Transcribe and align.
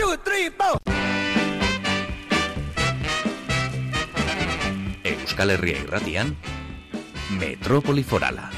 two, 0.00 0.16
three, 0.24 0.48
four. 0.50 0.78
Euskal 5.04 5.50
Herria 5.50 5.76
irratian, 5.84 6.36
Metrópoli 7.38 8.02
Forala. 8.02 8.48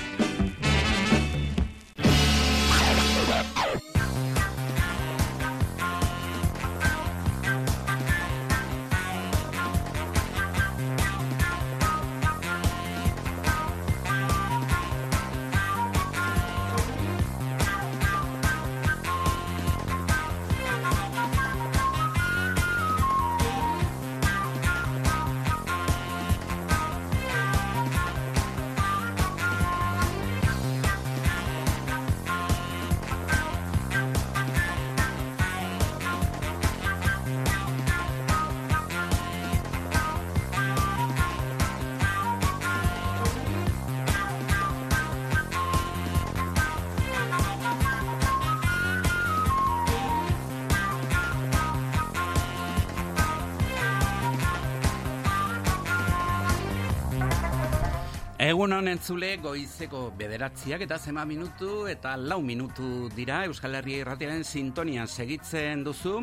Egun 59.03 59.19
honen 59.19 59.19
zule 59.19 59.37
goizeko 59.43 60.13
bederatziak 60.17 60.83
eta 60.83 60.97
zema 60.99 61.25
minutu 61.25 61.89
eta 61.89 62.17
lau 62.17 62.41
minutu 62.41 63.09
dira 63.17 63.45
Euskal 63.47 63.75
Herria 63.75 63.99
irratiaren 64.05 64.45
sintonian 64.45 65.09
segitzen 65.09 65.83
duzu. 65.83 66.23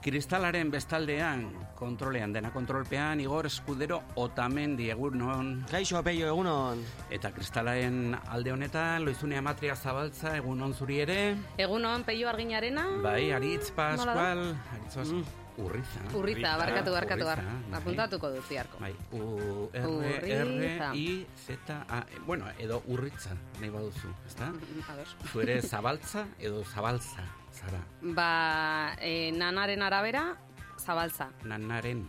Kristalaren 0.00 0.70
bestaldean, 0.70 1.50
kontrolean, 1.74 2.32
dena 2.32 2.50
kontrolpean, 2.52 3.20
Igor 3.20 3.46
Eskudero 3.46 4.02
Otamendi 4.16 4.90
egun 4.90 5.22
hon. 5.22 5.64
Kaixo, 5.70 6.02
peio, 6.04 6.28
egunon. 6.28 6.82
Eta 7.10 7.32
kristalaren 7.32 8.14
alde 8.28 8.52
honetan, 8.52 9.04
loizunea 9.04 9.40
matria 9.42 9.74
zabaltza, 9.74 10.36
egun 10.36 10.60
hon 10.60 10.74
zuri 10.74 11.00
ere. 11.00 11.36
Egunon, 11.56 12.04
peio 12.04 12.28
arginarena. 12.28 12.84
Bai, 13.02 13.32
Aritz 13.32 13.72
Pascual, 13.72 14.52
Aritz 14.76 14.94
Pascual, 14.94 15.24
Mm. 15.24 15.43
Urriza. 15.58 16.00
Urriza, 16.14 16.56
barkatu, 16.58 16.90
barkatu, 16.92 17.24
bar. 17.24 17.38
Urriza, 17.38 17.68
bai. 17.70 17.78
Apuntatuko 17.80 18.30
dut 18.30 18.48
ziarko. 18.48 18.78
Bai, 18.80 18.92
U, 19.12 19.68
R, 19.72 19.86
Urriza. 19.86 20.90
R, 20.90 20.96
I, 20.96 21.26
Z, 21.46 21.58
A, 21.88 22.00
e, 22.10 22.18
bueno, 22.26 22.46
edo 22.58 22.82
urritza, 22.86 23.36
nahi 23.60 23.70
baduzu, 23.70 24.10
ezta? 24.26 24.50
A. 24.90 24.96
Zu 25.32 25.40
ere 25.42 25.60
zabaltza 25.62 26.26
edo 26.38 26.64
zabaltza, 26.64 27.22
zara, 27.52 27.80
Ba, 28.02 28.96
e, 29.00 29.32
nanaren 29.32 29.82
arabera, 29.82 30.36
zabaltza. 30.78 31.30
nanaren. 31.44 32.06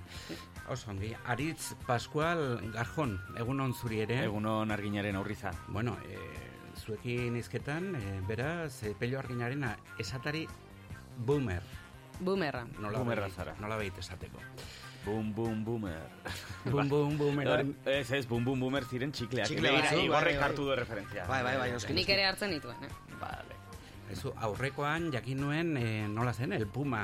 Oso 0.67 0.89
ongi, 0.89 1.11
Aritz 1.29 1.75
Pascual 1.85 2.71
Garjon, 2.73 3.19
egun 3.37 3.59
on 3.61 3.73
zuri 3.77 3.99
ere. 4.01 4.23
Egunon 4.25 4.71
arginaren 4.71 5.15
aurriza. 5.15 5.51
Bueno, 5.67 5.95
e, 6.09 6.17
zuekin 6.81 7.35
izketan, 7.37 7.93
e, 7.95 8.21
beraz, 8.27 8.81
e, 8.83 8.95
pello 8.97 9.19
arginarena 9.19 9.75
esatari 9.99 10.47
boomer. 11.17 11.61
Boomerra. 12.19 12.65
Nola 12.79 12.99
Boomerra 12.99 13.29
zara. 13.29 13.55
Nola 13.59 13.77
baita 13.77 13.99
esateko. 13.99 14.41
Boom, 15.05 15.33
boom, 15.35 15.63
boomer. 15.63 15.99
Boom, 16.65 16.89
boom, 16.89 17.17
boomer. 17.17 17.65
Ez, 17.85 18.11
ez, 18.11 18.25
boom, 18.25 18.43
boom, 18.43 18.59
boomer 18.59 18.87
ziren 18.89 19.11
txikleak. 19.13 19.45
Txikleak, 19.45 19.75
Begira, 19.75 19.91
bai, 19.91 20.05
Igorrek 20.07 20.39
bai, 20.39 20.47
hartu 20.47 20.65
du 20.65 20.77
referentzia. 20.79 21.27
Bai, 21.29 21.43
bai, 21.45 21.53
bai, 21.61 21.67
noski. 21.75 21.93
Nik 21.93 22.09
ere 22.09 22.25
hartzen 22.25 22.55
dituen, 22.55 22.81
eh? 22.87 22.89
Vale. 23.21 23.59
Ezu, 24.15 24.33
aurrekoan 24.47 25.11
jakin 25.13 25.43
nuen 25.43 25.75
e, 25.77 25.85
nola 26.09 26.33
zen, 26.33 26.53
el 26.57 26.65
puma. 26.65 27.03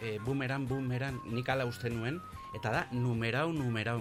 E, 0.00 0.18
boomeran, 0.24 0.64
boomeran, 0.68 1.20
nik 1.36 1.48
ala 1.52 1.68
uste 1.68 1.92
nuen. 1.92 2.16
Eta 2.56 2.72
da, 2.72 2.86
numerau, 2.96 3.50
numerau. 3.52 4.00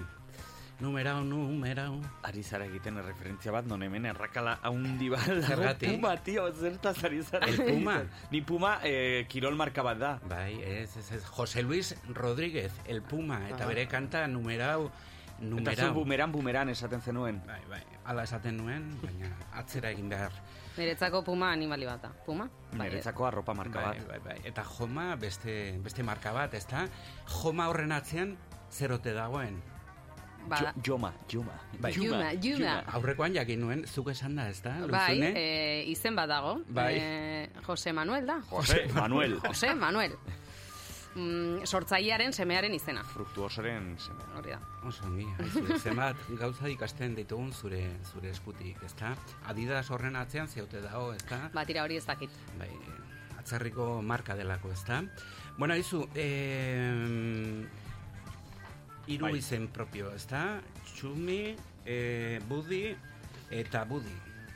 Numerau, 0.80 1.24
numerau. 1.24 2.02
Ari 2.28 2.42
zara 2.44 2.66
egiten 2.66 2.98
referentzia 3.06 3.52
bat, 3.54 3.66
non 3.70 3.84
hemen 3.86 4.06
errakala 4.10 4.58
haundi 4.66 5.08
bat. 5.10 5.24
Zergatik? 5.48 5.94
Puma, 5.94 6.16
tio, 6.26 6.48
zertaz 6.52 6.98
ari 7.06 7.22
zara. 7.24 7.48
El 7.48 7.62
Puma. 7.64 8.02
Ni 8.32 8.42
Puma, 8.42 8.80
eh, 8.84 9.26
kirol 9.30 9.56
marka 9.56 9.84
bat 9.86 9.98
da. 10.02 10.12
Bai, 10.28 10.58
ez, 10.62 10.98
ez, 10.98 11.12
ez. 11.20 11.24
Jose 11.38 11.62
Luis 11.64 11.94
Rodríguez, 12.10 12.74
el 12.86 13.02
puma. 13.02 13.40
Eta 13.48 13.64
Aha. 13.64 13.68
bere 13.70 13.88
kanta 13.88 14.28
numerau, 14.28 14.90
Eta 14.90 15.40
zu 15.40 15.50
numerau. 15.50 15.94
bumeran, 15.94 16.32
bumeran 16.32 16.70
esaten 16.70 17.02
zenuen. 17.02 17.42
Bai, 17.48 17.62
bai, 17.70 17.82
ala 18.06 18.24
esaten 18.24 18.58
nuen, 18.58 18.86
baina 19.02 19.30
atzera 19.54 19.90
egin 19.92 20.10
behar. 20.10 20.32
Niretzako 20.78 21.24
puma 21.24 21.52
animali 21.52 21.86
bat 21.86 22.02
da. 22.02 22.10
Puma? 22.26 22.50
Bai, 22.72 22.88
Niretzako 22.90 23.26
arropa 23.28 23.54
marka 23.54 23.80
Bai, 23.82 24.00
bat. 24.00 24.08
bai, 24.08 24.20
bai. 24.20 24.38
Eta 24.44 24.64
joma 24.64 25.16
beste, 25.16 25.78
beste 25.84 26.04
marka 26.04 26.32
bat, 26.34 26.54
ezta? 26.54 26.88
Joma 27.28 27.68
horren 27.70 27.92
atzean 27.92 28.38
zerote 28.72 29.14
dagoen. 29.14 29.62
Ba, 30.50 30.58
Jo- 30.60 30.82
Joma, 30.86 31.14
joma. 31.32 31.54
Bai. 31.80 31.92
Juma, 31.94 32.32
juma. 32.42 32.84
Aurrekoan 32.94 33.34
jakin 33.34 33.60
nuen, 33.62 33.86
zuk 33.88 34.10
esan 34.12 34.36
da, 34.36 34.50
ezta? 34.50 34.70
bai, 34.92 35.16
Luzune? 35.18 35.34
e, 35.36 35.84
izen 35.92 36.16
bat 36.16 36.28
dago. 36.30 36.58
Bai. 36.68 36.94
E, 37.00 37.50
Jose 37.66 37.94
Manuel 37.94 38.26
da. 38.28 38.40
Jose, 38.50 38.88
Manuel. 38.94 39.40
Jose 39.48 39.74
Manuel. 39.76 40.16
Mm, 41.16 41.62
sortzailearen 41.70 42.34
semearen 42.34 42.74
izena. 42.74 43.04
Fruktuosoren 43.04 43.92
seme. 44.02 44.24
Hori 44.36 44.50
da. 44.50 44.60
Oso 44.90 45.06
ongi, 45.06 45.28
zenbat 45.84 46.18
gauza 46.40 46.68
ikasten 46.74 47.14
ditugun 47.16 47.52
zure 47.54 47.84
zure 48.12 48.32
eskutik, 48.34 48.82
ezta? 48.84 49.12
Adidas 49.46 49.86
horren 49.94 50.16
atzean 50.18 50.48
zeote 50.50 50.82
dago, 50.82 51.12
ezta? 51.14 51.52
Batira 51.54 51.84
hori 51.86 51.98
ez 52.02 52.06
dakit. 52.10 52.34
Bai, 52.58 52.72
atzerriko 53.38 54.02
marka 54.02 54.34
delako, 54.36 54.72
ezta? 54.74 55.04
Bueno, 55.58 55.76
aizu, 55.76 56.08
eh, 56.16 57.62
hiru 59.08 59.26
Bai. 59.30 59.38
izen 59.38 59.68
propio, 59.68 60.12
ezta? 60.16 60.62
Txumi, 60.96 61.56
eh, 61.86 62.40
budi 62.48 62.96
eta 63.52 63.84
budi. 63.86 64.14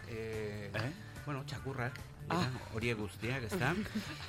Eh, 0.09 0.71
Eh? 0.73 0.91
Bueno, 1.25 1.43
txakurrak, 1.45 1.93
Ah. 2.29 2.47
horiek 2.73 2.97
guztiak? 2.97 3.43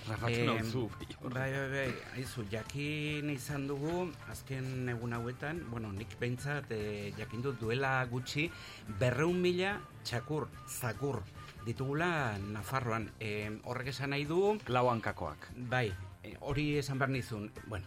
Rafatu 0.08 0.32
Em, 0.32 0.46
nauzu. 0.46 0.88
Bai, 1.30 1.52
bai, 1.52 1.68
bai, 1.70 1.94
aizu, 2.16 2.44
jakin 2.50 3.30
izan 3.30 3.66
dugu, 3.68 4.12
azken 4.30 4.88
egun 4.88 5.12
hauetan, 5.12 5.64
bueno, 5.70 5.92
nik 5.92 6.18
behintzat 6.18 6.70
e, 6.70 7.12
jakin 7.16 7.42
dut 7.42 7.58
duela 7.60 8.04
gutxi, 8.06 8.50
berreun 8.98 9.40
mila 9.40 9.80
txakur, 10.04 10.48
zakur, 10.68 11.22
ditugula 11.66 12.38
Nafarroan. 12.38 13.10
E, 13.20 13.60
horrek 13.64 13.88
esan 13.88 14.10
nahi 14.10 14.24
du, 14.24 14.58
Lau 14.68 14.88
hankakoak. 14.90 15.48
bai, 15.56 15.92
e, 16.22 16.36
hori 16.40 16.78
esan 16.78 16.98
behar 16.98 17.10
nizun, 17.10 17.50
bueno, 17.66 17.86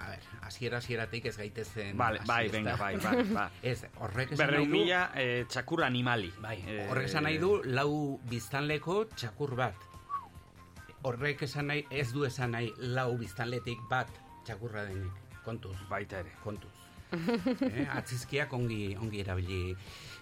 a 0.00 0.08
ber, 0.10 0.24
hasiera 0.46 0.78
hasieratik 0.78 1.26
ez 1.26 1.36
gaitezen. 1.36 1.96
Vale, 1.98 2.20
bai, 2.26 2.48
venga, 2.48 2.76
bai, 2.76 2.96
bai, 2.96 3.22
bai. 3.28 3.48
Ez, 3.70 3.84
horrek 4.00 4.32
esan 4.32 4.52
nahi 4.54 4.64
du... 4.66 4.72
mila 4.72 5.00
eh, 5.14 5.44
txakur 5.48 5.84
animali. 5.84 6.32
Bai, 6.40 6.56
Eh, 6.66 6.86
horrek 6.90 7.08
esan 7.10 7.26
nahi 7.28 7.38
du 7.42 7.52
lau 7.64 8.18
biztanleko 8.30 9.04
txakur 9.14 9.54
bat. 9.58 9.88
Horrek 11.08 11.42
esan 11.48 11.70
nahi, 11.72 11.84
ez 11.90 12.10
du 12.12 12.24
esan 12.28 12.52
nahi 12.56 12.72
lau 12.96 13.16
biztanletik 13.20 13.80
bat 13.90 14.10
txakurra 14.46 14.84
denik. 14.88 15.26
Kontuz, 15.44 15.76
Baita 15.88 16.20
ere. 16.20 16.32
kontuz. 16.44 16.72
eh, 17.66 17.88
atzizkiak 17.90 18.52
ongi, 18.54 18.94
ongi 19.00 19.20
erabili 19.24 19.74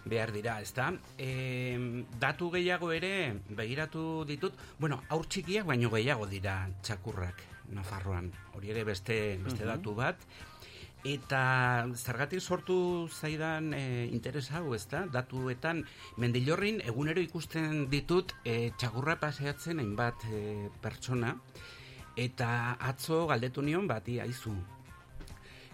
behar 0.09 0.33
dira, 0.33 0.55
ezta? 0.65 0.93
E, 1.21 2.07
datu 2.21 2.49
gehiago 2.55 2.93
ere 2.97 3.35
begiratu 3.51 4.25
ditut, 4.25 4.55
bueno, 4.79 5.03
aur 5.13 5.27
txikiak 5.29 5.67
baino 5.69 5.91
gehiago 5.93 6.27
dira 6.31 6.63
txakurrak 6.81 7.43
Nafarroan. 7.75 8.33
Hori 8.55 8.73
ere 8.75 8.85
beste, 8.85 9.39
beste 9.45 9.67
datu 9.69 9.95
bat. 9.99 10.23
Eta 11.07 11.87
zergatik 11.95 12.43
sortu 12.43 13.09
zaidan 13.09 13.73
e, 13.73 14.09
interes 14.11 14.49
hau, 14.51 14.75
ezta? 14.75 15.05
Datuetan 15.07 15.85
Mendillorrin 16.19 16.81
egunero 16.91 17.23
ikusten 17.23 17.87
ditut 17.93 18.35
e, 18.45 18.73
txakurra 18.79 19.15
paseatzen 19.23 19.79
hainbat 19.79 20.27
e, 20.27 20.41
pertsona 20.83 21.37
eta 22.19 22.75
atzo 22.83 23.27
galdetu 23.31 23.63
nion 23.63 23.87
bati 23.87 24.19
aizu. 24.21 24.57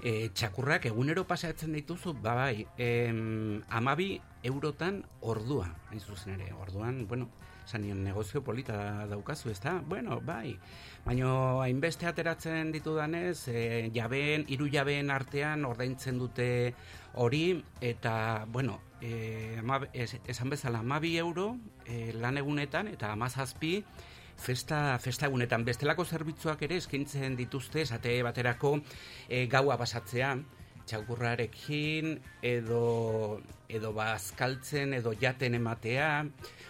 E, 0.05 0.29
txakurrak 0.37 0.91
egunero 0.91 1.25
paseatzen 1.25 1.73
dituzu, 1.73 2.13
ba 2.21 2.35
bai, 2.37 2.67
em, 2.77 3.63
amabi 3.73 4.19
eurotan 4.45 5.01
ordua, 5.23 5.71
hain 5.89 6.01
zuzen 6.05 6.35
ere, 6.37 6.51
orduan, 6.53 7.07
bueno, 7.09 7.31
zanion 7.67 8.03
negozio 8.05 8.43
polita 8.45 9.07
daukazu, 9.11 9.51
ezta? 9.51 9.81
Bueno, 9.87 10.21
bai, 10.21 10.59
baina 11.05 11.31
hainbeste 11.65 12.07
ateratzen 12.07 12.73
ditudanez, 12.73 13.49
e, 13.49 13.91
jabeen, 13.95 14.45
hiru 14.49 14.69
jabeen 14.73 15.11
artean 15.11 15.65
ordaintzen 15.65 16.19
dute 16.19 16.49
hori, 17.15 17.63
eta, 17.81 18.47
bueno, 18.49 18.81
e, 19.01 19.57
ama, 19.59 19.81
es, 19.93 20.17
esan 20.27 20.51
bezala, 20.51 20.81
amabi 20.81 21.17
euro 21.19 21.55
e, 21.87 22.13
lan 22.13 22.39
egunetan, 22.39 22.89
eta 22.89 23.13
amazazpi 23.13 23.79
festa, 24.37 24.99
festa 24.99 25.27
egunetan. 25.27 25.65
Bestelako 25.65 26.05
zerbitzuak 26.05 26.63
ere 26.67 26.79
eskaintzen 26.83 27.37
dituzte, 27.37 27.83
esate 27.85 28.17
baterako 28.27 28.79
e, 29.29 29.47
gaua 29.51 29.79
pasatzea, 29.81 30.35
txakurrarekin, 30.85 32.19
edo, 32.45 33.41
edo 33.69 33.93
bazkaltzen, 33.97 34.95
edo 35.01 35.15
jaten 35.21 35.57
ematea. 35.61 36.11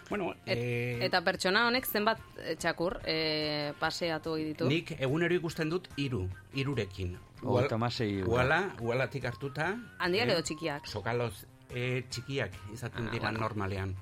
Bueno, 0.09 0.33
Et, 0.45 0.57
e, 0.57 1.05
eta 1.05 1.21
pertsona 1.25 1.63
honek 1.67 1.85
zenbat 1.89 2.19
eh, 2.37 2.55
txakur 2.61 2.99
eh, 3.05 3.73
paseatu 3.79 4.35
ditu? 4.37 4.67
nik 4.69 4.91
egunero 4.99 5.33
ikusten 5.35 5.69
dut 5.69 5.87
hiru, 5.97 6.27
hirurekin. 6.53 7.17
Hogeita 7.41 7.77
euro. 8.03 8.31
Uala, 8.31 8.75
ualatik 8.81 9.25
hartuta. 9.25 9.75
Handiak 9.99 10.29
edo 10.29 10.41
txikiak? 10.41 10.85
Sokaloz 10.87 11.45
e, 11.69 12.03
txikiak 12.09 12.51
izaten 12.73 13.07
Ah, 13.07 13.11
dira 13.11 13.29
bueno. 13.29 13.39
normalean. 13.39 13.95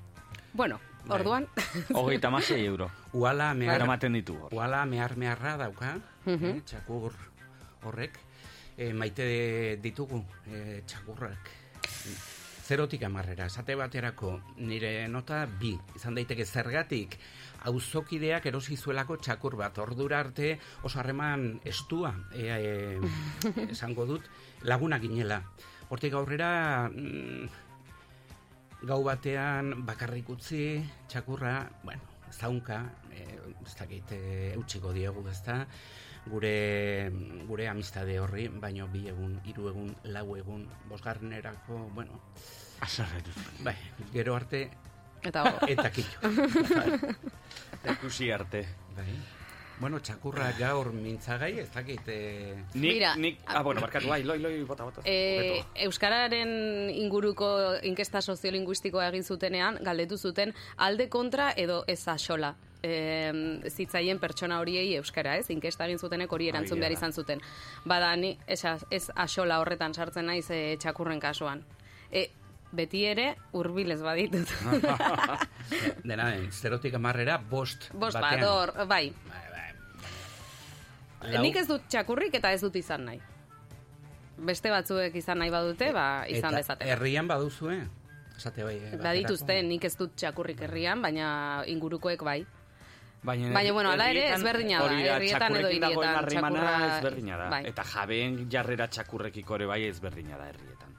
Bueno, 0.52 0.78
Bai. 1.06 1.18
orduan, 1.20 1.48
Hogeita 1.94 2.28
hamasei 2.28 2.64
euro. 2.66 2.90
Uala 3.12 3.54
mehar, 3.54 3.76
Eramaten 3.76 4.12
ditu 4.12 4.36
hor. 4.36 4.54
uala 4.54 4.84
mehar 4.86 5.16
meharra 5.16 5.56
dauka, 5.56 5.98
Mhm. 6.26 6.44
eh, 6.44 6.62
txakur 6.64 7.12
horrek, 7.82 8.18
e, 8.76 8.92
maite 8.92 9.76
ditugu 9.82 10.24
e, 10.52 10.82
txakurrak. 10.86 11.50
Zerotik 12.64 13.02
amarrera, 13.04 13.44
esate 13.50 13.74
baterako 13.76 14.38
nire 14.64 15.04
nota 15.12 15.42
bi, 15.60 15.74
izan 15.98 16.14
daiteke 16.16 16.46
zergatik, 16.48 17.18
auzokideak 17.68 18.46
erosi 18.48 18.78
zuelako 18.78 19.18
txakur 19.20 19.56
bat, 19.60 19.76
ordura 19.84 20.22
arte 20.24 20.54
oso 20.82 20.98
harreman 21.02 21.60
estua, 21.68 22.14
e, 22.32 22.48
e, 22.48 22.62
esango 23.74 24.06
dut, 24.08 24.30
laguna 24.64 24.96
ginela. 25.02 25.42
Hortik 25.92 26.16
aurrera, 26.16 26.88
mm, 26.88 27.44
gau 28.88 29.02
batean 29.04 29.84
bakarrik 29.84 30.32
utzi, 30.32 30.64
txakurra, 31.12 31.58
bueno, 31.84 32.16
zaunka, 32.32 32.80
e, 33.12 33.28
ez 33.60 33.76
dakit 33.76 34.16
e, 34.16 34.22
eutxiko 34.54 34.96
diegu, 34.96 35.28
ezta, 35.28 35.66
gure, 36.26 37.10
gure 37.46 37.68
amistade 37.68 38.18
horri, 38.20 38.48
baino 38.48 38.88
bi 38.88 39.06
egun, 39.08 39.38
hiru 39.44 39.68
egun, 39.70 39.94
lau 40.04 40.36
egun, 40.36 40.66
bosgarrenerako, 40.88 41.90
bueno, 41.94 42.20
Azarretu. 42.80 43.30
bai, 43.60 43.76
gero 44.12 44.34
arte, 44.34 44.68
eta 45.22 45.44
eta 45.68 45.90
kilo. 45.90 46.08
Ikusi 47.94 48.30
arte. 48.30 48.64
Bai. 48.96 49.12
Bueno, 49.74 49.98
txakurra 49.98 50.52
gaur 50.54 50.92
mintzagai, 50.94 51.58
ez 51.58 51.70
dakit, 51.74 52.06
e, 52.06 52.54
Nik, 52.74 52.92
Mira, 52.94 53.16
nik, 53.16 53.40
ah, 53.46 53.62
bueno, 53.66 53.80
barkatu, 53.82 54.06
bai, 54.08 54.22
loi, 54.22 54.38
loi, 54.38 54.52
bota, 54.62 54.84
bota. 54.86 55.02
E, 55.04 55.16
Beto. 55.40 55.72
Euskararen 55.88 56.52
inguruko 56.94 57.48
inkesta 57.82 58.22
soziolinguistikoa 58.22 59.08
egin 59.10 59.24
zutenean, 59.24 59.80
galdetu 59.82 60.16
zuten 60.16 60.54
alde 60.76 61.08
kontra 61.10 61.50
edo 61.56 61.82
ez 61.88 62.06
axola. 62.08 62.54
E, 62.84 63.32
zitzaien 63.72 64.18
pertsona 64.20 64.58
horiei 64.60 64.90
euskara, 64.98 65.38
ez? 65.40 65.46
Inkesta 65.54 65.86
egin 65.88 65.98
zutenek 66.02 66.32
hori 66.36 66.50
erantzun 66.50 66.78
behar 66.82 66.92
izan 66.92 67.14
zuten. 67.16 67.40
Bada, 67.88 68.10
ni 68.20 68.34
ez, 68.46 68.60
ez 68.92 69.06
axola 69.14 69.56
horretan 69.62 69.94
sartzen 69.96 70.26
naiz 70.28 70.50
e, 70.52 70.76
txakurren 70.82 71.20
kasuan. 71.22 71.62
E, 72.12 72.26
beti 72.74 73.04
ere 73.08 73.30
hurbilez 73.56 74.00
baditut. 74.04 74.50
dena 76.08 76.28
den, 76.34 76.50
zerotik 76.52 76.94
amarrera, 76.98 77.38
bost 77.38 77.88
Bost 77.94 78.18
batean. 78.20 78.40
bat, 78.40 78.48
hor, 78.50 78.74
bai. 78.90 79.04
Bai, 79.30 79.44
bai. 79.54 81.30
Lau- 81.32 81.42
Nik 81.46 81.56
ez 81.56 81.66
dut 81.70 81.86
txakurrik 81.88 82.34
eta 82.36 82.50
ez 82.52 82.60
dut 82.60 82.76
izan 82.76 83.06
nahi. 83.08 83.20
Beste 84.44 84.68
batzuek 84.68 85.14
izan 85.16 85.38
nahi 85.40 85.48
badute, 85.54 85.92
ba, 85.94 86.24
izan 86.28 86.50
Eta 86.52 86.60
dezaten. 86.60 86.88
herrian 86.90 87.28
baduzue? 87.30 87.78
Esate 88.36 88.64
bai. 88.66 88.74
eh, 88.82 88.96
Badituzte, 89.00 89.60
nik 89.62 89.84
ez 89.86 89.94
dut 89.96 90.16
txakurrik 90.18 90.60
herrian, 90.66 91.00
baina 91.00 91.62
ingurukoek 91.70 92.20
bai. 92.26 92.40
Baina, 93.24 93.52
Baina, 93.54 93.72
bueno, 93.72 93.90
hala 93.90 94.10
ere, 94.12 94.26
ezberdina 94.34 94.78
da, 94.78 94.84
hori 94.84 95.06
herrietan 95.08 95.42
edo 95.56 95.60
txakurrekin 95.62 95.80
dagoen 95.80 96.08
hirietan, 96.08 96.18
harremana 96.24 96.58
txakurra- 96.64 96.96
ezberdina 96.98 97.36
da. 97.40 97.46
bai. 97.54 97.62
Eta 97.70 97.84
jabeen 97.94 98.34
jarrera 98.52 98.86
txakurrekiko 98.92 99.54
ere 99.56 99.66
bai 99.70 99.78
ezberdina 99.88 100.36
da 100.36 100.48
herrietan. 100.52 100.90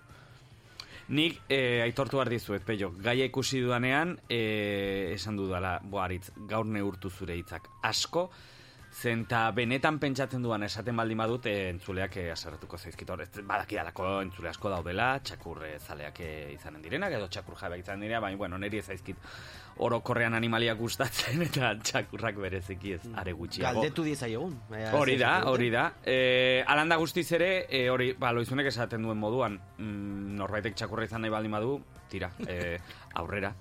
Nik 1.08 1.38
eh, 1.54 1.84
aitortu 1.86 2.18
behar 2.18 2.30
dizuet, 2.34 2.64
peio, 2.66 2.90
gaia 2.98 3.26
ikusi 3.30 3.60
dudanean, 3.62 4.16
eh, 4.28 5.12
esan 5.14 5.38
dudala, 5.38 5.76
boaritz, 5.84 6.32
gaur 6.50 6.66
neurtu 6.66 7.12
zure 7.14 7.36
hitzak 7.38 7.70
asko, 7.84 8.32
zen 8.96 9.26
ta 9.28 9.50
benetan 9.52 9.98
pentsatzen 10.00 10.44
duan 10.44 10.64
esaten 10.64 10.96
baldin 10.96 11.20
badut, 11.20 11.50
eh, 11.52 11.70
entzuleak 11.74 12.16
eh, 12.22 12.30
aserretuko 12.32 12.78
zaizkit 12.78 13.10
hor, 13.12 13.26
ez 13.26 13.44
badakidalako 13.44 14.08
entzule 14.24 14.50
asko 14.50 14.72
daudela, 14.72 15.10
txakur 15.20 15.66
eh, 15.68 15.76
zaleak 15.80 16.22
eh, 16.24 16.54
izanen 16.56 16.82
direnak, 16.82 17.18
edo 17.18 17.28
txakur 17.28 17.60
jabeak 17.60 17.84
izanen 17.84 18.06
direnak, 18.06 18.24
baina, 18.24 18.40
bueno, 18.40 18.60
niri 18.62 18.80
ez 18.80 18.86
zaizkit 18.88 19.20
orokorrean 19.84 20.34
animaliak 20.38 20.80
gustatzen 20.80 21.44
eta 21.50 21.74
txakurrak 21.84 22.40
bereziki 22.40 22.96
ez 22.96 23.02
are 23.20 23.36
gutxiago. 23.36 23.82
Galdetu 23.82 24.08
diezaiogun. 24.08 24.56
Baina 24.70 24.92
Hori 24.96 25.18
da, 25.20 25.36
hori 25.52 25.70
da. 25.74 25.86
E, 26.02 26.64
alanda 26.68 26.96
guztiz 27.02 27.28
ere, 27.36 27.52
e, 27.68 27.90
hori, 27.92 28.14
ba, 28.20 28.32
loizunek 28.36 28.72
esaten 28.72 29.04
duen 29.04 29.20
moduan, 29.20 29.60
mm, 29.78 30.36
norbaitek 30.40 30.80
txakurra 30.80 31.10
izan 31.10 31.26
nahi 31.26 31.36
baldin 31.36 31.60
badu, 31.60 31.80
tira, 32.12 32.32
e, 32.48 32.78
aurrera. 33.20 33.52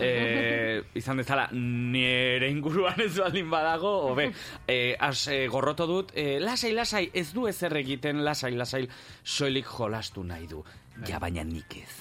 E, 0.00 0.82
izan 0.94 1.16
dezala, 1.20 1.48
nire 1.52 2.48
inguruan 2.50 3.00
ez 3.04 3.12
baldin 3.18 3.50
badago, 3.50 3.90
hobe, 4.10 4.30
e, 4.66 4.96
az, 4.98 5.26
e, 5.28 5.46
gorroto 5.48 5.86
dut, 5.86 6.12
e, 6.14 6.38
lasai, 6.40 6.72
lasai, 6.72 7.10
ez 7.14 7.32
du 7.32 7.46
ezer 7.50 7.76
egiten, 7.76 8.24
lasai, 8.24 8.54
lasai, 8.56 8.86
soilik 9.22 9.66
jolastu 9.78 10.24
nahi 10.24 10.46
du. 10.46 10.64
Ja, 11.08 11.18
baina 11.18 11.40
nik 11.44 11.76
ez. 11.80 11.92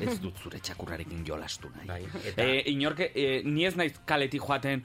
Ez 0.00 0.20
dut 0.22 0.36
zure 0.38 0.60
txakurrarekin 0.62 1.24
jolastu 1.26 1.70
nahi. 1.74 1.88
Bai, 1.88 2.02
eta- 2.30 2.44
E, 2.44 2.62
inorke, 2.70 3.10
e, 3.14 3.42
ni 3.44 3.64
ez 3.66 3.74
naiz 3.76 3.96
kaletik 4.06 4.42
joaten, 4.46 4.84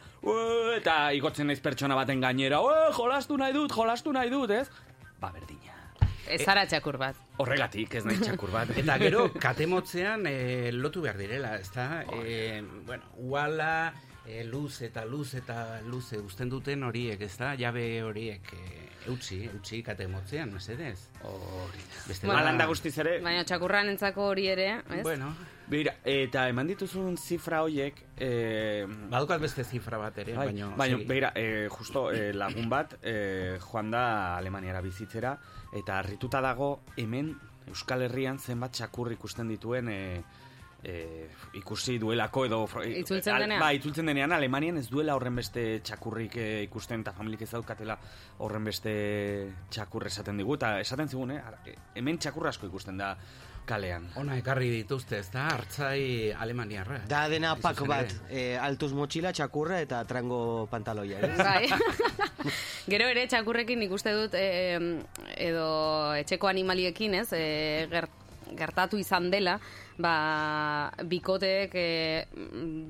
eta 0.77 1.11
igotzen 1.13 1.47
naiz 1.47 1.59
pertsona 1.61 1.95
baten 1.95 2.21
gainera, 2.21 2.61
"Ue, 2.61 2.91
jolastu 2.97 3.37
nahi 3.37 3.53
dut, 3.53 3.71
jolastu 3.71 4.11
nahi 4.13 4.29
dut, 4.29 4.49
ez? 4.49 4.69
Ba, 5.19 5.31
berdina. 5.31 5.75
Ez 6.27 6.41
zara 6.43 6.65
txakur 6.67 6.97
bat. 7.01 7.15
Horregatik, 7.39 7.95
ez 7.95 8.03
naiz 8.05 8.19
txakur 8.21 8.51
bat. 8.53 8.73
Eta 8.77 8.97
gero, 9.01 9.29
katemotzean 9.45 10.27
e, 10.29 10.71
lotu 10.75 11.01
behar 11.05 11.17
direla, 11.17 11.55
ezta? 11.57 12.03
E, 12.23 12.61
bueno, 12.85 13.03
uala, 13.17 13.93
e, 14.25 14.43
luz 14.43 14.81
eta 14.85 15.05
luz 15.05 15.33
eta 15.39 15.79
luze 15.87 16.19
uzten 16.21 16.49
duten 16.49 16.83
horiek, 16.83 17.21
ezta? 17.21 17.55
Jabe 17.59 18.01
horiek 18.03 18.53
e, 18.53 18.65
eutxi, 19.09 19.43
eutxi 19.49 19.81
katemotzean, 19.85 20.51
mesedez? 20.53 20.97
Hori. 21.23 21.85
Beste 22.07 22.27
Bueno, 22.27 22.41
Alanda 22.41 22.67
guztiz 22.69 22.97
ere, 23.01 23.19
Baina 23.25 23.45
txakurran 23.47 23.89
entzako 23.89 24.27
hori 24.33 24.47
ere, 24.51 24.67
ez? 24.91 25.03
Bueno, 25.03 25.31
Begira, 25.69 25.93
eta 26.09 26.47
eman 26.49 26.65
dituzun 26.65 27.13
zifra 27.21 27.59
hoiek, 27.61 27.99
eh, 28.17 28.87
badukat 29.11 29.41
beste 29.43 29.63
zifra 29.63 29.99
bat 30.01 30.17
ere, 30.17 30.33
Bai, 30.33 30.47
baina... 30.49 30.71
baina, 30.75 30.95
segi. 30.97 31.05
begira, 31.11 31.29
eh, 31.37 31.67
justo 31.69 32.07
eh, 32.11 32.31
lagun 32.33 32.69
bat 32.71 32.95
eh, 33.03 33.59
joan 33.61 33.91
da 33.93 34.03
Alemaniara 34.37 34.81
bizitzera, 34.81 35.35
eta 35.73 35.99
harrituta 35.99 36.41
dago 36.41 36.79
hemen 36.97 37.35
Euskal 37.69 38.01
Herrian 38.01 38.39
zenbat 38.39 38.71
txakur 38.73 39.11
ikusten 39.13 39.47
dituen 39.47 39.89
eh, 39.93 40.23
eh, 40.83 41.27
ikusi 41.59 41.97
duelako 41.99 42.45
edo... 42.47 42.63
Itzultzen 42.85 43.35
al- 43.35 43.43
denean? 43.45 43.61
Ba, 43.61 43.71
itzultzen 43.75 44.09
denean. 44.09 44.31
Alemanian 44.31 44.79
ez 44.79 44.87
duela 44.89 45.15
horren 45.15 45.35
beste 45.35 45.81
txakurrik 45.85 46.37
eh, 46.39 46.63
ikusten 46.65 47.03
eta 47.03 47.13
familik 47.13 47.43
ez 47.45 47.51
daukatela 47.51 47.97
horren 48.39 48.65
beste 48.65 48.93
txakur 49.69 50.07
esaten 50.07 50.39
digu, 50.39 50.55
eta 50.55 50.79
esaten 50.79 51.11
zigun, 51.11 51.35
eh, 51.35 51.43
eh, 51.65 51.75
hemen 51.99 52.17
txakur 52.17 52.47
asko 52.49 52.67
ikusten 52.71 52.97
da 52.97 53.15
kalean. 53.69 54.07
Ona 54.19 54.37
ekarri 54.41 54.69
dituzte, 54.73 55.19
ez 55.21 55.29
da, 55.33 55.45
hartzai 55.53 56.31
alemaniarra. 56.33 57.03
Da 57.09 57.27
dena 57.31 57.53
pak 57.61 57.83
bat, 57.89 58.13
eh, 58.29 58.57
altuz 58.57 58.91
motxila, 58.97 59.31
txakurra 59.35 59.81
eta 59.85 60.01
trango 60.09 60.67
pantaloia. 60.71 61.21
Eh? 61.21 61.35
Bai. 61.37 61.69
Gero 62.91 63.09
ere 63.11 63.27
txakurrekin 63.29 63.83
ikuste 63.85 64.13
dut 64.15 64.33
e, 64.33 64.47
edo 65.37 65.67
etxeko 66.17 66.49
animaliekin, 66.49 67.19
ez? 67.21 67.27
E, 67.37 67.43
ger- 67.91 68.09
gertatu 68.57 68.97
izan 68.97 69.29
dela, 69.31 69.57
ba, 69.97 70.91
bikoteek 71.09 71.75
e, 71.75 71.87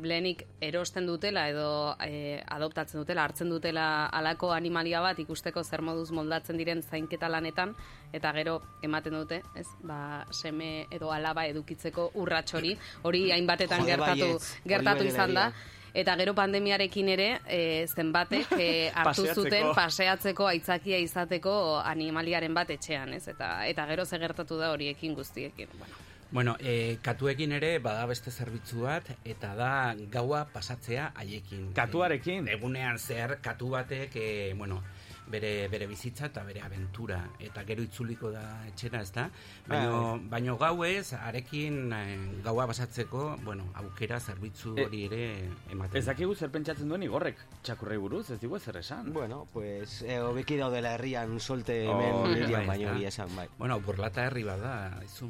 lehenik 0.03 0.45
erosten 0.61 1.07
dutela 1.09 1.47
edo 1.49 1.95
e, 2.05 2.39
adoptatzen 2.45 3.01
dutela, 3.01 3.23
hartzen 3.23 3.49
dutela 3.49 4.05
alako 4.05 4.51
animalia 4.55 5.01
bat 5.01 5.19
ikusteko 5.19 5.63
zer 5.63 5.81
moduz 5.81 6.09
moldatzen 6.15 6.57
diren 6.57 6.83
zainketa 6.83 7.29
lanetan, 7.29 7.73
eta 8.13 8.31
gero 8.37 8.59
ematen 8.83 9.17
dute, 9.19 9.41
ez? 9.55 9.67
Ba, 9.83 10.25
seme 10.31 10.85
edo 10.91 11.11
alaba 11.11 11.45
edukitzeko 11.49 12.11
urrats 12.21 12.53
hori, 12.55 12.75
hori 13.03 13.29
hainbatetan 13.31 13.83
Jode, 13.83 13.91
gertatu, 13.95 14.31
baietz. 14.31 14.55
Hori 14.59 14.73
gertatu 14.75 15.05
bai 15.05 15.13
izan 15.13 15.37
da. 15.37 15.49
egia. 15.49 15.77
Eta 15.93 16.15
gero 16.15 16.33
pandemiarekin 16.35 17.09
ere, 17.09 17.39
e, 17.47 17.87
zenbatek 17.87 18.51
e, 18.59 18.91
hartu 18.93 19.23
Paseatzeko. 19.25 19.41
zuten 19.41 19.71
paseatzeko 19.75 20.47
aitzakia 20.47 20.97
izateko 20.99 21.79
animaliaren 21.83 22.53
bat 22.53 22.69
etxean, 22.69 23.13
ez? 23.13 23.27
Eta, 23.27 23.65
eta 23.67 23.85
gero 23.89 24.05
ze 24.05 24.19
gertatu 24.19 24.57
da 24.57 24.71
horiekin 24.71 25.15
guztiekin. 25.15 25.67
Bueno, 25.77 25.93
Bueno, 26.31 26.55
e, 26.61 26.99
katuekin 27.01 27.51
ere 27.57 27.79
bada 27.79 28.05
beste 28.05 28.29
zerbitzu 28.29 28.83
bat, 28.83 29.07
eta 29.25 29.55
da 29.57 29.95
gaua 30.13 30.43
pasatzea 30.53 31.07
haiekin. 31.15 31.71
Katuarekin? 31.73 32.47
E, 32.47 32.53
egunean 32.53 32.99
zehar 32.99 33.39
katu 33.41 33.69
batek, 33.73 34.15
e, 34.15 34.53
bueno, 34.53 34.83
bere, 35.29 35.67
bere 35.69 35.85
bizitza 35.87 36.25
eta 36.25 36.43
bere 36.43 36.61
aventura. 36.65 37.19
Eta 37.39 37.63
gero 37.63 37.83
itzuliko 37.85 38.31
da 38.33 38.65
etxera, 38.67 39.01
ez 39.01 39.11
da? 39.13 39.29
Baino, 39.67 39.99
Bai. 40.17 40.27
baino 40.29 40.57
gauez, 40.57 41.13
arekin 41.13 41.93
eh, 41.93 42.17
gaua 42.43 42.65
basatzeko, 42.65 43.37
bueno, 43.45 43.67
aukera 43.75 44.19
zerbitzu 44.19 44.73
E- 44.77 44.85
hori 44.85 45.03
ere 45.05 45.21
ematen. 45.69 45.97
Ez 46.01 46.05
dakigu 46.09 46.35
zer 46.35 46.49
pentsatzen 46.51 46.89
duen 46.89 47.03
igorrek 47.03 47.37
txakurrei 47.61 47.97
buruz, 47.97 48.29
ez 48.31 48.39
digu 48.41 48.57
ezer 48.57 48.77
esan. 48.81 49.13
Bueno, 49.13 49.45
pues, 49.53 50.01
eh, 50.01 50.19
hobeki 50.19 50.57
daudela 50.57 50.95
herrian 50.95 51.39
solte 51.39 51.87
Oh, 51.87 51.93
hemen 51.99 52.21
bai, 52.23 52.31
hirian 52.33 52.51
bai, 52.59 52.67
baino 52.67 52.83
ezta? 52.87 52.95
hori 52.95 53.05
esan, 53.05 53.35
bai. 53.35 53.47
Bueno, 53.57 53.79
burlata 53.79 54.25
herri 54.25 54.43
bada, 54.43 54.99
izu. 55.05 55.29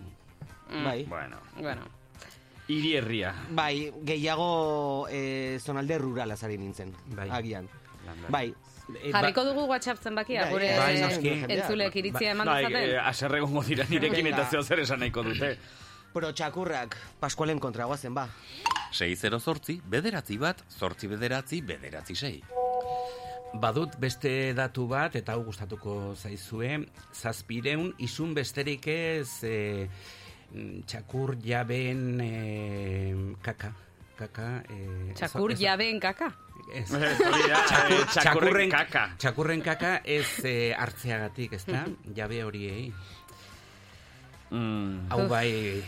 Bai. 0.69 1.03
Bueno, 1.05 1.37
Bueno, 1.57 1.81
hiri 2.67 2.95
herria. 2.95 3.33
Bai, 3.51 3.91
gehiago 4.05 5.07
eh, 5.09 5.57
zonalde 5.59 5.97
rurala 5.97 6.37
zari 6.37 6.57
nintzen, 6.57 6.93
Bai. 7.15 7.29
agian. 7.29 7.67
Landa. 8.05 8.29
Bai, 8.29 8.53
E, 9.03 9.11
jarriko 9.11 9.43
dugu 9.45 9.67
WhatsApp 9.69 10.01
zenbakia, 10.01 10.41
Bai, 10.47 10.51
gure 10.51 10.69
bai, 10.77 11.01
noski. 11.01 11.29
entzulek 11.47 11.95
iritzia 11.95 12.31
eman 12.31 12.47
Bai, 12.47 12.63
dezaten. 12.65 12.89
eh, 12.89 12.97
haserre 12.97 13.37
egongo 13.37 13.61
dira 13.63 13.85
nirekin 13.89 14.27
eta 14.31 14.45
zeo 14.49 14.63
zer 14.63 14.79
esan 14.79 14.99
nahiko 14.99 15.23
dute. 15.23 15.57
Pero 16.13 16.31
txakurrak 16.33 16.95
Paskualen 17.19 17.59
kontra 17.59 17.85
guazen, 17.85 18.13
ba. 18.15 18.27
608 18.91 19.81
bederatzi 19.85 20.37
bat, 20.41 20.63
zortzi 20.79 21.07
bederatzi, 21.07 21.61
bederatzi 21.61 22.15
sei. 22.15 22.41
Badut 23.53 23.95
beste 24.01 24.53
datu 24.57 24.87
bat, 24.87 25.15
eta 25.15 25.33
hau 25.33 25.43
gustatuko 25.43 26.15
zaizue, 26.15 26.85
zazpireun 27.13 27.93
isun 28.05 28.33
besterik 28.37 28.85
ez 28.87 29.43
e, 29.43 29.87
txakur 30.85 31.35
jabeen 31.45 32.19
e, 32.21 33.35
kaka. 33.41 33.71
Kaka, 34.19 34.47
e, 34.69 35.13
Txakur 35.15 35.53
jabeen 35.57 35.99
kaka. 36.03 36.33
Ez. 36.73 36.89
Da, 36.91 36.99
eh, 37.09 38.01
txakurren 38.13 38.69
kaka. 38.73 39.05
Txakurren 39.17 39.63
kaka 39.65 39.93
ez 40.05 40.27
e, 40.45 40.53
hartzeagatik, 40.77 41.55
ez 41.57 41.63
da? 41.65 41.85
Jabe 42.15 42.43
horiei. 42.45 42.91
Mm. 44.49 45.09
Hau 45.13 45.25
bai, 45.29 45.81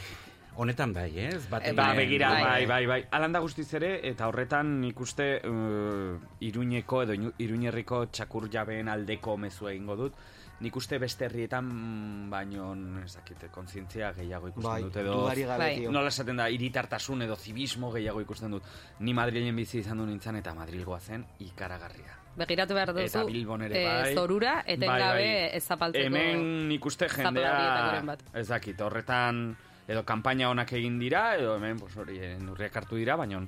honetan 0.56 0.94
bai, 0.94 1.12
ez? 1.20 1.48
Baten, 1.50 1.76
Ba, 1.76 1.94
begira, 1.94 2.30
Bai. 2.32 2.44
bai, 2.44 2.66
bai, 2.66 2.86
bai. 2.86 3.00
Alanda 3.12 3.40
guztiz 3.40 3.74
ere, 3.74 4.00
eta 4.10 4.28
horretan 4.28 4.80
nik 4.82 5.00
uste 5.00 5.42
uh, 5.48 6.20
Iruñeko 6.42 7.04
edo 7.04 7.14
Iru- 7.14 7.34
Iruñerriko 7.38 8.06
txakur 8.12 8.50
jabeen 8.52 8.90
aldeko 8.90 9.38
mezua 9.38 9.72
egingo 9.72 9.96
dut. 9.96 10.14
Nik 10.62 10.76
uste 10.78 11.00
beste 11.02 11.26
herrietan 11.26 11.66
mm, 11.66 12.30
baino, 12.30 12.68
ez 13.04 13.16
dakite, 13.16 13.48
kontzientzia 13.50 14.12
gehiago 14.14 14.52
ikusten 14.52 14.70
Bai, 14.72 14.82
dut 14.84 14.96
edo... 15.02 15.16
Bai. 15.58 15.88
Nola 15.90 16.12
esaten 16.14 16.38
da, 16.38 16.50
iritartasun 16.54 17.24
edo 17.26 17.36
zibismo 17.36 17.90
gehiago 17.92 18.22
ikusten 18.22 18.52
dut. 18.52 18.64
Ni 19.00 19.14
Madrilen 19.18 19.56
bizi 19.58 19.80
izan 19.80 19.98
du 19.98 20.06
nintzen 20.06 20.36
eta 20.38 20.54
Madrilgoa 20.54 21.00
zen 21.00 21.26
ikaragarria. 21.40 22.20
Begiratu 22.38 22.76
behar 22.78 22.94
duzu, 22.94 23.08
Eta 23.10 23.24
Bilbon 23.26 23.62
ere 23.66 23.82
eh, 23.82 23.88
bai. 23.90 24.14
zorura, 24.16 24.60
etengabe 24.68 25.26
Bai, 25.26 25.34
bai. 25.50 25.50
ez 25.58 25.64
zapaltzeko. 25.66 26.06
Hemen 26.06 26.46
nik 26.70 26.86
uste 26.86 27.10
zapalarietakoren 27.10 28.08
jendea, 28.14 28.40
ez 28.40 28.48
dakit, 28.48 28.80
horretan 28.86 29.42
edo 29.88 30.04
kanpaina 30.06 30.50
onak 30.50 30.74
egin 30.78 31.00
dira, 31.00 31.36
edo 31.38 31.56
hemen 31.58 31.80
pues, 31.80 31.96
hori 31.98 32.20
eh, 32.20 32.36
neurriak 32.40 32.76
hartu 32.82 33.00
dira, 33.00 33.16
baina 33.20 33.42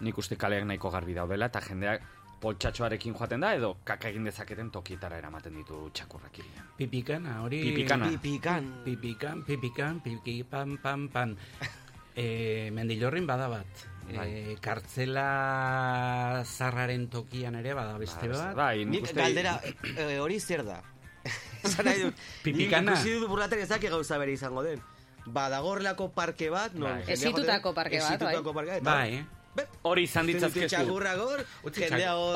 nik 0.00 0.18
uste 0.18 0.36
kaleak 0.40 0.64
nahiko 0.64 0.90
garbi 0.90 1.14
daudela, 1.14 1.50
eta 1.52 1.60
jendeak 1.60 2.06
poltsatxoarekin 2.40 3.14
joaten 3.14 3.44
da, 3.44 3.52
edo 3.56 3.74
kaka 3.84 4.08
egin 4.08 4.24
dezaketen 4.28 4.70
tokietara 4.72 5.18
eramaten 5.20 5.58
ditu 5.60 5.82
txakurrak 5.92 6.40
irian. 6.40 6.70
Pipikana, 6.78 7.36
hori... 7.44 7.60
Pipikana. 7.68 8.08
Pipikan. 8.14 8.70
Pipikan, 8.84 9.42
pipikan, 9.44 10.00
pipiki, 10.00 10.36
pam, 10.48 10.78
pam, 10.82 11.08
pam. 11.12 11.34
E, 12.16 12.70
mendilorrin 12.74 13.28
bada 13.28 13.48
bat. 13.52 13.84
Bai. 14.10 14.26
E, 14.26 14.54
kartzela 14.62 15.26
zarraren 16.46 17.06
tokian 17.12 17.60
ere 17.60 17.76
bada 17.76 17.98
beste 18.00 18.32
bat. 18.32 18.56
Bai, 18.56 18.86
nik 18.88 19.04
uste... 19.10 19.20
galdera, 19.20 19.58
eh, 19.92 20.16
hori 20.18 20.40
zer 20.40 20.64
da? 20.66 20.80
Nahi 21.84 22.06
dut. 22.06 22.24
Pipikana. 22.40 22.96
Nik 22.96 23.04
ikusi 23.04 23.20
dut 23.20 23.28
burlatek 23.28 23.66
ezak 23.66 23.84
gauza 23.92 24.18
bere 24.22 24.32
izango 24.32 24.64
den. 24.64 24.80
Badagorlako 25.26 26.10
parke 26.12 26.50
bat, 26.50 26.72
non... 26.74 26.90
Bai. 26.90 27.02
joaten- 27.02 27.74
parke 27.74 27.98
bat, 28.00 28.20
bai. 28.20 28.30
Hesitutako 28.32 28.52
parke 28.54 28.70
bat. 28.70 28.80
eta 28.80 28.94
Bai, 28.94 29.26
Be, 29.54 29.64
Hori 29.82 30.04
izan 30.06 30.28
ditzazkezu. 30.30 30.94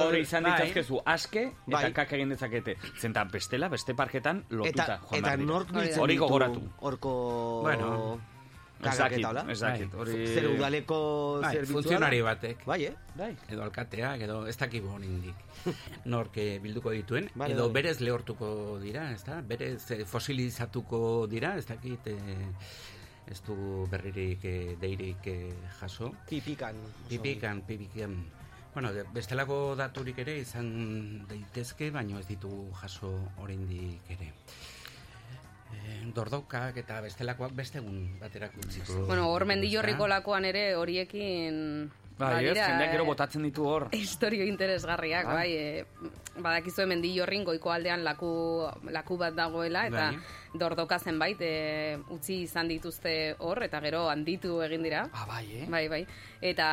Hori 0.02 0.20
izan 0.24 0.42
Bai. 0.42 0.52
ditzazkezu 0.52 1.00
aske 1.06 1.44
eta 1.46 1.76
Bai. 1.76 1.92
kaka 1.94 2.16
egin 2.16 2.28
dezakete. 2.34 2.76
Zenta 2.98 3.22
bestela, 3.30 3.68
beste 3.68 3.94
parketan 3.94 4.44
lotuta 4.50 4.84
Eta, 4.84 5.00
eta 5.12 5.36
nork 5.36 5.70
Hori 5.70 5.92
biltzen 5.94 6.18
gogoratu. 6.18 6.62
Horko... 6.80 7.12
Bueno, 7.62 8.20
Ez 8.74 8.90
kagak 8.90 8.98
dakit, 8.98 9.18
eta 9.18 9.28
hola? 9.30 9.44
ez 9.48 9.58
dakit, 9.60 9.92
Bai. 9.92 10.00
hori... 10.00 10.26
Zer 10.34 10.48
udaleko 10.50 10.96
bai, 11.40 11.52
zerbitzua 11.52 11.66
da? 11.66 11.72
funtzionari 11.72 12.22
batek. 12.26 12.64
Bai, 12.68 12.80
eh? 12.84 12.94
Bai. 13.16 13.30
Edo 13.48 13.62
alkateak, 13.64 14.24
edo 14.26 14.40
ez 14.50 14.56
dakigu 14.60 14.90
honindik. 14.92 15.44
Nork 16.14 16.36
eh, 16.42 16.58
bilduko 16.60 16.92
dituen, 16.92 17.30
Vale, 17.34 17.54
edo 17.54 17.68
vale. 17.68 17.76
berez 17.78 18.00
lehortuko 18.00 18.80
dira, 18.82 19.06
ez 19.14 19.22
da? 19.24 19.40
Berez 19.40 19.78
eh, 19.96 20.04
fosilizatuko 20.04 21.26
dira, 21.30 21.56
ez 21.56 21.66
dakit... 21.70 22.12
Eh, 22.12 22.52
ez 23.30 23.40
du 23.46 23.54
berririk 23.90 24.44
eh, 24.44 24.76
deirik 24.80 25.26
eh, 25.26 25.52
jaso. 25.80 26.12
Pipikan. 26.28 26.76
Pipikan, 27.08 27.62
pipikan. 27.64 28.16
Bueno, 28.74 28.90
bestelako 29.14 29.76
daturik 29.78 30.18
ere 30.18 30.40
izan 30.42 30.68
daitezke, 31.30 31.92
baino 31.94 32.18
ez 32.18 32.26
ditu 32.26 32.50
jaso 32.82 33.12
oraindik 33.40 34.10
ere. 34.10 34.32
E, 35.74 35.98
dordokak 36.14 36.78
eta 36.80 37.00
bestelakoak 37.04 37.52
beste 37.56 37.80
egun 37.82 38.06
baterako 38.20 38.62
utziko. 38.64 39.04
Bueno, 39.08 39.28
hor 39.32 39.46
mendillorriko 39.50 40.08
lakoan 40.08 40.46
ere 40.48 40.74
horiekin... 40.78 41.90
Bai, 42.14 42.46
ez, 42.46 42.54
jendeak 42.54 42.92
gero 42.92 43.02
eh, 43.02 43.08
botatzen 43.08 43.42
ditu 43.42 43.64
hor. 43.66 43.88
Historio 43.96 44.44
interesgarriak, 44.46 45.26
Bai. 45.26 45.48
e, 45.50 46.10
badakizue 46.38 46.86
mendillorrin 46.86 47.42
goiko 47.46 47.72
aldean 47.74 48.04
laku, 48.06 48.28
laku 48.94 49.16
bat 49.18 49.34
dagoela, 49.34 49.82
eta 49.90 50.04
Bai. 50.14 50.58
dordoka 50.62 51.00
zenbait 51.02 51.40
e, 51.42 51.96
utzi 52.14 52.44
izan 52.44 52.70
dituzte 52.70 53.34
hor, 53.42 53.64
eta 53.66 53.80
gero 53.82 54.04
handitu 54.12 54.60
egin 54.62 54.86
dira. 54.86 55.08
Ah, 55.10 55.24
bai, 55.26 55.42
eh? 55.58 55.66
Bai, 55.70 55.82
bai. 55.90 56.00
Eta, 56.38 56.68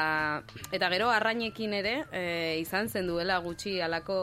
eta 0.70 0.90
gero 0.94 1.10
arrainekin 1.10 1.74
ere, 1.74 1.96
e, 2.12 2.26
izan 2.62 2.90
zen 2.90 3.10
duela 3.10 3.40
gutxi 3.42 3.80
alako 3.82 4.20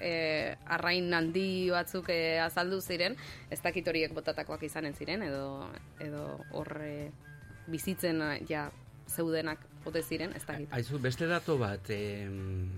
e, 0.00 0.54
arrain 0.64 1.12
handi 1.12 1.68
batzuk 1.74 2.08
e, 2.08 2.38
azaldu 2.40 2.80
ziren, 2.80 3.18
ez 3.50 3.60
dakit 3.60 3.92
horiek 3.92 4.16
botatakoak 4.16 4.64
izanen 4.64 4.96
ziren, 4.96 5.28
edo, 5.28 5.68
edo 6.00 6.24
hor 6.56 6.72
bizitzen 7.68 8.22
ja 8.48 8.70
zeudenak 9.08 9.58
ote 9.84 10.02
ziren, 10.02 10.32
ez 10.36 10.44
dakit. 10.46 10.68
Aizu, 10.72 10.98
beste 10.98 11.26
datu 11.26 11.58
bat, 11.58 11.90
em, 11.90 12.70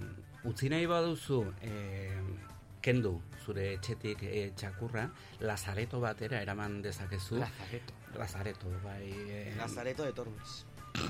utzi 0.45 0.68
nahi 0.68 0.87
baduzu 0.87 1.45
em, 1.62 2.37
kendu 2.83 3.21
zure 3.45 3.73
etxetik 3.75 4.23
e, 4.23 4.52
txakurra, 4.56 5.09
lazareto 5.40 6.00
batera 6.00 6.40
eraman 6.42 6.80
dezakezu. 6.83 7.37
Lazareto. 7.38 7.95
Lazareto, 8.18 8.66
bai. 8.85 9.11
em, 9.11 9.56
Lazareto 9.59 10.04
de 10.04 10.12
Tormes. 10.12 10.64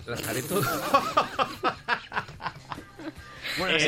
Lazareto. 0.06 0.60
Bueno, 3.58 3.76
Eh, 3.78 3.80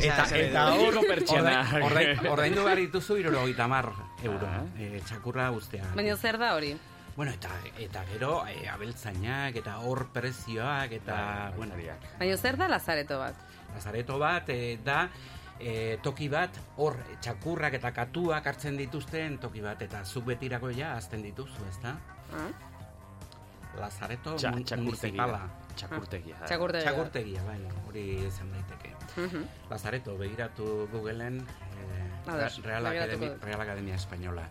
segi, 0.00 0.06
eta- 0.08 0.36
eta. 0.38 0.72
Ordain- 0.74 1.82
ordain- 1.82 2.28
Ordaindu 2.30 2.62
behar 2.64 2.78
dituzu 2.78 3.16
irurogeita 3.18 3.66
mar 3.68 3.90
euro. 4.22 4.46
Ah. 4.46 4.64
eh, 4.78 5.02
txakurra 5.04 5.50
guztea. 5.50 5.84
Baina 5.94 6.16
zer 6.16 6.38
da 6.38 6.54
hori? 6.54 6.74
Bueno, 7.16 7.32
eta, 7.32 7.50
eta 7.78 8.04
gero 8.12 8.46
e, 8.48 8.68
abeltzainak, 8.68 9.56
eta 9.56 9.78
hor 9.80 10.06
prezioak, 10.12 10.92
eta, 10.92 11.50
Bai, 11.50 11.56
bueno. 11.56 11.74
Baina 12.18 12.36
zer 12.36 12.56
da 12.56 12.68
lazareto 12.68 13.18
bat? 13.18 13.34
lazareto 13.74 14.18
bat 14.18 14.48
e, 14.50 14.78
da 14.84 15.08
e, 15.60 15.98
toki 16.02 16.28
bat 16.28 16.50
hor 16.78 16.96
txakurrak 17.20 17.74
eta 17.78 17.92
katuak 17.92 18.46
hartzen 18.46 18.76
dituzten 18.76 19.38
toki 19.38 19.60
bat, 19.60 19.82
eta 19.82 20.04
zuk 20.04 20.24
betirako 20.32 20.70
ja 20.74 20.94
azten 20.96 21.22
dituzu, 21.22 21.66
ezta? 21.68 21.96
Ah? 22.32 22.48
Lazareto 23.78 24.34
Txa, 24.36 24.50
mun- 24.50 24.64
txakurtegia. 24.64 24.84
municipala. 24.84 25.40
Txakurtegia. 25.76 26.36
Txakurtegia. 26.46 27.42
Bai, 27.46 27.58
hori 27.88 28.04
izan 28.26 28.50
daiteke. 28.52 28.94
Mhm. 29.16 29.44
Lazareto, 29.70 30.16
begiratu 30.18 30.88
Googleen 30.92 31.38
eh, 31.40 32.48
Real, 32.64 32.86
Academia. 32.86 33.36
Real 33.42 33.60
Academia 33.60 33.94
Española. 33.94 34.48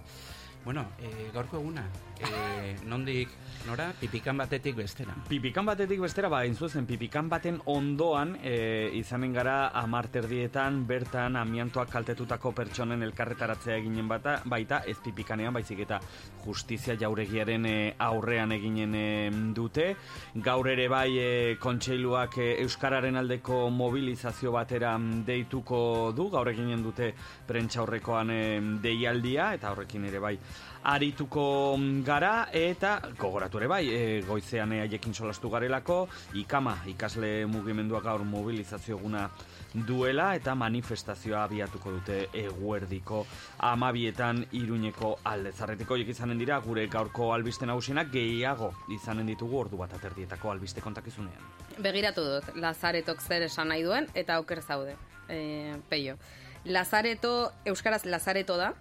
Bueno, 0.64 0.86
eh, 1.00 1.30
gaurko 1.34 1.58
eguna, 1.58 1.84
eh, 2.20 2.76
nondik, 2.86 3.30
nora, 3.68 3.90
pipikan 4.00 4.38
batetik 4.38 4.76
bestera. 4.76 5.14
Pipikan 5.28 5.66
batetik 5.68 6.00
bestera, 6.02 6.30
ba, 6.30 6.42
zuzen, 6.54 6.86
pipikan 6.86 7.30
baten 7.30 7.60
ondoan 7.70 8.36
e, 8.42 8.90
izanen 8.98 9.34
gara 9.34 9.70
amarterdietan 9.82 10.86
bertan 10.88 11.36
amiantoak 11.40 11.90
kaltetutako 11.92 12.52
pertsonen 12.58 13.04
elkarretaratzea 13.04 13.78
eginen 13.78 14.08
bata, 14.08 14.40
baita 14.46 14.82
ez 14.88 14.98
pipikanean, 15.04 15.54
baizik 15.54 15.84
eta 15.86 16.00
justizia 16.46 16.96
jauregiaren 17.00 17.66
e, 17.66 17.76
aurrean 18.00 18.52
eginen 18.56 18.96
e, 18.96 19.08
dute. 19.56 19.92
Gaur 20.36 20.72
ere 20.72 20.88
bai 20.92 21.10
e, 21.20 21.30
kontseiluak 21.62 22.40
e, 22.40 22.50
Euskararen 22.64 23.20
aldeko 23.20 23.68
mobilizazio 23.70 24.54
batera 24.56 24.96
mm, 24.98 25.24
deituko 25.28 25.82
du, 26.16 26.30
gaur 26.34 26.50
eginen 26.52 26.84
dute 26.84 27.14
prentsa 27.48 27.84
horrekoan 27.84 28.34
e, 28.34 28.42
deialdia, 28.82 29.54
eta 29.60 29.74
horrekin 29.74 30.10
ere 30.10 30.20
bai 30.24 30.36
arituko 30.84 31.78
gara 32.06 32.50
eta 32.54 33.00
gogoratu 33.20 33.60
ere 33.60 33.68
bai, 33.68 33.84
e, 33.90 34.22
goizean 34.28 34.72
haiekin 34.72 35.14
solastu 35.14 35.50
garelako, 35.50 36.08
ikama 36.40 36.78
ikasle 36.88 37.46
mugimendua 37.46 38.02
gaur 38.02 38.24
mobilizazio 38.24 38.98
eguna 38.98 39.30
duela 39.74 40.34
eta 40.36 40.56
manifestazioa 40.56 41.44
abiatuko 41.44 41.92
dute 41.92 42.20
eguerdiko 42.34 43.26
amabietan 43.60 44.46
iruñeko 44.52 45.20
alde. 45.24 45.52
Zarretiko 45.52 45.98
izanen 45.98 46.40
dira 46.40 46.60
gure 46.60 46.88
gaurko 46.88 47.34
albiste 47.34 47.66
nagusienak 47.66 48.12
gehiago 48.12 48.74
izanen 48.90 49.28
ditugu 49.28 49.60
ordu 49.60 49.78
bat 49.78 49.94
aterdietako 49.94 50.52
albiste 50.52 50.82
kontakizunean. 50.82 51.42
Begiratu 51.78 52.24
dut, 52.24 52.56
Lazaretok 52.56 53.22
zer 53.22 53.44
esan 53.44 53.70
nahi 53.70 53.84
duen, 53.84 54.08
eta 54.14 54.36
auker 54.36 54.62
zaude, 54.62 54.96
e, 55.30 55.76
peio. 55.90 56.18
Lazareto, 56.66 57.52
Euskaraz 57.66 58.06
Lazareto 58.06 58.58
da, 58.58 58.74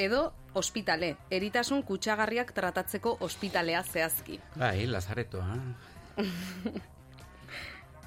edo 0.00 0.20
ospitale, 0.56 1.12
eritasun 1.30 1.82
kutsagarriak 1.86 2.52
tratatzeko 2.56 3.16
ospitalea 3.26 3.82
zehazki. 3.84 4.40
Bai, 4.58 4.86
lazaretoa. 4.88 5.56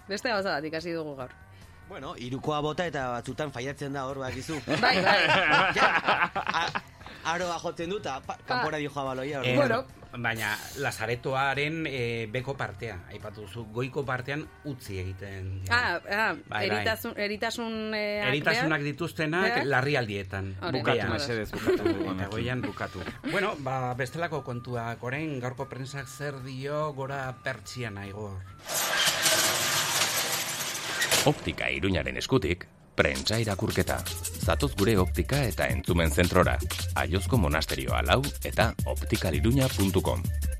Beste 0.09 0.29
gauza 0.33 0.57
bat 0.57 0.65
ikasi 0.67 0.93
dugu 0.97 1.13
gaur. 1.15 1.31
Bueno, 1.88 2.13
irukoa 2.17 2.62
bota 2.63 2.85
eta 2.89 3.05
batzutan 3.13 3.51
faiatzen 3.51 3.93
da 3.93 4.05
hor 4.07 4.19
bakizu. 4.23 4.57
Bai, 4.81 4.95
bai. 5.03 5.19
ja, 5.77 5.89
a- 6.33 6.81
aroa 7.25 7.59
jotzen 7.59 7.89
dut, 7.89 8.01
eta 8.01 8.21
pa- 8.21 8.37
kanpora 8.45 8.77
dio 8.77 8.89
jabaloia. 8.89 9.41
Eh, 9.43 9.55
Bueno. 9.55 9.83
Baina 10.13 10.51
lazaretoaren 10.77 11.87
e, 11.89 12.27
beko 12.29 12.53
partea, 12.55 12.99
aipatu 13.09 13.41
duzu, 13.47 13.63
goiko 13.73 14.03
partean 14.05 14.43
utzi 14.69 14.99
egiten. 15.01 15.63
dira. 15.63 15.73
Ah, 15.75 16.01
ah 16.11 16.33
Bai, 16.47 16.69
bai. 16.69 16.77
eritasun, 16.77 17.13
eritasun 17.17 17.93
eh, 17.95 18.21
Eritasunak 18.27 18.81
dituztenak 18.85 19.57
Eh? 19.57 19.65
larrialdietan. 19.65 20.53
Bukatu, 20.71 21.07
mesedez, 21.09 21.49
bukatu. 21.51 21.89
Eta 22.13 22.27
goian 22.29 22.61
bukatu. 22.61 23.01
Bueno, 23.31 23.55
ba, 23.65 23.95
bestelako 23.95 24.43
kontuak, 24.43 25.01
orain 25.03 25.39
gaurko 25.39 25.65
prensak 25.67 26.05
zer 26.07 26.43
dio 26.43 26.93
gora 26.93 27.33
pertsian 27.43 27.97
aigor. 27.97 28.37
Optika 31.25 31.69
iruñaren 31.71 32.17
eskutik, 32.17 32.67
prentsa 32.95 33.39
irakurketa. 33.41 34.00
Zatoz 34.43 34.73
gure 34.79 34.97
optika 35.01 35.43
eta 35.50 35.67
entzumen 35.73 36.12
zentrora. 36.12 36.57
Aiozko 36.95 37.38
monasterioa 37.38 38.01
lau 38.07 38.21
eta 38.43 38.73
optikaliruña.com. 38.85 40.52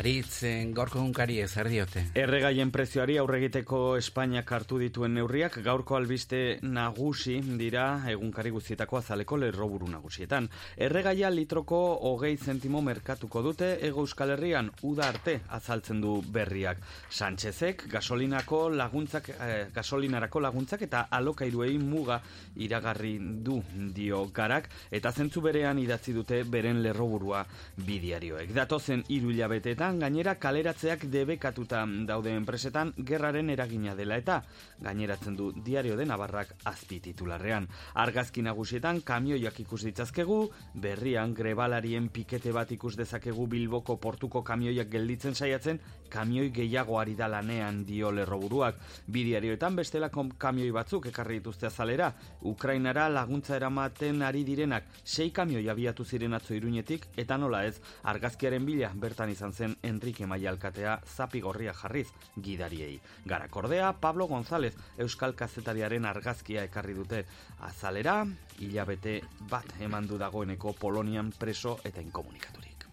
Aritzen 0.00 0.70
gaurko 0.72 1.02
gunkari 1.02 1.34
zer 1.44 1.68
diote. 1.68 2.00
Erregaien 2.16 2.70
prezioari 2.72 3.18
aurregiteko 3.20 3.98
Espainiak 3.98 4.48
hartu 4.56 4.78
dituen 4.80 5.12
neurriak 5.12 5.58
gaurko 5.60 5.98
albiste 5.98 6.38
nagusi 6.62 7.34
dira 7.60 7.82
egunkari 8.08 8.48
guztietako 8.54 8.96
azaleko 8.96 9.36
lerroburu 9.42 9.90
nagusietan. 9.92 10.48
Erregaia 10.86 11.28
litroko 11.28 11.80
hogei 12.08 12.38
zentimo 12.38 12.80
merkatuko 12.80 13.42
dute 13.44 13.68
ego 13.90 14.06
euskal 14.06 14.32
herrian 14.38 14.70
uda 14.88 15.10
arte 15.12 15.34
azaltzen 15.58 16.00
du 16.00 16.14
berriak. 16.24 16.80
Sánchezek 17.10 17.84
gasolinako 17.92 18.70
laguntzak, 18.70 19.28
eh, 19.36 19.66
gasolinarako 19.74 20.40
laguntzak 20.40 20.86
eta 20.88 21.08
alokairuei 21.10 21.76
muga 21.76 22.22
iragarri 22.56 23.18
du 23.20 23.60
dio 23.92 24.24
garak 24.32 24.70
eta 24.90 25.12
zentzu 25.12 25.44
berean 25.44 25.78
idatzi 25.78 26.16
dute 26.16 26.42
beren 26.44 26.80
lerroburua 26.80 27.44
bidiarioek. 27.76 28.56
Datozen 28.56 29.04
hiru 29.08 29.36
hilabeteetan 29.36 29.89
gainera 29.98 30.36
kaleratzeak 30.38 31.06
debekatuta 31.10 31.80
daude 32.06 32.30
enpresetan 32.36 32.92
gerraren 32.96 33.50
eragina 33.50 33.94
dela 33.98 34.16
eta 34.20 34.42
gaineratzen 34.78 35.36
du 35.36 35.50
diario 35.52 35.96
de 35.96 36.06
Navarrak 36.06 36.54
azpi 36.64 37.00
titularrean. 37.00 37.66
Argazki 37.94 38.42
nagusietan 38.42 39.00
kamioiak 39.00 39.58
ikus 39.60 39.82
ditzazkegu, 39.84 40.38
berrian 40.74 41.34
grebalarien 41.34 42.08
pikete 42.08 42.52
bat 42.52 42.70
ikus 42.70 42.94
dezakegu 42.96 43.46
Bilboko 43.46 43.96
portuko 43.96 44.42
kamioiak 44.44 44.90
gelditzen 44.92 45.34
saiatzen, 45.34 45.80
kamioi 46.10 46.50
gehiago 46.50 46.98
ari 47.00 47.14
da 47.16 47.28
lanean 47.28 47.84
dio 47.86 48.10
lerroburuak. 48.12 48.76
Bidiarioetan 49.06 49.76
bestelako 49.76 50.26
kamioi 50.38 50.70
batzuk 50.70 51.06
ekarri 51.06 51.40
dituzte 51.40 51.66
azalera, 51.66 52.12
Ukrainara 52.42 53.08
laguntza 53.08 53.56
eramaten 53.56 54.22
ari 54.22 54.44
direnak, 54.44 54.84
sei 55.04 55.30
kamioi 55.30 55.68
abiatu 55.68 56.04
ziren 56.04 56.34
atzo 56.34 56.54
iruñetik, 56.54 57.06
eta 57.16 57.38
nola 57.38 57.64
ez, 57.66 57.80
argazkiaren 58.02 58.66
bila 58.66 58.92
bertan 58.94 59.30
izan 59.30 59.52
zen 59.52 59.76
Enrique 59.82 60.26
Maialkatea 60.26 61.00
zapigorria 61.06 61.72
jarriz 61.74 62.08
gidariei. 62.36 63.00
Garakordea, 63.24 63.92
Pablo 64.00 64.26
González, 64.28 64.74
Euskal 64.98 65.34
Kazetariaren 65.34 66.04
argazkia 66.04 66.64
ekarri 66.64 66.94
dute 66.94 67.24
azalera, 67.60 68.24
hilabete 68.58 69.20
bat 69.50 69.66
eman 69.80 70.06
du 70.06 70.18
dagoeneko 70.18 70.74
Polonian 70.78 71.32
preso 71.32 71.78
eta 71.84 72.00
inkomunikaturik. 72.00 72.86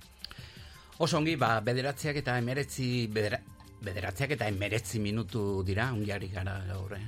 Oso 1.00 1.20
ongi, 1.20 1.36
ba, 1.38 1.60
bederatziak 1.62 2.24
eta 2.24 2.38
emeretzi, 2.42 2.88
bedera, 3.14 3.38
bederatziak 3.86 4.34
eta 4.34 4.48
emeretzi 4.50 5.00
minutu 5.00 5.62
dira, 5.68 5.92
ungiari 5.94 6.32
gara 6.34 6.58
gaur, 6.66 6.98
eh? 6.98 7.06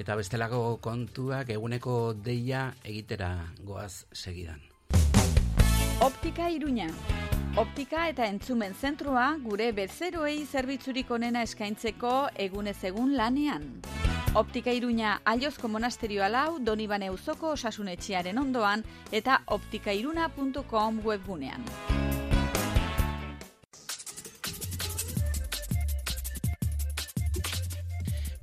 Eta 0.00 0.16
bestelako 0.18 0.78
kontuak 0.82 1.50
eguneko 1.54 2.00
deia 2.14 2.68
egitera 2.82 3.30
goaz 3.66 4.04
segidan. 4.12 4.69
Optika 6.00 6.48
Iruña. 6.48 6.86
Optika 7.60 8.06
eta 8.08 8.24
entzumen 8.24 8.72
zentrua 8.72 9.34
gure 9.42 9.66
bezeroei 9.76 10.46
zerbitzurik 10.46 11.10
onena 11.12 11.42
eskaintzeko 11.44 12.12
egunez 12.40 12.78
egun 12.88 13.12
lanean. 13.18 13.66
Optika 14.32 14.72
Iruña 14.72 15.18
Aiozko 15.28 15.68
Monasterioa 15.68 16.30
lau 16.32 16.56
Donibane 16.64 17.10
Uzoko 17.12 17.52
osasunetxearen 17.52 18.40
ondoan 18.40 18.86
eta 19.12 19.42
optikairuna.com 19.58 21.02
webgunean. 21.04 21.68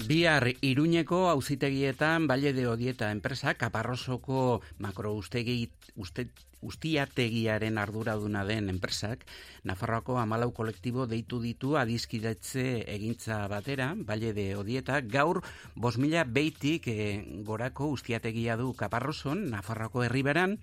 Bihar 0.08 0.54
Iruñeko 0.62 1.28
auzitegietan 1.30 2.28
Valle 2.28 2.54
de 2.54 2.68
Odieta 2.68 3.10
enpresa 3.12 3.56
Kaparrosoko 3.56 4.62
makroustegi 4.78 5.72
uste, 5.98 6.30
ustiategiaren 6.68 7.78
arduraduna 7.82 8.44
den 8.46 8.70
enpresak 8.74 9.26
Nafarroako 9.68 10.16
amalau 10.22 10.54
kolektibo 10.56 11.06
deitu 11.12 11.42
ditu 11.44 11.74
adizkidetze 11.76 12.86
egintza 12.88 13.42
batera, 13.52 13.90
Valle 14.08 14.32
de 14.32 14.46
Odieta, 14.56 15.02
gaur 15.02 15.42
bos 15.76 15.98
mila 16.00 16.24
beitik 16.24 16.88
eh, 16.88 17.42
gorako 17.44 17.90
ustiategia 17.92 18.56
du 18.56 18.72
Kaparroson, 18.80 19.44
Nafarroako 19.52 20.06
herriberan, 20.06 20.56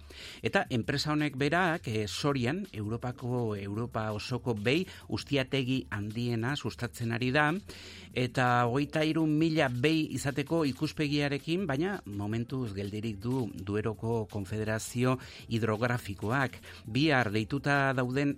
eta 0.43 0.65
enpresa 0.71 1.13
honek 1.13 1.37
berak 1.37 1.89
eh, 1.93 2.07
Sorian, 2.09 2.63
Europako, 2.73 3.57
Europa 3.61 4.07
osoko 4.17 4.55
behi 4.55 4.87
ustiategi 5.09 5.83
handiena 5.91 6.55
sustatzen 6.57 7.13
ari 7.13 7.29
da, 7.35 7.51
eta 8.15 8.65
hogeita 8.71 9.05
iru 9.05 9.27
mila 9.29 9.69
behi 9.69 10.07
izateko 10.17 10.63
ikuspegiarekin, 10.71 11.67
baina 11.69 11.99
momentuz 12.07 12.73
geldirik 12.73 13.21
du 13.21 13.51
Dueroko 13.53 14.25
Konfederazio 14.33 15.19
Hidrografikoak. 15.95 16.59
Bihar 16.87 17.31
deituta 17.33 17.93
dauden 17.95 18.37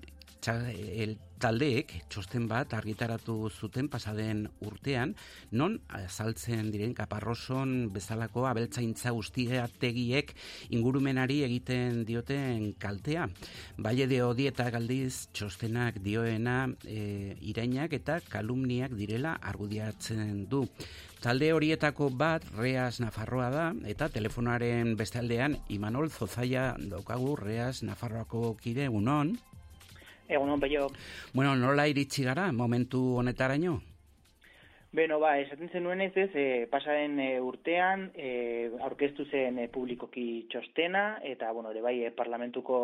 el 0.52 1.16
taldeek 1.40 1.92
txosten 2.08 2.46
bat 2.48 2.72
argitaratu 2.76 3.34
zuten 3.50 3.88
pasaden 3.92 4.46
urtean, 4.64 5.14
non 5.52 5.76
azaltzen 5.98 6.70
diren 6.72 6.94
kaparroson 6.96 7.90
bezalako 7.92 8.46
abeltzaintza 8.48 9.12
ustiategiek 9.16 10.32
ingurumenari 10.70 11.42
egiten 11.44 12.04
dioten 12.08 12.72
kaltea. 12.80 13.26
Baile 13.76 14.06
de 14.08 14.22
odieta 14.24 14.70
galdiz 14.72 15.26
txostenak 15.36 16.00
dioena 16.04 16.70
e, 16.84 17.36
irainak 17.40 17.92
eta 18.00 18.20
kalumniak 18.28 18.96
direla 18.96 19.36
argudiatzen 19.42 20.46
du. 20.48 20.64
Talde 21.20 21.50
horietako 21.52 22.10
bat 22.12 22.44
Reas 22.56 23.00
Nafarroa 23.00 23.50
da 23.50 23.66
eta 23.88 24.08
telefonoaren 24.12 24.94
beste 24.96 25.18
aldean 25.18 25.56
Imanol 25.72 26.10
Zozaia 26.10 26.74
daukagu 26.78 27.34
Reas 27.40 27.82
Nafarroako 27.82 28.54
kide 28.62 28.88
unon. 28.88 29.34
Egun 30.28 30.50
hon, 30.50 30.60
peio. 30.60 30.88
Bueno, 31.32 31.54
nola 31.56 31.86
iritsi 31.86 32.24
gara 32.24 32.50
momentu 32.52 33.16
honetaraino? 33.20 33.80
Beno, 34.96 35.18
ba, 35.20 35.34
esaten 35.38 35.68
zenuen 35.68 36.00
ez 36.00 36.12
ez, 36.16 36.30
e, 36.34 36.66
pasaren 36.72 37.18
e, 37.20 37.28
urtean 37.44 38.06
e, 38.14 38.70
aurkeztu 38.86 39.26
zen 39.28 39.58
e, 39.60 39.68
publikoki 39.68 40.46
txostena, 40.48 41.18
eta, 41.22 41.50
bueno, 41.52 41.70
ere 41.74 41.82
bai, 41.84 41.98
e, 42.06 42.12
parlamentuko 42.16 42.78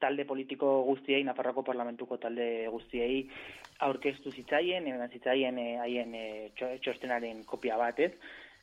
talde 0.00 0.24
politiko 0.24 0.82
guztiei, 0.86 1.24
Nafarroko 1.26 1.64
parlamentuko 1.66 2.16
talde 2.22 2.68
guztiei 2.72 3.24
aurkeztu 3.84 4.30
zitzaien, 4.32 4.86
eman 4.88 5.10
zitzaien 5.12 5.58
e, 5.58 5.66
haien 5.82 6.14
e, 6.14 6.26
txo- 6.56 6.70
txostenaren 6.84 7.42
kopia 7.48 7.76
bat, 7.80 7.98
ez? 7.98 8.12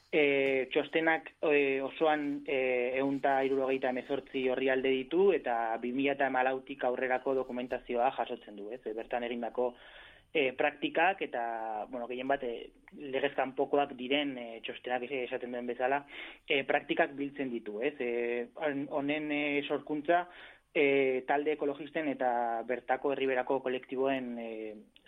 E, 0.08 0.68
txostenak 0.72 1.34
e, 1.44 1.82
osoan 1.84 2.44
e, 2.48 2.96
eunta 3.02 3.42
irurogeita 3.44 3.90
emezortzi 3.92 4.46
horri 4.48 4.70
alde 4.72 4.94
ditu 4.94 5.34
eta 5.36 5.76
2000 5.84 6.14
eta 6.14 6.30
emalautik 6.32 6.86
aurrerako 6.88 7.34
dokumentazioa 7.42 8.14
jasotzen 8.16 8.56
du, 8.56 8.70
ez? 8.72 8.80
E, 8.88 8.94
bertan 8.96 9.28
egindako 9.28 9.74
e, 10.34 10.54
praktikak 10.54 11.22
eta, 11.28 11.86
bueno, 11.90 12.08
gehien 12.08 12.28
bat, 12.28 12.44
e, 12.44 12.70
legezkan 13.18 13.52
pokoak 13.58 13.98
diren 14.00 14.38
e, 14.40 14.48
txostenak 14.64 15.08
esaten 15.10 15.52
duen 15.52 15.68
bezala, 15.68 16.04
e, 16.48 16.62
praktikak 16.64 17.16
biltzen 17.18 17.52
ditu, 17.52 17.82
ez? 17.82 17.96
E, 18.00 18.48
honen 18.56 19.32
e, 19.32 19.42
sorkuntza, 19.68 20.28
e, 20.78 21.24
talde 21.28 21.56
ekologisten 21.58 22.08
eta 22.14 22.64
bertako 22.70 23.12
herriberako 23.14 23.60
kolektiboen 23.66 24.34
e, 24.40 24.50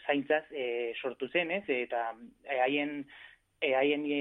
zaintzaz 0.07 0.45
e, 0.51 0.91
sortu 1.01 1.29
zen, 1.29 1.51
ez? 1.59 1.65
Eta 1.69 2.09
haien 2.63 3.03
e, 3.03 3.29
haien 3.62 4.06
e, 4.06 4.19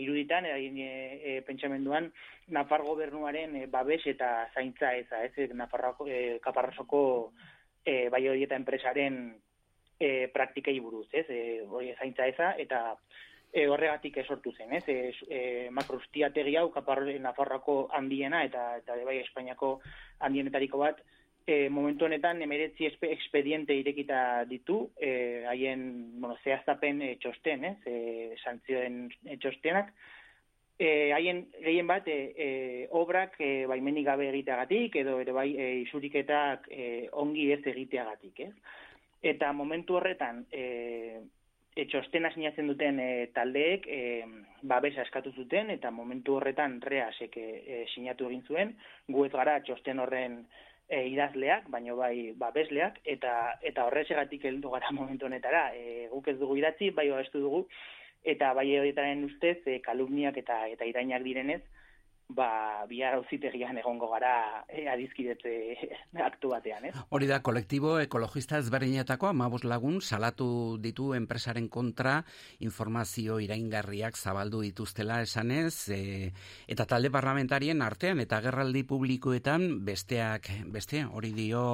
iruditan, 0.00 0.46
haien 0.46 0.78
e, 0.78 0.90
e, 1.22 1.40
pentsamenduan, 1.46 2.10
Nafar 2.50 2.82
gobernuaren 2.82 3.54
e, 3.56 3.66
babes 3.70 4.02
eta 4.10 4.48
zaintza 4.54 4.94
eza, 4.96 5.22
ez? 5.24 5.50
Nafarroko, 5.54 6.08
e, 6.08 6.38
kaparrasoko 6.42 7.02
e, 7.84 8.08
bai 8.10 8.26
hori 8.28 8.42
eta 8.46 8.58
enpresaren 8.58 9.20
e, 10.00 10.28
praktikei 10.34 10.78
buruz, 10.80 11.08
ez? 11.12 11.26
E, 11.28 11.40
hori 11.68 11.92
zaintza 11.98 12.26
eza, 12.26 12.54
eta 12.58 12.96
e, 13.52 13.66
horregatik 13.68 14.18
esortu 14.24 14.52
zen, 14.56 14.72
ez? 14.78 14.84
E, 14.88 15.12
e, 15.28 15.40
makrostiategi 15.74 16.56
hau 16.56 16.70
kaparro 16.74 17.06
Nafarroko 17.20 17.88
handiena 17.92 18.44
eta 18.46 18.76
eta 18.80 18.98
bai 19.06 19.20
Espainiako 19.20 19.78
handienetariko 20.26 20.78
bat, 20.82 21.02
e, 21.50 21.68
momentu 21.68 22.06
honetan 22.06 22.42
emeretzi 22.42 22.86
expediente 22.86 23.74
irekita 23.74 24.44
ditu, 24.46 24.92
e, 24.96 25.42
haien, 25.50 25.82
bueno, 26.20 26.36
zehaztapen 26.44 27.02
e, 27.02 27.10
txosten, 27.22 27.66
ez? 27.72 27.76
E, 27.90 27.96
santzioen 28.44 29.02
e, 29.26 29.36
txostenak, 29.42 29.90
e, 30.78 31.10
haien 31.16 31.42
gehien 31.58 31.90
bat 31.90 32.06
e, 32.08 32.18
e, 32.36 32.50
obrak 32.96 33.34
e, 33.42 33.66
baimenik 33.70 34.06
gabe 34.06 34.30
egiteagatik 34.30 35.00
edo 35.02 35.18
ere 35.20 35.34
bai 35.36 35.48
e, 35.56 35.68
isuriketak 35.82 36.70
e, 36.70 36.86
ongi 37.24 37.50
ez 37.56 37.60
egiteagatik, 37.74 38.46
ez? 38.46 38.54
Eta 39.34 39.50
momentu 39.52 39.98
horretan 39.98 40.46
e, 40.48 40.64
e, 41.74 41.84
txostena 41.90 42.30
sinatzen 42.32 42.70
duten 42.70 43.02
e, 43.02 43.10
taldeek 43.34 43.90
e, 43.90 44.00
babesa 44.62 45.02
eskatu 45.02 45.34
zuten 45.34 45.74
eta 45.74 45.90
momentu 45.92 46.38
horretan 46.38 46.78
reasek 46.80 47.36
e, 47.36 47.84
sinatu 47.92 48.30
egin 48.30 48.46
zuen, 48.48 48.74
guet 49.10 49.36
gara 49.36 49.58
txosten 49.66 50.00
horren 50.00 50.44
e, 50.90 51.06
idazleak, 51.14 51.70
baino 51.70 51.96
bai 51.96 52.32
babesleak, 52.36 52.98
eta 53.14 53.32
eta 53.62 53.86
horrezegatik 53.86 54.44
heldu 54.50 54.74
gara 54.74 54.90
momentu 54.98 55.30
honetara. 55.30 55.70
E, 55.74 56.08
guk 56.12 56.28
ez 56.28 56.36
dugu 56.42 56.58
idatzi, 56.60 56.90
bai 56.96 57.08
oastu 57.14 57.42
dugu, 57.46 57.64
eta 58.34 58.52
bai 58.58 58.66
horietaren 58.76 59.24
ustez, 59.24 59.58
e, 59.66 59.78
kalumniak 59.86 60.36
eta 60.42 60.66
eta 60.74 60.88
irainak 60.90 61.24
direnez, 61.24 61.62
ba, 62.34 62.86
bihar 62.88 63.16
auzitegian 63.18 63.78
egongo 63.80 64.08
gara 64.12 64.64
e, 64.68 64.86
adizkidetze 64.88 65.52
aktu 66.28 66.50
batean, 66.52 66.88
ez? 66.90 66.94
Hori 67.10 67.28
da, 67.30 67.40
kolektibo 67.44 67.96
ekologista 68.02 68.58
ezberdinetako 68.62 69.30
amabos 69.30 69.62
lagun 69.64 70.00
salatu 70.00 70.78
ditu 70.82 71.12
enpresaren 71.18 71.68
kontra 71.68 72.20
informazio 72.60 73.40
iraingarriak 73.44 74.16
zabaldu 74.16 74.62
dituztela 74.64 75.20
esanez, 75.26 75.74
e, 75.94 76.00
eta 76.70 76.86
talde 76.88 77.12
parlamentarien 77.12 77.82
artean 77.82 78.20
eta 78.24 78.40
gerraldi 78.44 78.84
publikoetan 78.88 79.84
besteak, 79.86 80.50
beste 80.72 81.04
hori 81.04 81.34
dio 81.36 81.64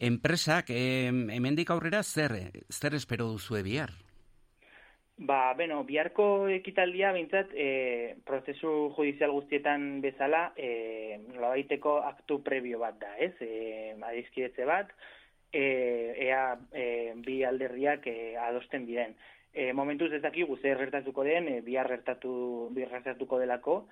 enpresak, 0.00 0.70
e, 0.70 1.08
hemendik 1.08 1.70
aurrera 1.70 2.02
zer, 2.02 2.38
zer 2.70 2.98
espero 2.98 3.30
duzu 3.32 3.62
bihar? 3.62 3.92
Ba, 5.18 5.52
bueno, 5.54 5.84
biharko 5.84 6.48
ekitaldia 6.48 7.12
bintzat, 7.12 7.50
e, 7.54 8.16
prozesu 8.26 8.92
judizial 8.96 9.30
guztietan 9.30 10.00
bezala, 10.00 10.52
e, 10.56 11.20
nolabaiteko 11.28 11.98
aktu 12.08 12.40
prebio 12.42 12.80
bat 12.80 12.96
da, 12.98 13.12
ez? 13.18 13.34
E, 13.44 13.92
adizkidetze 14.08 14.64
bat, 14.66 14.90
e, 15.52 15.62
ea 16.26 16.56
e, 16.72 16.86
bi 17.26 17.42
alderriak 17.44 18.08
e, 18.08 18.16
adosten 18.48 18.88
diren. 18.88 19.14
E, 19.52 19.72
momentuz 19.76 20.10
ez 20.12 20.22
daki 20.24 20.48
guze 20.48 20.74
gertatuko 20.80 21.28
den, 21.28 21.48
e, 21.48 21.60
bihar 21.60 21.92
gertatu, 21.92 22.34
bihar 22.72 22.96
gertatuko 22.96 23.38
delako, 23.38 23.86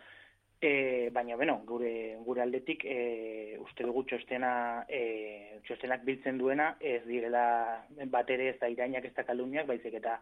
e, 0.61 1.11
baina, 1.13 1.37
bueno, 1.37 1.61
gure, 1.69 2.17
gure 2.25 2.43
aldetik, 2.43 2.85
e, 2.85 3.57
uste 3.61 3.85
dugu 3.85 4.07
txostena, 4.09 4.87
e, 4.89 5.61
txostenak 5.69 6.03
biltzen 6.05 6.39
duena, 6.41 6.75
ez 6.81 7.05
direla 7.05 7.85
bat 8.07 8.31
ere 8.31 8.55
ez 8.55 8.59
da 8.59 8.73
irainak 8.73 9.05
ez 9.05 9.15
da 9.15 9.29
kaluniak, 9.29 9.69
baizik 9.69 10.01
eta 10.01 10.19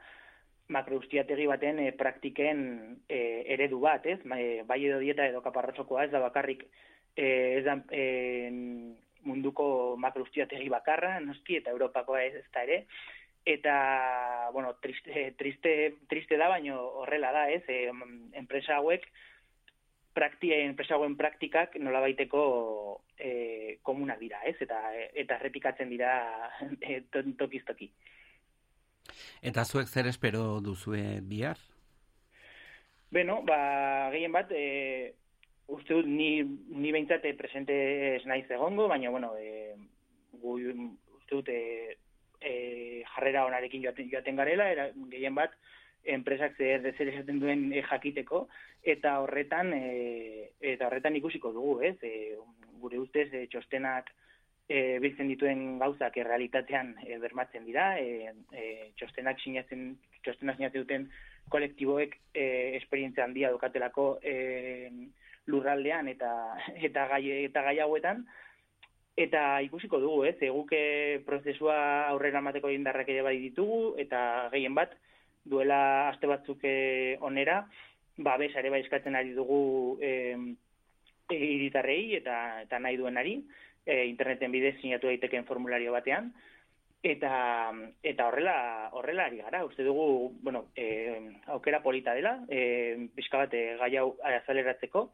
makroustiategi 0.69 1.47
baten 1.49 1.81
e, 1.83 1.91
praktiken 1.97 2.63
e, 3.09 3.21
eredu 3.55 3.81
bat, 3.81 4.07
ez? 4.07 4.21
E, 4.37 4.63
bai 4.69 4.83
edo 4.85 4.99
dieta 5.01 5.27
edo 5.27 5.43
kaparratzokoa 5.45 6.05
ez 6.05 6.11
da 6.13 6.21
bakarrik 6.21 6.67
e, 7.17 7.29
ez 7.59 7.65
da 7.67 7.79
e, 7.91 8.05
munduko 9.29 9.97
makroustiategi 10.01 10.69
bakarra, 10.73 11.19
noski, 11.21 11.59
eta 11.61 11.73
Europakoa 11.75 12.23
ez, 12.25 12.45
da 12.55 12.65
ere. 12.65 12.83
Eta, 13.49 14.51
bueno, 14.53 14.75
triste, 14.83 15.33
triste, 15.39 15.73
triste 16.09 16.37
da, 16.37 16.51
baino 16.53 16.77
horrela 17.03 17.33
da, 17.33 17.49
ez? 17.51 17.63
E, 17.69 17.89
enpresa 18.37 18.77
hauek, 18.77 19.09
prakti, 20.19 20.53
enpresa 20.53 20.97
hauen 20.97 21.17
praktikak 21.17 21.79
nola 21.81 22.03
baiteko 22.05 22.43
e, 23.17 23.79
komunak 23.87 24.21
dira, 24.21 24.43
ez? 24.49 24.57
Eta, 24.65 24.83
eta 25.25 25.39
repikatzen 25.43 25.91
dira 25.93 26.13
e, 26.89 27.01
tokiz 27.13 27.65
toki. 27.69 27.91
Eta 29.43 29.65
zuek 29.65 29.89
zer 29.89 30.07
espero 30.11 30.61
duzue 30.61 31.21
bihar? 31.23 31.59
Beno, 33.11 33.41
ba, 33.47 34.11
gehien 34.13 34.35
bat, 34.35 34.51
e, 34.53 35.15
uste 35.73 35.95
dut, 35.95 36.09
ni, 36.09 36.43
ni 36.43 36.93
behintzate 36.93 37.33
presente 37.39 37.75
ez 38.17 38.25
naiz 38.29 38.45
egongo, 38.51 38.89
baina, 38.89 39.11
bueno, 39.11 39.33
e, 39.41 39.73
gu, 40.43 40.59
uste 41.17 41.35
dut, 41.35 41.49
e, 41.49 41.97
e, 42.41 42.53
jarrera 43.15 43.47
onarekin 43.49 43.85
joaten, 43.87 44.11
joaten 44.13 44.37
garela, 44.37 44.69
era, 44.75 44.91
gehien 45.13 45.35
bat, 45.39 45.57
enpresak 46.09 46.57
zer, 46.57 46.85
zer 46.97 47.13
esaten 47.15 47.41
duen 47.41 47.69
e, 47.73 47.83
jakiteko, 47.89 48.47
eta 48.85 49.19
horretan, 49.25 49.73
e, 49.75 50.53
eta 50.75 50.89
horretan 50.89 51.17
ikusiko 51.17 51.53
dugu, 51.57 51.79
ez? 51.89 51.97
E, 52.03 52.37
gure 52.83 53.01
ustez, 53.01 53.29
e, 53.33 53.47
txostenak, 53.53 54.13
e, 54.69 54.99
biltzen 55.01 55.31
dituen 55.33 55.79
gauzak 55.81 56.19
errealitatean 56.21 56.93
e, 57.07 57.17
bermatzen 57.23 57.65
dira, 57.65 57.95
e, 57.99 58.35
e, 58.53 58.67
txostenak 59.01 59.41
sinatzen, 59.41 59.95
txostenak 60.23 60.61
sinatzen 60.61 60.85
duten 60.85 61.09
kolektiboek 61.49 62.15
e, 62.35 62.45
esperientzia 62.77 63.25
handia 63.25 63.51
dukatelako 63.55 64.19
e, 64.23 64.91
lurraldean 65.49 66.13
eta 66.13 66.31
eta 66.91 67.09
gai 67.15 67.25
eta 67.49 67.65
gai 67.71 67.79
hauetan 67.81 68.27
eta 69.19 69.59
ikusiko 69.67 69.99
dugu, 69.99 70.23
ez? 70.29 70.37
Eguke 70.47 70.81
prozesua 71.27 71.79
aurrera 72.13 72.39
emateko 72.39 72.71
indarrak 72.71 73.09
ere 73.11 73.25
bai 73.27 73.39
ditugu 73.43 73.97
eta 73.99 74.21
gehien 74.53 74.77
bat 74.77 74.93
duela 75.49 75.81
aste 76.13 76.29
batzuk 76.31 76.63
onera, 77.27 77.65
ba 78.19 78.37
bes 78.39 78.53
ere 78.55 78.71
bai 78.71 78.85
eskatzen 78.85 79.17
ari 79.17 79.33
dugu 79.35 79.99
eh 80.03 80.37
iritarrei 81.29 82.17
eta 82.17 82.63
eta 82.63 82.79
nahi 82.79 82.97
duenari 82.97 83.35
e, 83.89 84.05
interneten 84.07 84.53
bidez 84.53 84.77
sinatu 84.83 85.09
daiteken 85.09 85.49
formulario 85.49 85.97
batean 85.97 86.33
eta 87.03 87.73
eta 88.03 88.27
horrela 88.29 88.91
horrela 88.93 89.27
ari 89.31 89.39
gara 89.39 89.65
uste 89.65 89.85
dugu 89.87 90.35
bueno 90.43 90.67
e, 90.77 91.33
aukera 91.47 91.83
polita 91.83 92.15
dela 92.15 92.45
eh 92.49 93.09
pizka 93.15 93.39
bat 93.39 93.55
e, 93.55 93.77
gai 93.81 93.97
hau 93.97 94.17
azaleratzeko 94.23 95.09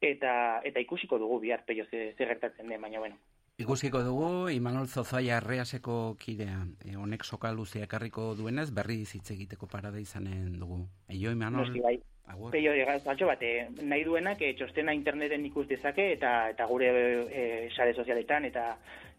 eta 0.00 0.60
eta 0.64 0.80
ikusiko 0.80 1.18
dugu 1.18 1.40
bihar 1.40 1.64
peio 1.64 1.86
ze, 1.90 2.14
gertatzen 2.18 2.68
den 2.68 2.80
baina 2.80 3.00
bueno 3.00 3.18
Ikusiko 3.56 4.00
dugu, 4.02 4.50
Imanol 4.50 4.88
Zozoia 4.88 5.36
arreaseko 5.36 6.16
kidea, 6.18 6.64
e, 6.82 6.96
honek 6.96 7.22
soka 7.22 7.52
luzea 7.54 7.84
ekarriko 7.86 8.34
duenez, 8.34 8.72
berri 8.74 8.96
hitz 9.06 9.30
egiteko 9.30 9.68
parada 9.70 10.00
izanen 10.00 10.58
dugu. 10.58 10.88
Eio, 11.06 11.30
Imanol? 11.30 11.70
bai. 11.84 12.00
Peio, 12.50 12.72
galtxo 13.04 13.26
bat, 13.28 13.42
eh, 13.44 13.68
nahi 13.84 14.04
duenak 14.04 14.40
eh, 14.42 14.54
txostena 14.58 14.94
interneten 14.96 15.44
ikus 15.46 15.66
dezake 15.68 16.12
eta 16.14 16.50
eta 16.50 16.66
gure 16.66 16.88
eh, 17.28 17.68
sare 17.76 17.94
sozialetan 17.94 18.46
eta 18.48 18.64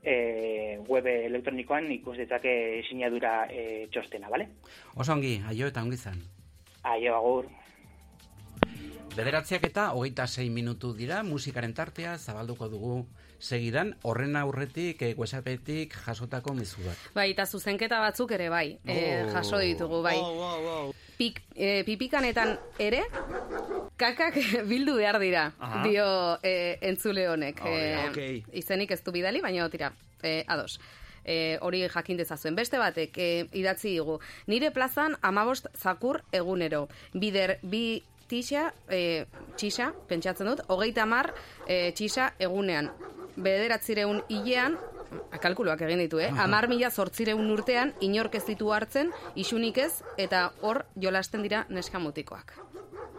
eh, 0.03 0.79
web 0.87 1.05
elektronikoan 1.07 1.91
ikus 1.99 2.17
dezake 2.17 2.83
sinadura 2.89 3.45
eh, 3.49 3.85
txostena, 3.91 4.29
bale? 4.29 4.49
Osongi, 4.95 5.37
aio 5.47 5.69
eta 5.71 5.85
ongi 5.85 5.97
zan. 5.97 6.19
Aio, 6.83 7.15
agur. 7.15 7.47
Bederatziak 9.15 9.63
eta 9.69 9.91
hogeita 9.95 10.27
sei 10.27 10.49
minutu 10.49 10.91
dira, 10.93 11.21
musikaren 11.23 11.73
tartea 11.73 12.17
zabalduko 12.17 12.67
dugu 12.69 12.97
segidan, 13.45 13.93
horren 14.03 14.35
aurretik, 14.39 15.01
e, 15.01 15.15
jasotako 16.05 16.53
mizu 16.57 16.81
bat. 16.85 16.97
Bai, 17.15 17.29
eta 17.31 17.45
zuzenketa 17.45 17.99
batzuk 18.01 18.31
ere 18.31 18.49
bai, 18.49 18.77
e, 18.85 19.25
jaso 19.33 19.59
ditugu, 19.61 20.01
bai. 20.01 20.17
Pik, 21.17 21.41
e, 21.55 21.83
pipikanetan 21.87 22.57
ere, 22.81 23.03
kakak 23.97 24.35
bildu 24.71 24.97
behar 24.97 25.19
dira, 25.21 25.45
dio 25.85 26.07
e, 26.43 26.77
entzule 26.81 27.29
honek. 27.29 27.61
e, 27.65 28.43
Izenik 28.53 28.91
ez 28.91 29.01
du 29.03 29.13
bidali, 29.15 29.41
baina 29.41 29.69
tira, 29.69 29.93
e, 30.23 30.43
ados. 30.47 30.79
E, 31.25 31.57
hori 31.61 31.87
jakin 31.89 32.17
dezazuen. 32.17 32.55
Beste 32.55 32.77
batek, 32.77 33.17
e, 33.17 33.29
idatzi 33.57 33.95
digu, 33.95 34.19
nire 34.47 34.69
plazan 34.71 35.15
amabost 35.25 35.71
zakur 35.73 36.21
egunero. 36.31 36.87
Bider, 37.13 37.57
bi 37.63 38.03
tisa, 38.29 38.67
e, 38.89 39.25
txisa, 39.57 39.91
pentsatzen 40.09 40.51
dut, 40.51 40.61
hogeita 40.69 41.05
mar 41.09 41.31
e, 41.65 41.91
txisa 41.97 42.33
egunean 42.41 42.91
bederatzireun 43.35 44.21
hilean, 44.29 44.77
kalkuluak 45.41 45.81
egin 45.85 45.99
ditu, 46.05 46.19
eh? 46.19 46.31
Amar 46.45 46.67
mila 46.71 46.89
zortzireun 46.91 47.49
urtean, 47.51 47.93
inork 48.01 48.35
ez 48.35 48.45
ditu 48.47 48.71
hartzen, 48.73 49.11
isunik 49.35 49.77
ez, 49.77 49.91
eta 50.17 50.49
hor 50.61 50.85
jolasten 50.95 51.43
dira 51.45 51.65
neskamutikoak. 51.69 52.55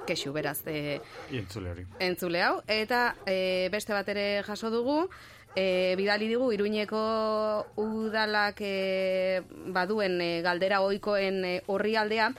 Kexu, 0.06 0.30
beraz, 0.32 0.60
e, 0.70 1.00
Entzule 1.34 1.70
hori. 1.72 1.86
entzule 1.98 2.42
hau. 2.42 2.60
Eta 2.70 3.16
e, 3.26 3.68
beste 3.72 3.92
bat 3.92 4.08
ere 4.08 4.42
jaso 4.46 4.70
dugu, 4.70 5.08
e, 5.56 5.94
bidali 5.98 6.28
digu 6.30 6.52
Iruñeko 6.54 7.00
udalak 7.82 8.60
e, 8.60 9.42
baduen 9.74 10.20
e, 10.20 10.30
galdera 10.46 10.82
ohikoen 10.84 11.44
e, 11.44 11.54
orrialdea, 11.66 12.30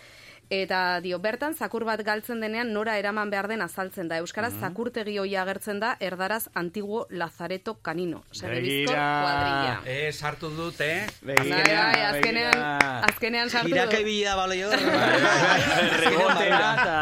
Eta 0.50 1.02
dio, 1.04 1.20
bertan, 1.20 1.56
zakur 1.56 1.84
bat 1.84 2.00
galtzen 2.08 2.40
denean 2.40 2.70
nora 2.72 2.98
eraman 2.98 3.30
behar 3.30 3.50
den 3.52 3.62
azaltzen 3.62 4.08
da. 4.08 4.20
Euskaraz, 4.24 4.54
zakurtegi 4.62 5.18
hoi 5.20 5.36
agertzen 5.36 5.82
da, 5.84 5.96
erdaraz, 6.00 6.48
antiguo 6.56 7.06
lazareto 7.10 7.74
kanino. 7.84 8.24
Begira. 8.42 9.02
kuadrilla. 9.24 9.82
Eh, 9.86 10.12
sartu 10.14 10.50
dut, 10.56 10.80
eh? 10.80 11.08
Bai, 11.22 11.36
bai, 11.36 12.04
azkenean, 12.12 12.64
azkenean 13.10 13.50
sartu 13.50 13.76
Iraka 13.76 13.98
du. 13.98 14.02
ibili 14.06 14.24
da 14.24 14.38
baloi 14.40 14.62
hor. 14.64 14.78
Rebotera 16.06 16.72
eta... 16.78 16.96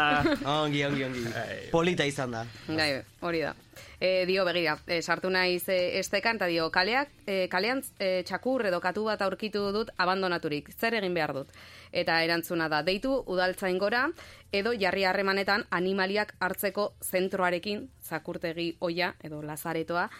Ongi, 0.56 0.82
ongi, 0.84 1.04
ongi. 1.04 1.24
Polita 1.70 2.04
izan 2.04 2.34
da. 2.34 2.44
Bai, 2.66 2.90
hori 3.20 3.46
da. 3.46 3.54
E, 4.00 4.26
dio, 4.26 4.44
begira, 4.44 4.76
e, 4.86 5.00
sartu 5.00 5.30
naiz 5.32 5.68
e, 5.72 5.98
estekan, 5.98 6.36
eta 6.36 6.48
dio, 6.50 6.68
kaleak, 6.70 7.12
e, 7.24 7.46
kalean 7.48 7.80
e, 7.98 8.22
txakur 8.28 8.66
edo 8.68 8.80
katu 8.84 9.06
bat 9.08 9.22
aurkitu 9.24 9.62
dut 9.72 9.92
abandonaturik. 9.96 10.68
Zer 10.76 10.98
egin 10.98 11.16
behar 11.16 11.32
dut? 11.32 11.54
Eta 11.96 12.18
erantzuna 12.24 12.68
da, 12.68 12.82
deitu 12.84 13.14
udaltzain 13.24 13.78
gora, 13.80 14.04
edo 14.52 14.74
jarri 14.76 15.06
harremanetan 15.08 15.64
animaliak 15.70 16.34
hartzeko 16.40 16.90
zentroarekin, 17.00 17.88
zakurtegi 18.04 18.74
oia, 18.80 19.14
edo 19.24 19.40
lazaretoa, 19.42 20.10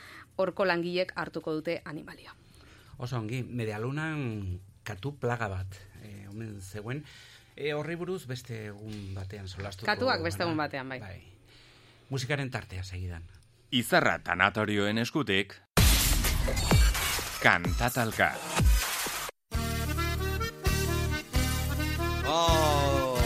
horko 0.40 0.64
langilek 0.64 1.12
hartuko 1.16 1.52
dute 1.60 1.82
animalia. 1.84 2.32
Oso 2.96 3.18
ongi, 3.20 3.42
medialunan 3.44 4.58
katu 4.88 5.18
plaga 5.20 5.50
bat. 5.52 5.80
E, 6.00 6.28
omen 6.32 6.62
zegoen, 6.62 7.04
e, 7.56 7.72
horri 7.74 7.96
buruz 8.00 8.22
beste 8.24 8.66
egun 8.70 9.12
batean 9.16 9.48
solastuko. 9.48 9.88
Katuak 9.90 10.24
beste 10.24 10.44
egun 10.48 10.56
batean, 10.56 10.88
bai. 10.88 11.20
Musikaren 12.08 12.48
tartea 12.54 12.84
segidan. 12.86 13.24
Izarra 13.74 14.20
tanatorioen 14.22 14.98
eskutik, 15.02 15.56
kantatalka. 17.42 18.28
Oh. 22.28 23.18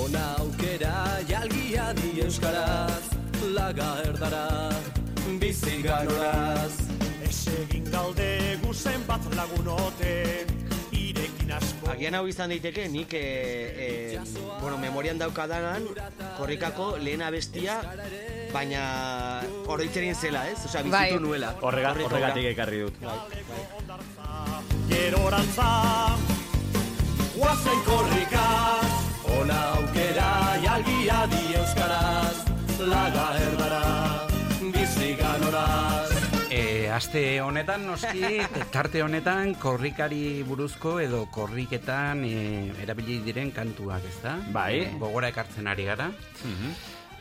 Ona 0.00 0.24
aukera 0.38 1.20
jalgia 1.28 1.92
di 1.92 2.22
euskaraz 2.24 3.04
Laga 3.52 4.00
erdara 4.08 4.72
bizi 5.40 5.82
guzen 5.82 6.65
bat 9.16 9.36
lagunote 9.36 10.44
Irekin 10.96 11.52
asko 11.56 11.88
Agian 11.92 12.16
hau 12.18 12.26
izan 12.28 12.50
daiteke, 12.52 12.86
nik, 12.92 13.14
e, 13.16 13.22
e, 13.86 14.20
bueno, 14.60 14.76
memorian 14.80 15.18
daukadanan, 15.20 15.86
korrikako 16.36 16.96
lehen 17.00 17.22
abestia, 17.24 17.78
baina 18.52 18.82
oroitzerien 19.72 20.16
zela, 20.16 20.46
ez? 20.50 20.58
Osea, 20.64 20.82
bizitu 20.84 20.96
Bai. 20.96 21.20
nuela. 21.22 21.54
Horrega, 21.62 21.94
horregatik 22.08 22.50
ekarri 22.52 22.82
dut. 22.84 23.00
Gerorantza 24.90 25.70
Guazen 27.36 27.80
korrikaz 27.84 28.92
Ona 29.36 29.58
aukera 29.76 30.30
jalgia 30.62 31.18
di 31.32 31.42
euskaraz 31.58 32.36
Laga 32.80 33.26
erdara 33.42 33.65
aste 36.96 37.40
honetan, 37.44 37.84
noski, 37.90 38.40
tarte 38.74 39.02
honetan, 39.04 39.54
korrikari 39.60 40.42
buruzko 40.48 40.96
edo 41.04 41.26
korriketan 41.32 42.24
e, 42.24 42.36
erabili 42.82 43.18
diren 43.24 43.52
kantuak, 43.52 44.04
ez 44.08 44.20
da? 44.22 44.36
Bai. 44.54 44.86
gogora 45.00 45.28
ekartzen 45.32 45.68
ari 45.68 45.84
gara. 45.88 46.08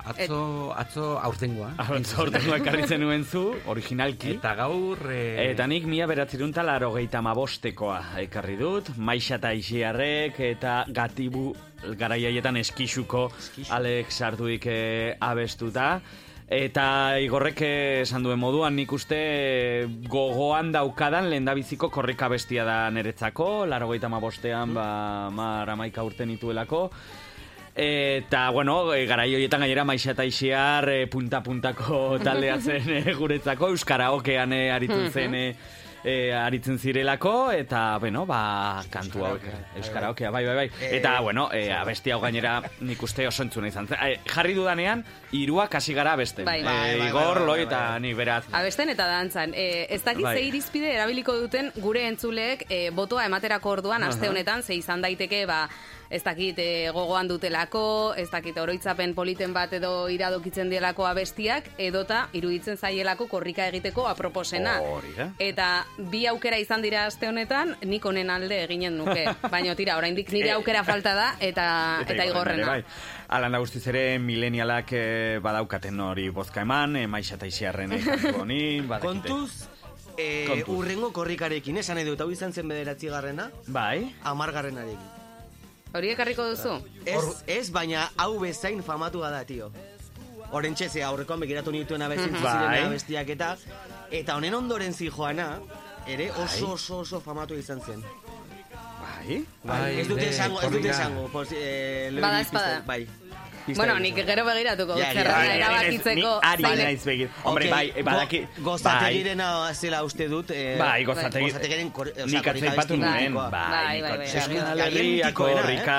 Atzo, 0.06 0.72
atzo 0.78 1.06
aurtengoa. 1.18 1.72
Zortengo 2.14 2.56
ekarri 2.56 2.86
zenuen 2.88 3.26
zu, 3.26 3.44
originalki. 3.74 4.36
Eta 4.38 4.54
gaur... 4.56 5.02
E, 5.12 5.50
Eta 5.50 5.66
nik 5.68 5.88
mila 5.90 6.08
beratzerun 6.08 6.54
talaro 6.56 6.94
geita 6.96 7.24
mabostekoa 7.26 8.00
ekarri 8.24 8.56
dut, 8.62 8.94
maixa 8.96 9.42
eta 9.42 9.52
isiarrek 9.58 10.40
eta 10.54 10.84
gatibu 10.94 11.50
garaiaietan 12.00 12.62
eskixuko 12.62 13.28
Alex 13.76 14.22
Sarduik 14.22 14.70
eh, 14.72 15.18
abestuta. 15.20 15.98
Eta 16.45 17.17
igorrek 17.25 17.62
esan 18.05 18.21
duen 18.21 18.38
moduan 18.38 18.75
nik 18.77 18.91
uste 18.93 19.88
gogoan 20.05 20.69
daukadan 20.71 21.25
lehendabiziko 21.31 21.89
korrika 21.89 22.29
bestia 22.29 22.62
da 22.67 22.84
niretzako, 22.93 23.65
laro 23.65 23.89
geita 23.89 24.12
mabostean, 24.13 24.75
ba, 24.77 25.29
mar 25.34 25.69
amaika 25.73 26.03
urte 26.05 26.27
nituelako. 26.29 26.89
Eta, 27.75 28.51
bueno, 28.51 28.93
e, 28.93 29.08
garai 29.10 29.34
horietan 29.36 29.65
gainera 29.65 29.84
maixa 29.84 30.13
eta 30.13 30.23
isiar 30.23 30.88
e, 30.88 30.99
punta-puntako 31.12 31.97
taldea 32.27 32.60
zen 32.62 32.93
e, 32.93 33.15
guretzako, 33.17 33.73
Euskaraokean 33.73 34.53
e, 34.53 34.62
aritzen 34.71 35.10
zen 35.12 35.36
e, 36.06 36.32
aritzen 36.38 36.78
zirelako, 36.80 37.52
eta, 37.52 37.98
bueno, 38.00 38.26
ba, 38.30 38.84
kantu 38.94 39.26
hauek, 39.26 39.48
Euskaraokea, 39.82 40.30
bai, 40.32 40.46
bai, 40.46 40.56
bai. 40.56 40.68
Eta, 40.94 41.15
bueno, 41.26 41.48
e, 41.52 41.72
abesti 41.74 42.13
hau 42.13 42.20
gainera 42.22 42.60
nik 42.86 43.02
uste 43.04 43.26
oso 43.28 43.44
entzuna 43.44 43.72
izan. 43.72 43.89
E, 43.98 44.20
jarri 44.30 44.54
dudanean, 44.54 45.02
hiruak 45.34 45.74
hasi 45.82 45.98
gara 45.98 46.15
beste. 46.15 46.46
Bai. 46.46 46.60
E, 46.62 46.63
Bai, 46.63 46.76
bai, 46.76 47.00
bai, 47.00 47.10
Igor, 47.10 47.39
bai, 47.39 47.46
Loi 47.48 47.58
bai, 47.58 47.65
eta 47.65 47.82
bai. 47.89 48.00
nik 48.06 48.15
beraz. 48.20 48.44
Abesten 48.52 48.94
eta 48.94 49.08
dantzan. 49.10 49.54
E, 49.58 49.88
ez 49.89 50.04
dakit 50.06 50.24
Bai. 50.24 50.38
ze 50.38 50.46
irizpide 50.52 50.94
erabiliko 50.94 51.36
duten 51.41 51.72
gure 51.82 52.06
entzuleek 52.08 52.65
e, 52.70 52.89
botoa 52.91 53.26
ematerako 53.26 53.76
orduan 53.80 54.04
aste 54.04 54.30
honetan, 54.30 54.63
ze 54.63 54.76
izan 54.78 55.02
daiteke, 55.02 55.46
ba, 55.50 55.65
ez 56.10 56.22
dakit 56.24 56.60
e, 56.60 56.89
gogoan 56.94 57.28
dutelako, 57.28 58.13
ez 58.18 58.30
dakit 58.32 58.58
oroitzapen 58.58 59.15
politen 59.15 59.54
bat 59.54 59.74
edo 59.74 60.08
iradokitzen 60.12 60.70
dielako 60.70 61.08
abestiak, 61.10 61.70
edota 61.78 62.26
iruditzen 62.34 62.78
zaielako 62.78 63.28
korrika 63.32 63.68
egiteko 63.72 64.08
aproposena. 64.10 64.78
Hori 64.86 65.13
da. 65.18 65.30
Eta 65.39 65.70
bi 66.12 66.26
aukera 66.30 66.60
izan 66.62 66.86
dira 66.86 67.06
aste 67.10 67.30
honetan, 67.30 67.76
nik 67.86 68.06
honen 68.06 68.30
alde 68.30 68.62
eginen 68.63 68.98
nuke. 68.98 69.26
Baina 69.54 69.76
tira, 69.76 69.98
oraindik 69.98 70.32
nire 70.36 70.54
aukera 70.56 70.84
falta 70.88 71.15
da, 71.18 71.30
eta, 71.39 71.68
eta, 72.08 72.26
igorrena. 72.26 72.63
ere, 72.63 72.84
Bai. 72.84 73.13
Alan 73.36 73.56
da 73.56 73.62
guztiz 73.63 73.86
ere, 73.89 74.06
milenialak 74.22 74.94
eh, 74.94 75.39
badaukaten 75.44 76.00
hori 76.00 76.30
bozka 76.30 76.62
eman, 76.65 76.96
eh, 77.02 77.08
maixa 77.08 77.39
eta 77.39 77.50
isiarren 77.50 77.96
eh. 77.98 78.04
Kontuz, 79.02 79.65
e, 80.18 80.46
Kontuz. 80.48 80.78
urrengo 80.78 81.12
korrikarekin, 81.13 81.78
esan 81.82 82.02
dut, 82.06 82.22
hau 82.22 82.32
izan 82.32 82.54
zen 82.54 82.68
bederatzi 82.70 83.10
garrena, 83.12 83.50
Bai, 83.68 84.13
amargarrenarekin. 84.24 85.25
Hori 85.95 86.12
ekarriko 86.12 86.43
duzu? 86.51 86.75
Ez, 87.08 87.23
ez, 87.47 87.69
baina 87.71 88.10
hau 88.19 88.34
bezain 88.41 88.81
famatua 88.84 89.29
da, 89.31 89.43
tio. 89.47 89.69
Horentxe, 90.51 90.89
ze 90.89 91.03
aurrekoan 91.03 91.39
begiratu 91.39 91.71
nituen 91.71 92.03
abezintzu 92.05 92.41
Bai. 92.43 92.51
ziren 92.53 92.89
abestiak 92.89 93.31
eta, 93.36 93.49
eta 94.12 94.36
honen 94.36 94.53
ondoren 94.60 94.93
zijoana, 94.93 95.47
ere 96.08 96.29
oso 96.43 96.73
oso 96.75 96.99
oso 97.05 97.21
famatu 97.23 97.55
izan 97.58 97.81
zen. 97.81 98.03
bai. 99.01 99.39
Bai, 99.63 99.99
ez 100.01 100.08
dute 100.08 100.27
esango, 100.29 100.62
ez 100.62 100.71
dute 100.71 100.89
esango. 100.89 101.45
Eh, 101.51 102.12
Bada 102.19 102.41
espada. 102.41 102.81
Bai. 102.86 103.08
Bueno, 103.67 103.93
egin 103.95 104.04
nik 104.04 104.15
zen. 104.15 104.28
gero 104.28 104.45
begiratuko 104.45 104.93
dut 104.93 105.01
Ja, 105.01 105.08
ja, 105.08 105.13
zerrenda 105.13 105.45
ja, 105.45 105.45
ja, 105.45 105.56
erabakitzeko. 105.56 106.15
Ni 106.15 106.49
ari 106.51 106.63
naiz 106.84 107.06
begir. 107.06 107.30
Hombre, 107.43 107.69
bai, 107.69 107.86
badaki... 108.04 108.43
Gozategirena 108.60 109.73
zela 109.73 110.04
uste 110.04 110.28
dut. 110.28 110.51
Eh, 110.51 110.75
Bai, 110.80 111.04
gozategi... 111.06 111.45
Gozategiren 111.49 111.89
kor- 111.91 112.12
osea, 112.13 112.25
Nik 112.25 112.43
korrika 112.45 112.51
atzai 112.51 112.75
patu 112.78 112.93
abesti 112.93 112.97
nuen, 113.01 113.34
bai, 113.34 113.49
Bai, 113.51 114.01
bai, 114.01 114.01
bai, 114.01 114.17
bai. 114.17 114.91
Mitikoena, 114.91 115.25
eh? 115.30 115.34
korrika... 115.34 115.97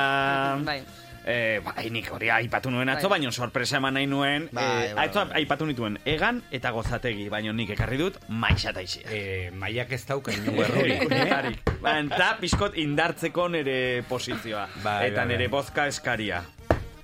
Bai. 0.64 0.78
Eh, 1.26 1.58
bai, 1.58 1.88
nik 1.90 2.06
hori 2.14 2.28
aipatu 2.30 2.70
nuen 2.70 2.86
atzo, 2.88 3.08
Bai. 3.08 3.18
baina 3.18 3.32
sorpresa 3.34 3.80
eman 3.80 3.94
nahi 3.98 4.06
nuen. 4.06 4.44
Bai, 4.54 4.62
eh, 4.86 4.92
bai, 4.94 5.08
atzo 5.08 5.24
bai. 5.26 5.40
aipatu 5.40 5.66
nituen 5.66 5.96
egan 6.06 6.38
eta 6.54 6.70
gozategi, 6.70 7.24
baina 7.28 7.50
nik 7.52 7.72
ekarri 7.74 7.96
dut 7.98 8.20
maixa 8.28 8.70
eta 8.70 8.80
isia. 8.86 9.10
E, 9.10 9.50
maiak 9.50 9.90
ez 9.90 10.04
dauka 10.06 10.30
inungo 10.36 10.62
errurik. 10.62 11.02
Errurik. 11.10 11.58
Ba, 11.82 11.96
Eta 11.98 12.28
pixkot 12.38 12.78
indartzeko 12.78 13.48
nere 13.48 14.04
posizioa. 14.08 14.68
Bai, 14.84 15.08
eta 15.08 15.24
bai, 15.24 15.32
nere 15.32 15.48
bai. 15.48 15.56
bozka 15.58 15.88
eskaria. 15.90 16.44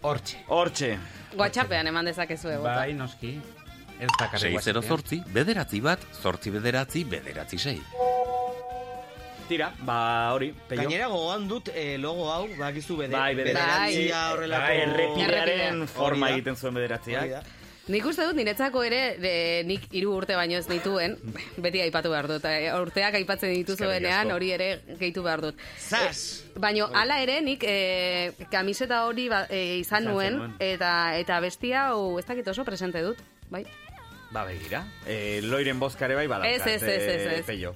Hortxe. 0.02 0.38
Hortxe. 0.48 0.98
WhatsAppean 1.38 1.86
eman 1.86 2.08
dezakezue 2.10 2.56
bota. 2.58 2.74
Bai, 2.82 2.92
noski. 2.98 3.36
Ez 4.02 4.08
dakarri 4.18 4.50
608, 4.58 5.20
bederatzi 5.32 5.80
bat, 5.84 6.02
zortzi 6.22 6.50
bederatzi, 6.50 7.04
bederatzi 7.06 7.58
sei. 7.62 7.76
Tira, 9.48 9.68
ba 9.86 10.32
hori, 10.34 10.48
peio. 10.68 10.82
Gainera 10.82 11.06
gogoan 11.12 11.46
dut 11.50 11.68
eh, 11.74 11.96
logo 12.00 12.28
hau, 12.32 12.46
bakizu 12.58 12.96
bede, 13.02 13.12
Bai, 13.14 13.34
bederatzi. 13.36 13.68
bederatzia 13.68 14.20
Bai. 14.20 14.32
horrelako... 14.32 14.66
Bai, 14.66 14.76
errepidearen 14.86 15.58
Errepidea. 15.66 15.86
forma 15.94 16.30
egiten 16.34 16.56
zuen 16.56 16.74
da. 16.74 17.42
Nik 17.90 18.04
uste 18.06 18.22
dut 18.28 18.36
niretzako 18.38 18.84
ere 18.86 19.00
e, 19.18 19.62
nik 19.66 19.88
hiru 19.90 20.12
urte 20.14 20.36
baino 20.38 20.54
ez 20.54 20.66
dituen, 20.68 21.16
beti 21.58 21.80
aipatu 21.82 22.12
behar 22.12 22.28
dut. 22.30 22.44
E, 22.46 22.70
urteak 22.78 23.16
aipatzen 23.18 23.50
dituzuenean 23.56 24.28
asko. 24.28 24.36
hori 24.36 24.52
ere 24.54 24.68
gehitu 25.00 25.24
behar 25.26 25.42
dut. 25.42 25.58
Zas! 25.82 26.44
Baino 26.62 26.86
hala 26.94 27.18
ere 27.24 27.40
nik 27.42 27.64
e, 27.66 28.32
kamiseta 28.52 29.02
hori 29.08 29.26
ba, 29.32 29.44
e, 29.50 29.80
izan 29.80 30.06
nuen 30.06 30.38
eta 30.62 31.16
eta 31.18 31.40
bestia 31.42 31.88
hau 31.90 32.20
ez 32.22 32.26
dakit 32.28 32.52
oso 32.54 32.64
presente 32.64 33.02
dut, 33.02 33.18
bai. 33.50 33.64
Ba, 34.32 34.46
begira. 34.48 34.84
E, 35.04 35.40
loiren 35.42 35.82
bozkare 35.82 36.14
bai 36.16 36.28
badaukat. 36.30 36.68
Ez, 36.70 36.82
ez, 36.82 36.82
ez, 36.82 37.02
ez, 37.02 37.32
ez. 37.40 37.46
Peio. 37.50 37.74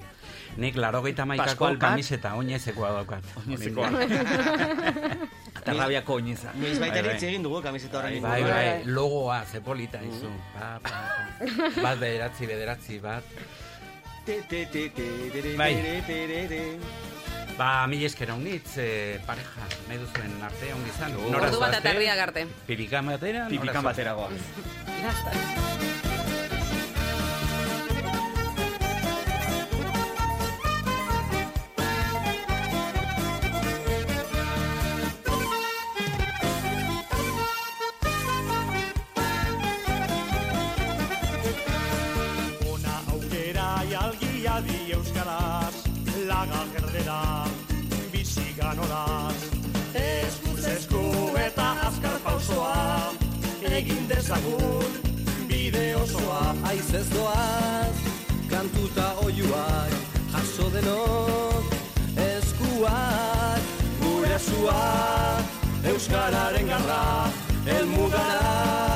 Nik 0.57 0.79
larogeita 0.81 1.27
maikako 1.29 1.51
Pascual 1.51 1.77
bat. 1.77 1.90
kamiseta 1.90 2.33
oinezekoa 2.38 2.95
daukat. 3.01 3.27
Oinezekoa. 3.42 3.90
Eta 5.66 5.83
rabiako 5.83 6.14
oineza. 6.20 6.52
Noiz 6.55 6.79
baita 6.79 7.00
ere 7.00 7.09
Bai, 7.09 7.14
bai. 7.14 7.16
hitz 7.18 7.29
egin 7.29 7.42
dugu 7.42 7.61
kamiseta 7.62 7.98
horren 7.98 8.20
Bai, 8.22 8.40
inguruan. 8.40 8.66
bai, 8.66 8.85
logoa, 8.87 9.44
ze 9.50 9.61
polita 9.61 9.98
izu. 10.02 10.31
Pa, 10.55 10.79
pa, 10.83 10.90
pa. 10.90 11.83
Bat 11.83 11.98
bederatzi, 11.98 12.46
bederatzi, 12.46 12.98
bat. 13.00 13.24
Te, 14.26 14.40
te, 14.48 14.66
te, 14.66 14.90
te, 14.90 15.09
te, 15.33 15.57
Bai. 15.57 15.74
te, 15.74 16.02
te, 16.07 16.46
te. 16.48 16.62
Ba, 17.57 17.87
mil 17.87 18.02
esker 18.05 18.31
honitz, 18.31 18.76
eh, 18.79 19.18
pareja, 19.26 19.64
nahi 19.88 19.98
duzuen 19.98 20.35
arte 20.44 20.72
ongi 20.74 20.90
izan. 20.92 21.14
Ordu 21.35 21.59
bat 21.61 21.74
eta 21.79 21.94
arte. 22.22 22.46
Pipikan 22.66 23.07
batera? 23.07 23.38
nora 23.46 23.50
Pipikan 23.50 23.83
zoazte? 23.83 23.88
batera 23.88 24.12
goaz. 24.12 24.33
Dezagun 54.27 54.85
bide 55.49 55.97
osoa. 55.97 56.55
Aiz 56.65 56.95
ez 56.95 57.07
doaz, 57.11 57.97
kantuta 58.51 59.15
oiuak, 59.23 59.93
jaso 60.33 60.67
denok, 60.75 61.65
eskuak, 62.17 63.62
gure 64.03 64.39
zuak, 64.39 65.45
Euskararen 65.87 66.67
garra, 66.67 67.31
elmugarak, 67.79 68.96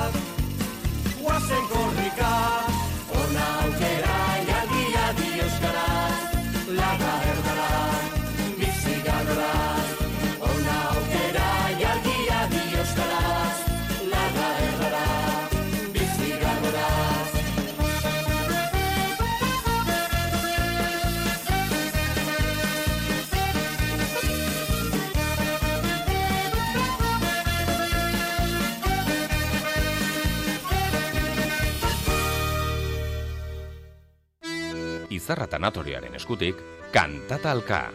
Izarra 35.31 35.47
tanatoriaren 35.47 36.17
eskutik, 36.19 36.59
kantatalka. 36.91 37.93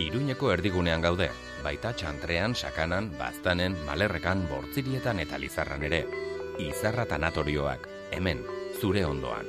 Iruñeko 0.00 0.48
erdigunean 0.54 1.04
gaude, 1.04 1.26
baita 1.60 1.92
txantrean, 1.92 2.54
sakanan, 2.56 3.10
baztanen, 3.20 3.76
malerrekan, 3.84 4.46
bortzirietan 4.48 5.20
eta 5.20 5.36
lizarran 5.36 5.84
ere. 5.90 6.06
Izarra 6.70 7.04
tanatorioak, 7.04 7.84
hemen, 8.16 8.40
zure 8.80 9.04
ondoan. 9.04 9.44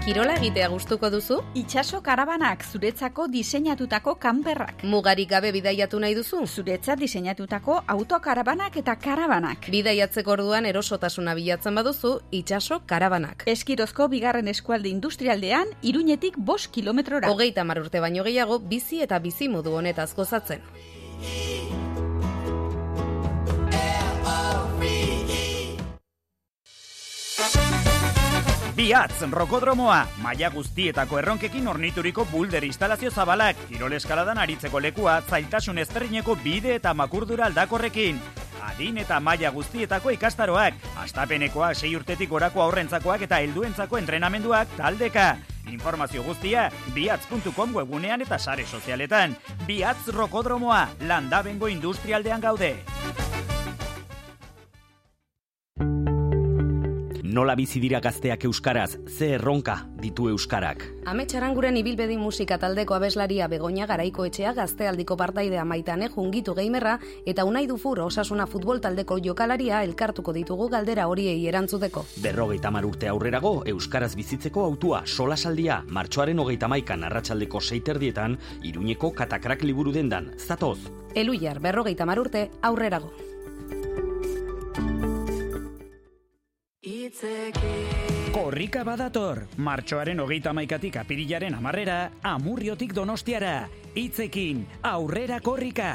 Kirola 0.00 0.32
egitea 0.38 0.70
gustuko 0.72 1.10
duzu? 1.12 1.36
Itxaso 1.60 1.98
karabanak 2.00 2.62
zuretzako 2.64 3.26
diseinatutako 3.28 4.14
kanperrak. 4.22 4.80
Mugarik 4.88 5.28
gabe 5.28 5.50
bidaiatu 5.52 5.98
nahi 6.00 6.14
duzu? 6.16 6.40
Zuretzat 6.46 7.02
diseinatutako 7.02 7.76
autokarabanak 7.94 8.78
eta 8.80 8.94
karabanak. 8.96 9.68
Bidaiatzeko 9.74 10.32
orduan 10.38 10.64
erosotasuna 10.70 11.34
bilatzen 11.36 11.76
baduzu, 11.76 12.14
itxaso 12.32 12.80
karabanak. 12.88 13.44
Eskirozko 13.54 14.08
bigarren 14.08 14.48
eskualde 14.48 14.88
industrialdean, 14.88 15.76
iruñetik 15.82 16.38
bost 16.38 16.72
kilometrora. 16.72 17.28
Hogeita 17.28 17.68
mar 17.68 17.84
urte 17.84 18.00
baino 18.00 18.24
gehiago 18.24 18.58
bizi 18.72 19.02
eta 19.04 19.20
bizi 19.20 19.52
modu 19.52 19.76
honetaz 19.76 20.14
gozatzen. 20.16 20.64
Biatz, 28.80 29.26
rokodromoa, 29.28 30.06
maila 30.24 30.48
guztietako 30.54 31.18
erronkekin 31.20 31.66
ornituriko 31.68 32.24
bulder 32.30 32.64
instalazio 32.64 33.10
zabalak, 33.12 33.58
kirol 33.68 33.92
eskaladan 33.92 34.38
aritzeko 34.40 34.80
lekua, 34.80 35.18
zailtasun 35.20 35.82
ezberdineko 35.82 36.38
bide 36.40 36.78
eta 36.78 36.94
makurdura 36.96 37.44
aldakorrekin. 37.50 38.16
Adin 38.70 39.02
eta 39.02 39.18
maila 39.20 39.50
guztietako 39.52 40.14
ikastaroak, 40.16 40.80
astapenekoa 41.04 41.74
sei 41.74 41.92
urtetik 41.98 42.32
gorako 42.32 42.64
aurrentzakoak 42.64 43.26
eta 43.28 43.42
helduentzako 43.44 44.00
entrenamenduak 44.00 44.72
taldeka. 44.78 45.34
Informazio 45.68 46.24
guztia, 46.24 46.70
biatz.com 46.96 47.76
webunean 47.76 48.24
eta 48.24 48.38
sare 48.38 48.64
sozialetan. 48.64 49.36
Biatz 49.68 50.08
rokodromoa, 50.08 50.86
landabengo 51.04 51.68
industrialdean 51.68 52.40
gaude. 52.40 52.78
Nola 57.30 57.54
bizi 57.54 57.78
dira 57.78 58.00
gazteak 58.02 58.42
euskaraz, 58.48 58.96
ze 59.06 59.28
erronka 59.36 59.76
ditu 60.02 60.26
euskarak. 60.32 60.82
Ametxaranguren 61.06 61.76
ibilbedi 61.78 62.16
musika 62.18 62.56
taldeko 62.58 62.96
abeslaria 62.96 63.46
Begoña 63.46 63.86
Garaiko 63.86 64.24
etxea 64.26 64.50
gaztealdiko 64.56 65.14
partaidea 65.20 65.62
maitane 65.64 66.08
jungitu 66.10 66.56
geimerra 66.58 66.96
eta 67.30 67.44
unai 67.46 67.68
dufur 67.70 68.00
osasuna 68.02 68.48
futbol 68.50 68.82
taldeko 68.82 69.20
jokalaria 69.22 69.84
elkartuko 69.86 70.34
ditugu 70.34 70.68
galdera 70.74 71.06
horiei 71.06 71.46
erantzuteko. 71.46 72.04
Berrogeita 72.18 72.74
mar 72.74 72.90
urte 72.90 73.06
aurrerago, 73.06 73.62
Euskaraz 73.64 74.16
bizitzeko 74.16 74.64
autua 74.64 75.04
solasaldia, 75.06 75.84
martxoaren 75.86 76.38
hogeita 76.38 76.66
maikan 76.66 77.04
arratsaldeko 77.04 77.60
seiterdietan, 77.60 78.40
iruñeko 78.64 79.14
katakrak 79.14 79.62
liburu 79.62 79.94
dendan, 79.94 80.32
zatoz. 80.36 80.80
Eluiar 81.14 81.60
berrogeita 81.60 82.06
mar 82.06 82.18
urte 82.18 82.48
aurrerago. 82.62 83.29
Korrika 88.30 88.84
badator, 88.86 89.42
martxoaren 89.58 90.20
hogeita 90.22 90.52
maikatik 90.54 91.00
apirilaren 91.00 91.56
amarrera, 91.58 92.10
amurriotik 92.22 92.94
donostiara, 92.94 93.68
hitzekin, 93.98 94.66
aurrera 94.82 95.40
korrika! 95.42 95.90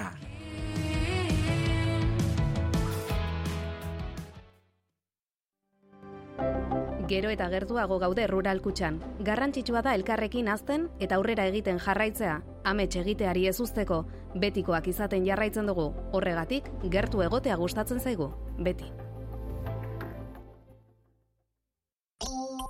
Gero 7.07 7.29
eta 7.29 7.47
gertuago 7.53 7.99
gaude 8.01 8.25
rural 8.27 8.59
kutxan. 8.65 8.97
Garrantzitsua 9.23 9.83
da 9.85 9.93
elkarrekin 9.93 10.49
azten 10.49 10.89
eta 10.99 11.19
aurrera 11.19 11.45
egiten 11.51 11.77
jarraitzea. 11.79 12.39
Amets 12.65 12.95
egiteari 12.97 13.45
ez 13.47 13.59
usteko, 13.61 14.03
betikoak 14.41 14.89
izaten 14.89 15.25
jarraitzen 15.29 15.69
dugu. 15.69 15.91
Horregatik, 16.17 16.71
gertu 16.89 17.21
egotea 17.21 17.61
gustatzen 17.61 18.01
zaigu. 18.01 18.33
Beti. 18.57 19.04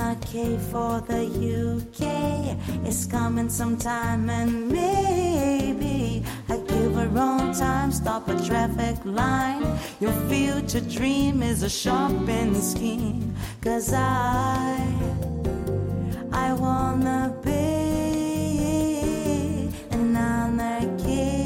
Anarchy 0.00 0.56
for 0.70 1.00
the 1.08 1.24
UK 1.74 2.86
is 2.86 3.04
coming 3.06 3.48
sometime, 3.48 4.30
and 4.30 4.68
maybe 4.70 6.22
I 6.48 6.56
give 6.56 6.96
a 6.96 7.08
wrong 7.08 7.52
time, 7.52 7.90
stop 7.90 8.28
a 8.28 8.40
traffic 8.46 8.96
line. 9.04 9.66
Your 9.98 10.12
future 10.28 10.82
dream 10.82 11.42
is 11.42 11.64
a 11.64 11.68
shopping 11.68 12.54
scheme, 12.54 13.34
cause 13.60 13.92
I, 13.92 14.78
I 16.32 16.52
wanna 16.52 17.34
be 17.44 17.58
an 19.90 20.14
anarchy 20.14 21.40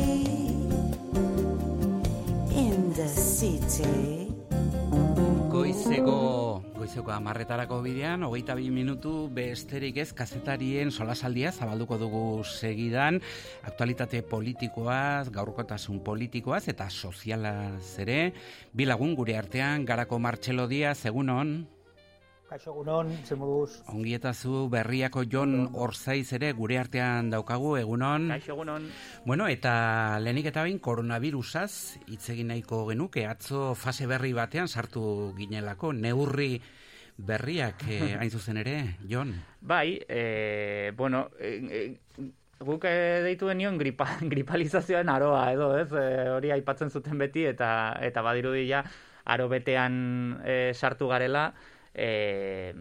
in 2.55 2.93
the 2.93 3.09
city. 3.09 4.31
Goizeko, 5.49 6.42
goizeko 6.93 7.13
amarretarako 7.15 7.79
bidean, 7.81 8.21
hogeita 8.27 8.53
bi 8.53 8.67
minutu 8.69 9.31
besterik 9.33 9.97
ez 9.97 10.11
kazetarien 10.13 10.91
solasaldia 10.93 11.49
zabalduko 11.49 11.97
dugu 11.97 12.45
segidan, 12.45 13.17
aktualitate 13.65 14.21
politikoaz, 14.21 15.31
gaurkotasun 15.33 16.03
politikoaz 16.05 16.67
eta 16.69 16.91
sozialaz 16.91 17.97
ere, 18.05 18.35
bilagun 18.77 19.15
gure 19.17 19.39
artean, 19.41 19.87
garako 19.89 20.19
Martxelo 20.21 20.67
Diaz, 20.69 21.07
egun 21.09 21.33
hon? 21.33 21.55
Kaixo 22.53 22.75
egunon, 22.75 23.09
ze 23.25 23.39
moduz. 23.41 23.79
Ongietazu 23.89 24.67
berriako 24.69 25.25
Jon 25.25 25.71
Orzaiz 25.73 26.35
ere 26.37 26.53
gure 26.53 26.77
artean 26.77 27.31
daukagu, 27.33 27.79
egunon. 27.81 28.29
Kaixo 28.35 28.53
egunon. 28.53 28.91
Bueno, 29.25 29.49
eta 29.49 30.19
lehenik 30.21 30.51
eta 30.53 30.67
behin 30.69 30.77
koronavirusaz 30.77 31.97
hitz 32.05 32.27
egin 32.37 32.53
nahiko 32.53 32.85
genuke, 32.91 33.25
atzo 33.25 33.73
fase 33.73 34.05
berri 34.11 34.37
batean 34.37 34.69
sartu 34.69 35.33
ginelako, 35.41 35.95
neurri 35.97 36.53
berriak 37.17 37.85
eh, 37.89 38.15
hain 38.21 38.31
zuzen 38.31 38.61
ere, 38.63 38.97
Jon. 39.09 39.35
Bai, 39.61 40.01
e, 40.09 40.93
bueno, 40.97 41.29
e, 41.39 41.53
e, 41.71 42.31
guk 42.63 42.87
deitu 43.27 43.51
genion 43.51 43.79
gripa, 43.79 44.09
gripalizazioen 44.33 45.09
aroa 45.13 45.47
edo, 45.53 45.73
ez? 45.79 45.91
E, 45.93 46.29
hori 46.33 46.53
aipatzen 46.55 46.91
zuten 46.91 47.19
beti 47.19 47.47
eta 47.51 47.71
eta 48.01 48.25
badirudi 48.25 48.67
ja 48.71 48.85
aro 49.25 49.49
betean 49.49 50.43
e, 50.45 50.73
sartu 50.75 51.09
garela, 51.11 51.53
e, 51.95 52.73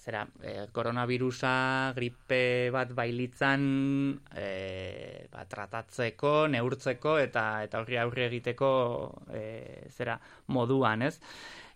zera, 0.00 0.26
e, 0.42 0.66
koronavirusa 0.72 1.92
gripe 1.96 2.70
bat 2.72 2.92
bailitzan 2.96 3.62
e, 4.34 5.26
ba, 5.32 5.44
tratatzeko, 5.48 6.48
neurtzeko 6.52 7.18
eta 7.20 7.44
eta 7.66 7.82
horri 7.82 8.00
aurre 8.00 8.26
egiteko 8.30 8.70
e, 9.28 9.44
zera 9.92 10.18
moduan, 10.48 11.04
ez? 11.08 11.18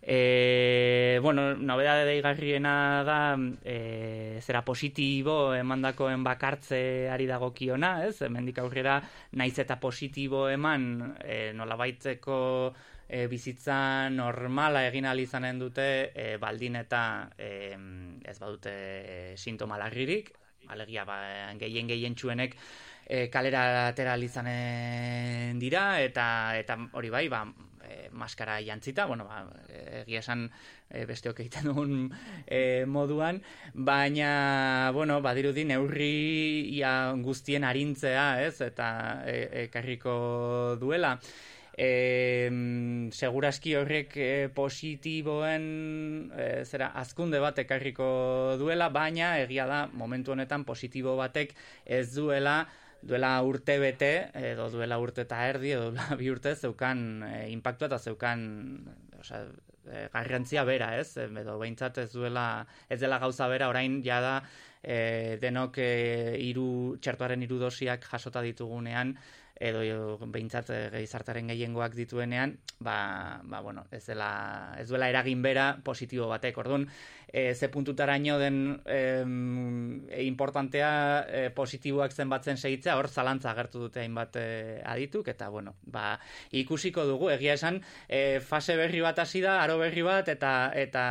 E, 0.07 1.17
bueno, 1.23 1.55
nobedade 1.55 2.05
deigarriena 2.05 3.03
da 3.03 3.33
e, 3.65 4.37
zera 4.45 4.61
positibo 4.61 5.55
emandakoen 5.57 6.21
bakartzeari 6.21 7.25
dagokiona, 7.25 8.05
ez? 8.05 8.21
Hemendik 8.21 8.61
aurrera 8.61 8.99
naiz 9.33 9.57
eta 9.57 9.79
positibo 9.81 10.45
eman 10.53 11.17
e, 11.25 11.53
nolabaitzeko 11.57 12.37
e, 13.09 13.25
bizitza 13.25 14.07
normala 14.13 14.85
egin 14.85 15.09
ahal 15.09 15.25
izanen 15.25 15.57
dute 15.57 15.89
e, 16.13 16.37
baldin 16.37 16.77
eta 16.85 17.01
e, 17.33 17.73
ez 18.21 18.37
badute 18.37 19.33
sintoma 19.41 19.81
larririk, 19.81 20.35
alegia 20.69 21.05
ba, 21.09 21.17
gehien 21.57 21.89
gehien 21.89 22.13
txuenek 22.13 22.53
e, 23.05 23.27
kalera 23.33 23.87
atera 23.87 24.17
izanen 24.17 25.57
dira 25.57 26.01
eta 26.01 26.27
eta 26.57 26.77
hori 26.93 27.09
bai, 27.09 27.27
ba, 27.29 27.45
e, 27.85 28.09
maskara 28.11 28.59
jantzita, 28.65 29.05
bueno, 29.05 29.25
ba, 29.25 29.43
egia 30.01 30.21
esan 30.23 30.45
e, 30.89 31.05
besteok 31.05 31.41
egiten 31.45 31.69
dugun 31.69 31.95
e, 32.47 32.85
moduan, 32.85 33.41
baina, 33.73 34.91
bueno, 34.93 35.21
badirudi 35.21 35.65
neurri 35.65 36.69
ia 36.77 37.11
guztien 37.23 37.63
arintzea, 37.63 38.29
ez, 38.45 38.59
eta 38.65 38.87
e, 39.25 39.65
ekarriko 39.65 40.77
duela. 40.81 41.17
E, 41.75 42.47
seguraski 43.11 43.73
horrek 43.75 44.13
e, 44.15 44.29
positiboen 44.55 45.65
e, 46.31 46.45
zera 46.63 46.93
azkunde 46.95 47.41
bat 47.43 47.59
ekarriko 47.65 48.07
duela, 48.61 48.87
baina 48.87 49.33
egia 49.41 49.67
da 49.67 49.81
momentu 49.91 50.31
honetan 50.31 50.63
positibo 50.63 51.17
batek 51.19 51.51
ez 51.83 52.07
duela 52.15 52.61
duela 53.05 53.37
urte 53.45 53.77
bete, 53.79 54.11
edo 54.33 54.69
duela 54.73 54.97
urte 54.99 55.25
eta 55.25 55.43
erdi, 55.47 55.75
edo 55.77 55.91
duela 55.91 56.17
bi 56.19 56.29
urte 56.33 56.55
zeukan 56.55 57.23
e, 57.27 57.33
impactu 57.53 57.87
eta 57.87 57.99
zeukan 58.01 58.43
osea, 59.19 59.45
e, 59.85 60.07
garrantzia 60.13 60.65
bera, 60.65 60.95
ez? 60.99 61.15
Edo 61.21 61.59
behintzat 61.61 62.01
ez 62.03 62.11
duela, 62.13 62.65
ez 62.89 62.99
dela 63.01 63.21
gauza 63.21 63.47
bera, 63.51 63.69
orain 63.69 64.01
jada 64.05 64.39
e, 64.81 65.37
denok 65.41 65.79
e, 65.81 65.89
iru, 66.49 66.67
txertuaren 67.01 67.45
irudosiak 67.45 68.09
jasota 68.09 68.41
ditugunean, 68.45 69.15
edo 69.55 70.17
behintzat 70.33 70.67
gizartaren 70.97 71.47
gehiengoak 71.47 71.93
dituenean, 71.95 72.57
ba, 72.83 73.39
ba, 73.47 73.61
bueno, 73.63 73.85
ez, 73.91 74.03
dela, 74.09 74.75
ez 74.81 74.89
duela 74.89 75.07
eragin 75.07 75.41
bera 75.45 75.69
positibo 75.83 76.27
batek. 76.27 76.57
Orduan, 76.59 76.89
e, 77.35 77.53
ze 77.53 77.67
puntutaraino 77.67 78.37
den 78.39 78.79
e, 78.87 80.23
importantea 80.23 81.25
e, 81.27 81.49
positiboak 81.51 82.13
zenbatzen 82.15 82.55
segitzea, 82.55 82.95
hor 82.95 83.09
zalantza 83.09 83.49
agertu 83.51 83.81
dute 83.83 83.99
hainbat 83.99 84.37
e, 84.39 84.45
adituk, 84.87 85.27
eta 85.27 85.49
bueno, 85.51 85.73
ba, 85.83 86.13
ikusiko 86.55 87.03
dugu, 87.03 87.27
egia 87.33 87.57
esan, 87.59 87.81
e, 88.07 88.39
fase 88.39 88.77
berri 88.79 89.01
bat 89.03 89.19
hasi 89.19 89.41
da, 89.43 89.57
aro 89.65 89.75
berri 89.81 90.05
bat, 90.07 90.31
eta 90.31 90.53
eta 90.79 91.03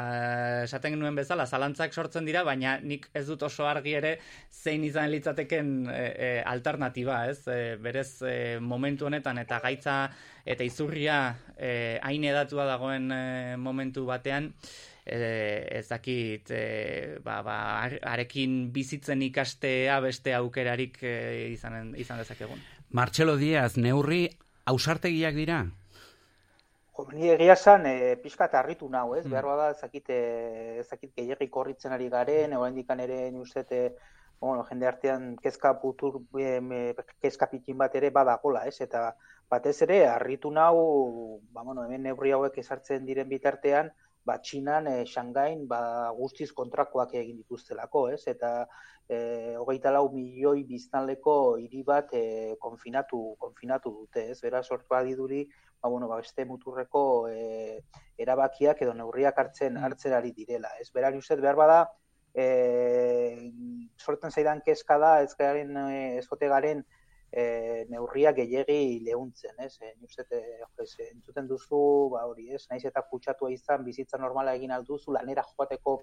esaten 0.63 0.97
genuen 0.97 1.21
bezala, 1.21 1.45
zalantzak 1.45 1.93
sortzen 1.93 2.25
dira, 2.25 2.41
baina 2.49 2.79
nik 2.81 3.11
ez 3.13 3.27
dut 3.29 3.45
oso 3.45 3.69
argi 3.69 3.93
ere 4.01 4.15
zein 4.49 4.89
izan 4.89 5.13
litzateken 5.13 5.75
e, 5.93 6.01
e, 6.01 6.33
alternatiba, 6.55 7.21
ez? 7.29 7.43
E, 7.53 7.77
berez, 7.77 8.23
e, 8.25 8.57
momentu 8.65 9.13
honetan 9.13 9.45
eta 9.45 9.61
gaitza 9.61 9.99
eta 10.49 10.65
izurria 10.65 11.21
e, 11.59 12.01
hain 12.01 12.25
edatua 12.25 12.65
dagoen 12.73 13.13
e, 13.13 13.23
momentu 13.61 14.09
batean 14.09 14.55
e, 15.05 15.69
ez 15.79 15.89
dakit 15.89 16.51
e, 16.51 17.19
ba, 17.25 17.43
ba, 17.43 17.59
arekin 18.15 18.73
bizitzen 18.73 19.23
ikastea 19.23 20.01
beste 20.05 20.35
aukerarik 20.35 20.99
e, 21.03 21.15
izan, 21.53 21.95
izan 22.01 22.23
dezakegun. 22.23 22.61
Martxelo 22.95 23.37
Diaz, 23.37 23.77
neurri 23.77 24.27
ausartegiak 24.71 25.37
dira? 25.37 25.65
Jo, 26.95 27.09
ni 27.13 27.29
egia 27.35 27.57
esan, 27.59 27.87
e, 27.91 28.17
pixka 28.23 28.49
eta 28.49 28.61
harritu 28.63 28.89
nahu, 28.89 29.17
ez? 29.19 29.25
Mm. 29.27 29.35
Behar 29.35 29.49
bada, 29.51 29.71
ezakit, 29.75 30.11
ezakit 30.85 31.15
gehiagik 31.17 31.51
korritzen 31.53 31.93
ari 31.93 32.09
garen, 32.09 32.55
egoen 32.55 32.77
dikan 32.79 33.03
ere, 33.03 33.27
ni 33.35 33.43
uste, 33.43 33.65
bueno, 34.41 34.65
jende 34.69 34.87
artean 34.87 35.35
kezka 35.43 35.75
putur, 35.83 36.21
e, 36.39 36.95
kezka 37.21 37.49
pitin 37.51 37.79
bat 37.81 37.95
ere 37.99 38.11
badagola, 38.15 38.65
ez? 38.71 38.79
Eta 38.85 39.11
batez 39.51 39.77
ere, 39.85 40.05
harritu 40.09 40.51
nau, 40.55 41.41
ba, 41.53 41.63
bueno, 41.63 41.85
hemen 41.85 42.07
neurri 42.07 42.33
hauek 42.33 42.57
esartzen 42.63 43.05
diren 43.09 43.29
bitartean, 43.29 43.91
ba, 44.25 44.39
txinan, 44.41 44.89
e, 44.89 45.05
Shangain, 45.07 45.67
ba, 45.69 46.11
guztiz 46.17 46.51
kontrakoak 46.57 47.15
egin 47.21 47.37
dituztelako, 47.43 48.07
ez? 48.15 48.23
Eta 48.31 48.53
e, 49.09 49.19
hogeita 49.61 49.93
lau 49.93 50.07
milioi 50.13 50.65
biztanleko 50.69 51.57
hiri 51.61 51.83
bat 51.87 52.15
e, 52.17 52.25
konfinatu, 52.61 53.21
konfinatu 53.41 53.93
dute, 54.01 54.31
ez? 54.33 54.39
Bera 54.45 54.63
sortu 54.63 54.97
adiduri, 54.97 55.45
ba, 55.81 55.91
bueno, 55.93 56.09
ba, 56.09 56.23
beste 56.23 56.47
muturreko 56.49 57.05
e, 57.29 57.83
erabakiak 58.19 58.81
edo 58.87 58.97
neurriak 58.97 59.39
hartzen 59.45 59.77
mm. 59.77 59.85
hartzerari 59.85 60.33
direla, 60.33 60.73
ez? 60.81 60.89
Berari 60.95 61.21
uste, 61.21 61.37
behar 61.45 61.61
bada, 61.61 61.81
e, 62.35 63.51
sortzen 63.99 64.33
zaidan 64.35 64.61
kezka 64.67 64.99
da 64.99 65.15
ez 65.23 65.33
garen 65.39 65.77
ez 66.19 66.27
garen 66.41 66.85
e, 67.35 67.87
neurria 67.91 68.33
gehiegi 68.37 69.01
lehuntzen, 69.07 69.57
ez? 69.67 69.75
E, 69.83 69.93
uste, 70.07 70.25
e, 70.31 71.09
entzuten 71.11 71.49
duzu, 71.51 71.81
ba 72.15 72.25
hori, 72.31 72.51
ez? 72.55 72.63
Naiz 72.71 72.85
eta 72.91 73.03
kutsatua 73.11 73.51
izan, 73.55 73.85
bizitza 73.85 74.21
normala 74.23 74.55
egin 74.55 74.75
alduzu, 74.77 75.13
lanera 75.17 75.45
joateko 75.51 75.97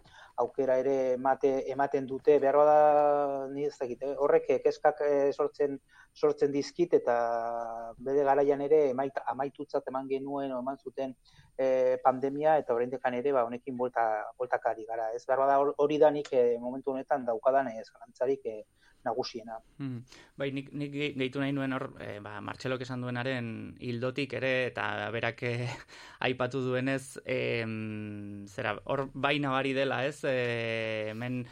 aukera 0.43 0.77
ere 0.84 0.97
emate, 1.15 1.53
ematen 1.71 2.09
dute, 2.09 2.38
behar 2.43 2.59
bada, 2.61 2.77
ni 3.55 3.65
ez 3.69 3.77
dakit, 3.79 4.03
eh? 4.03 4.13
horrek 4.19 4.51
kezkak 4.65 5.03
eh, 5.07 5.32
sortzen 5.32 5.79
sortzen 6.13 6.51
dizkit 6.51 6.93
eta 6.97 7.15
bere 8.03 8.23
garaian 8.27 8.61
ere 8.61 8.82
emait, 8.89 9.15
amaitutzat 9.34 9.88
eman 9.88 10.09
genuen 10.09 10.51
eman 10.57 10.77
zuten 10.77 11.13
e, 11.57 11.97
pandemia 12.03 12.57
eta 12.59 12.75
oraindekan 12.75 13.15
ere 13.19 13.32
ba 13.32 13.45
honekin 13.47 13.77
volta 13.77 14.05
voltakari 14.39 14.86
gara 14.89 15.09
ez 15.15 15.23
behar 15.25 15.39
bada 15.45 15.57
hor- 15.61 15.73
hori 15.77 15.97
da 15.97 16.11
nik 16.11 16.32
e, 16.34 16.57
momentu 16.59 16.91
honetan 16.91 17.25
daukadan 17.25 17.71
ez 17.71 17.88
garantzarik 17.89 18.45
e, 18.45 18.57
nagusiena. 19.05 19.57
Hmm. 19.77 20.03
Bai, 20.37 20.51
nik, 20.51 20.71
nik 20.73 20.91
gehi- 20.93 21.13
gehitu 21.17 21.41
nahi 21.41 21.53
nuen 21.55 21.73
hor, 21.73 21.89
e, 21.99 22.19
ba, 22.23 22.39
Martxelok 22.41 22.81
esan 22.85 23.01
duenaren 23.01 23.75
hildotik 23.79 24.33
ere, 24.39 24.67
eta 24.69 25.09
berak 25.11 25.43
eh, 25.43 25.67
aipatu 26.27 26.61
duenez, 26.65 27.19
em, 27.25 28.45
zera, 28.47 28.77
hor 28.85 29.09
bai 29.13 29.39
nabari 29.39 29.73
dela, 29.73 30.05
ez, 30.05 30.23
e, 30.23 31.09
hemen 31.11 31.45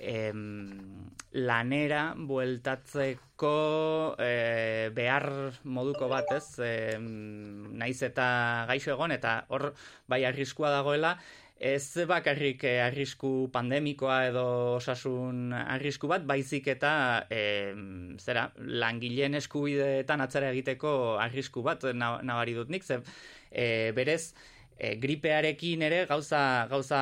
em, 0.00 1.10
lanera 1.32 2.14
bueltatzeko 2.16 4.16
e, 4.18 4.88
behar 4.96 5.26
moduko 5.64 6.08
bat, 6.08 6.30
ez, 6.36 6.58
em, 6.64 7.68
naiz 7.78 8.00
eta 8.02 8.64
gaixo 8.70 8.94
egon, 8.96 9.12
eta 9.12 9.44
hor 9.48 9.72
bai 10.08 10.24
arriskua 10.24 10.70
dagoela, 10.72 11.18
Ez 11.60 12.06
bakarrik 12.08 12.62
eh, 12.64 12.78
arrisku 12.80 13.50
pandemikoa 13.52 14.14
edo 14.30 14.44
osasun 14.78 15.52
arrisku 15.52 16.08
bat, 16.08 16.22
baizik 16.24 16.70
eta 16.72 16.92
eh, 17.28 17.74
zera, 18.16 18.46
langileen 18.56 19.36
eskubideetan 19.36 20.24
atzera 20.24 20.48
egiteko 20.54 20.92
arrisku 21.20 21.60
bat 21.66 21.84
na- 21.92 22.22
nabari 22.24 22.56
dut 22.56 22.72
nik, 22.72 22.86
ze 22.88 23.02
eh, 23.50 23.92
berez 23.92 24.32
e, 24.80 24.94
gripearekin 24.96 25.82
ere 25.84 26.04
gauza, 26.08 26.66
gauza 26.70 27.00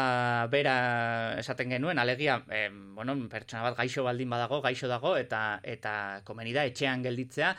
bera 0.50 0.76
esaten 1.38 1.70
genuen, 1.70 1.98
alegia, 2.02 2.40
e, 2.50 2.66
bueno, 2.68 3.14
pertsona 3.30 3.62
bat 3.68 3.76
gaixo 3.78 4.02
baldin 4.04 4.30
badago, 4.34 4.60
gaixo 4.64 4.90
dago, 4.90 5.14
eta 5.16 5.60
eta 5.62 5.92
komeni 6.26 6.52
da 6.56 6.66
etxean 6.66 7.04
gelditzea, 7.06 7.52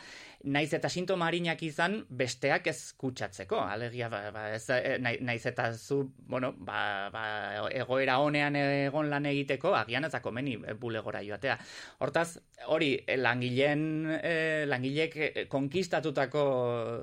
naiz 0.52 0.70
eta 0.76 0.88
sintoma 0.88 1.26
arinak 1.28 1.62
izan 1.64 1.98
besteak 2.16 2.68
ez 2.72 2.92
kutsatzeko, 3.00 3.58
alegia, 3.60 4.08
ba, 4.12 4.20
ba, 4.32 4.44
ez, 4.56 4.64
e, 4.76 4.98
nai- 5.00 5.18
naiz 5.24 5.44
eta 5.48 5.70
zu, 5.76 6.02
bueno, 6.28 6.52
ba, 6.58 7.08
ba, 7.12 7.24
egoera 7.72 8.18
honean 8.20 8.56
egon 8.60 9.10
lan 9.10 9.28
egiteko, 9.28 9.74
agian 9.76 10.04
ez 10.04 10.12
da 10.12 10.20
komeni 10.24 10.58
e, 10.60 10.74
bulegora 10.80 11.22
joatea. 11.24 11.56
Hortaz, 12.04 12.38
hori, 12.68 12.92
e, 13.06 13.16
langileen, 13.16 13.86
e, 14.20 14.34
langileek 14.68 15.16
e, 15.16 15.46
konkistatutako 15.48 16.44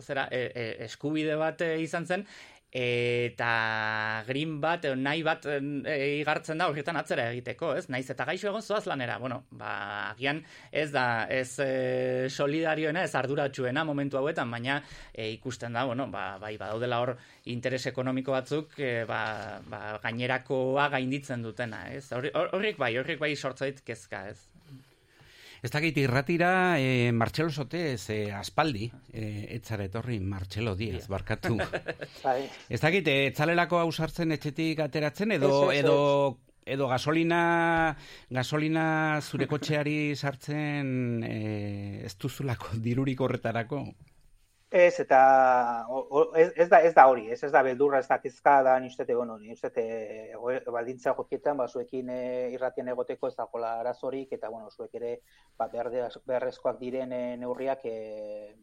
zera, 0.02 0.28
e, 0.32 0.46
e, 0.54 0.70
eskubide 0.86 1.36
bat 1.38 1.66
izan 1.82 2.06
zen, 2.06 2.26
eta 2.72 4.24
green 4.28 4.58
bat, 4.62 4.86
nahi 5.00 5.24
bat 5.26 5.46
e, 5.50 5.58
igartzen 6.20 6.60
da 6.60 6.68
horietan 6.70 6.98
atzera 7.00 7.30
egiteko, 7.32 7.72
ez? 7.80 7.86
Naiz 7.94 8.06
eta 8.12 8.26
gaixo 8.28 8.50
egon 8.52 8.62
zoaz 8.66 8.86
lanera, 8.90 9.18
bueno, 9.22 9.44
ba, 9.52 9.72
agian 10.12 10.42
ez 10.72 10.90
da, 10.92 11.06
ez 11.32 11.58
e, 11.64 12.30
solidarioena, 12.30 13.04
ez 13.08 13.16
arduratsuena 13.16 13.86
momentu 13.88 14.20
hauetan, 14.20 14.52
baina 14.52 14.82
e, 15.14 15.30
ikusten 15.38 15.74
da, 15.74 15.86
bueno, 15.88 16.10
ba, 16.12 16.38
bai, 16.42 16.56
badaudela 16.58 17.00
hor 17.04 17.16
interes 17.46 17.86
ekonomiko 17.88 18.36
batzuk, 18.36 18.78
e, 18.80 19.06
ba, 19.10 19.62
ba, 19.70 19.82
gainerakoa 20.04 20.90
gainditzen 20.98 21.44
dutena, 21.46 21.86
ez? 21.94 22.06
Horri- 22.12 22.34
hor- 22.36 22.52
Horrik 22.58 22.78
bai, 22.82 22.94
horrik 22.98 23.20
bai 23.22 23.36
sortzait 23.36 23.82
kezka, 23.86 24.28
ez? 24.34 24.40
Ez 25.64 25.72
dakit 25.74 25.98
irratira, 25.98 26.80
eh, 26.80 27.12
Martxelo 27.12 27.50
Sotez, 27.50 28.10
eh, 28.14 28.32
aspaldi, 28.34 28.92
eh, 29.14 29.48
etzara 29.58 29.88
etorri, 29.90 30.20
Martxelo 30.20 30.76
Diaz, 30.76 31.08
barkatu. 31.08 31.58
bai. 32.26 32.42
Ez 32.70 32.82
dakit, 32.82 33.08
eh, 33.08 33.28
etzalelako 33.32 33.80
ausartzen 33.82 34.32
etxetik 34.38 34.84
ateratzen, 34.86 35.32
edo, 35.32 35.72
Ez, 35.72 35.80
ez, 35.80 35.86
edo, 35.86 35.98
edo 36.68 36.88
gasolina, 36.92 37.96
gasolina 38.30 38.86
zure 39.22 39.48
kotxeari 39.48 40.16
sartzen 40.16 41.24
eh, 41.24 42.04
ez 42.06 42.14
duzulako 42.20 42.78
dirurik 42.84 43.24
horretarako. 43.24 43.86
Ez, 44.70 45.00
eta 45.00 45.86
o, 45.88 46.34
ez, 46.36 46.52
ez, 46.58 46.68
da, 46.68 46.82
ez 46.84 46.94
da 46.94 47.06
hori, 47.08 47.30
ez, 47.32 47.38
ez 47.48 47.52
da 47.54 47.62
beldurra, 47.64 48.02
ez 48.04 48.08
da 48.10 48.18
kezka 48.20 48.80
ni 48.82 48.88
uste, 48.88 49.06
bueno, 49.16 49.38
ni 49.40 49.54
uste 49.54 49.72
e, 49.80 50.36
baldintza 50.68 51.14
gokietan, 51.16 51.56
ba, 51.56 51.70
zuekin 51.70 52.10
e, 52.12 52.50
irratian 52.52 52.90
egoteko 52.92 53.30
ez 53.30 53.36
dagoela 53.38 53.80
arazorik, 53.80 54.34
eta, 54.36 54.50
bueno, 54.50 54.68
zuek 54.70 54.98
ere, 55.00 55.14
ba, 55.56 55.70
behar, 55.72 55.90
beharrezkoak 56.28 56.82
diren 56.82 57.14
e, 57.16 57.38
neurriak 57.38 57.86
e, 57.86 57.96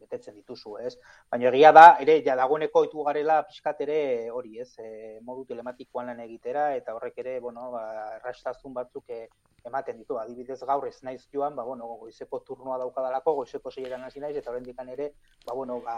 betetzen 0.03 0.35
dituzu, 0.35 0.77
ez? 0.77 0.93
Baina 1.31 1.49
egia 1.49 1.73
da, 1.73 1.87
ere, 2.05 2.19
ja 2.21 2.37
dagoeneko 2.37 2.85
itu 2.85 3.01
garela 3.09 3.41
pixkat 3.49 3.81
ere 3.87 3.99
hori, 4.29 4.59
ez? 4.61 4.75
E, 4.77 5.17
modu 5.25 5.47
telematikoan 5.49 6.13
lan 6.13 6.21
egitera, 6.27 6.75
eta 6.75 6.93
horrek 6.93 7.17
ere, 7.25 7.39
bueno, 7.39 7.71
ba, 7.73 7.83
errastazun 8.19 8.77
batzuk 8.77 9.09
e, 9.09 9.23
ematen 9.65 9.97
ditu, 9.97 10.19
adibidez 10.21 10.59
gaur 10.69 10.85
ez 10.87 10.99
naiz 11.03 11.23
joan, 11.33 11.55
ba, 11.57 11.63
bueno, 11.65 11.87
goizeko 12.01 12.43
turnoa 12.45 12.77
daukadalako, 12.77 13.33
goizeko 13.41 13.71
seieran 13.73 14.03
hasi 14.05 14.21
naiz, 14.21 14.35
eta 14.37 14.51
horrendikan 14.51 14.91
ere, 14.93 15.11
ba, 15.45 15.55
bueno, 15.57 15.79
ba, 15.81 15.94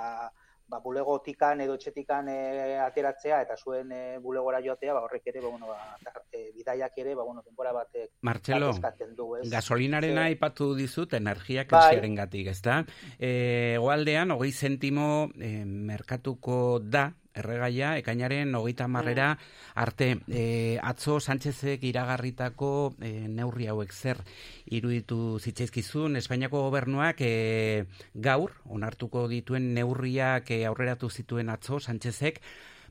ba, 0.67 0.81
bulegotikan 0.83 1.61
edo 1.63 1.77
etxetikan 1.77 2.27
e, 2.27 2.75
ateratzea 2.83 3.37
eta 3.45 3.55
zuen 3.55 3.91
e, 3.95 3.99
bulegora 4.19 4.59
joatea, 4.59 4.93
ba, 4.97 5.03
horrek 5.05 5.29
ere, 5.31 5.39
ba, 5.39 5.47
bueno, 5.53 5.67
ba, 5.71 5.77
tar- 6.03 6.25
e, 6.31 6.49
bidaiak 6.57 6.97
ere, 6.99 7.13
ba, 7.15 7.23
bueno, 7.23 7.41
denbora 7.45 7.71
batek 7.71 8.09
Martxelo, 8.27 8.73
eskatzen 8.75 9.13
du, 9.15 9.29
ez? 9.37 9.45
gasolinarena 9.49 10.25
Ze- 10.25 10.33
aipatu 10.33 10.73
dizut 10.75 11.13
energia 11.13 11.63
Bai. 11.63 11.69
krisiaren 11.71 12.15
gatik, 12.19 12.47
ezta? 12.51 12.81
E, 13.17 13.75
egoaldean, 13.77 14.31
hogei 14.35 14.51
zentimo 14.51 15.29
e, 15.39 15.63
merkatuko 15.65 16.79
da, 16.83 17.13
erregaia, 17.41 17.95
ekainaren 18.01 18.55
hogeita 18.55 18.87
marrera 18.87 19.29
arte. 19.75 20.09
E, 20.27 20.77
atzo 20.83 21.19
Sánchezek 21.19 21.83
iragarritako 21.89 22.71
e, 23.01 23.11
neurri 23.27 23.67
hauek 23.71 23.93
zer 23.93 24.23
iruditu 24.65 25.39
zitzaizkizun, 25.39 26.17
Espainiako 26.17 26.63
gobernuak 26.69 27.21
e, 27.21 27.85
gaur, 28.13 28.57
onartuko 28.65 29.27
dituen 29.31 29.73
neurriak 29.75 30.51
e, 30.51 30.65
aurreratu 30.65 31.09
zituen 31.09 31.49
atzo 31.53 31.79
Sánchezek, 31.79 32.41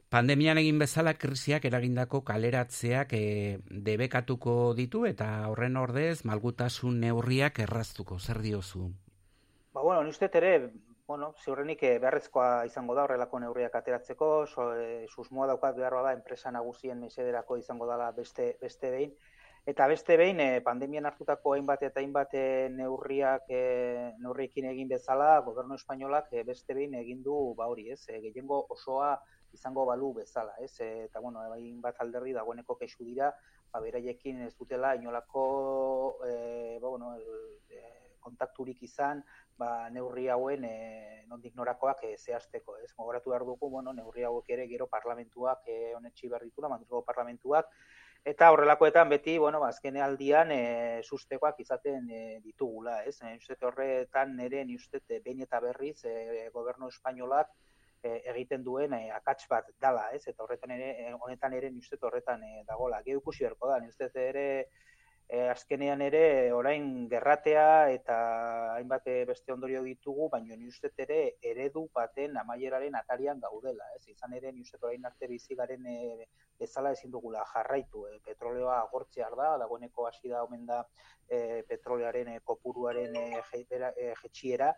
Pandemian 0.06 0.58
egin 0.60 0.78
bezala 0.78 1.16
krisiak 1.18 1.64
eragindako 1.66 2.20
kaleratzeak 2.28 3.12
e, 3.18 3.22
debekatuko 3.88 4.52
ditu 4.78 5.02
eta 5.08 5.26
horren 5.50 5.76
ordez 5.80 6.20
malgutasun 6.28 7.00
neurriak 7.02 7.58
erraztuko. 7.64 8.20
Zer 8.20 8.38
diozu? 8.44 8.92
Ba, 9.74 9.82
bueno, 9.82 10.04
ni 10.04 10.14
uste 10.14 10.30
ere, 10.38 10.52
bueno, 11.06 11.34
ziurrenik 11.38 11.82
eh, 11.86 11.98
beharrezkoa 12.02 12.64
izango 12.66 12.94
da 12.98 13.04
horrelako 13.06 13.38
neurriak 13.38 13.74
ateratzeko, 13.78 14.28
so, 14.46 14.72
eh, 14.74 15.06
susmoa 15.08 15.46
daukat 15.52 15.76
behar 15.78 15.94
bada 15.94 16.12
enpresa 16.16 16.50
nagusien 16.50 16.98
mesederako 17.00 17.58
izango 17.62 17.86
dela 17.90 18.10
beste, 18.12 18.56
beste 18.60 18.90
behin. 18.90 19.12
Eta 19.66 19.86
beste 19.90 20.16
behin, 20.18 20.40
eh, 20.40 20.60
pandemian 20.62 21.06
hartutako 21.06 21.54
hainbat 21.54 21.80
eta 21.82 22.02
hainbat 22.02 22.34
neurriak 22.74 23.48
eh, 23.50 24.12
neurriekin 24.22 24.68
egin 24.72 24.88
bezala, 24.88 25.40
gobernu 25.46 25.74
espainolak 25.74 26.28
eh, 26.32 26.44
beste 26.46 26.74
behin 26.74 26.94
egin 26.94 27.22
du 27.22 27.54
ba 27.58 27.66
hori, 27.66 27.90
ez? 27.90 28.04
Eh, 28.08 28.20
gehiengo 28.28 28.60
osoa 28.70 29.16
izango 29.52 29.86
balu 29.86 30.12
bezala, 30.14 30.54
ez? 30.62 30.72
Eta 30.80 31.20
bueno, 31.20 31.42
hainbat 31.54 31.98
alderdi 32.02 32.34
dagoeneko 32.34 32.76
kexu 32.78 33.04
dira, 33.04 33.32
ba 33.72 33.80
beraiekin 33.80 34.42
ez 34.46 34.54
dutela 34.54 34.94
inolako 34.94 35.46
eh, 36.26 36.78
ba, 36.82 36.88
bueno, 36.88 37.14
kontakturik 38.26 38.82
izan, 38.82 39.22
ba, 39.58 39.88
neurri 39.90 40.28
hauen 40.28 40.64
e, 40.64 40.74
nondik 41.28 41.54
norakoak 41.56 42.04
e, 42.04 42.14
zehazteko, 42.16 42.76
ez? 42.84 42.90
Gogoratu 42.96 43.32
behar 43.32 43.44
dugu, 43.48 43.70
bueno, 43.70 43.92
neurri 43.96 44.26
hauek 44.28 44.50
ere 44.56 44.66
gero 44.70 44.86
parlamentuak 44.92 45.68
e, 45.68 45.94
onetxi 45.96 46.28
behar 46.28 46.44
ditula, 46.44 46.70
Madrilgo 46.72 47.02
parlamentuak, 47.06 47.70
eta 48.26 48.50
horrelakoetan 48.52 49.08
beti, 49.08 49.36
bueno, 49.38 49.60
ba, 49.62 49.70
azken 49.74 49.96
aldian 50.02 50.50
e, 50.52 50.62
sustekoak 51.04 51.60
izaten 51.62 52.10
e, 52.10 52.24
ditugula, 52.44 53.02
ez? 53.04 53.16
E, 53.22 53.36
uste 53.40 53.58
horretan 53.68 54.36
nire, 54.36 54.64
ni 54.64 54.76
uste 54.76 55.02
behin 55.16 55.44
eta 55.46 55.60
berriz 55.64 56.00
e, 56.04 56.50
gobernu 56.54 56.90
espainolak 56.92 57.52
e, 58.02 58.20
egiten 58.32 58.64
duen 58.66 58.96
e, 58.98 59.06
akats 59.14 59.46
bat 59.50 59.70
dala, 59.82 60.10
ez? 60.16 60.24
Eta 60.26 60.44
horretan 60.44 60.74
ere, 60.76 60.90
honetan 61.20 61.54
ere 61.56 61.70
ni 61.70 61.84
uste 61.84 61.98
horretan 62.02 62.42
e, 62.42 62.64
dagola. 62.68 63.02
Geu 63.06 63.20
ikusi 63.22 63.46
beharko 63.46 63.70
da, 63.72 63.80
ni 63.80 63.94
uste 63.94 64.10
ere 64.14 64.46
e, 65.28 65.40
azkenean 65.50 66.02
ere 66.06 66.52
orain 66.54 67.08
gerratea 67.10 67.90
eta 67.90 68.16
hainbat 68.76 69.08
eh, 69.10 69.24
beste 69.28 69.52
ondorio 69.52 69.82
ditugu, 69.82 70.28
baina 70.30 70.56
ni 70.56 70.68
uste 70.70 70.92
ere 71.04 71.18
eredu 71.52 71.86
baten 71.94 72.36
amaieraren 72.42 72.94
atarian 72.94 73.40
gaudela, 73.42 73.88
ez? 73.96 74.04
Izan 74.14 74.36
ere 74.38 74.52
ni 74.52 74.62
uste 74.62 74.78
orain 74.82 75.04
arte 75.10 75.26
bizi 75.26 75.58
garen 75.58 75.86
e, 75.86 76.26
bezala 76.58 76.92
ezin 76.96 77.10
dugula 77.10 77.44
jarraitu. 77.54 78.06
E, 78.06 78.20
petroleoa 78.24 78.78
agortzear 78.84 79.34
da, 79.36 79.56
dagoeneko 79.64 80.06
hasi 80.06 80.30
da 80.30 80.44
omen 80.46 80.66
da 80.66 80.84
e, 81.28 81.62
petrolearen 81.68 82.36
e, 82.36 82.40
kopuruaren 82.44 83.16
e, 83.16 83.26
jetxiera, 84.22 84.72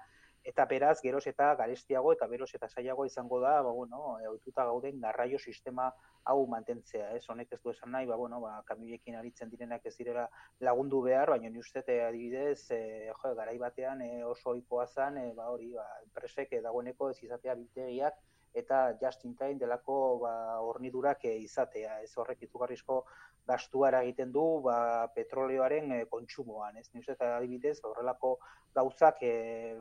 eta 0.49 0.65
beraz 0.65 0.97
geroz 1.05 1.25
eta 1.29 1.49
garestiago 1.61 2.13
eta 2.15 2.27
beroz 2.31 2.49
eta 2.57 2.69
zailago 2.69 3.05
izango 3.07 3.41
da, 3.43 3.59
ba 3.67 3.73
bueno, 3.79 4.15
ohituta 4.31 4.65
gauden 4.71 5.01
garraio 5.03 5.39
sistema 5.39 5.91
hau 6.25 6.39
mantentzea, 6.55 7.11
ez? 7.17 7.25
Honek 7.29 7.53
ez 7.57 7.61
du 7.65 7.73
esan 7.75 7.93
nahi, 7.93 8.09
ba 8.09 8.17
bueno, 8.17 8.41
ba 8.41 8.55
kamioiekin 8.71 9.19
aritzen 9.21 9.53
direnak 9.53 9.85
ez 9.91 9.95
direla 9.99 10.27
lagundu 10.69 11.03
behar, 11.05 11.35
baina 11.35 11.51
ni 11.53 11.61
uste 11.65 11.85
eh, 11.87 12.01
adibidez, 12.07 12.71
e, 12.73 12.81
jo, 13.21 13.35
garai 13.41 13.59
batean 13.61 14.03
e, 14.07 14.11
oso 14.25 14.55
ohikoa 14.55 14.87
zen, 14.87 15.21
e, 15.21 15.33
ba 15.37 15.51
hori, 15.53 15.71
ba 15.77 15.87
enpresek 16.07 16.57
dagoeneko 16.65 17.11
ez 17.13 17.19
izatea 17.29 17.57
biltegiak 17.61 18.21
eta 18.55 18.99
just 19.01 19.25
in 19.25 19.35
time 19.37 19.59
delako 19.59 20.19
ba, 20.23 20.35
hornidurak 20.65 21.25
e, 21.25 21.37
izatea. 21.45 22.01
Ez 22.03 22.13
horrek 22.17 22.43
izugarrizko 22.49 23.05
gastua 23.49 23.91
egiten 24.03 24.33
du 24.33 24.45
ba, 24.65 25.09
petroleoaren 25.15 25.93
e, 25.93 26.05
kontsumoan. 26.13 26.77
Ez 26.77 26.89
Ni 26.93 27.03
eta 27.07 27.37
adibidez, 27.37 27.79
horrelako 27.85 28.37
gauzak 28.75 29.23
e, 29.23 29.33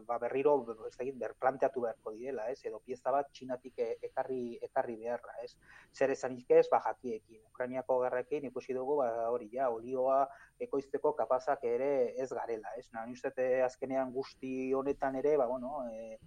ba, 0.08 0.18
berriro 0.22 0.54
ez 0.88 0.96
dakit, 0.96 1.18
berplanteatu 1.20 1.84
beharko 1.84 2.14
direla, 2.16 2.48
ez? 2.52 2.60
edo 2.66 2.80
pieza 2.80 3.12
bat 3.12 3.30
txinatik 3.34 3.80
e, 3.84 3.90
ekarri, 4.10 4.58
ekarri 4.70 4.96
beharra. 5.04 5.36
Ez? 5.44 5.58
Zer 5.94 6.14
esanik 6.16 6.50
ez, 6.52 6.66
ba, 6.72 6.82
jakiekin. 6.86 7.44
Ukrainiako 7.52 8.00
gerrekin 8.06 8.48
ikusi 8.52 8.74
dugu 8.78 9.00
ba, 9.02 9.10
hori 9.34 9.50
ja, 9.54 9.70
olioa 9.74 10.24
ekoizteko 10.60 11.14
kapazak 11.20 11.64
ere 11.68 11.92
ez 12.18 12.32
garela. 12.32 12.74
Ez? 12.80 12.88
Na, 12.94 13.06
ni 13.06 13.18
uste 13.20 13.34
e, 13.36 13.62
azkenean 13.68 14.14
guzti 14.16 14.74
honetan 14.74 15.20
ere, 15.20 15.38
ba, 15.38 15.48
bueno, 15.52 15.84
e, 15.92 16.20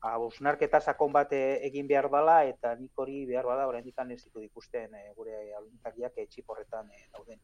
hausnarketa 0.00 0.80
sakon 0.80 1.12
bat 1.12 1.32
e, 1.32 1.42
egin 1.66 1.88
behar 1.88 2.10
dela 2.12 2.42
eta 2.44 2.74
nik 2.78 2.92
hori 2.94 3.24
behar 3.26 3.46
bada 3.46 3.66
oraindik 3.66 3.94
ez 3.98 4.22
ditut 4.24 4.42
ikusten 4.42 4.94
e, 4.94 5.12
gure 5.16 5.34
agintakiak 5.60 6.18
e, 6.18 6.26
txiporretan 6.26 6.90
e, 6.90 7.06
dauden. 7.12 7.40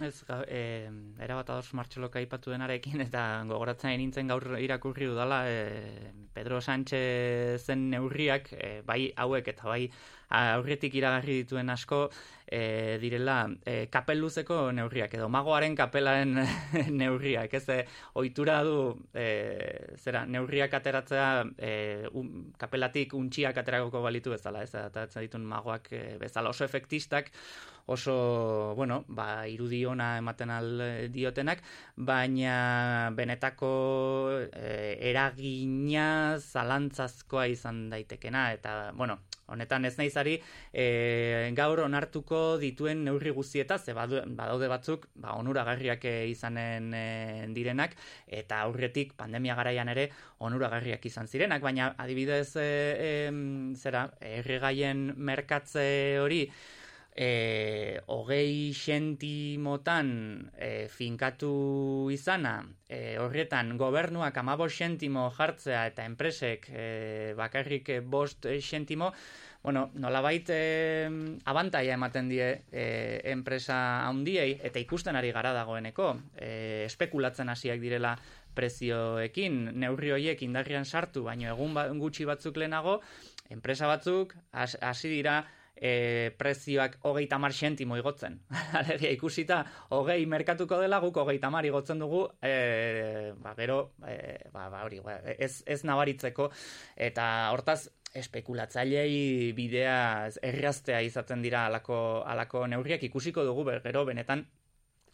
Ez, 0.00 0.22
ga, 0.24 0.40
e, 0.46 0.88
erabat 1.24 1.50
ados 1.50 1.74
martxolok 1.74 2.16
aipatu 2.20 2.52
denarekin, 2.52 3.00
eta 3.08 3.42
gogoratzen 3.48 3.96
nintzen 3.98 4.30
gaur 4.30 4.44
irakurri 4.60 5.08
dudala, 5.10 5.42
e, 5.48 6.12
Pedro 6.34 6.60
Sánchezen 6.60 7.88
neurriak, 7.90 8.52
e, 8.52 8.70
bai 8.86 9.12
hauek 9.16 9.50
eta 9.54 9.68
bai 9.68 9.90
aurretik 10.30 10.94
iragarri 10.94 11.40
dituen 11.42 11.72
asko, 11.74 12.04
e, 12.50 12.98
direla 13.00 13.48
e, 13.64 13.86
kapel 13.90 14.18
luzeko 14.20 14.72
neurriak, 14.74 15.14
edo 15.14 15.28
magoaren 15.30 15.76
kapelaren 15.78 16.34
neurriak, 17.00 17.54
ez, 17.54 17.64
e, 17.70 17.78
oitura 18.18 18.58
du, 18.66 18.96
e, 19.14 19.94
zera, 19.96 20.24
neurriak 20.26 20.74
ateratzea, 20.80 21.30
e, 21.56 21.72
un, 22.18 22.50
kapelatik 22.58 23.14
untxiak 23.14 23.62
ateragoko 23.62 24.02
balitu 24.02 24.34
bezala, 24.34 24.64
ez, 24.66 24.74
eta 24.74 25.06
ditun 25.22 25.46
magoak 25.46 25.92
e, 25.94 26.04
bezala. 26.20 26.50
Oso 26.50 26.66
efektistak, 26.66 27.30
oso, 27.86 28.74
bueno, 28.76 29.04
ba, 29.08 29.46
irudi 29.48 29.84
ona 29.86 30.16
ematen 30.18 30.50
al 30.50 30.70
diotenak, 31.14 31.62
baina 31.96 33.10
benetako 33.14 33.72
e, 34.50 34.98
eragina 35.10 36.38
zalantzazkoa 36.38 37.46
izan 37.54 37.88
daitekena, 37.94 38.50
eta, 38.58 38.78
bueno, 38.94 39.20
honetan 39.50 39.84
ez 39.88 39.96
naizari 39.98 40.36
e, 40.72 41.50
gaur 41.58 41.82
onartuko 41.86 42.39
dituen 42.60 43.04
neurri 43.04 43.32
guztieta, 43.36 43.78
ze 43.78 43.94
badaude 43.94 44.68
batzuk, 44.72 45.06
ba, 45.14 45.36
onuragarriak 45.38 46.04
izanen 46.30 46.90
e, 46.94 47.04
direnak, 47.56 47.96
eta 48.26 48.62
aurretik 48.66 49.14
pandemia 49.18 49.56
garaian 49.58 49.88
ere 49.92 50.10
onuragarriak 50.38 51.06
izan 51.06 51.28
zirenak, 51.28 51.62
baina 51.62 51.94
adibidez 51.98 52.56
e, 52.56 52.66
e, 52.66 53.14
zera, 53.76 54.08
erregaien 54.20 55.10
merkatze 55.16 55.88
hori, 56.22 56.44
e, 57.14 58.00
hogei 58.06 58.72
sentimotan 58.74 60.50
e, 60.56 60.88
finkatu 60.88 62.08
izana, 62.12 62.60
e, 62.88 63.18
horretan 63.18 63.76
gobernuak 63.78 64.36
amabo 64.40 64.68
sentimo 64.68 65.28
jartzea 65.36 65.86
eta 65.90 66.06
enpresek 66.08 66.68
e, 66.70 66.88
bakarrik 67.36 67.92
bost 68.06 68.46
sentimo, 68.60 69.12
bueno, 69.62 69.90
nolabait 69.94 70.48
e, 70.48 71.08
abantaia 71.44 71.94
ematen 71.94 72.30
die 72.32 72.46
e, 72.72 72.84
enpresa 73.32 74.06
handiei 74.08 74.56
eta 74.64 74.80
ikusten 74.80 75.16
ari 75.20 75.32
gara 75.36 75.52
dagoeneko, 75.52 76.14
e, 76.36 76.84
espekulatzen 76.86 77.52
hasiak 77.52 77.80
direla 77.82 78.16
prezioekin, 78.56 79.62
neurri 79.78 80.14
horiek 80.16 80.42
indarrian 80.42 80.84
sartu, 80.84 81.24
baino 81.28 81.50
egun 81.52 81.76
ba, 81.76 81.86
gutxi 81.92 82.26
batzuk 82.28 82.56
lehenago, 82.56 83.00
enpresa 83.52 83.88
batzuk 83.90 84.34
hasi 84.52 85.12
dira 85.12 85.42
e, 85.80 86.30
prezioak 86.36 86.98
hogeita 87.08 87.38
mar 87.38 87.52
sentimo 87.52 87.96
igotzen. 87.96 88.38
Alegia, 88.80 89.10
ikusita, 89.16 89.62
hogei 89.96 90.24
merkatuko 90.28 90.78
dela, 90.80 91.00
guk 91.02 91.20
hogeita 91.22 91.50
mar 91.50 91.66
igotzen 91.66 91.98
dugu, 92.02 92.26
e, 92.42 93.32
ba, 93.40 93.54
gero, 93.58 93.80
e, 94.06 94.36
ba, 94.52 94.68
ba, 94.68 94.84
hori, 94.84 95.00
ba, 95.04 95.18
ez, 95.36 95.62
ez 95.66 95.80
nabaritzeko, 95.88 96.50
eta 96.96 97.24
hortaz, 97.54 97.80
espekulatzailei 98.14 99.52
bidea 99.56 100.30
erraztea 100.42 101.00
izaten 101.06 101.42
dira 101.42 101.66
alako, 101.66 102.22
alako 102.26 102.66
neurriak. 102.66 103.02
Ikusiko 103.06 103.44
dugu, 103.46 103.68
gero 103.84 104.04
benetan 104.08 104.46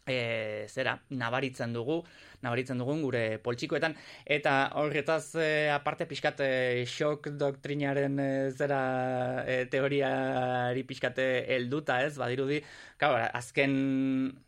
e, 0.07 0.65
zera, 0.69 0.95
nabaritzen 1.09 1.73
dugu, 1.75 1.99
nabaritzen 2.41 2.79
dugun 2.79 3.03
gure 3.03 3.23
poltsikoetan, 3.43 3.95
eta 4.25 4.55
horretaz 4.79 5.35
e, 5.35 5.69
aparte 5.73 6.07
pixkat 6.09 6.41
e, 6.45 6.51
shock 6.87 7.29
doktrinaren 7.37 8.17
e, 8.23 8.29
zera 8.55 8.81
e, 9.45 9.59
teoriari 9.71 10.83
pixkate 10.87 11.27
helduta 11.55 12.01
ez, 12.05 12.15
badirudi, 12.17 12.61
kau, 12.97 13.13
azken 13.17 13.77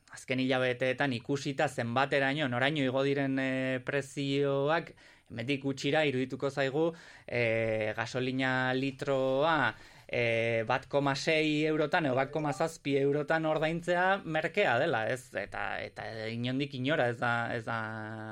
azken 0.09 0.39
hilabeteetan 0.41 1.13
ikusita 1.13 1.67
zenbateraino, 1.69 2.47
noraino 2.49 2.81
igo 2.81 3.03
diren 3.05 3.37
e, 3.37 3.51
prezioak, 3.85 4.95
medik 5.29 5.63
gutxira 5.63 6.03
irudituko 6.09 6.49
zaigu 6.49 6.89
e, 7.27 7.93
gasolina 7.97 8.73
litroa 8.73 9.73
e, 10.09 10.63
bat 10.67 10.87
koma 10.89 11.15
sei 11.15 11.65
eurotan, 11.69 12.07
edo 12.09 12.17
bat 12.17 12.31
koma 12.33 12.53
zazpi 12.53 12.95
eurotan 12.97 13.45
ordaintzea 13.45 14.21
merkea 14.25 14.77
dela, 14.81 15.05
ez? 15.07 15.29
Eta, 15.37 15.65
eta 15.85 16.07
inondik 16.33 16.73
inora 16.79 17.09
ez 17.13 17.19
da, 17.21 17.33
ez 17.53 17.63
da 17.67 17.79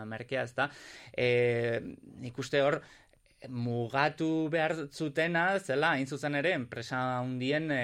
merkea, 0.10 0.48
ez 0.48 0.56
da. 0.58 0.70
E, 1.14 1.28
ikuste 2.26 2.64
hor, 2.66 2.82
mugatu 3.50 4.50
behar 4.50 4.74
zutena, 4.90 5.60
zela, 5.60 5.92
hain 5.94 6.08
zuzen 6.08 6.36
ere, 6.40 6.54
enpresa 6.58 7.22
hundien 7.22 7.70
e, 7.72 7.82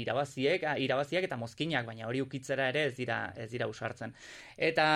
irabaziek, 0.00 0.64
irabaziak 0.82 1.28
eta 1.28 1.38
mozkinak, 1.38 1.86
baina 1.86 2.08
hori 2.08 2.20
ukitzera 2.24 2.66
ere 2.72 2.88
ez 2.88 2.96
dira, 2.96 3.18
ez 3.38 3.48
dira 3.52 3.68
usartzen. 3.70 4.14
Eta, 4.56 4.86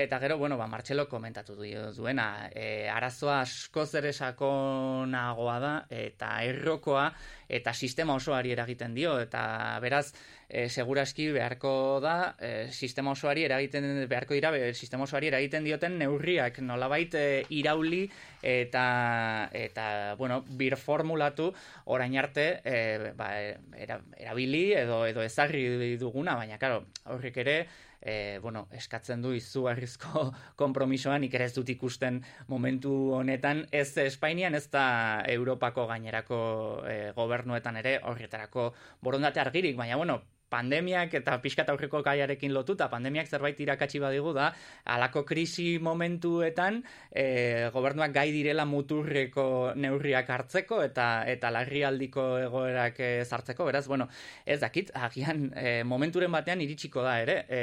eta 0.00 0.18
gero, 0.24 0.38
bueno, 0.40 0.56
ba, 0.56 0.66
Martxelo 0.66 1.06
komentatu 1.08 1.58
du, 1.58 1.68
duena, 1.96 2.48
e, 2.48 2.88
arazoa 2.88 3.42
asko 3.44 3.84
ere 4.00 4.12
sakonagoa 4.12 5.58
da, 5.60 5.74
eta 5.90 6.32
errokoa, 6.48 7.10
eta 7.48 7.74
sistema 7.74 8.16
osoari 8.16 8.56
eragiten 8.56 8.96
dio, 8.96 9.18
eta 9.20 9.78
beraz, 9.84 10.08
e, 10.48 10.68
seguraski 10.68 11.28
beharko 11.32 12.00
da 12.00 12.34
e, 12.40 12.72
sistema 12.72 13.12
osoari 13.12 13.44
eragiten 13.44 14.06
beharko 14.08 14.34
dira 14.34 14.50
be, 14.50 14.72
sistema 14.74 15.04
osoari 15.04 15.28
eragiten 15.28 15.64
dioten 15.64 15.98
neurriak. 16.00 16.60
Nolabait 16.64 17.14
e, 17.14 17.44
irauli 17.50 18.06
eta 18.42 19.50
eta 19.52 20.14
bueno 20.16 20.42
bir 20.48 20.76
formulatu 20.76 21.52
orain 21.84 22.16
arte 22.18 22.60
e, 22.64 23.12
ba, 23.16 23.32
erabili 23.76 24.72
edo 24.72 25.04
edo 25.06 25.22
ezarri 25.22 25.96
duguna 25.98 26.36
baina 26.38 26.58
claro 26.58 26.86
horrek 27.04 27.36
ere 27.44 27.58
e, 28.00 28.38
bueno, 28.40 28.68
eskatzen 28.72 29.22
du 29.22 29.32
izugarrizko 29.34 30.28
konpromisoan 30.62 31.24
ikerez 31.26 31.52
dut 31.56 31.68
ikusten 31.74 32.22
momentu 32.46 32.94
honetan 33.18 33.66
ez 33.72 33.90
Espainian 33.98 34.54
ez 34.54 34.68
da 34.70 34.86
Europako 35.26 35.86
gainerako 35.90 36.40
e, 36.88 36.98
gobernuetan 37.16 37.76
ere 37.82 37.98
horretarako 38.02 38.72
borondate 39.02 39.40
argirik, 39.40 39.76
baina 39.76 39.96
bueno, 39.96 40.22
pandemiak 40.50 41.14
eta 41.20 41.36
pixkat 41.42 41.68
aurreko 41.72 42.02
kaiarekin 42.04 42.52
lotuta, 42.54 42.88
pandemiak 42.90 43.28
zerbait 43.28 43.58
irakatsi 43.60 44.00
badigu 44.02 44.32
da, 44.36 44.50
alako 44.84 45.24
krisi 45.28 45.78
momentuetan 45.82 46.82
e, 47.10 47.68
gobernuak 47.74 48.12
gai 48.14 48.28
direla 48.32 48.64
muturreko 48.68 49.74
neurriak 49.76 50.30
hartzeko 50.30 50.82
eta 50.84 51.08
eta 51.28 51.52
larrialdiko 51.54 52.26
egoerak 52.46 53.00
zartzeko, 53.24 53.66
beraz, 53.68 53.86
bueno, 53.88 54.08
ez 54.46 54.60
dakit, 54.60 54.92
agian 54.94 55.50
e, 55.56 55.82
momenturen 55.84 56.32
batean 56.32 56.62
iritsiko 56.64 57.04
da 57.04 57.18
ere, 57.22 57.38
e, 57.48 57.62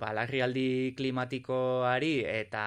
ba, 0.00 0.12
larrialdi 0.16 0.94
klimatikoari 0.98 2.16
eta 2.40 2.64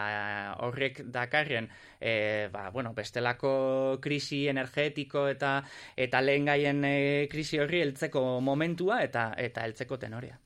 horrek 0.64 1.04
dakarren 1.12 1.70
e, 2.00 2.50
ba, 2.52 2.70
bueno, 2.70 2.94
bestelako 2.94 4.00
krisi 4.02 4.48
energetiko 4.48 5.28
eta 5.28 5.62
eta 5.96 6.22
lehen 6.22 6.46
gaien 6.46 6.84
e, 6.86 7.28
krisi 7.32 7.60
horri 7.60 7.82
heltzeko 7.86 8.40
momentua 8.42 9.02
eta 9.04 9.32
eta 9.38 9.66
heltzeko 9.66 9.98
tenorea. 9.98 10.38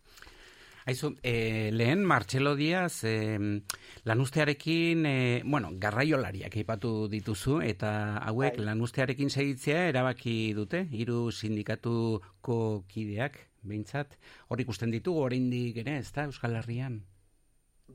Aizu, 0.86 1.16
e, 1.22 1.70
lehen 1.72 2.02
Martxelo 2.06 2.56
Diaz 2.56 3.04
e, 3.06 3.38
lanustearekin, 4.04 5.06
e, 5.06 5.42
bueno, 5.46 5.70
garraiolariak 5.78 6.58
eipatu 6.58 7.08
dituzu, 7.12 7.60
eta 7.62 8.18
hauek 8.18 8.58
Ai. 8.58 8.66
lanustearekin 8.72 9.30
segitzea 9.30 9.86
erabaki 9.92 10.54
dute, 10.58 10.88
hiru 10.90 11.30
sindikatuko 11.32 12.58
kideak, 12.90 13.38
behintzat, 13.62 14.18
hor 14.50 14.66
ikusten 14.66 14.90
ditugu, 14.90 15.22
oraindik 15.30 15.78
ere, 15.86 16.00
ez 16.02 16.10
da, 16.16 16.26
Euskal 16.26 16.58
Herrian? 16.58 17.04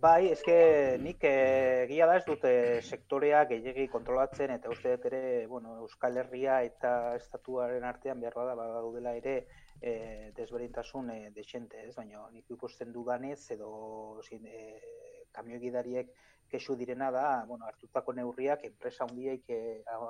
Bai, 0.01 0.29
eske 0.29 0.55
nik 1.01 1.23
eh, 1.25 1.85
egia 1.87 2.07
da 2.09 2.17
ez 2.19 2.25
dute 2.27 2.51
sektorea 2.83 3.45
gehiegi 3.49 3.87
kontrolatzen 3.89 4.51
eta 4.53 4.69
uste 4.73 4.93
dut 4.93 5.07
ere, 5.09 5.21
bueno, 5.49 5.77
Euskal 5.85 6.19
Herria 6.21 6.59
eta 6.67 6.91
estatuaren 7.17 7.85
artean 7.91 8.21
behar 8.21 8.37
da 8.51 8.57
badaudela 8.59 9.15
ere 9.17 9.37
e, 9.81 10.33
desberdintasun 10.37 11.09
e, 11.15 11.19
desente, 11.37 11.81
ez? 11.87 11.95
Baina 11.97 12.27
nik 12.35 12.51
ikusten 12.59 12.93
dudanez 12.93 13.41
edo 13.57 13.71
zin, 14.27 14.45
e, 14.45 14.81
kamio 15.33 15.61
gidariek 15.65 16.13
kesu 16.51 16.77
direna 16.77 17.11
da, 17.11 17.45
bueno, 17.49 17.67
hartutako 17.67 18.13
neurriak 18.17 18.65
enpresa 18.65 19.05
handiek 19.05 19.51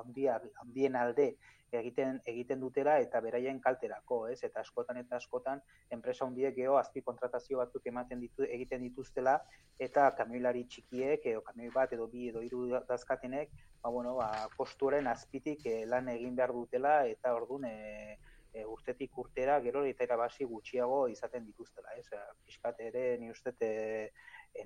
handia 0.01 0.41
handien 0.62 0.97
alde 0.97 1.34
egiten 1.72 2.20
egiten 2.30 2.61
dutela 2.61 2.99
eta 3.03 3.20
beraien 3.20 3.59
kalterako, 3.61 4.20
ez? 4.30 4.39
Eta 4.47 4.61
askotan 4.61 5.01
eta 5.01 5.16
askotan 5.16 5.62
enpresa 5.91 6.26
handiek 6.26 6.55
geo 6.55 6.76
azpi 6.78 7.03
kontratazio 7.03 7.59
batzuk 7.59 7.87
ematen 7.87 8.20
ditu 8.20 8.45
egiten 8.45 8.82
dituztela 8.87 9.37
eta 9.78 10.11
kamioilari 10.18 10.64
txikiek 10.70 11.26
edo 11.32 11.43
kamioi 11.49 11.72
bat 11.74 11.93
edo 11.93 12.07
bi 12.12 12.28
edo 12.30 12.43
hiru 12.43 12.68
dazkatenek, 12.89 13.51
ba 13.82 13.91
bueno, 13.91 14.14
ba 14.20 14.30
kostuaren 14.57 15.07
azpitik 15.07 15.66
eh, 15.66 15.84
lan 15.87 16.09
egin 16.09 16.37
behar 16.37 16.53
dutela 16.53 16.97
eta 17.07 17.34
ordun 17.34 17.66
e, 17.68 18.18
e, 18.53 18.64
urtetik 18.64 19.18
urtera 19.18 19.59
gero 19.61 19.84
eta 19.84 20.05
irabasi 20.05 20.45
gutxiago 20.45 21.07
izaten 21.12 21.45
dituztela, 21.45 21.93
ez? 21.99 22.09
Fiskat 22.47 22.80
ere 22.89 23.07
ni 23.18 23.30
uste 23.30 23.53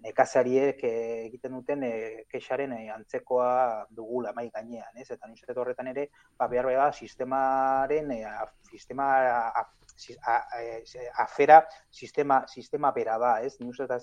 nekazariek 0.00 0.82
egiten 0.84 1.52
duten 1.56 1.82
e, 1.84 1.92
kexaren 2.30 2.72
e, 2.76 2.80
antzekoa 2.94 3.86
dugula 3.96 4.32
mai 4.36 4.48
gainean, 4.54 4.96
ez? 4.96 5.10
Eta 5.10 5.28
nire 5.28 5.56
horretan 5.56 5.90
ere, 5.92 6.08
ba, 6.38 6.48
behar 6.48 6.70
behar 6.70 6.94
sistemaren, 6.94 8.10
e, 8.14 8.22
sistema 8.70 9.10
a, 9.28 9.62
a, 9.62 9.66
afera 11.24 11.60
sistema, 11.90 12.44
sistema 12.46 12.92
bera 12.96 13.18
da, 13.18 13.34
ez? 13.44 13.56
Nire 13.60 13.84
eta 13.84 13.98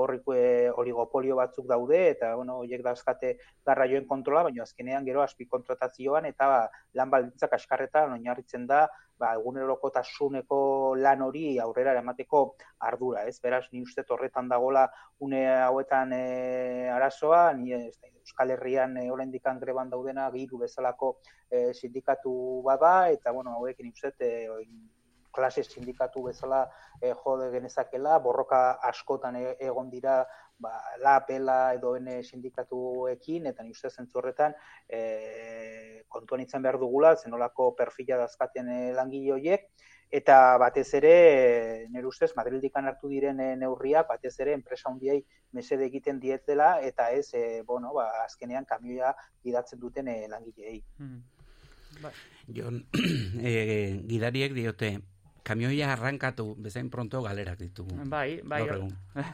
azkenean 0.00 0.74
horriko 0.74 0.80
oligopolio 0.80 1.36
batzuk 1.36 1.66
daude, 1.66 2.10
eta, 2.10 2.34
bueno, 2.36 2.58
horiek 2.58 2.82
dauzkate 2.82 3.36
garraioen 3.66 4.06
kontrola, 4.06 4.42
baina 4.42 4.62
azkenean 4.62 5.04
gero 5.04 5.22
azpi 5.22 5.46
kontratazioan, 5.46 6.26
eta 6.26 6.46
ba, 6.46 6.60
lan 6.94 7.10
baldintzak 7.10 7.52
askarretan 7.52 8.12
oinarritzen 8.12 8.66
da, 8.66 8.86
ba, 9.18 9.34
egunerokotasuneko 9.36 10.94
lan 10.96 11.22
hori 11.22 11.58
aurrera 11.58 11.92
eramateko 11.92 12.56
ardura, 12.78 13.26
ez? 13.26 13.38
Beraz, 13.40 13.66
ni 13.72 13.82
uste 13.82 14.04
horretan 14.08 14.48
dagola 14.48 14.88
une 15.20 15.46
hauetan 15.48 16.12
e, 16.12 16.88
arazoa, 16.88 17.52
ni 17.54 17.72
ez 17.72 17.98
Euskal 18.20 18.50
Herrian 18.50 18.96
e, 18.96 19.10
oraindik 19.10 19.44
greban 19.60 19.90
daudena 19.90 20.30
hiru 20.34 20.58
bezalako 20.58 21.18
e, 21.50 21.72
sindikatu 21.74 22.62
bada 22.64 23.10
eta 23.10 23.32
bueno, 23.32 23.56
hauek 23.58 23.80
ni 23.80 23.90
uste 23.90 24.12
e, 24.20 24.48
klase 25.32 25.64
sindikatu 25.64 26.22
bezala 26.28 26.64
e, 27.00 27.12
jode 27.24 27.50
genezakela, 27.52 28.18
borroka 28.18 28.78
askotan 28.90 29.36
e, 29.36 29.44
egon 29.60 29.90
dira 29.90 30.24
ba, 30.60 30.72
la 31.02 31.24
pela 31.26 31.74
edo 31.74 31.94
ene 31.96 32.20
sindikatuekin, 32.22 33.48
eta 33.50 33.64
ni 33.64 33.72
uste 33.74 33.90
zentzu 33.90 34.20
horretan 34.20 34.54
e, 34.88 36.04
kontuan 36.08 36.44
itzen 36.44 36.62
behar 36.62 36.78
dugula, 36.78 37.14
zenolako 37.16 37.72
perfila 37.78 38.20
dazkaten 38.20 38.68
e, 38.68 38.80
langile 38.96 39.32
horiek, 39.36 39.70
eta 40.10 40.36
batez 40.58 40.88
ere, 40.98 41.14
nire 41.94 42.06
ustez, 42.06 42.32
Madrildikan 42.36 42.88
hartu 42.90 43.08
diren 43.12 43.38
neurriak, 43.58 44.08
batez 44.10 44.34
ere, 44.42 44.54
enpresa 44.58 44.90
hundiei 44.90 45.20
mesede 45.56 45.86
egiten 45.86 46.18
dietzela, 46.20 46.72
eta 46.86 47.10
ez, 47.14 47.28
e, 47.34 47.62
bueno, 47.66 47.94
ba, 47.94 48.10
azkenean 48.24 48.66
kamioia 48.66 49.14
gidatzen 49.44 49.80
duten 49.80 50.10
e, 50.10 50.24
langileei. 50.28 50.82
Hmm. 50.98 51.22
Ba. 52.02 52.10
Jon, 52.54 52.82
e, 52.92 53.54
gidariek 54.10 54.54
diote, 54.56 54.92
kamioia 55.44 55.92
arrankatu 55.92 56.54
bezain 56.58 56.90
pronto 56.90 57.22
galerak 57.22 57.58
ditugu. 57.58 57.96
Bai, 58.10 58.40
bai. 58.44 58.62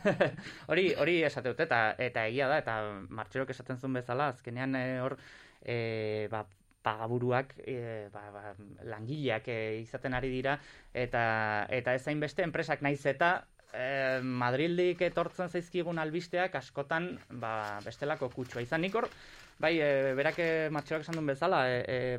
Hori, 0.71 0.93
hori 0.95 1.17
esate 1.27 1.53
dut 1.53 1.61
eta 1.67 1.81
eta 1.99 2.27
egia 2.31 2.49
da 2.51 2.61
eta 2.63 2.77
Martxelok 3.09 3.51
esaten 3.55 3.79
zuen 3.79 3.99
bezala 3.99 4.31
azkenean 4.35 4.75
eh, 4.79 5.01
hor 5.03 5.17
e, 5.63 6.29
ba, 6.31 6.45
pagaburuak 6.87 7.57
e, 7.59 8.09
ba, 8.15 8.23
ba, 8.35 8.55
langileak 8.87 9.49
e, 9.51 9.59
izaten 9.83 10.15
ari 10.15 10.31
dira 10.31 10.57
eta 10.95 11.67
eta 11.75 11.95
ezain 11.99 12.23
beste 12.23 12.47
enpresak 12.47 12.85
naiz 12.87 13.03
eta 13.07 13.33
e, 13.73 14.21
Madrildik 14.23 15.03
etortzen 15.09 15.51
zaizkigun 15.51 15.99
albisteak 16.03 16.55
askotan 16.61 17.17
ba, 17.43 17.81
bestelako 17.85 18.31
kutsua 18.35 18.63
izan 18.63 18.87
nikor 18.87 19.11
Bai, 19.59 19.81
e, 19.81 20.13
berak 20.13 20.39
e, 20.39 20.69
esan 20.69 21.17
duen 21.17 21.31
bezala, 21.31 21.63
e, 21.71 22.19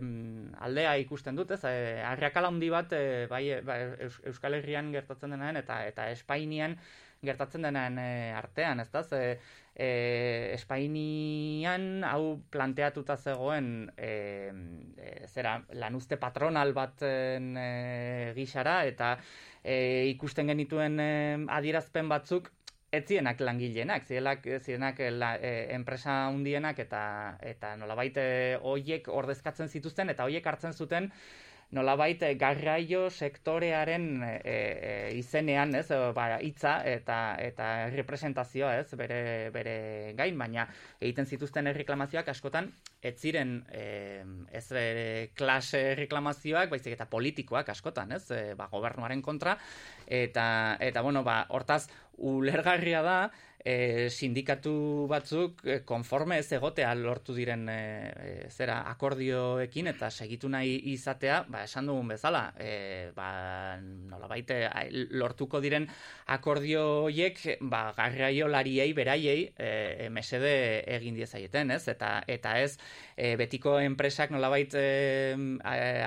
aldea 0.66 0.96
ikusten 0.98 1.36
dut, 1.38 1.52
ez? 1.54 1.62
E, 1.70 2.02
handi 2.02 2.70
bat, 2.74 2.94
e, 2.94 3.28
bai, 3.30 3.44
e, 3.52 3.62
ba, 3.62 3.76
Euskal 4.26 4.56
Herrian 4.58 4.92
gertatzen 4.92 5.30
denaren 5.30 5.58
eta 5.58 5.86
eta 5.86 6.10
Espainian 6.10 6.76
gertatzen 7.22 7.62
denaren 7.62 8.00
e, 8.00 8.34
artean, 8.34 8.80
ez 8.80 8.90
da? 8.90 9.04
Ze, 9.04 9.38
e, 9.76 9.90
Espainian 10.56 12.04
hau 12.10 12.42
planteatuta 12.50 13.18
zegoen 13.18 13.92
e, 13.98 14.12
e, 14.98 15.14
zera, 15.28 15.60
lanuzte 15.74 16.18
patronal 16.18 16.74
bat 16.74 17.06
e, 17.06 18.34
gixara 18.34 18.80
eta 18.90 19.14
e, 19.64 20.10
ikusten 20.16 20.50
genituen 20.50 21.00
e, 21.00 21.12
adierazpen 21.54 22.10
batzuk 22.10 22.50
etzienak 22.92 23.42
langileenak, 23.44 24.06
zielak 24.08 24.46
zirenak 24.62 25.02
la, 25.12 25.34
e, 25.36 25.74
enpresa 25.76 26.30
hundienak 26.32 26.80
eta 26.80 27.02
eta 27.44 27.76
nolabait 27.76 28.16
eh, 28.22 28.56
hoiek 28.62 29.10
ordezkatzen 29.12 29.68
zituzten 29.68 30.10
eta 30.14 30.24
hoiek 30.24 30.48
hartzen 30.48 30.74
zuten 30.74 31.12
nolabait 31.72 32.22
eh, 32.24 32.36
garraio 32.40 33.10
sektorearen 33.12 34.06
e, 34.24 34.36
e, 34.48 34.92
izenean, 35.20 35.76
ez, 35.76 35.88
ba, 36.16 36.28
hitza 36.40 36.78
eta 36.88 37.18
eta 37.44 37.68
representazioa, 37.92 38.78
ez, 38.80 38.96
bere 38.96 39.20
bere 39.52 40.14
gain, 40.16 40.38
baina 40.40 40.68
egiten 41.02 41.28
zituzten 41.28 41.68
erreklamazioak 41.68 42.32
askotan 42.32 42.72
ez 43.04 43.18
ziren 43.20 43.58
e, 43.68 43.84
ez 44.56 44.66
e, 44.72 44.86
klase 45.36 45.84
reklamazioak, 46.00 46.72
baizik 46.72 46.96
eta 46.96 47.10
politikoak 47.12 47.76
askotan, 47.76 48.16
ez, 48.16 48.24
e, 48.32 48.56
ba, 48.56 48.70
gobernuaren 48.72 49.22
kontra 49.22 49.58
eta 50.08 50.78
eta 50.80 51.04
bueno, 51.04 51.26
ba, 51.28 51.42
hortaz 51.52 51.84
ulergarria 52.18 53.01
da 53.01 53.32
e, 53.68 54.09
sindikatu 54.09 54.74
batzuk 55.11 55.63
e, 55.65 55.80
konforme 55.88 56.38
ez 56.39 56.47
egotea 56.55 56.93
lortu 56.95 57.36
diren 57.36 57.65
e, 57.70 57.80
e, 58.07 58.30
zera 58.47 58.78
akordioekin 58.93 59.91
eta 59.91 60.09
segitu 60.09 60.47
nahi 60.51 60.78
izatea, 60.93 61.41
ba, 61.51 61.65
esan 61.68 61.89
dugun 61.91 62.13
bezala, 62.13 62.45
e, 62.55 63.11
ba, 63.18 63.30
nola 63.82 64.30
baite, 64.32 64.61
lortuko 65.20 65.59
diren 65.63 65.89
akordio 66.38 66.86
horiek, 67.07 67.41
ba, 67.61 67.91
garraio 67.97 68.47
lariei, 68.47 68.93
beraiei, 68.95 69.49
e, 69.57 70.07
mesede 70.15 70.53
egin 70.97 71.18
diezaieten, 71.20 71.76
ez? 71.76 71.84
Eta, 71.91 72.22
eta 72.28 72.55
ez, 72.63 72.78
e, 73.15 73.36
betiko 73.39 73.78
enpresak 73.84 74.32
nolabait 74.32 74.78
e, 74.80 74.88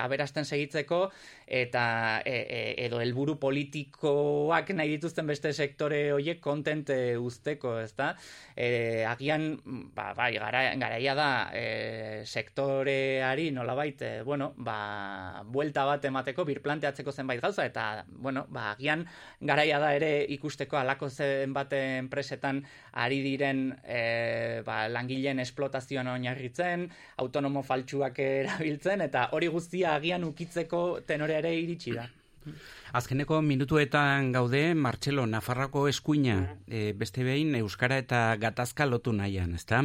aberasten 0.00 0.48
segitzeko, 0.48 1.08
eta 1.50 2.22
e, 2.24 2.36
e, 2.46 2.60
edo 2.86 3.00
helburu 3.02 3.34
politikoak 3.42 4.70
nahi 4.78 4.94
dituzten 4.94 5.26
beste 5.26 5.50
sektore 5.52 5.98
horiek 6.14 6.38
kontent 6.40 6.92
e, 6.94 7.16
usteko, 7.50 7.80
ezta? 7.80 8.14
E, 8.56 9.04
agian, 9.04 9.58
ba, 9.94 10.12
bai, 10.14 10.34
gara, 10.38 10.74
garaia 10.78 11.14
da 11.14 11.50
e, 11.54 12.22
sektoreari 12.24 13.50
nolabait, 13.50 14.00
e, 14.02 14.22
bueno, 14.22 14.52
ba, 14.56 15.42
buelta 15.44 15.84
bat 15.86 16.04
emateko, 16.04 16.44
birplanteatzeko 16.44 17.12
zenbait 17.12 17.40
gauza, 17.40 17.64
eta, 17.66 18.04
bueno, 18.08 18.46
ba, 18.50 18.70
agian 18.72 19.06
garaia 19.40 19.80
da 19.80 19.94
ere 19.94 20.24
ikusteko 20.36 20.78
alako 20.78 21.08
zenbait 21.10 21.72
enpresetan 21.72 22.62
ari 22.92 23.20
diren 23.22 23.70
e, 23.84 24.62
ba, 24.66 24.86
langileen 24.88 25.40
esplotazioan 25.40 26.08
oinarritzen, 26.14 26.88
autonomo 27.18 27.62
faltsuak 27.62 28.18
erabiltzen, 28.18 29.00
eta 29.00 29.28
hori 29.32 29.48
guztia 29.48 29.94
agian 29.96 30.24
ukitzeko 30.24 31.00
tenore 31.06 31.38
ere 31.40 31.54
iritsi 31.58 31.96
da. 31.96 32.08
Azkeneko 32.92 33.38
minutuetan 33.42 34.32
gaude, 34.34 34.74
Martxelo, 34.74 35.22
Nafarroko 35.30 35.84
eskuina, 35.86 36.56
e, 36.66 36.90
beste 36.98 37.22
behin, 37.22 37.52
Euskara 37.54 38.00
eta 38.02 38.34
Gatazka 38.40 38.86
lotu 38.88 39.12
nahian, 39.14 39.52
ezta? 39.54 39.84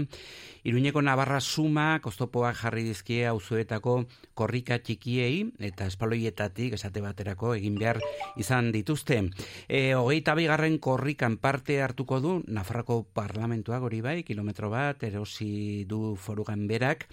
Iruñeko 0.66 1.04
Navarra 1.06 1.38
suma, 1.40 2.00
kostopoak 2.02 2.58
jarri 2.64 2.82
dizkie 2.88 3.28
auzoetako 3.30 4.06
korrika 4.34 4.80
txikiei, 4.82 5.52
eta 5.70 5.86
espaloietatik, 5.86 6.74
esate 6.80 7.04
baterako, 7.06 7.54
egin 7.60 7.78
behar 7.78 8.00
izan 8.42 8.72
dituzte. 8.74 9.22
E, 9.70 9.94
hogeita 9.94 10.34
bigarren 10.34 10.80
korrikan 10.80 11.38
parte 11.38 11.82
hartuko 11.86 12.20
du, 12.24 12.34
Nafarroko 12.48 13.04
parlamentuak 13.14 13.86
hori 13.86 14.02
bai, 14.02 14.18
kilometro 14.24 14.72
bat, 14.74 15.04
erosi 15.06 15.86
du 15.86 16.16
forugan 16.18 16.66
berak, 16.72 17.06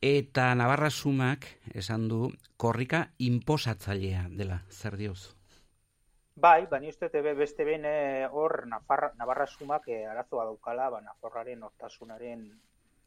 eta 0.00 0.54
Navarra 0.54 0.90
sumak, 0.90 1.46
esan 1.74 2.08
du, 2.08 2.28
korrika 2.56 3.08
imposatzailea 3.18 4.28
dela, 4.30 4.62
zer 4.70 4.96
dioz? 4.96 5.34
Bai, 6.38 6.66
bani 6.70 6.92
uste 6.92 7.08
tebe 7.10 7.32
beste 7.34 7.64
behin 7.66 7.84
eh, 7.84 8.28
hor 8.30 8.62
Navarra 8.70 9.46
sumak 9.46 9.88
e, 9.88 10.04
arazoa 10.06 10.44
daukala, 10.46 10.88
ba, 10.90 11.00
Nafarraren 11.02 11.64
hortasunaren 11.66 12.44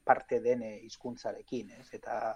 parte 0.03 0.41
den 0.43 0.63
eh, 0.67 0.79
hizkuntzarekin, 0.83 1.71
ez? 1.79 1.87
Eta 1.95 2.35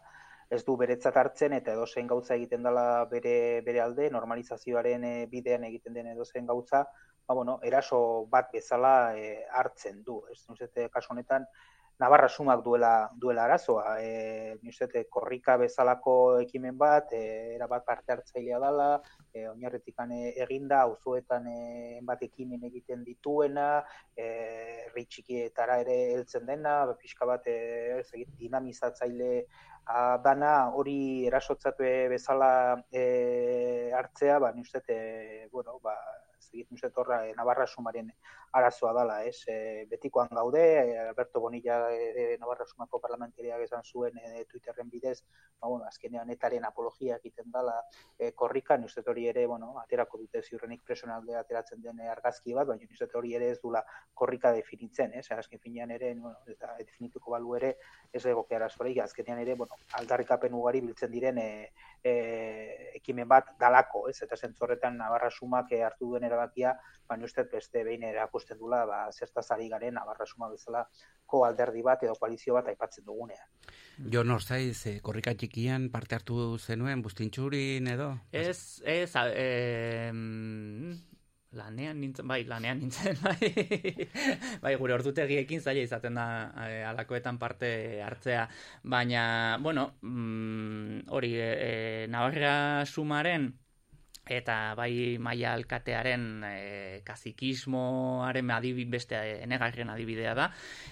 ez 0.49 0.61
du 0.63 0.77
beretzat 0.77 1.17
hartzen 1.17 1.57
eta 1.57 1.73
edozein 1.73 2.07
gauza 2.07 2.35
egiten 2.35 2.63
dela 2.63 3.03
bere, 3.11 3.61
bere 3.65 3.81
alde, 3.81 4.07
normalizazioaren 4.13 5.03
bidean 5.27 5.65
egiten 5.67 5.97
den 5.97 6.07
edozein 6.13 6.47
gauza, 6.47 6.85
ba, 7.27 7.33
bueno, 7.33 7.59
eraso 7.63 7.99
bat 8.31 8.53
bezala 8.53 9.17
e, 9.19 9.41
hartzen 9.51 10.03
du. 10.03 10.21
Ez 10.31 10.45
nuzete, 10.47 10.87
kasu 10.93 11.11
honetan, 11.11 11.49
Navarra 11.97 12.27
sumak 12.27 12.61
duela, 12.63 13.09
duela 13.15 13.45
arazoa. 13.45 14.01
E, 14.03 14.57
nuzete, 14.61 15.05
korrika 15.09 15.55
bezalako 15.57 16.15
ekimen 16.43 16.77
bat, 16.77 17.13
e, 17.15 17.53
era 17.55 17.69
bat 17.71 17.85
parte 17.87 18.11
hartzailea 18.11 18.59
dela, 18.59 18.89
e, 19.31 19.45
oinarretik 19.47 19.95
eginda, 20.45 20.81
auzoetan 20.81 21.47
e, 21.47 21.99
bat 22.03 22.21
ekimen 22.21 22.65
egiten 22.67 23.03
dituena, 23.03 23.83
e, 24.17 24.27
ritxikietara 24.93 25.79
ere 25.85 25.97
heltzen 26.15 26.45
dena, 26.45 26.85
ba, 26.85 26.97
pixka 26.99 27.25
bat 27.25 27.47
e, 27.47 28.03
dinamizatzaile 28.43 29.45
a, 29.85 30.17
dana 30.17 30.71
hori 30.75 31.25
erasotzatu 31.27 31.83
bezala 32.11 32.83
e, 32.91 33.91
hartzea, 33.95 34.39
ba, 34.39 34.51
nuzet, 34.51 34.89
e, 34.89 35.47
bueno, 35.51 35.79
ba, 35.79 35.95
egiten 36.55 36.79
uste 36.79 36.89
torra 36.95 37.21
e, 37.27 37.33
Navarra 37.37 37.67
sumaren 37.67 38.11
arazoa 38.55 38.93
dala, 38.95 39.17
ez? 39.27 39.43
E, 39.51 39.85
betikoan 39.91 40.31
gaude, 40.31 40.63
e, 40.63 40.97
Alberto 40.99 41.41
Bonilla 41.43 41.77
e, 41.91 42.37
Navarra 42.39 42.65
sumako 42.65 43.01
parlamentariak 43.03 43.61
esan 43.67 43.83
zuen 43.83 44.17
e, 44.17 44.45
Twitterren 44.49 44.89
bidez, 44.89 45.19
ba, 45.59 45.67
bueno, 45.67 45.85
azkenean 45.85 46.31
etaren 46.31 46.65
apologia 46.65 47.19
egiten 47.19 47.51
dala 47.51 47.75
e, 48.17 48.31
korrikan, 48.31 48.83
uste 48.87 49.03
hori 49.05 49.27
ere, 49.31 49.45
bueno, 49.51 49.73
aterako 49.83 50.21
dute 50.23 50.41
ziurrenik 50.41 50.85
personalde 50.87 51.35
ateratzen 51.35 51.81
den 51.83 51.99
argazki 52.15 52.55
bat, 52.55 52.67
baina 52.71 52.87
uste 52.89 53.09
hori 53.13 53.35
ere 53.35 53.51
ez 53.53 53.59
dula 53.61 53.83
korrika 54.13 54.53
definitzen, 54.55 55.13
ez? 55.19 55.27
Azken 55.35 55.59
finean 55.59 55.91
ere, 55.91 56.13
bueno, 56.15 56.37
eta 56.47 56.75
definituko 56.79 57.35
balu 57.35 57.55
ere, 57.59 57.75
ez 58.13 58.23
egoke 58.25 58.55
arazorik, 58.55 59.01
azkenean 59.03 59.43
ere, 59.43 59.55
bueno, 59.59 59.75
aldarrikapen 59.99 60.53
ugari 60.55 60.81
biltzen 60.85 61.11
diren 61.11 61.37
e, 61.43 61.49
e, 62.05 62.91
ekimen 62.99 63.27
bat 63.27 63.51
dalako, 63.59 64.05
ez? 64.11 64.17
Eta 64.23 64.37
zentzorretan 64.37 64.97
Navarra 65.01 65.31
sumak 65.31 65.71
e, 65.73 65.81
hartu 65.83 66.11
duen 66.11 66.25
erabakia, 66.27 66.75
baina 67.09 67.25
uste 67.25 67.45
beste 67.51 67.83
behin 67.87 68.05
erakusten 68.07 68.59
dula, 68.61 68.83
ba, 68.89 69.01
zertaz 69.11 69.47
ari 69.55 69.67
garen 69.71 69.97
Navarra 69.97 70.27
suma 70.29 70.49
bezala 70.51 70.85
ko 71.25 71.43
alderdi 71.47 71.81
bat 71.85 72.03
edo 72.05 72.15
koalizio 72.19 72.57
bat 72.57 72.69
aipatzen 72.71 73.05
dugunean. 73.09 73.47
Jo 74.13 74.23
norzaiz, 74.27 74.85
e, 74.91 74.99
korrika 75.01 75.33
txikian 75.33 75.89
parte 75.93 76.19
hartu 76.19 76.57
zenuen, 76.59 77.01
bustintxurin 77.01 77.87
edo? 77.95 78.11
Ez, 78.31 78.81
ez, 78.85 79.11
e, 79.15 80.11
lanean 81.55 81.99
nintzen, 82.01 82.27
bai, 82.27 82.43
lanean 82.47 82.79
nintzen, 82.83 83.17
bai, 83.25 84.07
bai 84.61 84.75
gure 84.81 84.95
ordutegiekin 84.97 85.61
zaila 85.61 85.83
izaten 85.87 86.19
da 86.19 86.27
e, 86.67 86.81
alakoetan 86.91 87.39
parte 87.41 88.01
hartzea, 88.05 88.47
baina, 88.83 89.25
bueno, 89.61 89.93
mm, 90.01 91.05
hori, 91.15 91.35
e, 91.39 91.51
e, 91.51 92.07
Navarra 92.11 92.85
sumaren, 92.85 93.53
eta 94.25 94.73
bai 94.77 95.17
maila 95.21 95.53
alkatearen 95.53 96.23
e, 96.47 96.55
kazikismoaren 97.05 98.51
adibide 98.51 98.89
beste 98.89 99.19
enegarren 99.45 99.91
adibidea 99.93 100.33
da. 100.37 100.49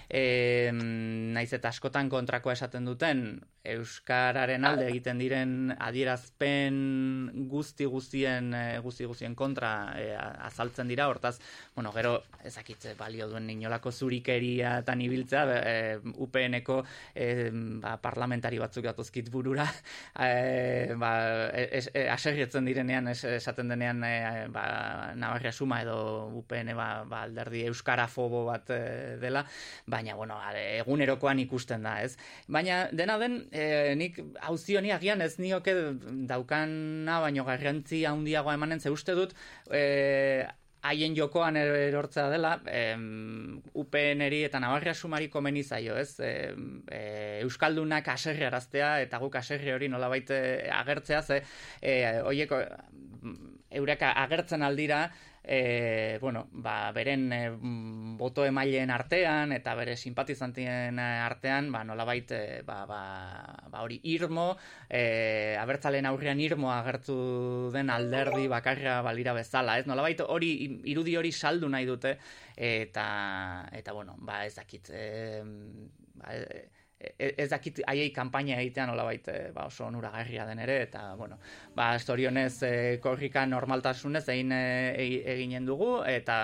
E, 0.09 0.69
naiz 0.73 1.49
eta 1.53 1.71
askotan 1.73 2.11
kontrakoa 2.13 2.53
esaten 2.53 2.85
duten 2.85 3.25
euskararen 3.63 4.65
alde 4.67 4.89
egiten 4.89 5.19
diren 5.21 5.53
adierazpen 5.79 7.47
guzti 7.47 7.85
guztien 7.87 8.51
e, 8.51 8.63
guzti 8.83 9.07
guztien 9.07 9.37
kontra 9.39 9.93
e, 9.95 10.09
azaltzen 10.19 10.89
dira. 10.91 11.07
Hortaz, 11.07 11.37
bueno, 11.75 11.93
gero 11.95 12.17
ezakitze 12.43 12.93
balio 12.99 13.29
duen 13.31 13.47
inolako 13.49 13.91
zurikeria 13.91 14.73
tan 14.83 15.01
ibiltzea 15.01 15.43
e, 15.55 15.75
UPNeko 16.25 16.81
e, 17.15 17.27
ba, 17.79 17.95
parlamentari 18.03 18.59
batzuk 18.59 18.83
datuzkit 18.89 19.31
burura 19.31 19.69
e, 20.27 20.91
ba, 20.99 21.13
es, 21.53 21.87
e, 21.93 22.09
aserretzen 22.11 22.67
direnean 22.67 23.07
es, 23.13 23.23
esaten 23.23 23.71
denean 23.71 24.03
e, 24.03 24.13
ba, 24.51 25.13
Navarria 25.15 25.53
suma 25.55 25.79
edo 25.85 26.27
UPN 26.41 26.73
ba, 26.75 26.89
ba, 27.07 27.23
alderdi 27.29 27.63
euskara 27.71 28.09
fobo 28.11 28.43
bat 28.49 28.75
e, 28.75 28.81
dela, 29.23 29.45
baina 29.87 30.19
bueno, 30.19 30.41
egunerokoan 30.51 31.39
ikusten 31.47 31.87
da, 31.87 32.01
ez? 32.03 32.17
Baina 32.51 32.89
dena 32.91 33.15
den, 33.21 33.39
e, 33.53 33.93
nik 33.99 34.19
hauzioni 34.41 34.91
agian 34.91 35.21
ez 35.21 35.37
nioke 35.39 35.75
daukana 36.29 37.19
baino 37.23 37.45
garrantzi 37.45 38.03
handiagoa 38.09 38.57
emanen 38.57 38.81
ze 38.81 38.91
uste 38.93 39.15
dut, 39.17 39.35
e, 39.69 40.45
haien 40.83 41.15
jokoan 41.15 41.55
er, 41.55 41.69
erortzea 41.87 42.27
dela, 42.33 42.57
em, 42.67 43.61
UPN-eri 43.79 44.41
eta 44.49 44.59
Navarria 44.59 44.93
sumari 44.93 45.29
komeni 45.31 45.63
zaio, 45.63 45.95
ez? 45.95 46.17
E, 46.19 46.31
e, 46.91 47.03
Euskaldunak 47.45 48.09
aserri 48.11 48.49
araztea 48.49 48.97
eta 49.05 49.21
guk 49.21 49.37
aserri 49.39 49.71
hori 49.71 49.87
nolabait 49.91 50.33
agertzea, 50.81 51.21
ze 51.23 51.43
e, 51.79 51.93
oieko 52.27 52.59
eureka 53.73 54.11
agertzen 54.25 54.61
aldira, 54.61 55.05
e, 55.43 56.17
bueno, 56.21 56.47
ba, 56.51 56.91
beren 56.95 57.31
e, 57.33 57.41
boto 58.17 58.45
emaileen 58.47 58.91
artean 58.91 59.51
eta 59.51 59.75
bere 59.75 59.97
simpatizantien 59.97 60.99
artean, 60.99 61.71
ba, 61.71 61.83
nolabait, 61.83 62.31
e, 62.31 62.61
ba, 62.65 62.85
ba, 62.87 63.01
ba, 63.67 63.81
hori 63.83 63.99
irmo, 64.15 64.53
e, 64.89 65.55
abertzalen 65.59 66.07
aurrean 66.07 66.39
irmo 66.39 66.71
agertu 66.71 67.71
den 67.73 67.91
alderdi 67.91 68.47
bakarra 68.47 69.01
balira 69.03 69.33
bezala, 69.35 69.77
ez? 69.79 69.87
Nolabait 69.87 70.23
hori 70.23 70.53
irudi 70.93 71.17
hori 71.19 71.31
saldu 71.31 71.69
nahi 71.69 71.85
dute 71.85 72.17
eta 72.55 73.67
eta 73.73 73.93
bueno, 73.93 74.15
ba 74.19 74.45
ez 74.45 74.55
dakit, 74.55 74.89
e, 74.93 75.41
ba, 76.15 76.31
E, 76.33 76.69
ez 77.17 77.49
dakit 77.49 77.81
haiei 77.87 78.11
kanpaina 78.15 78.57
egitean 78.61 78.89
nola 78.91 79.05
baita 79.07 79.33
ba, 79.53 79.67
oso 79.67 79.85
onuragarria 79.87 80.45
den 80.47 80.59
ere, 80.63 80.81
eta, 80.87 81.13
bueno, 81.19 81.37
ba, 81.75 81.93
estorionez 81.97 82.53
e, 82.63 82.71
korrika 83.03 83.45
normaltasunez 83.49 84.23
egin 84.33 84.53
e, 84.55 84.63
eginen 85.35 85.65
dugu, 85.65 86.03
eta, 86.07 86.37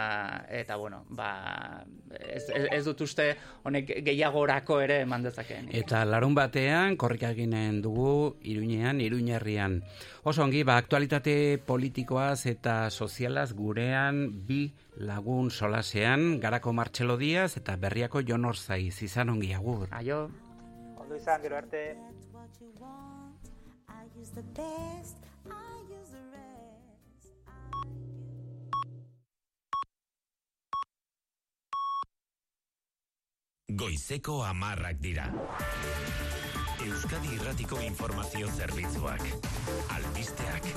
eta 0.50 0.78
bueno, 0.80 1.04
ba, 1.10 1.84
ez, 2.20 2.44
ez, 2.50 2.84
dut 2.86 3.06
uste 3.06 3.30
honek 3.64 3.94
gehiagorako 4.06 4.80
ere 4.84 5.02
eman 5.06 5.24
dezakeen. 5.28 5.70
Eta 5.82 6.04
larun 6.08 6.36
batean, 6.38 6.98
korrika 6.98 7.32
eginen 7.36 7.82
dugu, 7.86 8.36
iruñean, 8.42 9.02
iruñerrian. 9.02 9.80
Oso 10.24 10.44
ongi, 10.44 10.64
ba, 10.68 10.78
aktualitate 10.82 11.60
politikoaz 11.66 12.46
eta 12.52 12.90
sozialaz 12.90 13.54
gurean 13.54 14.28
bi 14.48 14.68
lagun 15.00 15.50
solasean, 15.50 16.40
garako 16.44 16.74
Martxelo 16.76 17.16
Diaz 17.18 17.56
eta 17.58 17.78
berriako 17.80 18.22
Jon 18.28 18.46
Orzaiz, 18.46 19.02
izan 19.06 19.32
ongi 19.32 19.54
agur. 19.56 19.88
Aio 19.96 20.28
izan, 21.20 21.42
gero 21.42 21.58
arte. 21.58 21.98
Goizeko 33.80 34.42
amarrak 34.44 34.98
dira. 35.00 35.28
Euskadi 36.88 37.36
Irratiko 37.36 37.80
Informazio 37.86 38.48
Zerbitzuak. 38.56 39.24
Albisteak. 39.98 40.74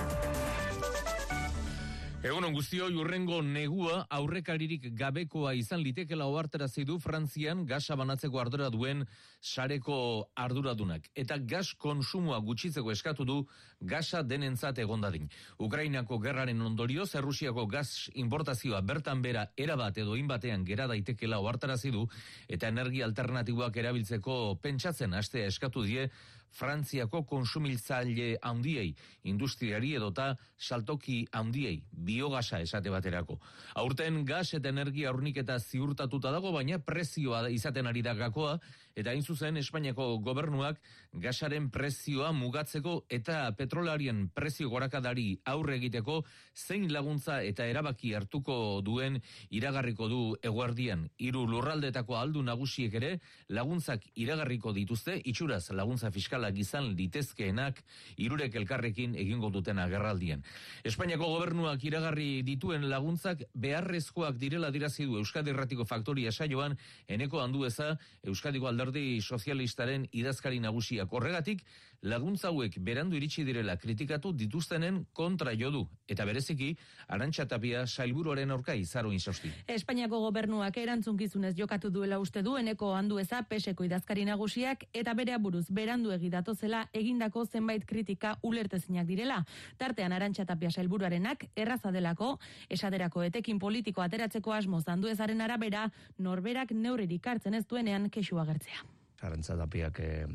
Egon 2.23 2.45
guztio 2.55 2.85
urrengo 3.03 3.41
negua 3.43 4.05
aurrekaririk 4.15 4.85
gabekoa 4.95 5.57
izan 5.59 5.81
litekela 5.83 6.29
ohartarazi 6.31 6.85
du 6.87 7.01
Frantzian 7.03 7.65
gasa 7.67 7.97
banatzeko 7.99 8.39
ardura 8.39 8.69
duen 8.71 9.01
sareko 9.43 9.97
arduradunak 10.39 11.09
eta 11.19 11.41
gas 11.53 11.73
konsumoa 11.85 12.39
gutxitzeko 12.47 12.93
eskatu 12.93 13.27
du 13.27 13.39
gasa 13.81 14.23
denentzat 14.23 14.79
egondadin. 14.79 15.27
Ukrainako 15.59 16.21
gerraren 16.23 16.63
ondorioz 16.63 17.09
Errusiako 17.19 17.67
gas 17.67 18.09
importazioa 18.15 18.85
bertan 18.87 19.23
bera 19.23 19.49
erabat 19.57 19.99
edo 19.99 20.15
inbatean 20.15 20.63
gera 20.65 20.87
daitekela 20.87 21.41
ohartarazi 21.43 21.91
du 21.91 22.07
eta 22.47 22.71
energia 22.71 23.05
alternatiboak 23.11 23.83
erabiltzeko 23.83 24.61
pentsatzen 24.63 25.19
astea 25.19 25.51
eskatu 25.51 25.83
die 25.91 26.07
Frantziako 26.53 27.23
konsumiltzaile 27.29 28.37
handiei, 28.45 28.93
industriari 29.25 29.95
edota 29.97 30.33
saltoki 30.59 31.23
handiei, 31.33 31.79
biogasa 31.93 32.61
esate 32.61 32.93
baterako. 32.93 33.39
Aurten 33.83 34.23
gas 34.29 34.53
eta 34.55 34.69
energia 34.69 35.13
urniketa 35.13 35.59
ziurtatuta 35.59 36.33
dago, 36.35 36.53
baina 36.53 36.79
prezioa 36.79 37.47
izaten 37.51 37.89
ari 37.89 38.03
da 38.03 38.15
gakoa, 38.15 38.59
eta 38.95 39.11
hain 39.11 39.23
zuzen 39.23 39.57
Espainiako 39.57 40.19
gobernuak 40.25 40.81
gasaren 41.25 41.69
prezioa 41.73 42.33
mugatzeko 42.37 43.03
eta 43.13 43.45
petrolarien 43.57 44.27
prezio 44.35 44.69
gorakadari 44.73 45.39
aurre 45.49 45.77
egiteko 45.77 46.23
zein 46.55 46.89
laguntza 46.93 47.41
eta 47.43 47.67
erabaki 47.69 48.13
hartuko 48.15 48.81
duen 48.85 49.21
iragarriko 49.51 50.09
du 50.09 50.21
eguardian. 50.43 51.09
Hiru 51.19 51.47
lurraldetako 51.49 52.19
aldu 52.19 52.43
nagusiek 52.43 52.95
ere 53.01 53.13
laguntzak 53.49 54.05
iragarriko 54.15 54.73
dituzte, 54.77 55.19
itxuraz 55.25 55.71
laguntza 55.73 56.11
fiskala 56.11 56.51
gizan 56.53 56.93
litezkeenak 56.99 57.83
irurek 58.17 58.55
elkarrekin 58.61 59.17
egingo 59.17 59.51
duten 59.51 59.79
agerraldien. 59.79 60.45
Espainiako 60.85 61.31
gobernuak 61.37 61.85
iragarri 61.85 62.43
dituen 62.47 62.89
laguntzak 62.91 63.47
beharrezkoak 63.55 64.37
direla 64.37 64.71
dirazi 64.71 65.07
du 65.09 65.17
Euskadi 65.21 65.53
Erratiko 65.53 65.85
Faktoria 65.89 66.33
saioan 66.33 66.77
eneko 67.09 67.41
handu 67.41 67.65
eza 67.65 67.97
Euskadiko 68.27 68.69
alde 68.69 68.82
alderdi 68.83 69.21
sozialistaren 69.23 70.07
idazkari 70.13 70.59
nagusiak. 70.61 71.13
Horregatik 71.13 71.63
laguntza 72.03 72.49
hauek 72.49 72.79
berandu 72.83 73.17
iritsi 73.17 73.45
direla 73.47 73.77
kritikatu 73.79 74.33
dituztenen 74.35 75.05
kontra 75.15 75.53
jo 75.55 75.71
du 75.71 75.83
eta 76.09 76.25
bereziki 76.27 76.73
Arantxa 77.09 77.47
Tapia 77.47 77.87
sailburuaren 77.87 78.51
aurka 78.51 78.75
izaro 78.75 79.13
insausti. 79.13 79.51
Espainiako 79.69 80.19
gobernuak 80.25 80.77
erantzunkizunez 80.83 81.55
jokatu 81.59 81.91
duela 81.91 82.19
uste 82.19 82.43
du 82.43 82.57
eneko 82.59 82.93
handueza 82.95 83.43
peseko 83.49 83.85
idazkari 83.85 84.25
nagusiak 84.25 84.85
eta 84.93 85.15
bere 85.15 85.35
aburuz 85.35 85.67
berandu 85.71 86.11
egidatozela 86.13 86.89
egindako 86.93 87.45
zenbait 87.47 87.87
kritika 87.87 88.37
ulertezinak 88.43 89.07
direla. 89.07 89.45
Tartean 89.79 90.13
Arantxa 90.13 90.45
Tapia 90.45 90.71
sailburuarenak 90.71 91.47
erraza 91.57 91.93
delako 91.93 92.39
esaderako 92.69 93.23
etekin 93.29 93.59
politiko 93.59 94.03
ateratzeko 94.03 94.53
asmoz 94.53 94.83
handuezaren 94.89 95.41
arabera 95.41 95.87
norberak 96.19 96.73
neurririk 96.73 97.27
hartzen 97.27 97.55
ez 97.55 97.65
duenean 97.67 98.11
kexu 98.11 98.43
agertzea. 98.43 99.02
Arantza 99.23 99.57
Tapiak 99.59 100.01
eh, 100.03 100.27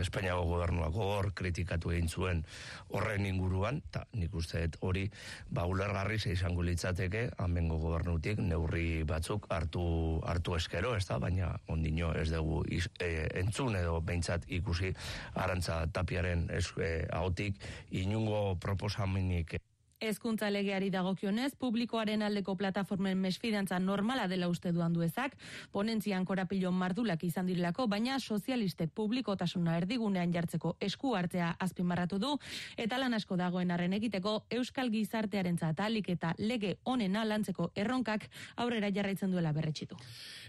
Espainiako 0.00 0.44
gobernuak 0.48 0.94
hor 0.94 1.30
kritikatu 1.34 1.92
egin 1.94 2.08
zuen 2.08 2.42
horren 2.90 3.26
inguruan, 3.26 3.80
eta 3.90 4.04
nik 4.18 4.34
uste 4.34 4.64
hori 4.80 5.04
ba 5.50 5.66
ulergarri 5.70 6.18
izango 6.32 6.62
litzateke 6.62 7.28
amengo 7.38 7.78
gobernutik 7.78 8.38
neurri 8.38 9.02
batzuk 9.04 9.46
hartu 9.50 9.84
hartu 10.24 10.56
eskero, 10.56 10.94
ez 10.96 11.06
da, 11.06 11.18
baina 11.18 11.52
ondino 11.68 12.12
ez 12.14 12.30
dugu 12.30 12.62
iz, 12.68 12.88
eh, 13.00 13.28
entzun 13.40 13.76
edo 13.76 14.00
behintzat 14.00 14.48
ikusi 14.48 14.94
Arantza 15.34 15.84
Tapiaren 15.92 16.48
ez, 16.50 16.66
eh, 16.78 17.06
ahotik 17.12 17.60
inungo 17.90 18.56
proposamenik 18.60 19.58
Hezkuntza 20.04 20.50
legeari 20.52 20.90
dagokionez, 20.92 21.54
publikoaren 21.56 22.22
aldeko 22.26 22.54
plataformen 22.60 23.16
mesfidantza 23.16 23.78
normala 23.80 24.26
dela 24.28 24.50
uste 24.52 24.72
duan 24.72 24.92
duezak, 24.92 25.36
ponentzian 25.72 26.26
korapilon 26.28 26.76
mardulak 26.76 27.24
izan 27.24 27.48
direlako, 27.48 27.86
baina 27.88 28.18
sozialistek 28.20 28.92
publikotasuna 28.94 29.78
erdigunean 29.80 30.32
jartzeko 30.34 30.74
esku 30.84 31.14
hartzea 31.16 31.54
azpimarratu 31.66 32.18
du, 32.20 32.34
eta 32.76 32.98
lan 33.00 33.16
asko 33.16 33.38
dagoen 33.40 33.72
arren 33.72 33.96
egiteko 33.96 34.36
Euskal 34.58 34.92
Gizartearen 34.92 35.56
zatalik 35.58 36.10
eta 36.12 36.34
lege 36.38 36.76
onena 36.84 37.24
lantzeko 37.24 37.70
erronkak 37.74 38.28
aurrera 38.56 38.92
jarraitzen 38.92 39.32
duela 39.32 39.54
berretxitu. 39.56 39.96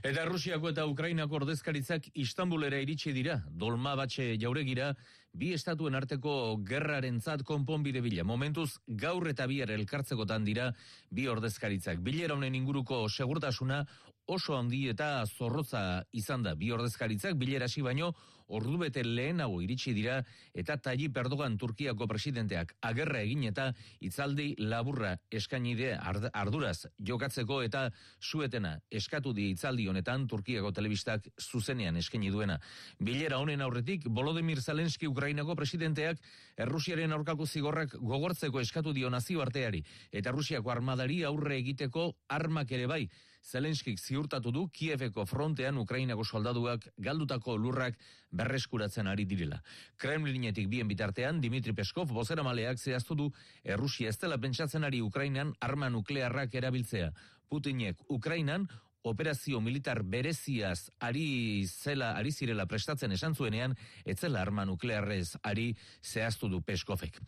Eta 0.03 0.25
Rusiako 0.27 0.73
eta 0.75 0.85
Ukrainako 0.85 1.39
ordezkaritzak 1.43 2.11
Istanbulera 2.13 2.81
iritsi 2.83 3.15
dira, 3.15 3.39
dolma 3.47 3.95
batxe 3.95 4.33
jauregira, 4.41 4.91
bi 5.35 5.51
estatuen 5.53 5.95
arteko 5.95 6.57
gerrarentzat 6.67 7.43
konponbide 7.43 8.01
bila. 8.01 8.23
Momentuz, 8.23 8.69
gaur 8.87 9.27
eta 9.27 9.47
bihar 9.51 9.73
elkartzekotan 9.75 10.45
dira 10.47 10.69
bi 11.11 11.27
ordezkaritzak. 11.27 11.99
Bilera 11.99 12.37
honen 12.37 12.55
inguruko 12.55 13.05
segurtasuna 13.09 13.83
oso 14.31 14.55
handi 14.57 14.87
eta 14.89 15.25
zorrotza 15.25 16.03
izan 16.13 16.43
da 16.43 16.55
bi 16.55 16.71
ordezkaritzak 16.71 17.35
bilera 17.37 17.67
hasi 17.69 17.83
baino 17.85 18.13
ordubete 18.47 19.03
lehenago 19.03 19.61
iritsi 19.61 19.93
dira 19.93 20.19
eta 20.53 20.77
Tayyip 20.77 21.17
Erdogan 21.17 21.57
Turkiako 21.57 22.07
presidenteak 22.07 22.75
agerra 22.81 23.21
egin 23.25 23.43
eta 23.49 23.71
itzaldi 23.99 24.53
laburra 24.59 25.15
eskaini 25.31 25.75
ard- 25.95 26.29
arduraz 26.33 26.85
jokatzeko 26.99 27.61
eta 27.63 27.89
suetena 28.19 28.79
eskatu 28.91 29.33
di 29.33 29.49
itzaldi 29.51 29.87
honetan 29.87 30.27
Turkiako 30.27 30.71
telebistak 30.71 31.27
zuzenean 31.41 31.97
eskaini 31.97 32.29
duena. 32.31 32.59
Bilera 32.99 33.39
honen 33.39 33.61
aurretik 33.61 34.05
Volodymyr 34.09 34.61
Zelensky 34.61 35.07
Ukrainako 35.07 35.55
presidenteak 35.55 36.17
Errusiaren 36.57 37.11
aurkako 37.11 37.45
zigorrak 37.45 37.95
gogortzeko 37.99 38.59
eskatu 38.59 38.93
dio 38.93 39.09
nazioarteari 39.09 39.83
eta 40.11 40.31
Rusiako 40.31 40.71
armadari 40.71 41.23
aurre 41.23 41.57
egiteko 41.57 42.13
armak 42.29 42.71
ere 42.71 42.87
bai. 42.87 43.09
Zelenskik 43.45 43.99
ziurtatu 44.01 44.49
du 44.51 44.63
Kieveko 44.73 45.25
frontean 45.29 45.77
Ukrainako 45.77 46.23
soldaduak 46.25 46.87
galdutako 46.97 47.57
lurrak 47.61 47.99
berreskuratzen 48.31 49.07
ari 49.07 49.25
direla. 49.29 49.59
Kremlinetik 50.01 50.67
bien 50.69 50.89
bitartean 50.89 51.41
Dimitri 51.43 51.75
Peskov 51.77 52.09
bozeramaleak 52.09 52.81
zehaztu 52.81 53.15
du 53.15 53.29
Errusia 53.63 54.09
ez 54.09 54.17
dela 54.17 54.39
pentsatzen 54.41 54.83
ari 54.83 55.01
Ukrainan 55.01 55.53
arma 55.61 55.89
nuklearrak 55.89 56.55
erabiltzea. 56.55 57.11
Putinek 57.49 58.01
Ukrainan 58.09 58.65
operazio 59.05 59.61
militar 59.61 60.01
bereziaz 60.03 60.89
ari 60.99 61.65
zela 61.67 62.11
ari 62.17 62.31
zirela 62.31 62.65
prestatzen 62.65 63.13
esan 63.15 63.35
zuenean 63.35 63.75
etzela 64.05 64.41
arma 64.41 64.65
nuklearrez 64.65 65.37
ari 65.43 65.69
zehaztu 66.03 66.49
du 66.49 66.61
Peskovek. 66.65 67.19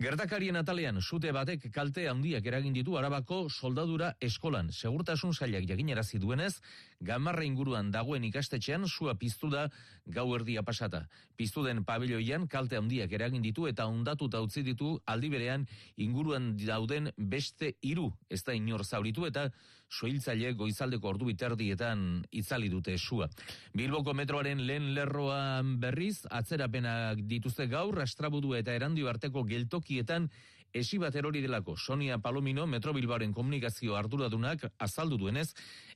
Gertakarien 0.00 0.56
atalean 0.56 1.00
sute 1.02 1.32
batek 1.32 1.68
kalte 1.72 2.08
handiak 2.08 2.46
eragin 2.46 2.72
ditu 2.72 2.96
Arabako 2.96 3.46
soldadura 3.50 4.14
eskolan. 4.20 4.72
Segurtasun 4.72 5.34
sailak 5.34 5.68
jaginarazi 5.68 6.18
duenez, 6.18 6.54
Gamarra 7.00 7.44
inguruan 7.44 7.90
dagoen 7.92 8.24
ikastetxean 8.24 8.86
sua 8.88 9.14
piztu 9.14 9.50
da 9.52 9.68
gau 10.06 10.26
erdia 10.34 10.62
pasata. 10.62 11.06
Piztu 11.36 11.64
den 11.64 11.84
pabiloian 11.84 12.46
kalte 12.48 12.76
handiak 12.76 13.12
eragin 13.12 13.42
ditu 13.42 13.66
eta 13.68 13.86
ondatuta 13.86 14.40
utzi 14.40 14.62
ditu 14.62 14.96
aldi 15.06 15.30
berean 15.30 15.66
inguruan 15.96 16.54
dauden 16.56 17.10
beste 17.16 17.74
hiru 17.82 18.10
ez 18.30 18.42
da 18.44 18.54
inor 18.54 18.84
zauritu 18.84 19.26
eta 19.26 19.50
soiltzaile 19.90 20.52
goizaldeko 20.58 21.08
ordu 21.08 21.28
biterdietan 21.30 22.24
itzali 22.32 22.68
dute 22.68 22.96
sua. 22.98 23.28
Bilboko 23.74 24.14
metroaren 24.14 24.64
lehen 24.66 24.92
lerroan 24.94 25.76
berriz, 25.80 26.26
atzerapenak 26.30 27.22
dituzte 27.28 27.68
gaur, 27.70 28.00
astrabudu 28.02 28.54
eta 28.58 28.74
erandio 28.74 29.08
arteko 29.08 29.44
geltokietan 29.44 30.30
esi 30.76 30.98
bat 31.00 31.14
erori 31.16 31.40
delako 31.40 31.76
Sonia 31.76 32.18
Palomino 32.20 32.66
Metro 32.66 32.92
Bilbaoren 32.92 33.32
komunikazio 33.32 33.96
arduradunak 33.96 34.66
azaldu 34.78 35.16
duenez, 35.16 35.48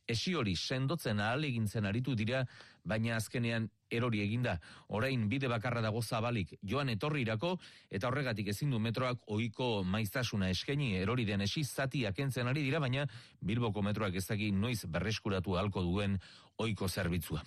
esi 0.09 0.33
hori 0.35 0.55
sendotzen 0.57 1.20
ahal 1.20 1.45
egintzen 1.45 1.89
aritu 1.91 2.14
dira, 2.16 2.47
baina 2.85 3.16
azkenean 3.16 3.68
erori 3.91 4.22
eginda. 4.22 4.57
Orain 4.89 5.28
bide 5.28 5.49
bakarra 5.51 5.83
dago 5.83 6.03
zabalik 6.03 6.55
joan 6.62 6.89
etorrirako 6.89 7.57
eta 7.91 8.09
horregatik 8.09 8.53
ezin 8.53 8.70
du 8.70 8.78
metroak 8.78 9.24
ohiko 9.26 9.83
maiztasuna 9.85 10.51
eskaini 10.51 10.95
erori 11.01 11.26
den 11.26 11.41
esi 11.47 11.64
zatiak 11.64 12.14
kentzen 12.16 12.47
ari 12.47 12.62
dira, 12.62 12.78
baina 12.81 13.07
Bilboko 13.41 13.83
metroak 13.83 14.14
ez 14.14 14.26
noiz 14.53 14.85
berreskuratu 14.87 15.57
halko 15.57 15.83
duen 15.83 16.18
ohiko 16.61 16.89
zerbitzua. 16.89 17.43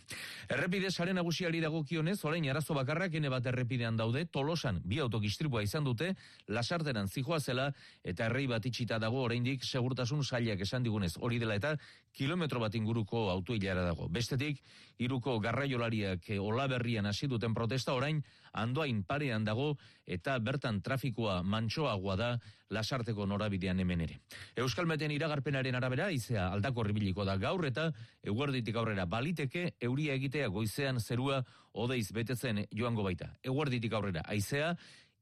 Errepide 0.50 0.90
sare 0.92 1.14
nagusiari 1.14 1.60
dagokionez, 1.62 2.18
orain 2.26 2.50
arazo 2.50 2.74
bakarrak 2.74 3.14
ene 3.14 3.30
bat 3.30 3.46
errepidean 3.46 3.98
daude, 3.98 4.26
Tolosan 4.26 4.82
bi 4.84 5.00
autokistripua 5.00 5.62
izan 5.64 5.86
dute, 5.86 6.14
lasarteran 6.48 7.08
zijoa 7.08 7.40
zela 7.40 7.70
eta 8.04 8.26
errei 8.26 8.48
bat 8.50 8.66
itxita 8.66 9.00
dago 9.00 9.22
oraindik 9.24 9.64
segurtasun 9.64 10.24
sailak 10.24 10.66
esan 10.66 10.84
digunez. 10.84 11.14
Hori 11.20 11.40
dela 11.40 11.56
eta 11.56 11.76
kilometro 12.14 12.62
bat 12.62 12.76
inguruko 12.76 13.30
autoilara 13.34 13.84
dago. 13.88 14.08
Bestetik, 14.10 14.62
iruko 15.02 15.40
garraiolariak 15.42 16.30
eh, 16.30 16.40
olaberrian 16.40 17.06
hasi 17.10 17.28
duten 17.28 17.54
protesta 17.54 17.94
orain 17.98 18.22
andoain 18.54 19.04
parean 19.04 19.44
dago 19.46 19.74
eta 20.06 20.38
bertan 20.40 20.82
trafikoa 20.86 21.42
mantsoagoa 21.44 22.16
da 22.16 22.30
lasarteko 22.74 23.26
norabidean 23.26 23.80
hemen 23.80 24.06
ere. 24.06 24.20
Euskal 24.58 24.86
Meten 24.90 25.12
iragarpenaren 25.12 25.76
arabera 25.76 26.10
izea 26.12 26.48
aldako 26.54 26.84
ribiliko 26.88 27.26
da 27.26 27.38
gaur 27.38 27.66
eta 27.66 27.90
eguerditik 28.24 28.78
aurrera 28.78 29.06
baliteke 29.06 29.74
euria 29.82 30.14
egitea 30.14 30.48
goizean 30.54 31.00
zerua 31.00 31.44
odeiz 31.74 32.12
betetzen 32.14 32.66
joango 32.72 33.04
baita. 33.04 33.32
Eguerditik 33.42 33.94
aurrera 33.94 34.22
aizea 34.30 34.76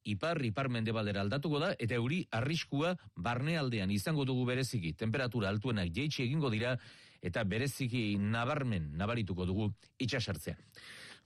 ipar 0.04 0.42
ipar 0.46 0.70
mendebaldera 0.70 1.22
aldatuko 1.22 1.60
da 1.60 1.74
eta 1.80 1.96
euri 1.96 2.24
arriskua 2.32 2.96
barnealdean 3.16 3.92
izango 3.92 4.26
dugu 4.26 4.46
bereziki 4.46 4.94
temperatura 4.94 5.50
altuenak 5.50 5.94
jeitsi 5.94 6.24
egingo 6.24 6.50
dira 6.50 6.78
eta 7.22 7.44
bereziki 7.44 8.18
nabarmen 8.18 8.92
nabarituko 8.98 9.46
dugu 9.46 9.72
itxasartzean. 10.00 10.58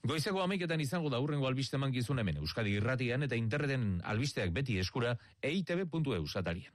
Goizeko 0.06 0.42
amaiketan 0.42 0.80
izango 0.80 1.08
da 1.10 1.18
urrengo 1.20 1.48
albiste 1.48 1.78
mankizun 1.80 2.18
hemen 2.20 2.36
Euskadi 2.42 2.76
irratian 2.78 3.22
eta 3.26 3.36
interneten 3.36 4.02
albisteak 4.04 4.52
beti 4.52 4.78
eskura 4.78 5.16
eitb.eu 5.42 6.26
satarian. 6.26 6.72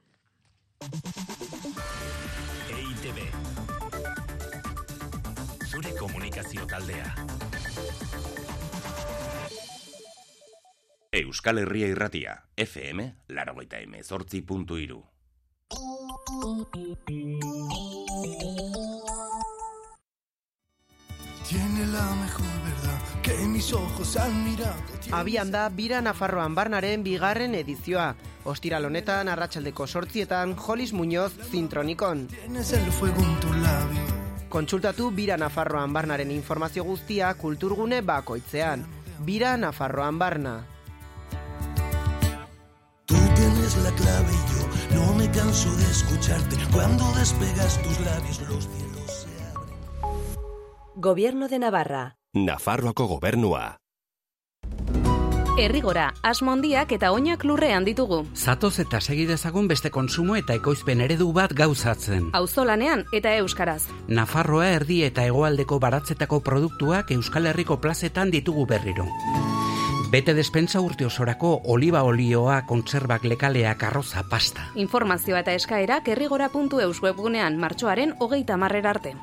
EITB 2.71 3.19
Zure 5.69 5.93
komunikazio 5.99 6.65
taldea 6.65 7.50
Euskal 11.13 11.57
Herria 11.57 11.89
irratia, 11.91 12.33
FM, 12.55 13.03
larogeita 13.35 13.81
emezortzi 13.83 14.39
puntu 14.47 14.77
iru. 14.79 15.01
Tiene 21.49 21.85
la 21.91 22.15
mejor 22.15 22.47
verdad 22.63 23.01
que 23.21 23.33
mis 23.45 23.73
ojos 23.73 24.15
han 24.15 24.45
mirado. 24.45 24.81
Abian 25.11 25.51
da 25.51 25.67
Bira 25.67 26.01
Nafarroan 26.01 26.55
Barnaren 26.55 27.03
bigarren 27.03 27.55
edizioa. 27.55 28.15
Ostiral 28.45 28.85
honetan 28.85 29.27
arratsaldeko 29.27 29.87
sortzietan 29.87 30.55
Jolis 30.55 30.93
Muñoz 30.93 31.33
zintronikon. 31.51 32.27
Tienes 32.27 32.71
el 32.71 32.89
fuego 32.89 33.21
en 33.21 33.39
tu 33.41 33.51
labio. 33.51 34.47
Kontsultatu 34.47 35.11
Bira 35.11 35.35
Nafarroan 35.35 35.91
Barnaren 35.91 36.31
informazio 36.31 36.85
guztia 36.85 37.33
kulturgune 37.33 37.99
bakoitzean. 37.99 38.87
Bira 39.19 39.57
Nafarroan 39.57 40.17
Barna. 40.17 40.61
Yo 44.91 44.95
no 44.95 45.13
me 45.13 45.29
canso 45.31 45.75
de 45.75 45.83
escucharte. 45.83 46.55
Cuando 46.71 47.03
despegas 47.13 47.81
tus 47.81 47.99
labios 47.99 48.41
los 48.49 48.67
cielos 48.67 49.11
se 49.11 49.29
abren. 49.49 49.75
Gobierno 50.95 51.47
de 51.47 51.59
Navarra. 51.59 52.17
Nafarroako 52.33 53.07
gobernua. 53.07 53.77
Errigora, 55.59 56.13
asmondiak 56.23 56.93
eta 56.95 57.11
oinak 57.11 57.43
lurrean 57.43 57.83
ditugu. 57.85 58.21
Zatoz 58.33 58.79
eta 58.79 59.01
segi 59.01 59.25
dezagun 59.27 59.67
beste 59.67 59.91
konsumo 59.91 60.37
eta 60.39 60.55
ekoizpen 60.55 61.01
eredu 61.05 61.27
bat 61.35 61.51
gauzatzen. 61.53 62.29
Auzolanean 62.33 63.03
eta 63.13 63.35
euskaraz. 63.35 63.83
Nafarroa 64.07 64.69
erdi 64.77 65.03
eta 65.03 65.25
hegoaldeko 65.27 65.79
baratzetako 65.79 66.39
produktuak 66.39 67.11
Euskal 67.11 67.51
Herriko 67.51 67.81
plazetan 67.81 68.31
ditugu 68.31 68.65
berriro. 68.65 69.05
Bete 70.11 70.33
despensa 70.35 70.81
urte 70.83 71.05
osorako 71.07 71.61
oliba 71.71 72.01
olioa, 72.03 72.65
kontserbak 72.67 73.23
lekaleak, 73.23 73.83
arroza, 73.87 74.25
pasta. 74.29 74.65
Informazioa 74.75 75.39
eta 75.39 75.53
eskaerak 75.55 76.09
errigora.eus 76.11 76.97
webgunean 76.99 77.55
martxoaren 77.57 78.11
hogeita 78.19 78.57
marrera 78.59 78.91
arte. 78.91 79.13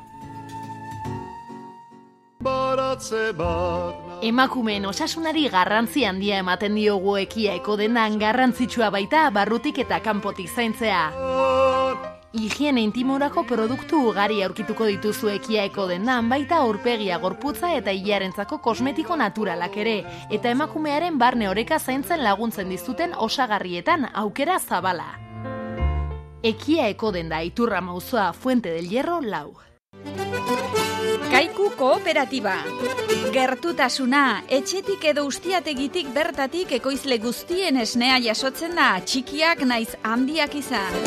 Baratze 2.41 3.33
bat 3.37 4.23
Emakumeen 4.25 4.87
osasunari 4.89 5.45
garrantzi 5.53 6.07
handia 6.09 6.39
ematen 6.41 6.73
diogu 6.75 7.17
ekiaeko 7.21 7.77
denan 7.77 8.17
garrantzitsua 8.19 8.89
baita 8.89 9.27
barrutik 9.29 9.77
eta 9.85 10.01
kanpotik 10.01 10.49
zaintzea. 10.49 11.03
Higiene 12.31 12.83
intimorako 12.85 13.41
produktu 13.49 14.03
ugari 14.11 14.43
aurkituko 14.45 14.85
dituzu 14.85 15.31
ekiaeko 15.33 15.87
dendan 15.89 16.27
baita 16.29 16.59
aurpegia 16.61 17.17
gorputza 17.23 17.71
eta 17.73 17.89
hilarentzako 17.89 18.59
kosmetiko 18.61 19.17
naturalak 19.17 19.77
ere, 19.81 19.95
eta 20.29 20.51
emakumearen 20.53 21.17
barne 21.17 21.49
oreka 21.49 21.79
zaintzen 21.79 22.21
laguntzen 22.21 22.69
dizuten 22.69 23.15
osagarrietan 23.17 24.11
aukera 24.13 24.59
zabala. 24.59 25.07
Ekiaeko 26.43 27.11
denda 27.17 27.41
iturra 27.41 27.81
mauzoa 27.81 28.31
Fuente 28.33 28.69
del 28.77 28.93
Hierro 28.93 29.21
lau. 29.21 29.57
Kaiku 31.27 31.69
kooperatiba. 31.77 32.55
Gertutasuna, 33.31 34.41
etxetik 34.47 35.03
edo 35.11 35.25
ustiategitik 35.27 36.13
bertatik 36.15 36.71
ekoizle 36.79 37.19
guztien 37.19 37.77
esnea 37.83 38.17
jasotzen 38.23 38.75
da, 38.79 38.91
txikiak 39.03 39.65
naiz 39.67 39.91
handiak 40.03 40.55
izan. 40.55 40.99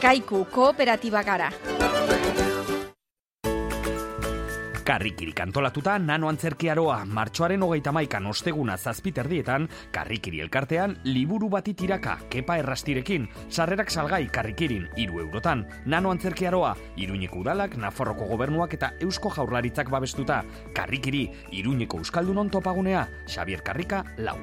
Kaiku 0.00 0.46
kooperatiba 0.54 1.22
gara. 1.22 1.52
Karrikiri 4.90 5.30
kantolatuta 5.30 5.92
nano 6.02 6.26
antzerkiaroa, 6.26 7.04
martxoaren 7.06 7.62
hogeita 7.62 7.92
maikan 7.94 8.24
osteguna 8.26 8.74
zazpiterdietan, 8.74 9.68
karrikiri 9.94 10.40
elkartean, 10.42 10.96
liburu 11.04 11.46
bati 11.52 11.76
tiraka, 11.78 12.16
kepa 12.32 12.56
errastirekin, 12.58 13.28
sarrerak 13.46 13.94
salgai 13.94 14.24
karrikirin, 14.34 14.88
iru 14.98 15.20
eurotan, 15.22 15.62
nano 15.86 16.10
antzerkiaroa, 16.10 16.74
iruñeko 16.98 17.38
udalak, 17.44 17.78
Nafarroko 17.78 18.26
gobernuak 18.32 18.74
eta 18.74 18.90
eusko 18.98 19.30
jaurlaritzak 19.30 19.94
babestuta, 19.94 20.42
karrikiri, 20.74 21.22
iruñeko 21.54 22.02
euskaldunon 22.02 22.50
topagunea, 22.50 23.06
Xavier 23.30 23.62
Karrika, 23.62 24.02
lau. 24.18 24.34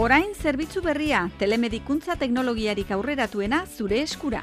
Orain 0.00 0.34
zerbitzu 0.34 0.82
berria, 0.82 1.28
telemedikuntza 1.38 2.18
teknologiarik 2.18 2.90
aurreratuena 2.90 3.66
zure 3.68 4.02
eskura. 4.02 4.42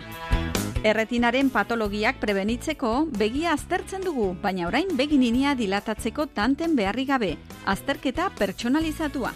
Erretinaren 0.85 1.49
patologiak 1.49 2.19
prebenitzeko 2.21 3.07
begia 3.17 3.53
aztertzen 3.55 4.03
dugu, 4.05 4.27
baina 4.41 4.67
orain 4.67 4.91
begininia 4.97 5.55
dilatatzeko 5.57 6.27
tanten 6.37 6.75
beharri 6.77 7.05
gabe, 7.09 7.31
azterketa 7.65 8.29
pertsonalizatua. 8.37 9.33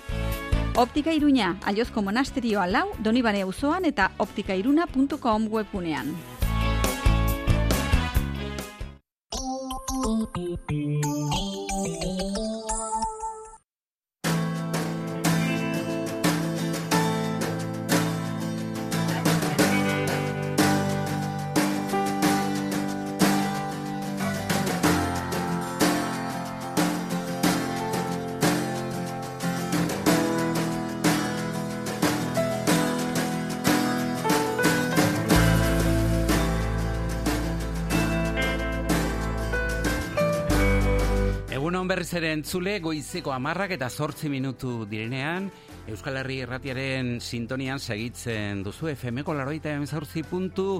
Optika 0.77 1.11
Iruña, 1.11 1.55
Aiozko 1.65 2.01
Monasterioa 2.05 2.67
lau, 2.67 2.85
Donibane 2.99 3.41
auzoan 3.41 3.85
eta 3.89 4.11
optikairuna.com 4.19 5.49
webunean. 5.51 6.13
Egun 41.61 41.75
hon 41.77 41.85
berriz 41.91 42.09
ere 42.17 42.31
entzule, 42.33 42.71
goizeko 42.81 43.29
amarrak 43.35 43.75
eta 43.75 43.85
zortzi 43.93 44.31
minutu 44.33 44.87
direnean, 44.89 45.51
Euskal 45.93 46.15
Herri 46.17 46.39
Erratiaren 46.41 47.19
sintonian 47.21 47.77
segitzen 47.77 48.63
duzu 48.65 48.89
FMko 48.95 49.35
laroita 49.37 49.69
emezortzi 49.77 50.23
puntu 50.25 50.79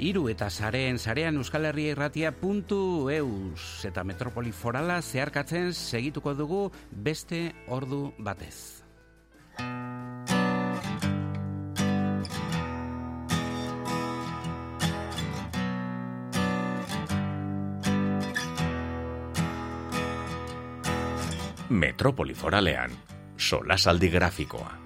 iru 0.00 0.30
eta 0.32 0.48
saren, 0.48 0.96
sarean 0.96 1.36
Euskal 1.36 1.68
Herri 1.68 1.90
Erratia 1.92 2.32
puntu 2.32 3.10
eus 3.12 3.84
eta 3.84 4.06
metropoli 4.08 4.56
forala 4.56 5.02
zeharkatzen 5.02 5.74
segituko 5.76 6.32
dugu 6.32 6.62
beste 6.88 7.50
ordu 7.68 8.06
batez. 8.16 8.56
Metropoli 21.72 22.34
foralean, 22.34 22.90
solasaldi 23.36 24.10
grafikoa. 24.12 24.81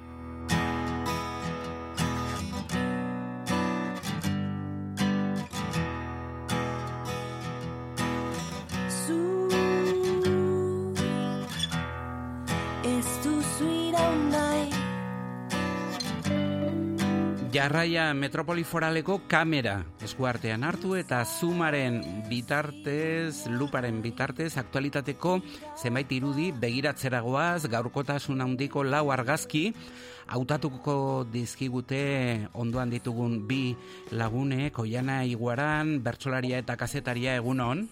Jarraia 17.77 18.15
Metropoli 18.15 18.63
Foraleko 18.65 19.19
kamera 19.29 19.75
eskuartean 20.01 20.63
hartu 20.65 20.95
eta 20.97 21.19
zoomaren 21.29 21.99
bitartez, 22.25 23.51
luparen 23.53 23.99
bitartez, 24.01 24.55
aktualitateko 24.57 25.35
zenbait 25.77 26.15
irudi 26.17 26.47
begiratzeragoaz, 26.57 27.69
gaurkotasun 27.69 28.41
handiko 28.41 28.81
lau 28.81 29.11
argazki, 29.13 29.75
hautatuko 30.25 31.27
dizkigute 31.29 32.49
ondoan 32.57 32.97
ditugun 32.97 33.43
bi 33.45 33.77
lagune, 34.09 34.71
Koiana 34.73 35.27
Iguaran, 35.29 35.99
bertsolaria 36.01 36.65
eta 36.65 36.79
kazetaria 36.81 37.37
egunon. 37.43 37.91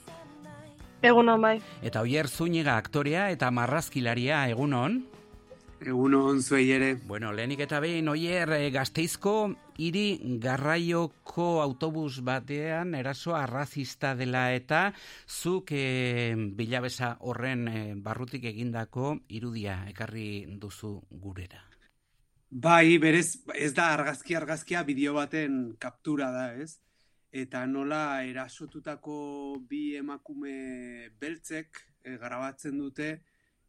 Egunon 1.05 1.45
bai. 1.45 1.59
Eta 1.85 2.01
Oier 2.01 2.33
Zúñiga 2.33 2.79
aktorea 2.81 3.29
eta 3.37 3.53
marrazkilaria 3.53 4.47
egunon. 4.49 5.03
Egunon 5.85 6.41
zuei 6.41 6.71
ere. 6.73 6.95
Bueno, 6.97 7.33
lehenik 7.37 7.61
eta 7.67 7.79
behin, 7.81 8.09
oier, 8.09 8.49
eh, 8.57 8.71
gazteizko 8.73 9.35
hiri 9.77 10.39
garraioko 10.41 11.61
autobus 11.61 12.23
batean 12.25 12.95
eraso 12.95 13.35
arrazista 13.37 14.15
dela 14.17 14.47
eta 14.55 14.95
zuk 15.29 15.75
eh, 15.77 16.33
bilabesa 16.57 17.19
horren 17.21 17.69
eh, 17.69 17.93
barrutik 17.97 18.47
egindako 18.49 19.19
irudia 19.29 19.83
ekarri 19.91 20.47
duzu 20.61 20.95
gurera. 21.11 21.61
Bai, 22.49 22.97
berez, 23.03 23.43
ez 23.55 23.75
da 23.75 23.91
argazki 23.93 24.37
argazkia 24.39 24.85
bideo 24.89 25.13
baten 25.19 25.75
kaptura 25.79 26.31
da, 26.31 26.49
ez? 26.55 26.79
Eta 27.35 27.67
nola 27.67 28.23
erasotutako 28.25 29.59
bi 29.69 29.97
emakume 29.99 31.11
beltzek 31.21 31.81
eh, 32.05 32.17
grabatzen 32.17 32.79
dute 32.79 33.09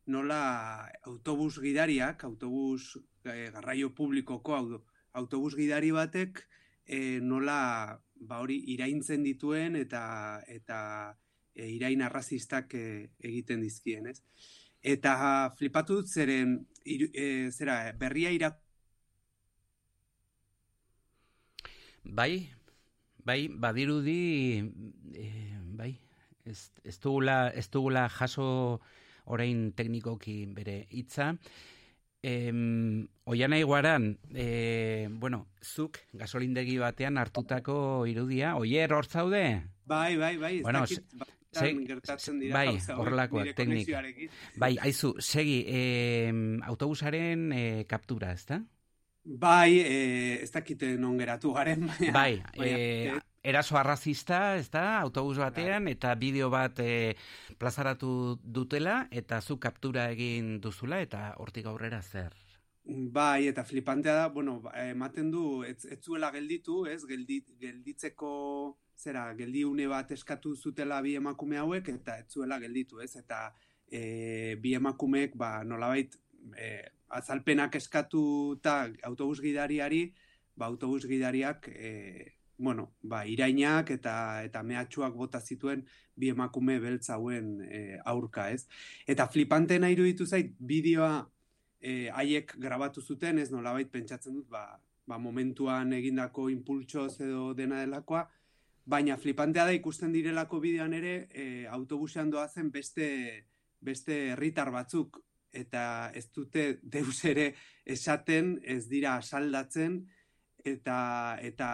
nola 0.08 0.90
autobus 1.04 1.60
gidariak, 1.62 2.24
autobus 2.24 2.98
eh, 3.26 3.50
garraio 3.54 3.90
publikoko 3.96 4.56
au- 4.56 4.84
autobus 5.14 5.56
gidari 5.56 5.92
batek 5.92 6.44
eh, 6.86 7.20
nola 7.22 8.00
ba 8.16 8.40
hori 8.40 8.60
iraintzen 8.74 9.24
dituen 9.24 9.76
eta 9.76 10.42
eta 10.48 10.80
eh, 11.56 11.70
irain 11.70 12.02
arrazistak 12.02 12.74
eh, 12.76 13.10
egiten 13.20 13.62
dizkien, 13.62 14.08
ez? 14.08 14.22
Eta 14.82 15.52
flipatu 15.58 16.02
dut 16.02 16.08
zeren 16.12 16.60
iru- 16.86 17.12
eh, 17.14 17.50
zera 17.52 17.80
berria 17.98 18.32
irak 18.32 18.62
Bai, 22.06 22.54
bai, 23.26 23.48
badirudi, 23.50 24.62
e, 25.18 25.26
bai, 25.74 26.00
ez, 26.46 26.70
ez, 26.84 27.00
dugula, 27.02 27.50
ez 27.50 27.66
dugula 27.74 28.08
jaso 28.10 28.80
orain 29.26 29.72
teknikoki 29.74 30.46
bere 30.56 30.86
hitza. 30.90 31.36
Em, 32.26 33.08
oiana 33.30 33.58
iguaran, 33.62 34.18
e, 34.34 35.08
bueno, 35.12 35.46
zuk 35.62 36.00
gasolindegi 36.14 36.80
batean 36.82 37.20
hartutako 37.22 38.08
irudia, 38.10 38.56
oier 38.58 38.94
hor 38.94 39.06
zaude? 39.06 39.62
Bai, 39.86 40.18
bai, 40.18 40.38
bai, 40.38 40.56
ez 40.58 40.64
Bueno, 40.64 40.82
dakit, 40.82 41.04
Seg- 41.56 41.86
gertatzen 41.88 42.40
dira 42.42 42.58
bai, 42.58 42.80
horrelakoak 42.98 43.54
teknik. 43.56 43.92
Bai, 44.60 44.74
aizu, 44.82 45.14
segi, 45.22 45.64
eh, 45.68 46.34
autobusaren 46.66 47.52
eh, 47.54 47.86
kaptura, 47.88 48.34
ezta? 48.34 48.64
Bai, 49.24 49.80
eh, 49.80 50.42
ez 50.44 50.52
dakite 50.52 50.96
non 50.98 51.18
geratu 51.18 51.54
garen, 51.54 51.86
baina... 51.88 52.12
Bai, 52.14 52.42
baina, 52.58 52.78
eh, 52.78 53.22
eraso 53.46 53.78
arrazista, 53.78 54.56
ez 54.58 54.70
da, 54.74 55.00
autobus 55.00 55.38
batean, 55.38 55.88
eta 55.92 56.16
bideo 56.18 56.50
bat 56.50 56.80
eh, 56.82 57.14
plazaratu 57.62 58.40
dutela, 58.42 59.06
eta 59.12 59.42
zu 59.42 59.60
kaptura 59.62 60.10
egin 60.16 60.58
duzula, 60.62 61.00
eta 61.06 61.28
hortik 61.38 61.70
aurrera 61.70 62.02
zer. 62.02 62.34
Bai, 62.86 63.48
eta 63.50 63.64
flipantea 63.66 64.14
da, 64.14 64.26
bueno, 64.34 64.60
ba, 64.62 64.74
ematen 64.90 65.30
du, 65.34 65.64
ez, 65.66 65.86
ez 65.90 66.00
zuela 66.02 66.32
gelditu, 66.34 66.84
ez, 66.90 67.00
geldi, 67.10 67.40
gelditzeko, 67.62 68.34
zera, 68.98 69.28
geldiune 69.38 69.88
bat 69.90 70.12
eskatu 70.14 70.56
zutela 70.56 71.00
bi 71.02 71.16
emakume 71.18 71.58
hauek, 71.62 71.90
eta 71.96 72.20
ez 72.22 72.28
zuela 72.30 72.60
gelditu, 72.62 73.02
ez, 73.02 73.16
eta 73.22 73.48
e, 73.90 74.56
bi 74.62 74.76
emakumeek, 74.78 75.34
ba, 75.38 75.64
nolabait, 75.66 76.18
e, 76.58 76.70
azalpenak 77.18 77.78
eskatuta 77.78 78.78
autobus 79.10 79.42
gidariari, 79.42 80.08
ba, 80.56 80.70
autobus 80.70 81.06
gidariak, 81.10 81.70
e, 81.74 81.92
bueno, 82.58 82.94
ba, 83.02 83.26
irainak 83.28 83.92
eta 83.92 84.44
eta 84.46 84.64
mehatxuak 84.64 85.16
bota 85.16 85.42
zituen 85.42 85.84
bi 86.16 86.30
emakume 86.32 86.80
beltz 86.80 87.10
hauen 87.10 87.60
e, 87.66 88.00
aurka, 88.06 88.50
ez? 88.52 88.66
Eta 89.08 89.28
flipantena 89.28 89.90
iruditu 89.92 90.26
zait, 90.26 90.54
bideoa 90.60 91.26
e, 91.82 92.10
haiek 92.10 92.56
grabatu 92.62 93.02
zuten, 93.02 93.40
ez 93.40 93.52
nolabait 93.52 93.92
pentsatzen 93.92 94.34
dut, 94.40 94.48
ba, 94.50 94.80
ba 95.06 95.20
momentuan 95.20 95.94
egindako 95.94 96.50
impultsoz 96.50 97.20
edo 97.22 97.54
dena 97.54 97.84
delakoa, 97.84 98.26
baina 98.86 99.18
flipantea 99.18 99.66
da 99.66 99.76
ikusten 99.76 100.14
direlako 100.14 100.62
bideoan 100.64 100.94
ere, 100.94 101.16
e, 101.34 101.66
autobusean 101.68 102.32
doazen 102.32 102.72
beste 102.72 103.10
beste 103.86 104.18
herritar 104.34 104.72
batzuk 104.74 105.20
eta 105.56 106.12
ez 106.14 106.28
dute 106.36 106.66
deus 106.82 107.22
ere 107.26 107.52
esaten, 107.86 108.58
ez 108.64 108.86
dira 108.92 109.20
saldatzen, 109.22 110.02
eta 110.66 111.38
eta 111.46 111.70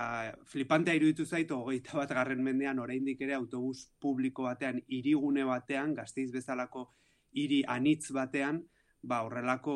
flipantea 0.52 0.94
iruditu 0.98 1.26
zait 1.26 1.52
hogeita 1.52 1.96
bat 1.96 2.12
garren 2.12 2.44
mendean 2.44 2.80
oraindik 2.80 3.22
ere 3.24 3.38
autobus 3.38 3.88
publiko 4.04 4.44
batean 4.50 4.82
hirigune 4.88 5.46
batean 5.48 5.94
gazteiz 5.96 6.30
bezalako 6.34 6.90
hiri 7.32 7.62
anitz 7.68 8.12
batean 8.12 8.60
ba 9.02 9.22
horrelako 9.26 9.76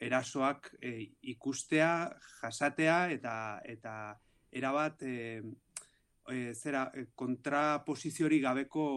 erasoak 0.00 0.72
e, 0.82 1.12
ikustea 1.34 1.92
jasatea 2.42 2.98
eta 3.14 3.36
eta 3.64 3.94
erabat 4.52 5.02
e, 5.02 5.42
e, 6.28 6.52
zera 6.54 6.90
e, 6.94 7.06
kontraposiziori 7.14 8.40
gabeko 8.40 8.88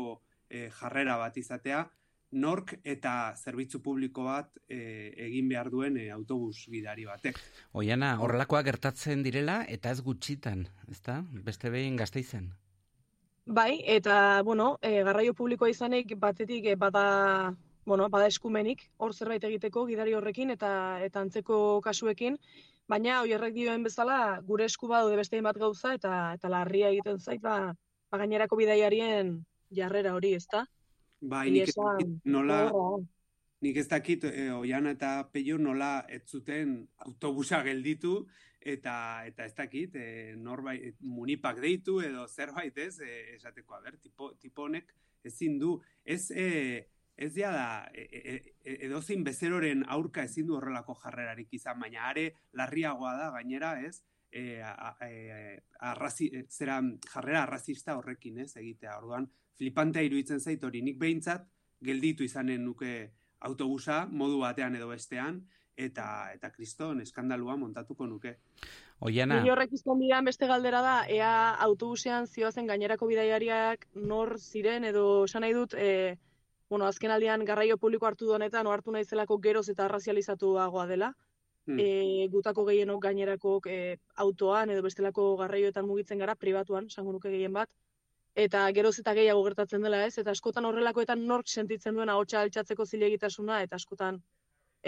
e, 0.49 0.67
jarrera 0.81 1.17
bat 1.21 1.37
izatea 1.37 1.85
nork 2.31 2.75
eta 2.83 3.33
zerbitzu 3.35 3.81
publiko 3.81 4.23
bat 4.27 4.51
e, 4.67 5.13
egin 5.27 5.49
behar 5.49 5.69
duen 5.73 5.97
e, 5.97 6.09
autobus 6.13 6.67
gidari 6.69 7.05
batek. 7.05 7.39
Oiana, 7.73 8.15
horrelakoak 8.21 8.65
gertatzen 8.65 9.23
direla, 9.25 9.63
eta 9.67 9.91
ez 9.91 10.01
gutxitan, 10.05 10.67
ezta? 10.91 11.23
Beste 11.45 11.71
behin 11.73 11.97
gazteizen. 11.97 12.51
Bai, 13.49 13.81
eta, 13.89 14.43
bueno, 14.45 14.77
e, 14.81 15.01
garraio 15.03 15.33
publikoa 15.33 15.71
izanik 15.71 16.13
batetik 16.21 16.67
e, 16.69 16.75
bada, 16.75 17.55
bueno, 17.85 18.09
bada 18.09 18.27
eskumenik, 18.29 18.83
hor 18.97 19.15
zerbait 19.15 19.43
egiteko 19.43 19.87
gidari 19.89 20.13
horrekin 20.13 20.53
eta 20.53 20.71
eta 21.01 21.23
antzeko 21.25 21.81
kasuekin, 21.81 22.37
baina 22.89 23.21
oierrek 23.23 23.55
dioen 23.55 23.83
bezala 23.85 24.39
gure 24.45 24.65
esku 24.69 24.87
badaude 24.87 25.17
beste 25.17 25.41
bat 25.41 25.57
gauza 25.57 25.95
eta 25.97 26.33
eta 26.37 26.49
larria 26.49 26.89
egiten 26.93 27.17
zait, 27.19 27.41
ba, 27.41 27.73
ba 28.11 28.21
gainerako 28.21 28.57
bidaiarien 28.61 29.39
jarrera 29.73 30.13
hori, 30.13 30.35
ezta? 30.37 30.67
Bai, 31.21 31.49
nik 31.51 31.67
ez 31.67 31.75
dakit 31.75 32.05
esan, 32.07 32.21
nola, 32.31 32.59
nik 33.61 33.77
ez 33.77 33.87
dakit 33.91 34.23
e, 34.29 34.51
Oiana 34.55 34.93
eta 34.95 35.09
Peio 35.33 35.57
nola 35.59 36.05
ez 36.07 36.23
zuten 36.27 36.77
autobusa 37.05 37.59
gelditu 37.65 38.21
eta 38.59 39.25
eta 39.27 39.47
ez 39.47 39.55
dakit 39.55 39.95
e, 39.95 40.35
norbait 40.35 40.95
munipak 41.01 41.59
deitu 41.59 41.99
edo 42.03 42.27
zerbait 42.27 42.77
ez 42.77 42.99
e, 43.03 43.35
esateko 43.35 43.75
a 43.75 43.81
ber 43.83 43.97
tipo 43.97 44.33
tipo 44.39 44.63
honek 44.63 44.93
ezin 45.23 45.59
du. 45.59 45.79
Ez 46.05 46.31
e, 46.31 46.87
ez 47.19 47.33
dia 47.33 47.51
da 47.51 47.89
e, 47.93 48.07
e, 48.07 48.35
e, 48.63 48.77
edozein 48.87 49.23
bezeroren 49.27 49.83
aurka 49.87 50.23
ezin 50.23 50.47
du 50.47 50.55
horrelako 50.55 50.95
jarrerarik 51.03 51.51
izan 51.59 51.79
baina 51.79 52.07
are 52.07 52.29
larriagoa 52.53 53.17
da 53.19 53.29
gainera 53.35 53.73
ez 53.83 53.99
e, 54.31 54.61
a, 54.61 54.71
a, 54.71 55.09
e, 55.09 55.61
arrazi, 55.79 56.29
e, 56.33 56.45
zera 56.49 56.81
jarrera 57.13 57.43
arrazista 57.43 57.97
horrekin 57.97 58.39
ez 58.39 58.55
egitea 58.57 58.97
orduan 58.97 59.29
flipantea 59.57 60.05
iruditzen 60.07 60.39
zait 60.39 60.63
hori 60.63 60.81
nik 60.81 60.99
behintzat 60.99 61.47
gelditu 61.83 62.23
izanen 62.23 62.63
nuke 62.65 62.93
autobusa 63.39 64.05
modu 64.11 64.39
batean 64.43 64.75
edo 64.75 64.89
bestean 64.91 65.41
eta 65.79 66.05
eta 66.35 66.51
kriston 66.51 66.99
eskandalua 67.01 67.55
montatuko 67.57 68.07
nuke. 68.07 68.35
Oiana, 68.99 69.39
Ni 69.43 69.51
horrek 69.51 69.71
izan 69.77 70.25
beste 70.25 70.47
galdera 70.47 70.81
da, 70.83 70.95
ea 71.07 71.55
autobusean 71.67 72.27
zioazen 72.27 72.67
gainerako 72.67 73.07
bidaiariak 73.07 73.87
nor 73.95 74.37
ziren 74.39 74.83
edo 74.83 75.23
esan 75.23 75.45
nahi 75.47 75.55
dut, 75.55 75.73
e, 75.73 76.17
bueno, 76.69 76.85
azken 76.85 77.11
aldian 77.11 77.45
garraio 77.45 77.77
publiko 77.77 78.05
hartu 78.05 78.25
du 78.25 78.35
honetan, 78.35 78.67
hartu 78.67 78.91
naizelako 78.91 79.39
geroz 79.39 79.69
eta 79.69 79.85
arrazializatuagoa 79.85 80.85
dela. 80.87 81.13
Hmm. 81.69 81.77
E, 81.77 82.27
gutako 82.33 82.65
gehienok 82.65 83.03
gainerako 83.03 83.59
e, 83.69 83.97
autoan 84.23 84.71
edo 84.73 84.81
bestelako 84.81 85.35
garraioetan 85.37 85.85
mugitzen 85.85 86.17
gara, 86.17 86.33
pribatuan, 86.35 86.87
esango 86.89 87.13
nuke 87.13 87.29
gehien 87.29 87.53
bat. 87.53 87.69
Eta 88.39 88.63
geroz 88.73 88.95
eta 89.01 89.13
gehiago 89.13 89.43
gertatzen 89.45 89.85
dela 89.85 89.99
ez, 90.05 90.17
eta 90.17 90.33
askotan 90.33 90.65
horrelakoetan 90.65 91.21
nork 91.27 91.47
sentitzen 91.47 91.93
duen 91.93 92.09
ahotsa 92.09 92.41
altxatzeko 92.41 92.85
zilegitasuna, 92.85 93.61
eta 93.67 93.77
askotan 93.77 94.21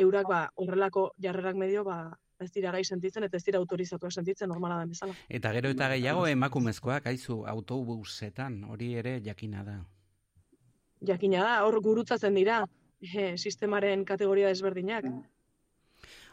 eurak 0.06 0.28
ba, 0.28 0.42
horrelako 0.56 1.12
jarrerak 1.22 1.60
medio 1.60 1.84
ba, 1.86 2.00
ez 2.42 2.50
dira 2.56 2.72
gai 2.74 2.84
sentitzen 2.84 3.28
eta 3.28 3.38
ez 3.38 3.44
dira 3.46 3.60
autorizatuak 3.62 4.14
sentitzen 4.14 4.50
normala 4.50 4.80
da 4.82 4.86
bezala. 4.90 5.16
eta 5.30 5.52
gero 5.58 5.70
eta 5.76 5.90
gehiago 5.94 6.26
emakumezkoak, 6.28 7.10
aizu, 7.14 7.44
autobusetan, 7.48 8.64
hori 8.64 8.94
ere 9.04 9.20
jakina 9.26 9.64
da. 9.68 9.78
Jakina 11.06 11.44
da, 11.46 11.60
hor 11.66 11.78
gurutzatzen 11.82 12.34
dira 12.34 12.64
eh, 13.02 13.38
sistemaren 13.38 14.06
kategoria 14.06 14.48
desberdinak. 14.48 15.06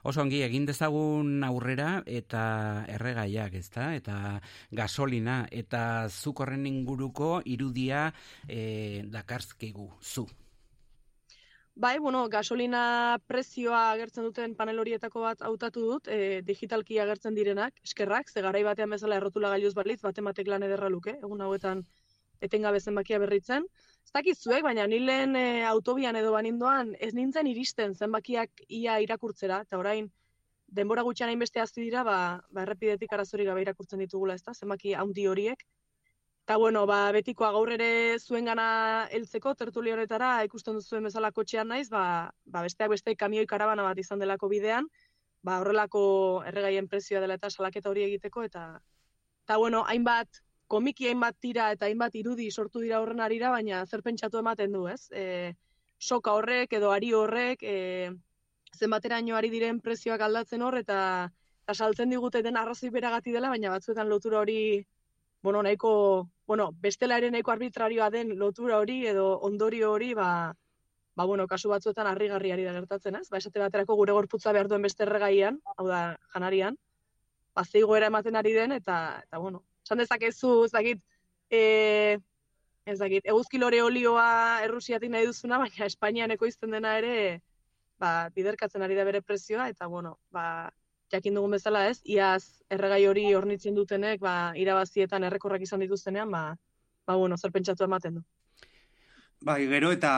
Oso 0.02 0.22
ongi, 0.22 0.42
egin 0.46 0.66
dezagun 0.68 1.42
aurrera 1.44 2.02
eta 2.06 2.42
erregaiak, 2.94 3.54
ezta? 3.58 3.92
Eta 3.98 4.40
gasolina, 4.70 5.40
eta 5.50 6.08
zuk 6.08 6.44
horren 6.44 6.66
inguruko 6.70 7.38
irudia 7.44 8.12
e, 8.46 9.02
dakarzkigu, 9.10 9.90
zu. 10.02 10.28
Bai, 11.78 11.98
bueno, 12.02 12.24
gasolina 12.28 13.18
prezioa 13.30 13.92
agertzen 13.92 14.24
duten 14.26 14.54
panel 14.58 14.80
horietako 14.82 15.20
bat 15.22 15.42
hautatu 15.46 15.84
dut, 15.86 16.08
e, 16.10 16.40
digitalki 16.42 16.98
agertzen 16.98 17.36
direnak, 17.38 17.76
eskerrak, 17.86 18.30
ze 18.30 18.42
garai 18.42 18.64
batean 18.66 18.90
bezala 18.90 19.18
errotula 19.20 19.52
gailuz 19.52 19.74
balitz, 19.78 20.00
batematek 20.02 20.50
lan 20.50 20.66
ederra 20.66 20.90
luke, 20.90 21.14
egun 21.22 21.44
hauetan 21.46 21.84
etengabe 22.42 22.80
zenbakia 22.80 23.20
berritzen. 23.22 23.66
Ez 24.08 24.12
dakit 24.16 24.38
zuek, 24.40 24.62
baina 24.64 24.86
ni 24.88 24.98
lehen 25.04 25.36
e, 25.36 25.64
autobian 25.68 26.16
edo 26.16 26.30
banindoan 26.32 26.94
ez 27.06 27.10
nintzen 27.12 27.48
iristen 27.50 27.90
zenbakiak 27.94 28.62
ia 28.72 28.94
irakurtzera, 29.04 29.58
eta 29.66 29.76
orain 29.76 30.06
denbora 30.78 31.04
gutxian 31.04 31.28
hainbeste 31.28 31.60
hasi 31.60 31.82
dira, 31.82 32.04
ba, 32.08 32.14
ba 32.48 32.62
errepidetik 32.62 33.12
arazori 33.12 33.44
gabe 33.44 33.66
irakurtzen 33.66 34.00
ditugula, 34.00 34.38
ezta? 34.40 34.54
Zenbaki 34.54 34.94
handi 34.96 35.26
horiek. 35.28 35.66
Eta 36.46 36.56
bueno, 36.56 36.86
ba, 36.88 37.02
betikoa 37.12 37.52
gaur 37.52 37.74
ere 37.76 37.90
zuengana 38.18 38.70
heltzeko 39.12 39.52
tertulio 39.60 39.98
honetara 39.98 40.32
ikusten 40.48 40.80
duzuen 40.80 41.04
bezala 41.10 41.34
kotxean 41.36 41.68
naiz, 41.68 41.90
ba, 41.92 42.32
ba 42.46 42.64
besteak 42.64 42.96
beste 42.96 43.16
kamioi 43.26 43.44
karabana 43.46 43.84
bat 43.90 44.00
izan 44.00 44.24
delako 44.24 44.48
bidean, 44.56 44.88
ba 45.44 45.60
horrelako 45.60 46.06
erregaien 46.48 46.88
prezioa 46.88 47.20
dela 47.20 47.36
eta 47.36 47.52
salaketa 47.52 47.92
hori 47.92 48.08
egiteko 48.08 48.48
eta 48.48 48.68
eta 49.44 49.60
bueno, 49.60 49.84
hainbat 49.84 50.40
komiki 50.68 51.08
hainbat 51.08 51.36
tira 51.40 51.70
eta 51.72 51.88
hainbat 51.88 52.14
irudi 52.20 52.50
sortu 52.50 52.80
dira 52.84 53.00
horren 53.00 53.20
arira, 53.24 53.50
baina 53.50 53.84
zer 53.86 54.02
pentsatu 54.04 54.38
ematen 54.38 54.72
du, 54.72 54.86
ez? 54.88 55.08
E, 55.10 55.54
soka 55.98 56.34
horrek 56.36 56.72
edo 56.78 56.92
ari 56.92 57.12
horrek 57.16 57.64
e, 57.64 58.12
zenbateraino 58.76 59.36
ari 59.36 59.50
diren 59.50 59.80
prezioak 59.80 60.20
aldatzen 60.20 60.62
hor 60.62 60.78
eta 60.78 61.00
eta 61.64 61.74
saltzen 61.74 62.08
digute 62.14 62.40
den 62.42 62.56
arrazoi 62.56 62.88
beragati 62.88 63.32
dela, 63.32 63.50
baina 63.52 63.74
batzuetan 63.74 64.08
lotura 64.08 64.38
hori 64.40 64.86
bueno, 65.42 65.62
nahiko, 65.62 66.28
bueno, 66.46 66.70
bestela 66.80 67.18
ere 67.18 67.30
nahiko 67.30 67.52
arbitrarioa 67.52 68.08
den 68.10 68.32
lotura 68.38 68.78
hori 68.78 69.06
edo 69.06 69.26
ondorio 69.48 69.92
hori, 69.92 70.14
ba, 70.14 70.54
ba 71.14 71.24
bueno, 71.24 71.46
kasu 71.46 71.68
batzuetan 71.68 72.06
harrigarriari 72.06 72.64
da 72.64 72.72
gertatzen, 72.72 73.20
ez? 73.20 73.28
Ba, 73.28 73.38
esate 73.38 73.60
baterako 73.60 73.96
gure 74.00 74.16
gorputza 74.16 74.52
behar 74.56 74.68
duen 74.68 74.82
beste 74.82 75.04
erregaian, 75.04 75.60
hau 75.76 75.86
da, 75.86 76.00
janarian, 76.34 76.78
ba, 77.54 77.64
ze 77.64 77.84
igoera 77.84 78.08
ematen 78.08 78.36
ari 78.36 78.54
den, 78.56 78.72
eta, 78.72 78.98
eta 79.26 79.38
bueno, 79.38 79.62
esan 79.88 80.04
dezakezu, 80.04 80.64
ez 80.66 80.72
dakit, 80.72 81.00
e, 81.50 82.18
ez 82.84 82.98
dakit, 83.00 83.24
eguzki 83.24 83.60
lore 83.60 83.80
olioa 83.82 84.60
errusiatik 84.66 85.10
nahi 85.12 85.28
duzuna, 85.28 85.58
baina 85.64 85.88
Espainian 85.88 86.34
ekoizten 86.36 86.76
dena 86.76 86.98
ere, 87.00 87.40
ba, 87.98 88.28
biderkatzen 88.34 88.84
ari 88.84 88.98
da 88.98 89.06
bere 89.08 89.22
prezioa, 89.24 89.68
eta 89.72 89.88
bueno, 89.88 90.18
ba, 90.30 90.70
jakin 91.12 91.38
dugun 91.38 91.56
bezala 91.56 91.86
ez, 91.88 92.00
iaz 92.04 92.60
erregai 92.70 93.06
hori 93.08 93.30
hornitzen 93.34 93.76
dutenek, 93.78 94.20
ba, 94.20 94.52
irabazietan 94.56 95.24
errekorrak 95.24 95.64
izan 95.64 95.80
dituztenean, 95.86 96.30
ba, 96.30 96.42
ba 97.08 97.16
bueno, 97.16 97.38
zer 97.40 97.54
pentsatu 97.54 97.88
ematen 97.88 98.20
du. 98.20 98.26
Bai, 99.40 99.62
gero 99.70 99.92
eta 99.94 100.12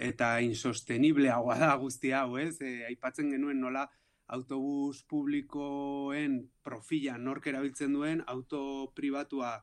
eta 0.00 0.38
insostenibleagoa 0.40 1.58
da 1.60 1.74
guzti 1.76 2.10
hau, 2.16 2.38
ez? 2.40 2.56
E, 2.64 2.86
aipatzen 2.88 3.28
genuen 3.30 3.60
nola 3.60 3.84
autobus 4.32 5.02
publikoen 5.08 6.38
profila 6.64 7.18
nork 7.20 7.46
erabiltzen 7.52 7.92
duen, 7.92 8.22
auto 8.26 8.92
pribatua 8.96 9.58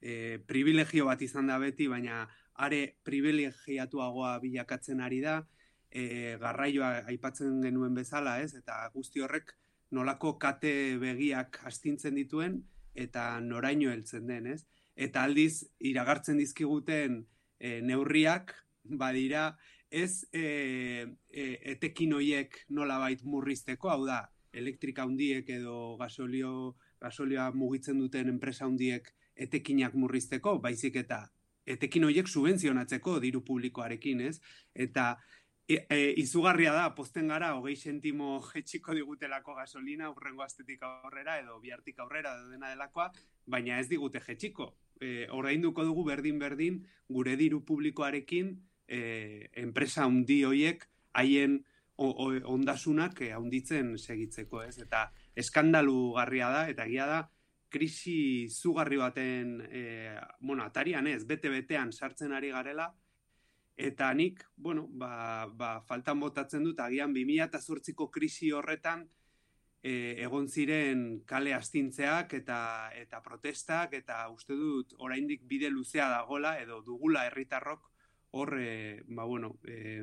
e, 0.00 0.38
privilegio 0.48 1.04
bat 1.10 1.22
izan 1.22 1.50
da 1.52 1.58
beti, 1.60 1.88
baina 1.92 2.24
are 2.64 2.96
privilegiatuagoa 3.04 4.38
bilakatzen 4.40 5.02
ari 5.04 5.20
da, 5.24 5.42
e, 5.90 6.36
garraioa 6.40 7.04
aipatzen 7.12 7.60
genuen 7.62 7.94
bezala, 7.94 8.38
ez? 8.40 8.54
Eta 8.56 8.80
guzti 8.94 9.22
horrek 9.24 9.54
nolako 9.94 10.38
kate 10.42 10.96
begiak 11.02 11.60
astintzen 11.68 12.16
dituen 12.18 12.62
eta 12.94 13.28
noraino 13.44 13.92
heltzen 13.92 14.26
den, 14.30 14.48
ez? 14.54 14.64
Eta 14.96 15.24
aldiz 15.26 15.66
iragartzen 15.82 16.38
dizkiguten 16.40 17.24
e, 17.58 17.80
neurriak 17.82 18.54
badira 18.84 19.50
ez 19.94 20.26
e, 20.34 21.06
e, 21.30 21.44
etekin 21.74 22.16
hoiek 22.16 22.56
nolabait 22.74 23.22
murrizteko, 23.22 23.92
hau 23.92 24.06
da, 24.08 24.24
elektrika 24.54 25.06
hundiek 25.06 25.48
edo 25.50 25.96
gasolio 26.00 26.74
gasolioa 27.04 27.50
mugitzen 27.54 27.98
duten 28.00 28.30
enpresa 28.32 28.66
hundiek 28.66 29.10
etekinak 29.46 29.94
murrizteko, 29.98 30.58
baizik 30.62 30.96
eta 31.02 31.24
etekin 31.66 32.06
hoiek 32.08 32.28
subentzionatzeko 32.28 33.18
diru 33.22 33.42
publikoarekin, 33.44 34.20
ez? 34.28 34.38
Eta 34.74 35.14
e, 35.68 35.84
e, 35.88 35.98
izugarria 36.22 36.74
da, 36.76 36.88
posten 36.96 37.30
gara, 37.32 37.54
hogei 37.58 37.76
sentimo 37.76 38.36
jetxiko 38.52 38.96
digutelako 38.98 39.56
gasolina, 39.60 40.10
urrengo 40.10 40.44
astetik 40.46 40.82
aurrera, 40.86 41.38
edo 41.42 41.60
bihartik 41.62 42.00
aurrera, 42.04 42.34
edo 42.38 42.52
dena 42.52 42.72
delakoa, 42.74 43.10
baina 43.46 43.80
ez 43.80 43.88
digute 43.92 44.22
jetxiko. 44.26 44.72
E, 45.00 45.26
Orainduko 45.34 45.84
dugu 45.84 46.04
berdin-berdin, 46.06 46.84
gure 47.10 47.36
diru 47.36 47.64
publikoarekin, 47.66 48.54
e, 48.88 49.50
enpresa 49.62 50.06
hundi 50.06 50.42
hoiek, 50.44 50.84
haien 51.14 51.62
ondasunak 51.96 53.20
e, 53.22 53.30
handitzen 53.32 53.94
segitzeko, 53.98 54.64
ez? 54.66 54.78
Eta 54.82 55.06
eskandalu 55.38 56.12
garria 56.16 56.50
da, 56.50 56.66
eta 56.70 56.86
egia 56.90 57.06
da, 57.06 57.20
krisi 57.74 58.48
zugarri 58.50 58.98
baten, 58.98 59.56
e, 59.70 60.14
bueno, 60.40 60.64
atarian 60.64 61.06
ez, 61.10 61.24
bete-betean 61.26 61.92
sartzen 61.92 62.34
ari 62.34 62.50
garela, 62.54 62.92
eta 63.76 64.12
nik, 64.14 64.44
bueno, 64.56 64.86
ba, 64.90 65.46
ba, 65.50 65.76
faltan 65.86 66.20
botatzen 66.22 66.62
dut, 66.66 66.80
agian 66.80 67.14
2008ko 67.14 68.10
krisi 68.14 68.52
horretan, 68.54 69.08
e, 69.84 70.16
egon 70.24 70.48
ziren 70.48 71.04
kale 71.28 71.52
astintzeak 71.54 72.32
eta 72.40 72.58
eta 72.96 73.20
protestak 73.22 73.92
eta 74.00 74.22
uste 74.32 74.56
dut 74.56 74.94
oraindik 75.04 75.44
bide 75.50 75.68
luzea 75.70 76.08
dagola 76.08 76.56
edo 76.62 76.80
dugula 76.86 77.26
herritarrok 77.28 77.90
hor 78.34 78.56
e, 78.58 79.02
ba 79.06 79.24
bueno 79.24 79.54
e, 79.64 80.02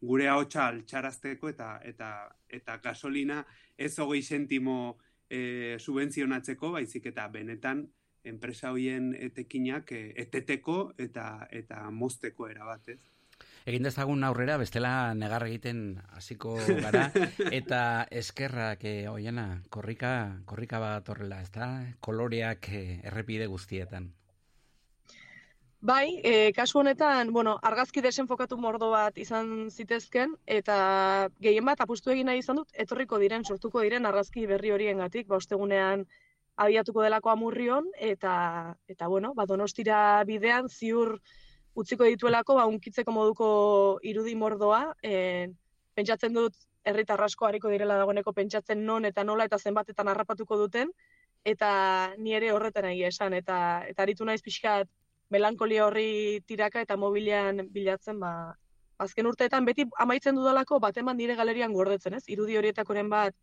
gure 0.00 0.26
ahotsa 0.28 0.66
altxarazteko 0.66 1.48
eta 1.52 1.70
eta 1.84 2.10
eta 2.48 2.78
gasolina 2.82 3.44
ez 3.78 3.98
hogei 3.98 4.22
sentimo 4.22 4.98
e, 5.30 5.78
subentzionatzeko, 5.78 6.72
baizik 6.74 7.06
eta 7.12 7.28
benetan 7.32 7.86
enpresa 8.24 8.74
hoien 8.74 9.14
etekinak 9.16 9.92
e, 9.96 10.02
eteteko 10.26 10.92
eta 10.98 11.46
eta 11.50 11.86
mozteko 11.94 12.50
erabat, 12.50 12.92
ez? 12.96 13.00
Egin 13.70 13.84
dezagun 13.84 14.24
aurrera, 14.24 14.56
bestela 14.60 15.12
negar 15.14 15.46
egiten 15.46 16.00
hasiko 16.16 16.56
gara, 16.84 17.06
eta 17.52 17.82
eskerrak 18.22 18.84
e, 18.88 18.94
oiena, 19.08 19.62
korrika, 19.70 20.14
korrika 20.44 20.80
bat 20.82 21.08
horrela, 21.08 21.40
ez 21.44 21.52
da? 21.54 21.70
Koloreak 22.00 22.72
errepide 22.72 23.46
guztietan. 23.52 24.10
Bai, 25.80 26.20
e, 26.22 26.52
kasu 26.52 26.78
honetan, 26.78 27.30
bueno, 27.32 27.54
argazki 27.64 28.02
desenfokatu 28.04 28.58
mordo 28.60 28.90
bat 28.92 29.16
izan 29.16 29.70
zitezken, 29.70 30.34
eta 30.44 30.74
gehien 31.40 31.64
bat 31.64 31.80
apustu 31.80 32.12
egin 32.12 32.28
nahi 32.28 32.42
izan 32.42 32.60
dut, 32.60 32.68
etorriko 32.84 33.16
diren, 33.22 33.46
sortuko 33.48 33.80
diren 33.80 34.04
argazki 34.04 34.44
berri 34.50 34.74
horien 34.76 35.00
gatik, 35.00 35.26
ba, 35.30 35.38
ostegunean 35.40 36.04
abiatuko 36.60 37.00
delako 37.06 37.32
amurrion, 37.32 37.88
eta, 37.96 38.34
eta 38.92 39.08
bueno, 39.08 39.32
ba, 39.32 39.48
donostira 39.48 40.02
bidean 40.28 40.68
ziur 40.68 41.16
utziko 41.72 42.04
dituelako, 42.04 42.58
ba, 42.60 42.68
unkitzeko 42.68 43.16
moduko 43.16 43.50
irudi 44.04 44.36
mordoa, 44.36 44.82
e, 45.00 45.48
pentsatzen 45.96 46.36
dut, 46.36 46.60
herritarrasko 46.84 47.48
hariko 47.48 47.72
direla 47.72 47.96
dagoeneko 47.96 48.36
pentsatzen 48.36 48.84
non 48.84 49.08
eta 49.08 49.24
nola 49.24 49.48
eta 49.48 49.56
zenbatetan 49.56 50.12
harrapatuko 50.12 50.60
duten, 50.60 50.92
eta 51.44 52.12
ni 52.18 52.36
ere 52.36 52.52
horretan 52.52 52.92
egia 52.92 53.08
esan, 53.08 53.32
eta, 53.32 53.86
eta 53.88 54.04
aritu 54.04 54.28
naiz 54.28 54.42
pixkat, 54.44 54.92
melankolia 55.30 55.86
horri 55.86 56.40
tiraka 56.46 56.82
eta 56.86 56.96
mobilean 56.96 57.68
bilatzen, 57.74 58.18
ba, 58.20 58.32
azken 58.98 59.26
urteetan 59.30 59.64
beti 59.64 59.86
amaitzen 60.04 60.36
dudalako 60.36 60.80
bat 60.80 60.96
eman 61.02 61.16
nire 61.16 61.36
galerian 61.38 61.72
gordetzen, 61.72 62.18
ez? 62.18 62.24
Irudi 62.28 62.58
horietakoren 62.60 63.08
bat 63.12 63.36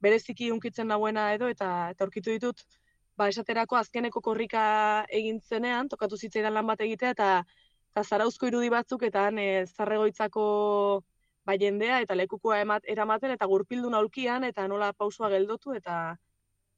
bereziki 0.00 0.50
unkitzen 0.54 0.88
nagoena 0.88 1.30
edo 1.36 1.48
eta 1.52 1.70
eta 1.94 2.06
aurkitu 2.06 2.32
ditut 2.36 2.62
ba 3.20 3.28
esaterako 3.32 3.76
azkeneko 3.76 4.22
korrika 4.24 4.62
egin 5.20 5.40
zenean 5.40 5.88
tokatu 5.92 6.16
zitzaidan 6.16 6.54
lan 6.56 6.70
bat 6.72 6.80
egitea 6.86 7.10
eta 7.16 7.28
eta 7.90 8.04
zarauzko 8.04 8.48
irudi 8.48 8.70
batzuk 8.72 9.02
eta 9.08 9.26
han 9.28 9.38
e, 9.38 9.48
zarregoitzako 9.66 10.44
ba 11.46 11.56
jendea 11.62 12.00
eta 12.06 12.16
lekukoa 12.20 12.60
emat 12.64 12.88
eramaten 12.94 13.34
eta 13.36 13.48
gurpildun 13.52 13.98
aulkian 14.00 14.46
eta 14.48 14.66
nola 14.72 14.92
pausua 15.02 15.30
geldotu 15.34 15.76
eta 15.80 15.96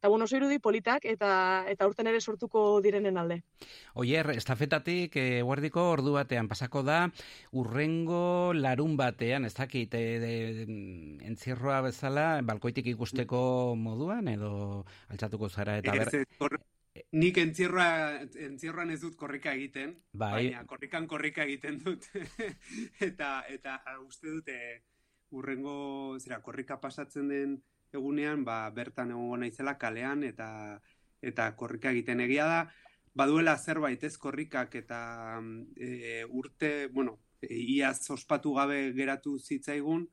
Eta 0.02 0.08
bueno, 0.08 0.24
oso 0.24 0.34
irudi 0.34 0.56
politak 0.58 1.04
eta 1.06 1.62
eta 1.70 1.86
urten 1.86 2.08
ere 2.10 2.18
sortuko 2.18 2.80
direnen 2.82 3.20
alde. 3.20 3.36
Oier, 4.02 4.32
estafetatik 4.34 5.14
e, 5.14 5.26
guardiko 5.46 5.84
ordu 5.92 6.16
batean 6.16 6.48
pasako 6.50 6.82
da 6.82 6.96
urrengo 7.60 8.50
larun 8.50 8.96
batean, 8.98 9.46
ez 9.46 9.54
dakit, 9.54 9.94
e, 9.94 10.66
entzierroa 11.30 11.78
bezala, 11.86 12.26
balkoitik 12.42 12.90
ikusteko 12.96 13.44
moduan 13.78 14.26
edo 14.34 14.82
altzatuko 15.14 15.48
zara 15.48 15.78
eta 15.78 15.94
ber... 15.94 16.58
Nik 17.14 17.38
entzierroa, 17.38 18.26
entzierroan 18.50 18.90
ez 18.90 19.00
dut 19.06 19.14
korrika 19.14 19.54
egiten, 19.54 20.00
bai. 20.10 20.32
baina 20.34 20.66
korrikan 20.66 21.06
korrika 21.06 21.46
egiten 21.46 21.78
dut. 21.78 22.10
eta 23.12 23.36
eta 23.54 23.78
uste 24.02 24.34
dute 24.34 24.58
urrengo, 25.30 26.18
zera, 26.18 26.42
korrika 26.42 26.82
pasatzen 26.82 27.30
den 27.30 27.60
egunean, 27.94 28.44
ba, 28.44 28.68
bertan 28.70 29.10
egongo 29.10 29.36
naizela 29.42 29.76
kalean 29.78 30.24
eta 30.24 30.48
eta 31.22 31.52
korrika 31.56 31.92
egiten 31.94 32.20
egia 32.20 32.46
da, 32.50 32.62
baduela 33.14 33.56
zerbait 33.58 34.02
ez 34.04 34.16
korrikak 34.18 34.74
eta 34.80 35.00
e, 35.76 36.24
urte, 36.28 36.88
bueno, 36.88 37.18
iaz 37.42 38.10
ospatu 38.10 38.54
gabe 38.56 38.92
geratu 38.96 39.36
zitzaigun, 39.38 40.08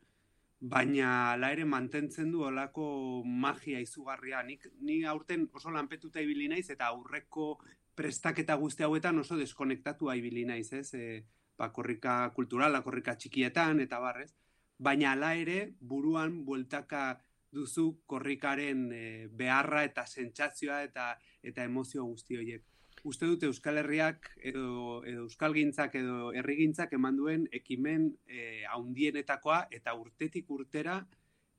baina 0.60 1.38
la 1.39 1.51
ere 1.56 1.65
mantentzen 1.65 2.31
du 2.31 2.43
olako 2.43 3.23
magia 3.26 3.80
izugarria. 3.80 4.43
Nik, 4.43 4.68
ni 4.81 5.03
aurten 5.06 5.47
oso 5.53 5.72
lanpetuta 5.72 6.22
ibili 6.22 6.49
naiz 6.51 6.69
eta 6.69 6.91
aurreko 6.91 7.57
prestaketa 7.95 8.56
guzti 8.56 8.84
hauetan 8.84 9.19
oso 9.19 9.38
deskonektatu 9.38 10.11
ibili 10.15 10.45
naiz, 10.45 10.72
ez? 10.73 10.93
E, 10.93 11.23
ba, 11.57 11.72
korrika 11.72 12.30
kulturala, 12.35 12.84
korrika 12.84 13.15
txikietan 13.15 13.80
eta 13.80 13.99
barrez. 13.99 14.34
Baina 14.80 15.11
ala 15.11 15.34
ere 15.35 15.73
buruan 15.80 16.43
bueltaka 16.45 17.19
duzu 17.52 18.00
korrikaren 18.06 18.90
e, 18.94 19.28
beharra 19.32 19.84
eta 19.88 20.06
sentsazioa 20.06 20.84
eta 20.86 21.14
eta 21.44 21.64
emozio 21.64 22.06
guzti 22.06 22.38
horiek. 22.38 22.66
Uste 23.08 23.30
dute 23.30 23.48
Euskal 23.48 23.80
Herriak 23.80 24.28
edo, 24.44 25.04
edo 25.08 25.24
Euskal 25.24 25.56
Gintzak 25.56 25.96
edo 25.96 26.34
Herrigintzak 26.36 26.94
eman 26.98 27.16
duen 27.18 27.48
ekimen 27.56 28.12
e, 28.28 28.66
haundienetakoa 28.74 29.66
eta 29.72 29.96
urtetik 29.96 30.50
urtera 30.52 31.00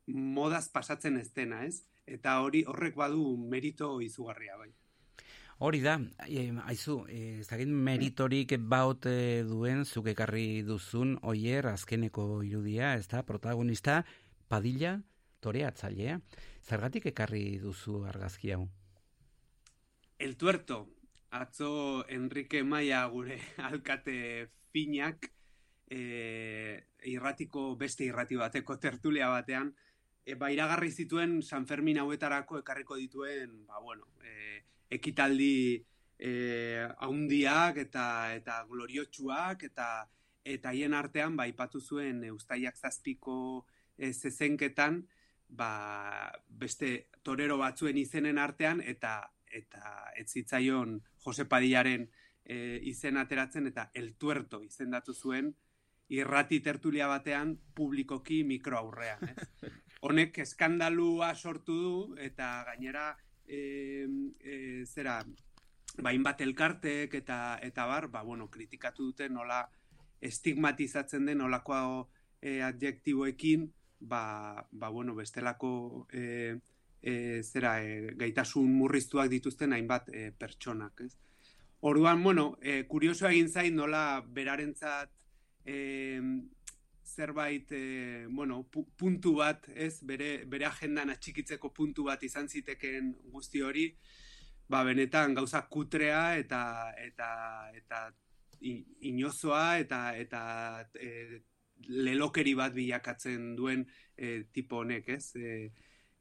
modaz 0.06 0.68
pasatzen 0.68 1.16
ez 1.16 1.30
dena, 1.32 1.64
ez? 1.64 1.82
Eta 2.06 2.40
hori 2.42 2.64
horrek 2.66 2.96
badu 2.98 3.36
merito 3.38 4.00
izugarria 4.02 4.56
bai. 4.58 4.70
Hori 5.60 5.80
da, 5.84 5.98
e, 6.26 6.46
aizu, 6.72 7.02
ez 7.08 7.46
da 7.48 7.58
meritorik 7.60 8.56
baut 8.60 9.06
duen 9.48 9.84
zuk 9.84 10.08
ekarri 10.12 10.62
duzun 10.64 11.18
oier 11.22 11.68
azkeneko 11.68 12.42
irudia, 12.42 12.94
ez 12.96 13.06
da, 13.08 13.22
protagonista, 13.22 14.04
padilla, 14.48 14.98
toreatzailea. 15.40 16.20
Zergatik 16.62 17.10
ekarri 17.10 17.58
duzu 17.62 18.04
argazki 18.08 18.52
hau? 18.54 18.64
El 20.18 20.36
tuerto, 20.36 20.86
atzo 21.30 22.04
Enrique 22.08 22.62
Maia 22.64 23.04
gure 23.08 23.40
alkate 23.70 24.48
finak, 24.72 25.30
e, 25.90 26.86
irratiko 27.10 27.74
beste 27.76 28.04
irrati 28.04 28.36
bateko 28.36 28.76
tertulia 28.78 29.30
batean, 29.32 29.72
e, 30.24 30.34
ba, 30.34 30.50
iragarri 30.52 30.90
zituen 30.92 31.40
San 31.42 31.66
Fermin 31.66 31.98
hauetarako 31.98 32.60
ekarriko 32.60 33.00
dituen, 33.00 33.64
ba, 33.66 33.80
bueno, 33.80 34.12
e, 34.22 34.62
ekitaldi 34.90 35.80
e, 36.20 36.30
haundiak 36.98 37.80
eta 37.86 38.06
eta 38.36 38.62
gloriotsuak 38.68 39.64
eta 39.70 39.88
eta 40.44 40.72
hien 40.76 40.94
artean 40.96 41.36
ba 41.36 41.46
ipatu 41.48 41.80
zuen 41.80 42.22
Eustaiak 42.24 42.76
zazpiko 42.76 43.66
e, 43.96 44.12
zezenketan 44.12 45.02
ba, 45.50 46.32
beste 46.48 47.08
torero 47.22 47.58
batzuen 47.58 47.98
izenen 47.98 48.38
artean 48.38 48.80
eta 48.80 49.20
eta 49.50 50.12
ez 50.16 50.28
zitzaion 50.30 51.00
Jose 51.24 51.44
Padillaren 51.44 52.06
e, 52.44 52.78
izen 52.86 53.16
ateratzen 53.18 53.66
eta 53.66 53.90
el 53.94 54.14
tuerto 54.14 54.62
izendatu 54.62 55.14
zuen 55.14 55.50
irrati 56.10 56.60
tertulia 56.60 57.06
batean 57.06 57.56
publikoki 57.74 58.42
mikro 58.44 58.78
aurrean. 58.78 59.26
Ez? 59.30 59.48
Honek 60.06 60.38
eskandalua 60.46 61.34
sortu 61.34 61.76
du 61.76 61.94
eta 62.18 62.62
gainera 62.70 63.12
e, 63.46 64.06
e, 64.40 64.56
zera 64.86 65.20
bain 66.00 66.22
bat 66.22 66.40
elkartek 66.40 67.14
eta 67.20 67.58
eta 67.62 67.86
bar, 67.86 68.08
ba, 68.08 68.22
bueno, 68.22 68.48
kritikatu 68.50 69.10
dute 69.10 69.28
nola 69.28 69.64
estigmatizatzen 70.20 71.26
den 71.26 71.40
nolakoa 71.42 71.82
e, 72.40 72.60
adjektiboekin, 72.62 73.66
ba, 74.00 74.66
ba, 74.70 74.88
bueno, 74.88 75.14
bestelako 75.14 76.06
e, 76.12 76.58
e, 77.02 77.42
zera, 77.42 77.82
e, 77.84 78.14
gaitasun 78.16 78.72
murriztuak 78.72 79.30
dituzten 79.30 79.72
hainbat 79.72 80.08
e, 80.12 80.30
pertsonak, 80.32 81.04
ez? 81.06 81.16
Orduan, 81.80 82.22
bueno, 82.22 82.58
e, 82.60 82.84
kurioso 82.88 83.28
egin 83.28 83.48
zain 83.48 83.76
nola 83.76 84.22
berarentzat 84.26 85.12
e, 85.64 85.76
zerbait, 87.04 87.72
e, 87.72 88.26
bueno, 88.28 88.62
pu 88.70 88.84
puntu 88.96 89.36
bat, 89.40 89.68
ez, 89.74 90.02
bere, 90.04 90.44
bere 90.46 90.68
agendan 90.68 91.10
atxikitzeko 91.10 91.72
puntu 91.72 92.04
bat 92.08 92.22
izan 92.24 92.48
ziteken 92.48 93.14
guzti 93.32 93.62
hori, 93.64 93.86
ba, 94.70 94.84
benetan 94.86 95.34
gauza 95.34 95.62
kutrea 95.68 96.36
eta 96.38 96.62
eta 97.00 97.30
eta 97.74 98.02
inozoa 98.60 99.78
eta 99.80 100.00
eta 100.20 100.42
e, 100.94 101.40
lelokeri 101.88 102.54
bat 102.58 102.74
bilakatzen 102.74 103.54
duen 103.56 103.86
e, 104.16 104.44
tipo 104.52 104.82
honek, 104.82 105.08
ez? 105.08 105.36
E, 105.36 105.70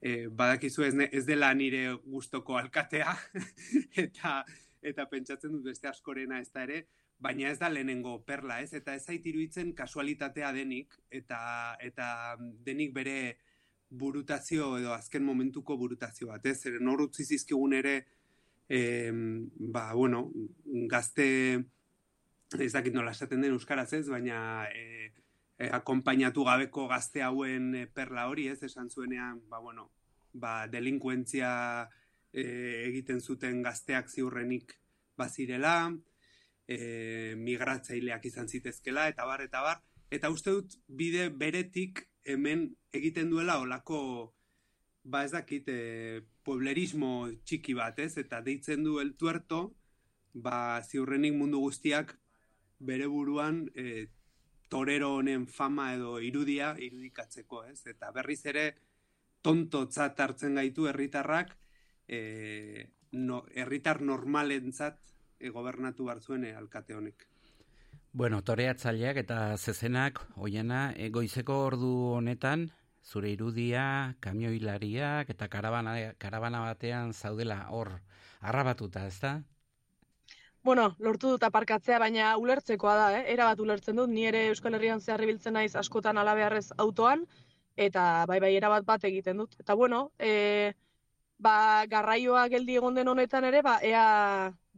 e, 0.02 0.28
badakizu 0.28 0.86
ez, 0.88 0.94
ez 1.12 1.26
dela 1.28 1.52
nire 1.54 1.92
gustoko 2.06 2.58
alkatea 2.58 3.16
eta 4.06 4.44
eta 4.80 5.06
pentsatzen 5.12 5.52
dut 5.52 5.66
beste 5.68 5.90
askorena 5.90 6.40
ez 6.40 6.50
da 6.54 6.64
ere, 6.64 6.86
baina 7.20 7.50
ez 7.50 7.58
da 7.60 7.68
lehenengo 7.68 8.14
perla, 8.24 8.62
ez? 8.64 8.72
Eta 8.78 8.96
ez 8.96 9.04
zait 9.04 9.26
iruditzen 9.28 9.74
kasualitatea 9.76 10.54
denik 10.56 10.96
eta 11.12 11.40
eta 11.84 12.38
denik 12.40 12.94
bere 12.96 13.18
burutazio 13.90 14.78
edo 14.78 14.94
azken 14.94 15.26
momentuko 15.26 15.76
burutazio 15.78 16.30
bat, 16.32 16.46
ez? 16.46 16.62
Zer 16.64 16.80
nor 16.80 17.04
utzi 17.04 17.26
zizkigun 17.26 17.76
ere 17.76 17.96
e, 18.70 19.12
ba, 19.74 19.90
bueno, 19.94 20.30
gazte 20.88 21.28
ez 22.58 22.72
dakit 22.74 22.94
nola 22.96 23.12
esaten 23.12 23.42
den 23.42 23.58
euskaraz 23.58 23.92
ez, 23.94 24.08
baina 24.10 24.40
e, 24.72 25.12
e, 25.60 25.70
akompainatu 25.76 26.46
gabeko 26.48 26.88
gazte 26.88 27.22
hauen 27.22 27.74
e, 27.76 27.86
perla 27.88 28.28
hori 28.32 28.48
ez, 28.48 28.62
esan 28.64 28.90
zuenean, 28.90 29.42
ba, 29.52 29.60
bueno, 29.60 29.92
ba, 30.34 30.54
delinkuentzia 30.72 31.52
e, 32.32 32.46
egiten 32.88 33.22
zuten 33.22 33.62
gazteak 33.66 34.10
ziurrenik 34.10 34.74
bazirela, 35.20 35.92
e, 36.66 37.36
migratzaileak 37.38 38.26
izan 38.32 38.48
zitezkela, 38.48 39.10
eta 39.12 39.28
bar, 39.28 39.44
eta 39.44 39.62
bar, 39.66 39.84
eta 40.10 40.32
uste 40.34 40.56
dut 40.56 40.80
bide 40.88 41.30
beretik 41.30 42.08
hemen 42.24 42.70
egiten 42.96 43.30
duela 43.30 43.60
olako 43.60 44.34
ba 45.04 45.24
ez 45.26 45.32
dakit, 45.32 45.68
e, 45.68 46.22
pueblerismo 46.46 47.30
txiki 47.46 47.74
bat, 47.74 48.00
ez? 48.00 48.16
Eta 48.22 48.42
deitzen 48.46 48.84
du 48.86 49.00
el 49.02 49.16
tuerto, 49.18 49.74
ba 50.34 50.82
ziurrenik 50.84 51.34
mundu 51.34 51.62
guztiak 51.64 52.14
bere 52.80 53.08
buruan 53.10 53.64
e, 53.76 54.08
torero 54.70 55.16
honen 55.18 55.48
fama 55.48 55.94
edo 55.96 56.20
irudia 56.22 56.76
irudikatzeko, 56.78 57.64
ez? 57.72 57.82
Eta 57.90 58.12
berriz 58.16 58.46
ere 58.46 58.66
tonto 59.42 59.88
hartzen 59.98 60.56
gaitu 60.56 60.88
herritarrak 60.88 61.56
e, 62.08 62.90
no, 63.12 63.44
herritar 63.54 64.02
normalentzat 64.02 65.00
e, 65.40 65.50
gobernatu 65.50 66.06
barzuen 66.06 66.46
e, 66.46 66.54
alkate 66.56 66.96
honek. 66.96 67.26
Bueno, 68.12 68.42
toreatzaileak 68.42 69.18
eta 69.22 69.58
zezenak, 69.58 70.20
hoiena, 70.36 70.94
egoizeko 70.98 71.56
ordu 71.68 71.92
honetan, 72.18 72.70
zure 73.06 73.30
irudia, 73.32 74.16
kamioilariak 74.20 75.30
eta 75.30 75.48
karabana, 75.48 75.96
karabana 76.18 76.64
batean 76.66 77.14
zaudela 77.14 77.68
hor 77.70 78.00
arrabatuta, 78.42 79.06
ez 79.08 79.20
da? 79.22 79.34
Bueno, 80.64 80.96
lortu 81.00 81.30
dut 81.34 81.44
aparkatzea, 81.48 81.98
baina 82.04 82.34
ulertzekoa 82.38 82.96
da, 83.00 83.06
eh? 83.20 83.24
Era 83.34 83.46
bat 83.48 83.60
ulertzen 83.64 83.96
dut, 84.00 84.10
ni 84.12 84.26
ere 84.28 84.42
Euskal 84.50 84.76
Herrian 84.76 85.00
zehar 85.00 85.24
biltzen 85.26 85.56
naiz 85.56 85.72
askotan 85.82 86.18
alabearrez 86.20 86.66
autoan, 86.86 87.24
eta 87.88 88.26
bai 88.28 88.40
bai 88.44 88.52
erabat 88.58 88.86
bat 88.90 89.06
egiten 89.10 89.40
dut. 89.40 89.56
Eta 89.64 89.76
bueno, 89.80 90.02
e, 90.20 90.74
ba, 91.40 91.86
garraioa 91.94 92.48
geldi 92.52 92.76
egon 92.82 93.00
den 93.00 93.08
honetan 93.08 93.48
ere, 93.52 93.62
ba, 93.64 93.78
ea 93.82 94.04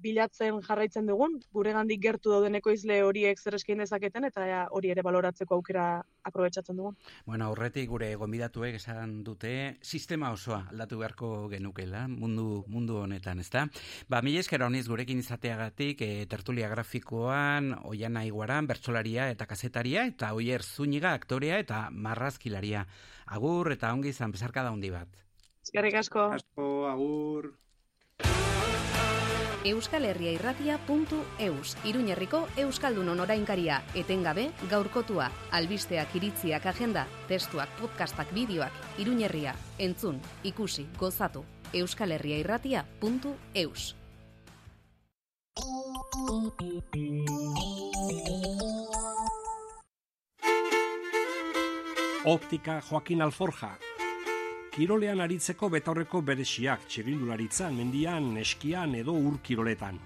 bilatzen 0.02 0.60
jarraitzen 0.66 1.08
dugun, 1.10 1.38
gure 1.54 1.74
gandik 1.76 2.02
gertu 2.04 2.34
dauden 2.34 2.58
ekoizle 2.60 3.02
horiek 3.06 3.40
zer 3.40 3.56
eskein 3.58 3.82
dezaketen, 3.84 4.26
eta 4.28 4.66
hori 4.76 4.92
ere 4.94 5.04
baloratzeko 5.06 5.56
aukera 5.58 5.86
aprobetsatzen 6.28 6.78
dugun. 6.78 6.98
Bueno, 7.26 7.48
aurretik 7.50 7.90
gure 7.90 8.14
gomidatuek 8.20 8.78
esan 8.80 9.22
dute, 9.28 9.54
sistema 9.82 10.32
osoa 10.36 10.66
aldatu 10.72 11.00
beharko 11.02 11.32
genukela, 11.54 12.08
mundu, 12.08 12.64
mundu 12.68 13.00
honetan, 13.04 13.40
ezta? 13.44 13.68
Ba, 14.10 14.22
mila 14.26 14.44
eskera 14.44 14.68
honiz 14.68 14.88
gurekin 14.90 15.22
izateagatik, 15.22 16.02
e, 16.02 16.26
tertulia 16.32 16.70
grafikoan, 16.74 17.74
oian 17.90 18.18
aiguaran, 18.22 18.68
bertsolaria 18.70 19.30
eta 19.34 19.48
kazetaria, 19.50 20.06
eta 20.10 20.34
oier 20.38 20.64
zuniga 20.64 21.16
aktorea 21.18 21.60
eta 21.62 21.88
marrazkilaria. 21.92 22.86
Agur 23.32 23.72
eta 23.72 23.94
ongi 23.94 24.12
izan 24.12 24.32
bezarka 24.32 24.64
da 24.64 24.72
bat. 24.72 25.18
Eskerrik 25.62 25.96
asko. 25.96 26.32
Asko, 26.36 26.70
agur 26.90 27.52
euskalherriairratia.eus 29.64 31.78
Iruñerriko 31.84 32.48
Euskaldun 32.58 33.20
orainkaria 33.20 33.84
etengabe 33.96 34.52
gaurkotua, 34.70 35.32
albisteak 35.52 36.16
iritziak 36.16 36.66
agenda, 36.66 37.08
testuak, 37.28 37.70
podcastak, 37.80 38.34
bideoak, 38.34 38.72
Iruñerria, 38.98 39.56
entzun, 39.80 40.22
ikusi, 40.44 40.88
gozatu, 40.98 41.46
euskalherriairratia.eus 41.74 43.96
Optika 52.26 52.82
Joaquin 52.90 53.22
Alforja 53.22 53.78
kirolean 54.72 55.20
aritzeko 55.20 55.68
betaurreko 55.74 56.22
beresiak 56.24 56.86
txirindularitzan, 56.88 57.76
mendian, 57.76 58.30
eskian 58.40 58.96
edo 58.96 59.12
ur 59.12 59.42
kiroletan. 59.44 60.00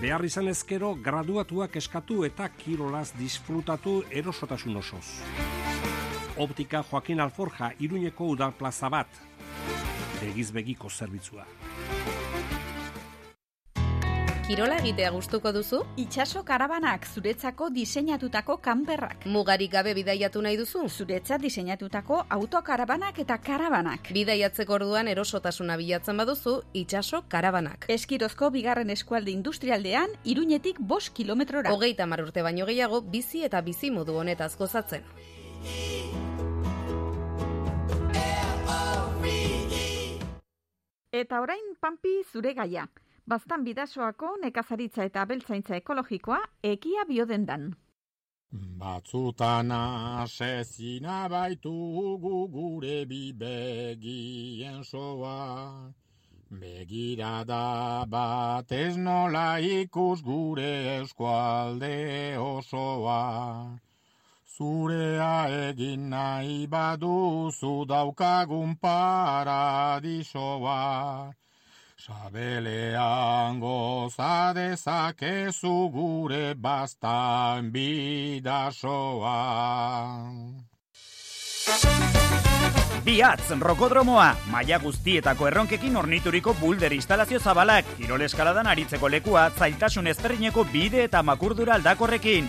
Behar 0.00 0.24
izan 0.28 0.46
ezkero, 0.52 0.92
graduatuak 1.02 1.74
eskatu 1.80 2.20
eta 2.28 2.46
kirolaz 2.60 3.08
disfrutatu 3.18 3.96
erosotasun 4.22 4.76
osoz. 4.82 5.04
Optika 6.36 6.84
Joaquin 6.90 7.20
Alforja 7.24 7.72
iruñeko 7.80 8.28
udal 8.36 8.52
plaza 8.52 8.92
bat. 8.92 9.08
Begizbegiko 10.20 10.90
zerbitzua. 10.90 11.46
Kirola 14.46 14.76
egitea 14.78 15.08
gustuko 15.10 15.50
duzu? 15.50 15.80
Itxaso 15.98 16.44
karabanak 16.46 17.02
zuretzako 17.10 17.66
diseinatutako 17.74 18.54
kanperrak. 18.62 19.24
Mugarik 19.26 19.72
gabe 19.72 19.90
bidaiatu 19.98 20.38
nahi 20.44 20.54
duzu? 20.60 20.84
Zuretzat 20.86 21.40
diseinatutako 21.42 22.20
autokarabanak 22.30 23.16
eta 23.18 23.40
karabanak. 23.42 24.12
Bidaiatzeko 24.14 24.76
orduan 24.76 25.08
erosotasuna 25.10 25.74
bilatzen 25.80 26.22
baduzu, 26.22 26.52
itxaso 26.78 27.24
karabanak. 27.28 27.88
Eskirozko 27.90 28.52
bigarren 28.54 28.92
eskualde 28.94 29.32
industrialdean, 29.34 30.14
iruñetik 30.22 30.78
bos 30.78 31.10
kilometrora. 31.10 31.72
Hogeita 31.74 32.06
urte 32.06 32.42
baino 32.46 32.66
gehiago, 32.66 33.00
bizi 33.00 33.42
eta 33.42 33.60
bizi 33.62 33.90
modu 33.90 34.14
honetaz 34.14 34.56
gozatzen. 34.56 35.02
Eta 41.10 41.40
orain, 41.40 41.74
Pampi, 41.80 42.22
zure 42.30 42.54
gaia. 42.54 42.86
Baztan 43.26 43.64
bidasoako 43.66 44.28
nekazaritza 44.40 45.04
eta 45.08 45.22
abeltzaintza 45.26 45.74
ekologikoa 45.80 46.36
ekia 46.68 47.04
biodendan. 47.08 47.64
Batzutan 48.82 49.72
asezina 49.76 51.16
baitu 51.32 51.72
gure 52.52 52.98
bibegien 53.12 54.84
soa. 54.84 55.38
Begira 56.60 57.32
da 57.44 58.04
bat 58.06 58.70
ez 58.70 58.96
nola 58.96 59.58
ikus 59.58 60.22
gure 60.22 61.00
eskualde 61.00 62.38
osoa. 62.38 63.76
Zurea 64.56 65.48
egin 65.64 66.08
nahi 66.10 66.66
baduzu 66.76 67.74
daukagun 67.88 68.76
paradisoa. 68.86 70.78
Sabelean 72.06 73.58
goza 73.58 74.52
dezakezu 74.54 75.90
gure 75.90 76.54
bastan 76.54 77.72
bidasoa. 77.74 79.32
Biatz, 83.02 83.50
rokodromoa, 83.58 84.28
maila 84.52 84.78
guztietako 84.84 85.48
erronkekin 85.50 85.98
ornituriko 85.98 86.54
bulder 86.60 86.94
instalazio 86.94 87.40
zabalak, 87.40 87.88
kirol 87.98 88.22
eskaladan 88.22 88.70
aritzeko 88.70 89.10
lekua, 89.10 89.48
zailtasun 89.58 90.06
ezberdineko 90.12 90.62
bide 90.70 91.02
eta 91.08 91.24
makurdura 91.26 91.74
aldakorrekin. 91.74 92.46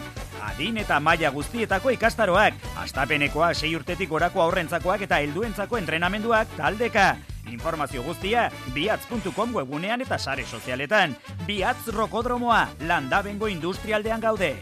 Adin 0.52 0.78
eta 0.84 1.00
maila 1.00 1.34
guztietako 1.34 1.96
ikastaroak, 1.98 2.62
astapenekoa 2.84 3.56
sei 3.56 3.74
urtetik 3.80 4.14
gorako 4.14 4.46
aurrentzakoak 4.46 5.08
eta 5.10 5.18
helduentzako 5.26 5.82
entrenamenduak 5.82 6.54
taldeka. 6.62 7.08
Informazio 7.52 8.04
guztia, 8.04 8.50
biatz.com 8.76 9.56
webunean 9.56 10.02
eta 10.02 10.20
sare 10.20 10.46
sozialetan. 10.46 11.16
Biatz 11.48 11.88
rokodromoa, 11.96 12.68
landabengo 12.88 13.48
industrialdean 13.48 14.22
gaude. 14.22 14.56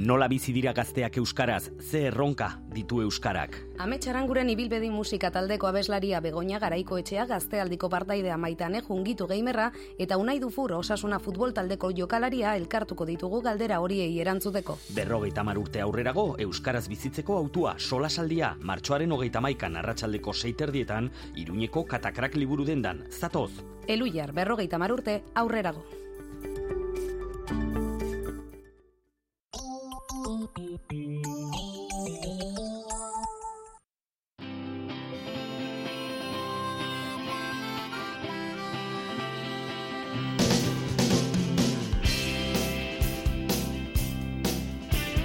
Nola 0.00 0.28
bizi 0.32 0.54
dira 0.56 0.72
gazteak 0.72 1.18
euskaraz, 1.20 1.66
ze 1.76 2.06
erronka 2.08 2.46
ditu 2.72 3.02
euskarak. 3.04 3.58
Ametxaranguren 3.84 4.48
ibilbedi 4.48 4.88
musika 4.88 5.28
taldeko 5.30 5.68
abeslaria 5.68 6.22
Begoña 6.24 6.56
Garaiko 6.62 6.96
etxea 6.96 7.26
gaztealdiko 7.28 7.90
partaidea 7.92 8.38
maitane 8.40 8.80
jungitu 8.86 9.26
geimerra 9.28 9.66
eta 9.98 10.16
unai 10.16 10.38
dufur 10.40 10.72
osasuna 10.78 11.18
futbol 11.20 11.52
taldeko 11.52 11.92
jokalaria 11.92 12.56
elkartuko 12.56 13.04
ditugu 13.04 13.42
galdera 13.44 13.82
horiei 13.84 14.16
erantzuteko. 14.24 14.78
Berrogeita 14.96 15.44
mar 15.44 15.60
urte 15.60 15.84
aurrerago, 15.84 16.30
euskaraz 16.38 16.86
bizitzeko 16.88 17.36
autua 17.36 17.76
solasaldia, 17.76 18.54
martxoaren 18.62 19.12
hogeita 19.12 19.44
maikan 19.44 19.76
arratsaldeko 19.76 20.32
seiterdietan, 20.32 21.10
iruñeko 21.36 21.84
katakrak 21.84 22.40
liburu 22.40 22.64
dendan, 22.64 23.04
zatoz. 23.10 23.50
Eluiar 23.86 24.32
berrogeita 24.32 24.78
mar 24.78 24.96
urte 24.96 25.20
aurrerago. 25.34 25.84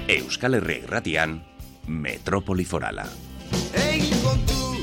Euskal 0.08 0.54
Herria 0.54 0.84
Irratian, 0.84 1.42
Metrópoli 1.86 2.64
Forala. 2.64 3.08
Egin 3.74 4.22
kontu 4.22 4.76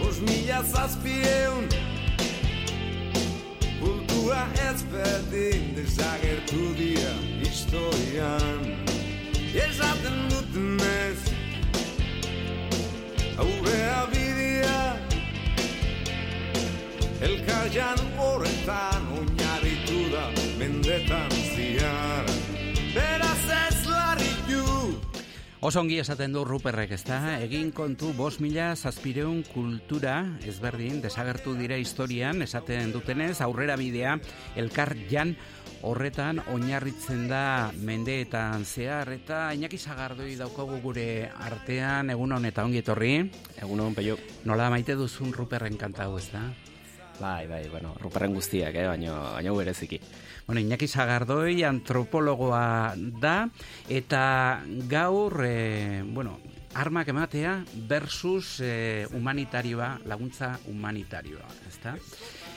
Bos 0.00 0.18
mila 0.26 0.64
zazpieun 0.66 1.79
Kultura 4.30 4.70
ez 4.70 4.82
berdin 4.92 5.74
Desagertu 5.74 6.74
dira 6.78 7.14
historian. 7.42 8.62
Esaten 9.54 10.18
duten 10.30 10.78
ez 10.78 11.18
Aurrea 13.42 14.06
bidea 14.12 14.82
Elkarjan 17.20 17.98
horretan 18.18 19.10
Oinarritu 19.18 20.06
da 20.14 20.24
mendetan 20.62 21.34
ez 21.58 22.22
larritu 22.94 23.29
Oso 25.60 25.82
ongi 25.82 25.98
esaten 26.00 26.32
du 26.32 26.40
Ruperrek, 26.40 26.94
ezta? 26.96 27.18
Egin 27.44 27.68
kontu 27.76 28.14
bos 28.16 28.38
mila 28.40 28.70
zazpireun 28.72 29.42
kultura 29.44 30.14
ezberdin 30.48 31.02
desagertu 31.04 31.52
dira 31.58 31.76
historian 31.76 32.40
esaten 32.40 32.94
dutenez 32.94 33.42
aurrera 33.44 33.76
bidea 33.76 34.14
elkar 34.56 34.94
jan 35.10 35.34
horretan 35.84 36.40
oinarritzen 36.54 37.28
da 37.28 37.42
mendeetan 37.76 38.64
zehar 38.64 39.12
eta 39.12 39.42
Iñaki 39.52 39.76
Sagardoi 39.76 40.32
daukagu 40.40 40.80
gure 40.80 41.28
artean 41.28 42.08
egun 42.16 42.32
hon 42.38 42.48
eta 42.48 42.64
ongi 42.64 42.80
etorri. 42.80 43.14
Egun 43.60 43.84
hon, 43.84 43.94
peio. 43.94 44.16
Nola 44.48 44.72
maite 44.72 44.96
duzun 44.96 45.36
Ruperren 45.36 45.76
kantau, 45.76 46.14
ezta? 46.16 46.40
Bai, 47.20 47.44
bai, 47.46 47.66
bueno, 47.68 47.92
Ruperren 48.00 48.32
guztiak, 48.32 48.72
eh, 48.80 48.88
baino, 48.88 49.12
baino 49.36 49.54
bereziki. 49.60 50.00
Bueno, 50.50 50.66
Iñaki 50.66 50.88
Sagardoi 50.90 51.62
antropologoa 51.62 52.98
da 52.98 53.46
eta 53.86 54.64
gaur 54.90 55.44
e, 55.46 56.02
bueno, 56.02 56.40
armak 56.74 57.06
ematea 57.12 57.52
versus 57.86 58.58
e, 58.58 59.06
humanitarioa, 59.14 60.00
laguntza 60.10 60.58
humanitarioa, 60.66 61.46
ezta? 61.70 61.94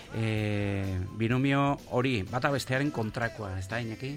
E, 0.10 0.98
binomio 1.22 1.78
hori, 1.94 2.24
bata 2.26 2.50
bestearen 2.50 2.90
kontrakoa, 2.90 3.60
ezta 3.62 3.78
Iñaki? 3.78 4.16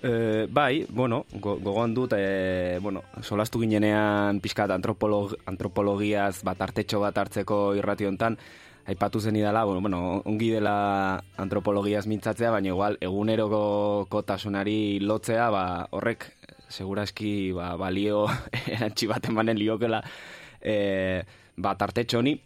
E, 0.00 0.48
bai, 0.48 0.86
bueno, 0.88 1.26
go, 1.34 1.58
gogoan 1.60 1.92
dut, 1.92 2.16
e, 2.16 2.78
bueno, 2.80 3.04
solastu 3.20 3.60
ginenean 3.60 4.40
pixkat 4.40 4.72
antropolog, 4.72 5.36
antropologiaz 5.44 6.38
bat 6.48 6.64
artetxo 6.64 7.04
bat 7.04 7.20
hartzeko 7.20 7.74
irrati 7.76 8.08
hontan, 8.08 8.40
aipatu 8.86 9.20
zen 9.20 9.36
idala, 9.36 9.64
bueno, 9.64 10.22
ongi 10.24 10.50
dela 10.50 11.22
antropologiaz 11.38 12.06
mintzatzea, 12.10 12.50
baina 12.50 12.72
igual 12.72 12.98
eguneroko 13.00 14.06
kotasunari 14.10 15.00
lotzea, 15.00 15.50
ba, 15.54 15.64
horrek 15.90 16.30
seguraski 16.72 17.52
ba, 17.52 17.76
balio 17.76 18.26
erantzi 18.74 19.06
bat 19.10 19.28
emanen 19.28 19.60
liokela 19.60 20.02
e, 20.60 21.22
ba, 21.56 21.76
tartetxo 21.76 22.22
honi. 22.22 22.38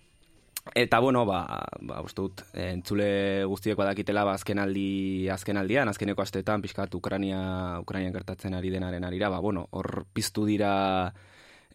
Eta 0.75 0.99
bueno, 0.99 1.23
ba, 1.23 1.45
ba 1.87 2.01
uste 2.03 2.25
entzule 2.59 3.45
guztiek 3.47 3.79
badakitela 3.79 4.25
ba, 4.27 4.35
azken 4.35 4.59
aldi, 4.59 5.29
azken 5.31 5.61
aldian, 5.61 5.89
azkeneko 5.89 6.25
asteetan, 6.25 6.65
pixkat 6.65 6.95
Ukrania, 6.99 7.79
Ukrainian 7.85 8.13
gertatzen 8.13 8.57
ari 8.59 8.75
denaren 8.75 9.07
arira, 9.07 9.31
ba, 9.31 9.39
bueno, 9.39 9.69
hor 9.71 10.05
piztu 10.13 10.45
dira 10.45 11.15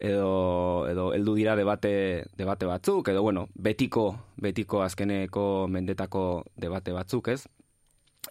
edo, 0.02 0.88
edo 0.90 1.12
heldu 1.14 1.36
dira 1.38 1.54
debate, 1.56 2.26
debate 2.36 2.66
batzuk, 2.66 3.08
edo 3.12 3.22
bueno, 3.22 3.46
betiko, 3.54 4.06
betiko 4.36 4.82
azkeneko 4.82 5.68
mendetako 5.70 6.44
debate 6.58 6.92
batzuk, 6.92 7.30
ez? 7.30 7.46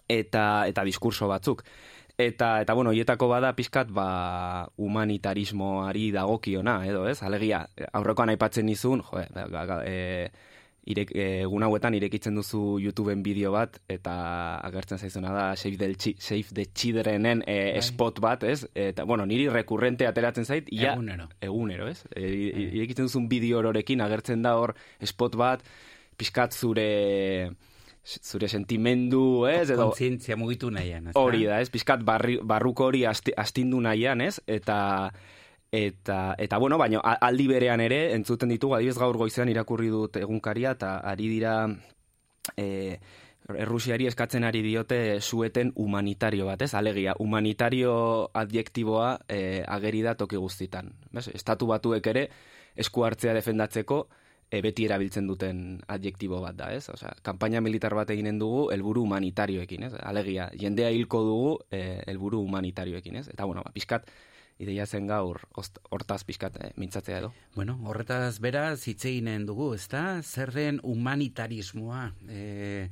Eta, 0.08 0.66
eta 0.68 0.84
diskurso 0.84 1.28
batzuk. 1.28 1.64
Eta, 2.20 2.60
eta 2.60 2.74
bueno, 2.76 2.92
hietako 2.92 3.26
bada 3.30 3.54
pixkat 3.56 3.88
ba, 3.90 4.68
humanitarismoari 4.76 6.10
dagokiona, 6.12 6.82
edo 6.86 7.06
ez? 7.08 7.22
Alegia, 7.24 7.64
aurrekoan 7.92 8.34
aipatzen 8.34 8.68
nizun, 8.68 9.00
jo, 9.08 9.24
e, 9.86 10.28
irek, 10.90 11.12
egun 11.14 11.62
hauetan 11.62 11.94
irekitzen 11.94 12.34
duzu 12.38 12.78
YouTubeen 12.82 13.22
bideo 13.22 13.52
bat, 13.54 13.78
eta 13.90 14.14
agertzen 14.66 14.98
zaizuna 14.98 15.32
da 15.34 15.44
Save 15.56 15.78
the, 15.78 15.90
Chi, 15.94 16.14
Save 16.18 16.54
the 16.56 16.66
Childrenen 16.74 17.44
e, 17.46 17.80
spot 17.84 18.18
bat, 18.22 18.42
ez? 18.48 18.66
Eta, 18.74 19.06
bueno, 19.08 19.26
niri 19.26 19.48
rekurrente 19.52 20.08
ateratzen 20.08 20.48
zait, 20.48 20.70
ia, 20.74 20.96
Egunero. 20.96 21.28
Egunero, 21.40 21.88
ez? 21.88 22.02
E, 22.14 22.26
irekitzen 22.72 23.06
duzun 23.10 23.28
bideo 23.30 23.60
hororekin 23.60 24.02
agertzen 24.02 24.42
da 24.42 24.56
hor 24.58 24.74
spot 25.06 25.38
bat, 25.38 25.62
pixkat 26.18 26.52
zure 26.52 26.88
zure 28.02 28.48
sentimendu, 28.48 29.46
ez? 29.46 29.70
Edo, 29.70 29.92
Kontzientzia 29.92 30.36
mugitu 30.36 30.70
nahian, 30.74 31.12
ezta? 31.12 31.20
Hori 31.20 31.44
da, 31.46 31.60
ez? 31.62 31.70
Pizkat 31.70 32.02
barri, 32.06 32.38
barruko 32.42 32.88
hori 32.90 33.04
asti, 33.06 33.34
astindu 33.38 33.78
nahian, 33.80 34.20
ez? 34.24 34.40
Eta 34.50 35.12
eta 35.72 36.36
eta 36.38 36.58
bueno, 36.58 36.76
baina 36.76 37.00
aldi 37.00 37.46
berean 37.48 37.80
ere 37.80 38.12
entzuten 38.12 38.52
ditugu 38.52 38.76
adibez 38.76 38.98
gaur 39.00 39.16
goizean 39.16 39.48
irakurri 39.48 39.88
dut 39.88 40.18
egunkaria 40.20 40.76
eta 40.76 40.98
ari 41.00 41.28
dira 41.32 41.56
e, 42.56 43.00
Errusiari 43.42 44.06
eskatzen 44.06 44.44
ari 44.46 44.60
diote 44.62 45.20
sueten 45.20 45.72
humanitario 45.74 46.46
bat, 46.46 46.60
ez? 46.62 46.74
Alegia, 46.78 47.16
humanitario 47.18 47.94
adjektiboa 48.38 49.16
e, 49.26 49.64
ageri 49.66 50.02
da 50.06 50.14
toki 50.14 50.38
guztitan. 50.38 50.92
Bez? 51.10 51.26
Estatu 51.34 51.66
batuek 51.66 52.06
ere 52.06 52.28
esku 52.78 53.02
hartzea 53.02 53.34
defendatzeko 53.34 53.98
e, 54.46 54.60
beti 54.62 54.86
erabiltzen 54.86 55.26
duten 55.26 55.80
adjektibo 55.90 56.38
bat 56.44 56.54
da, 56.60 56.70
ez? 56.72 56.86
Osea, 56.94 57.16
kanpaina 57.26 57.60
militar 57.60 57.96
bat 57.98 58.14
eginen 58.14 58.38
dugu 58.38 58.68
helburu 58.70 59.02
humanitarioekin, 59.08 59.88
ez? 59.88 59.94
Alegia, 59.98 60.46
jendea 60.54 60.92
hilko 60.94 61.24
dugu 61.26 61.52
e, 61.72 61.82
helburu 62.06 62.44
humanitarioekin, 62.46 63.24
ez? 63.24 63.26
Eta 63.34 63.48
bueno, 63.48 63.66
ba, 63.66 63.74
pizkat 63.74 64.06
ideia 64.58 64.86
zen 64.86 65.06
gaur 65.06 65.40
hortaz 65.90 66.22
pixkat 66.24 66.58
eh, 66.60 66.70
mintzatzea 66.76 67.22
edo. 67.22 67.32
Bueno, 67.54 67.78
horretaz 67.88 68.38
beraz 68.40 68.84
hitz 68.88 69.04
eginen 69.04 69.46
dugu, 69.46 69.72
ezta? 69.74 70.22
Zer 70.22 70.52
den 70.54 70.80
humanitarismoa? 70.82 72.04
E, 72.28 72.88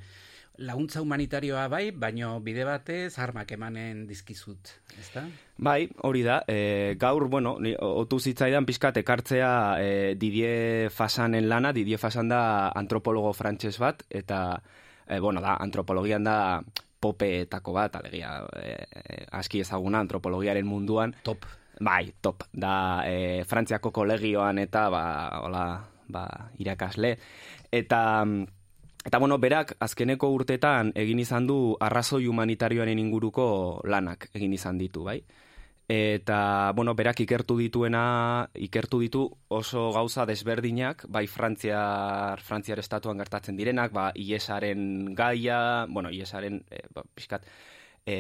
laguntza 0.61 1.01
humanitarioa 1.01 1.69
bai, 1.73 1.91
baino 1.91 2.35
bide 2.45 2.67
batez 2.69 3.19
armak 3.19 3.53
emanen 3.57 4.05
dizkizut, 4.09 4.75
ezta? 5.01 5.25
Bai, 5.57 5.89
hori 6.05 6.25
da. 6.27 6.43
E, 6.49 6.97
gaur, 7.01 7.29
bueno, 7.33 7.57
ni, 7.61 7.73
otu 7.81 8.21
zitzaidan 8.21 8.69
pixkat 8.69 9.01
ekartzea 9.01 9.55
e, 9.81 9.89
Didier 10.21 10.91
Fasanen 10.93 11.49
lana, 11.49 11.73
Didier 11.77 12.01
Fasan 12.03 12.29
da 12.29 12.43
antropologo 12.77 13.33
frantses 13.37 13.79
bat, 13.81 14.05
eta, 14.11 14.61
e, 15.07 15.19
bueno, 15.19 15.41
da, 15.41 15.57
antropologian 15.61 16.29
da 16.29 16.39
popeetako 17.01 17.73
bat, 17.73 17.97
alegia, 17.97 18.35
e, 18.61 18.75
e, 18.85 19.25
aski 19.33 19.63
ezaguna 19.65 20.03
antropologiaren 20.05 20.67
munduan. 20.67 21.15
Top. 21.25 21.47
Bai, 21.81 22.13
top. 22.21 22.45
Da, 22.53 23.03
e, 23.09 23.45
Frantziako 23.49 23.91
kolegioan 23.97 24.61
eta, 24.61 24.89
ba, 24.93 25.05
hola, 25.41 25.65
ba, 26.13 26.27
irakasle. 26.61 27.15
Eta, 27.73 28.01
eta 29.07 29.19
bueno, 29.19 29.39
berak 29.41 29.75
azkeneko 29.81 30.29
urtetan 30.37 30.93
egin 30.95 31.23
izan 31.25 31.47
du 31.49 31.77
arrazoi 31.81 32.27
humanitarioaren 32.29 33.01
inguruko 33.01 33.47
lanak 33.89 34.29
egin 34.35 34.53
izan 34.53 34.79
ditu, 34.79 35.07
bai? 35.09 35.23
Eta, 35.91 36.71
bueno, 36.77 36.93
berak 36.95 37.19
ikertu 37.25 37.57
dituena, 37.59 38.47
ikertu 38.55 39.01
ditu 39.03 39.25
oso 39.51 39.89
gauza 39.91 40.23
desberdinak, 40.29 41.03
bai 41.11 41.25
Frantziar, 41.27 42.39
Frantziar 42.47 42.79
estatuan 42.79 43.19
gertatzen 43.19 43.59
direnak, 43.59 43.91
ba, 43.91 44.13
IESaren 44.15 45.17
gaia, 45.19 45.87
bueno, 45.91 46.13
IESaren, 46.15 46.61
e, 46.71 46.85
ba, 46.95 47.03
pixkat, 47.03 47.49
e, 48.07 48.15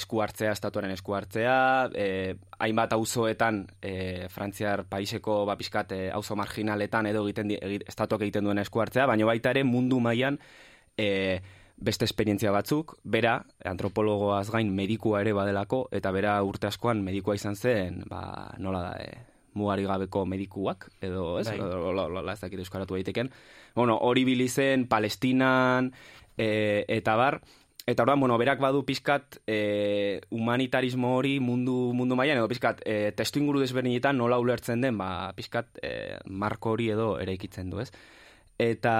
esku 0.00 0.22
hartzea, 0.24 0.54
estatuaren 0.56 0.96
esku 0.96 1.12
hartzea, 1.18 1.58
e, 1.92 2.08
hainbat 2.56 2.96
auzoetan 2.96 3.66
e, 3.82 3.92
Frantziar 4.32 4.86
paiseko 4.88 5.42
ba, 5.44 5.58
pixkat 5.60 5.92
e, 5.92 6.02
auzo 6.16 6.40
marginaletan 6.40 7.12
edo 7.12 7.26
egiten 7.28 7.52
di, 7.52 7.60
egit, 7.60 7.84
estatuak 7.92 8.24
egiten 8.24 8.48
duen 8.48 8.64
esku 8.64 8.80
hartzea, 8.80 9.04
baina 9.12 9.28
baita 9.28 9.52
ere 9.52 9.68
mundu 9.68 10.00
mailan 10.00 10.40
e, 10.96 11.40
beste 11.80 12.04
esperientzia 12.04 12.52
batzuk, 12.52 12.94
bera, 13.04 13.40
antropologoaz 13.64 14.50
gain 14.52 14.70
medikua 14.76 15.22
ere 15.24 15.32
badelako, 15.36 15.86
eta 15.96 16.12
bera 16.12 16.36
urte 16.44 16.68
askoan 16.68 17.02
medikua 17.04 17.34
izan 17.38 17.56
zen, 17.56 18.02
ba, 18.08 18.52
nola 18.58 18.82
da, 18.84 18.92
e, 19.00 19.40
mugari 19.58 19.86
gabeko 19.88 20.26
medikuak, 20.28 20.90
edo, 21.02 21.38
ez, 21.40 21.48
Bai. 21.48 21.58
la, 21.58 22.32
ez 22.32 22.40
dakit 22.42 22.60
euskaratu 22.62 22.94
daiteken. 22.94 23.32
Bueno, 23.74 23.96
hori 23.96 24.24
bilizen, 24.28 24.86
Palestinan, 24.88 25.92
e, 26.36 26.84
eta 26.88 27.16
bar, 27.16 27.40
Eta 27.90 28.04
orduan, 28.04 28.20
bueno, 28.20 28.36
berak 28.38 28.60
badu 28.60 28.84
pizkat 28.86 29.38
e, 29.48 30.20
humanitarismo 30.30 31.14
hori 31.16 31.38
mundu 31.40 31.94
mundu 31.96 32.14
mailan 32.14 32.38
edo 32.38 32.46
pizkat 32.46 32.82
e, 32.86 33.10
testu 33.16 33.40
inguru 33.40 33.62
desberdinetan 33.64 34.20
nola 34.20 34.38
ulertzen 34.38 34.84
den, 34.84 34.98
ba 35.00 35.32
pizkat 35.34 35.80
e, 35.82 36.20
marko 36.28 36.76
hori 36.76 36.90
edo 36.92 37.14
eraikitzen 37.18 37.72
du, 37.72 37.80
ez? 37.82 37.88
Eta 38.60 38.94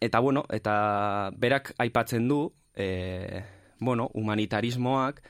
eta 0.00 0.20
bueno, 0.20 0.44
eta 0.50 1.30
berak 1.36 1.74
aipatzen 1.78 2.28
du, 2.28 2.52
e, 2.76 3.42
bueno, 3.80 4.10
humanitarismoak 4.14 5.22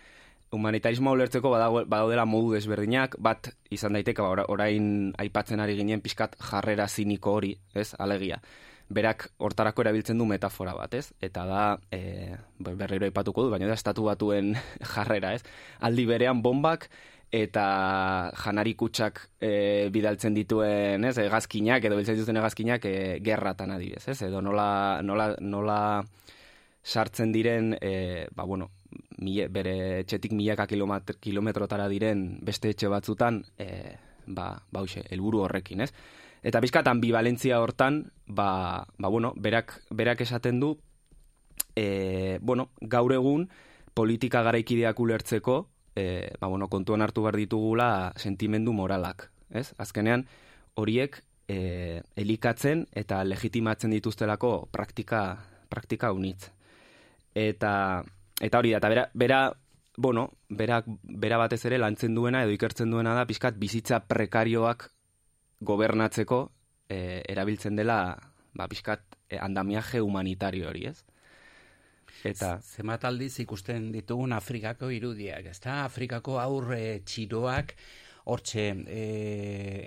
humanitarismoa 0.54 1.16
ulertzeko 1.16 1.50
badaudela 1.50 2.24
modu 2.30 2.52
desberdinak, 2.54 3.16
bat 3.18 3.50
izan 3.74 3.96
daiteke 3.96 4.22
ba, 4.22 4.28
ora- 4.30 4.44
orain 4.48 5.10
aipatzen 5.18 5.58
ari 5.60 5.74
ginen 5.74 6.02
pizkat 6.04 6.36
jarrera 6.38 6.86
ziniko 6.88 7.34
hori, 7.34 7.56
ez? 7.74 7.92
Alegia 7.98 8.40
berak 8.94 9.30
hortarako 9.40 9.82
erabiltzen 9.82 10.18
du 10.20 10.26
metafora 10.28 10.74
bat, 10.76 10.92
ez? 10.94 11.08
Eta 11.24 11.46
da, 11.48 11.62
e, 11.90 12.36
berriro 12.60 13.06
aipatuko 13.08 13.46
du, 13.46 13.50
baina 13.50 13.66
da 13.66 13.76
estatu 13.78 14.04
batuen 14.06 14.54
jarrera, 14.94 15.32
ez? 15.34 15.42
Aldi 15.80 16.04
berean 16.06 16.42
bombak 16.44 16.90
eta 17.32 18.30
janari 18.38 18.74
kutsak 18.78 19.20
e, 19.40 19.88
bidaltzen 19.94 20.34
dituen, 20.34 21.04
ez? 21.04 21.16
Egazkinak, 21.18 21.84
edo 21.84 21.96
biltzen 21.98 22.18
dituzten 22.18 22.38
egazkinak 22.40 22.86
e, 22.86 22.94
gerratan 23.24 23.74
adibidez, 23.74 24.06
ez? 24.12 24.20
Edo 24.28 24.42
nola, 24.44 25.00
nola, 25.02 25.32
nola 25.40 25.78
sartzen 26.84 27.32
diren, 27.32 27.74
e, 27.80 28.26
ba, 28.34 28.44
bueno, 28.44 28.70
mile, 29.18 29.48
bere 29.48 29.76
etxetik 30.04 30.34
milaka 30.36 30.68
kilometr, 30.70 31.18
kilometrotara 31.20 31.88
diren 31.88 32.26
beste 32.44 32.70
etxe 32.74 32.90
batzutan, 32.92 33.42
e, 33.58 33.96
ba, 34.26 34.52
ba, 34.70 34.84
hoxe, 34.84 35.04
helburu 35.10 35.44
horrekin, 35.46 35.84
ez? 35.86 35.92
Eta 36.44 36.60
bizkat 36.60 36.88
ambivalentzia 36.92 37.58
hortan, 37.60 38.02
ba, 38.26 38.84
ba 38.98 39.08
bueno, 39.08 39.32
berak, 39.36 39.78
berak 39.90 40.20
esaten 40.20 40.60
du, 40.60 40.74
e, 41.74 42.38
bueno, 42.42 42.68
gaur 42.80 43.14
egun 43.16 43.48
politika 43.94 44.42
garaikideak 44.42 45.00
ulertzeko, 45.00 45.64
e, 45.96 46.32
ba, 46.40 46.48
bueno, 46.48 46.68
kontuan 46.68 47.02
hartu 47.02 47.22
behar 47.22 47.36
ditugula 47.36 48.12
sentimendu 48.16 48.72
moralak, 48.72 49.30
ez? 49.50 49.72
Azkenean, 49.78 50.26
horiek 50.74 51.20
e, 51.48 52.02
elikatzen 52.16 52.86
eta 52.92 53.22
legitimatzen 53.24 53.94
dituztelako 53.94 54.68
praktika, 54.72 55.24
praktika 55.68 56.12
unitz. 56.12 56.50
Eta, 57.34 58.02
eta 58.40 58.58
hori 58.58 58.74
da, 58.74 58.80
eta 58.82 58.90
bera, 58.92 59.06
bera 59.14 59.40
bueno, 59.96 60.30
berak, 60.48 60.86
bera 61.02 61.38
batez 61.38 61.64
ere 61.66 61.78
lantzen 61.78 62.14
duena 62.14 62.42
edo 62.42 62.54
ikertzen 62.54 62.90
duena 62.90 63.14
da, 63.14 63.26
pizkat 63.26 63.58
bizitza 63.58 64.00
prekarioak 64.08 64.88
gobernatzeko 65.64 66.40
e, 66.90 67.22
erabiltzen 67.30 67.76
dela 67.78 67.98
ba, 68.54 68.66
pixkat 68.68 69.04
e, 69.28 69.38
andamiaje 69.38 70.02
humanitario 70.02 70.68
hori, 70.68 70.88
ez? 70.90 71.04
Eta... 72.24 72.56
Zemat 72.64 73.04
aldiz 73.04 73.34
ikusten 73.44 73.90
ditugun 73.92 74.32
Afrikako 74.32 74.88
irudiak, 74.94 75.50
ezta? 75.52 75.82
Afrikako 75.84 76.38
aurre 76.40 77.00
txiroak, 77.04 77.74
hortxe, 78.24 78.64
e, 78.88 79.02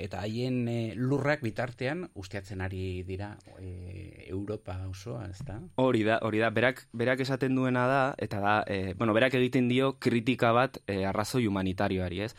eta 0.03 0.22
haien 0.22 0.59
e, 0.69 0.77
lurrak 0.95 1.41
bitartean 1.41 2.03
usteatzen 2.22 2.61
ari 2.61 3.01
dira 3.07 3.31
e, 3.57 4.27
Europa 4.30 4.77
osoa, 4.85 5.26
ezta? 5.31 5.57
Hori 5.81 6.03
da, 6.05 6.19
hori 6.22 6.43
da, 6.43 6.51
berak, 6.53 6.84
berak 6.93 7.26
esaten 7.26 7.57
duena 7.57 7.88
da, 7.89 8.03
eta 8.22 8.41
da, 8.43 8.55
e, 8.69 8.93
bueno, 8.99 9.18
berak 9.18 9.39
egiten 9.41 9.72
dio 9.72 9.95
kritika 9.97 10.53
bat 10.53 10.77
e, 10.85 11.01
arrazoi 11.09 11.47
humanitarioari, 11.49 12.22
ez? 12.27 12.35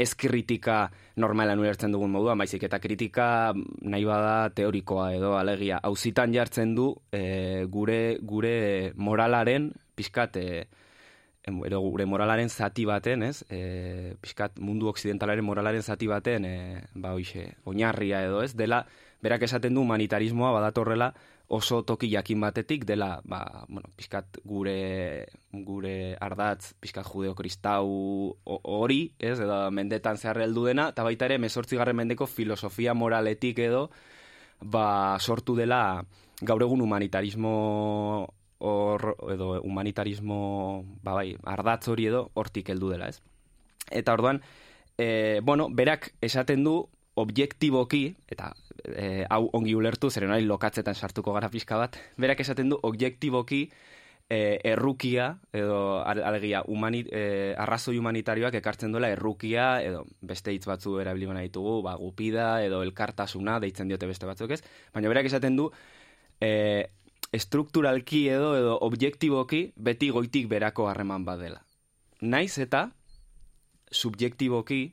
Ez 0.00 0.14
kritika 0.16 0.86
normalan 1.20 1.60
ulertzen 1.60 1.92
dugun 1.92 2.12
moduan, 2.14 2.38
baizik 2.40 2.62
eta 2.64 2.78
kritika 2.80 3.52
nahi 3.54 4.06
bada 4.08 4.48
teorikoa 4.56 5.10
edo 5.18 5.34
alegia. 5.36 5.80
Hauzitan 5.84 6.32
jartzen 6.32 6.72
du 6.78 6.94
e, 7.12 7.66
gure, 7.68 8.16
gure 8.24 8.92
moralaren, 8.96 9.70
pixkat, 9.98 10.38
e, 10.40 10.62
edo 11.44 11.80
gure 11.84 12.06
moralaren 12.08 12.48
zati 12.48 12.86
baten, 12.88 13.26
ez? 13.28 13.42
E, 13.52 14.16
pixkat 14.24 14.56
mundu 14.60 14.88
occidentalaren 14.88 15.44
moralaren 15.44 15.84
zati 15.84 16.08
baten, 16.08 16.48
e, 16.48 16.80
ba 16.94 17.12
hoixe, 17.16 17.50
oinarria 17.68 18.24
edo, 18.24 18.40
ez? 18.46 18.54
Dela, 18.56 18.86
berak 19.20 19.44
esaten 19.44 19.76
du 19.76 19.84
humanitarismoa 19.84 20.54
badatorrela 20.56 21.12
oso 21.50 21.82
toki 21.82 22.06
jakin 22.12 22.40
batetik 22.40 22.84
dela, 22.86 23.20
ba, 23.26 23.64
bueno, 23.68 23.90
pixkat 23.98 24.38
gure, 24.46 25.26
gure 25.50 26.14
ardatz, 26.22 26.76
pixkat 26.78 27.08
judeo-kristau 27.10 27.88
hori, 28.46 29.00
ez, 29.18 29.34
edo 29.42 29.56
mendetan 29.74 30.20
zehar 30.20 30.38
heldu 30.44 30.68
dena, 30.68 30.88
eta 30.94 31.02
baita 31.02 31.26
ere, 31.26 31.40
mesortzigarren 31.42 31.98
mendeko 31.98 32.28
filosofia 32.30 32.94
moraletik 32.94 33.58
edo, 33.66 33.88
ba, 34.62 35.18
sortu 35.18 35.56
dela 35.58 36.04
gaur 36.40 36.62
egun 36.62 36.86
humanitarismo 36.86 37.52
hor, 38.60 39.16
edo 39.34 39.50
humanitarismo, 39.66 40.38
ba 41.02 41.18
bai, 41.18 41.34
ardatz 41.42 41.88
hori 41.90 42.06
edo 42.12 42.28
hortik 42.38 42.70
heldu 42.70 42.94
dela, 42.94 43.10
ez? 43.10 43.18
Eta 43.90 44.14
orduan, 44.14 44.38
e, 44.94 45.40
bueno, 45.42 45.66
berak 45.66 46.12
esaten 46.22 46.62
du 46.62 46.78
objektiboki, 47.18 48.04
eta 48.30 48.52
e, 48.84 49.24
hau 49.30 49.48
ongi 49.56 49.74
ulertu, 49.74 50.10
zeren 50.10 50.32
hori 50.34 50.46
lokatzetan 50.48 50.94
sartuko 50.94 51.32
gara 51.36 51.50
pixka 51.50 51.78
bat, 51.80 51.98
berak 52.20 52.40
esaten 52.40 52.70
du 52.72 52.78
objektiboki 52.82 53.64
e, 54.30 54.60
errukia, 54.64 55.38
edo 55.52 56.02
ale- 56.06 56.24
alegia, 56.24 56.62
humani, 56.66 57.02
e, 57.10 57.54
arrazoi 57.58 57.96
humanitarioak 57.98 58.54
ekartzen 58.60 58.92
duela 58.94 59.10
errukia, 59.10 59.82
edo 59.82 60.04
beste 60.22 60.54
hitz 60.54 60.64
batzu 60.70 60.98
erabili 61.02 61.26
bana 61.26 61.42
ditugu, 61.42 61.80
ba, 61.82 61.96
gupida, 61.98 62.62
edo 62.64 62.84
elkartasuna, 62.86 63.58
deitzen 63.60 63.90
diote 63.90 64.06
beste 64.06 64.30
batzuk 64.30 64.54
ez, 64.54 64.62
baina 64.94 65.10
berak 65.10 65.26
esaten 65.26 65.58
du, 65.58 65.70
e, 66.40 66.86
estrukturalki 67.32 68.28
edo, 68.30 68.54
edo 68.58 68.78
objektiboki, 68.86 69.72
beti 69.76 70.10
goitik 70.14 70.48
berako 70.50 70.88
harreman 70.90 71.26
badela. 71.26 71.64
Naiz 72.20 72.58
eta, 72.62 72.90
subjektiboki, 73.90 74.92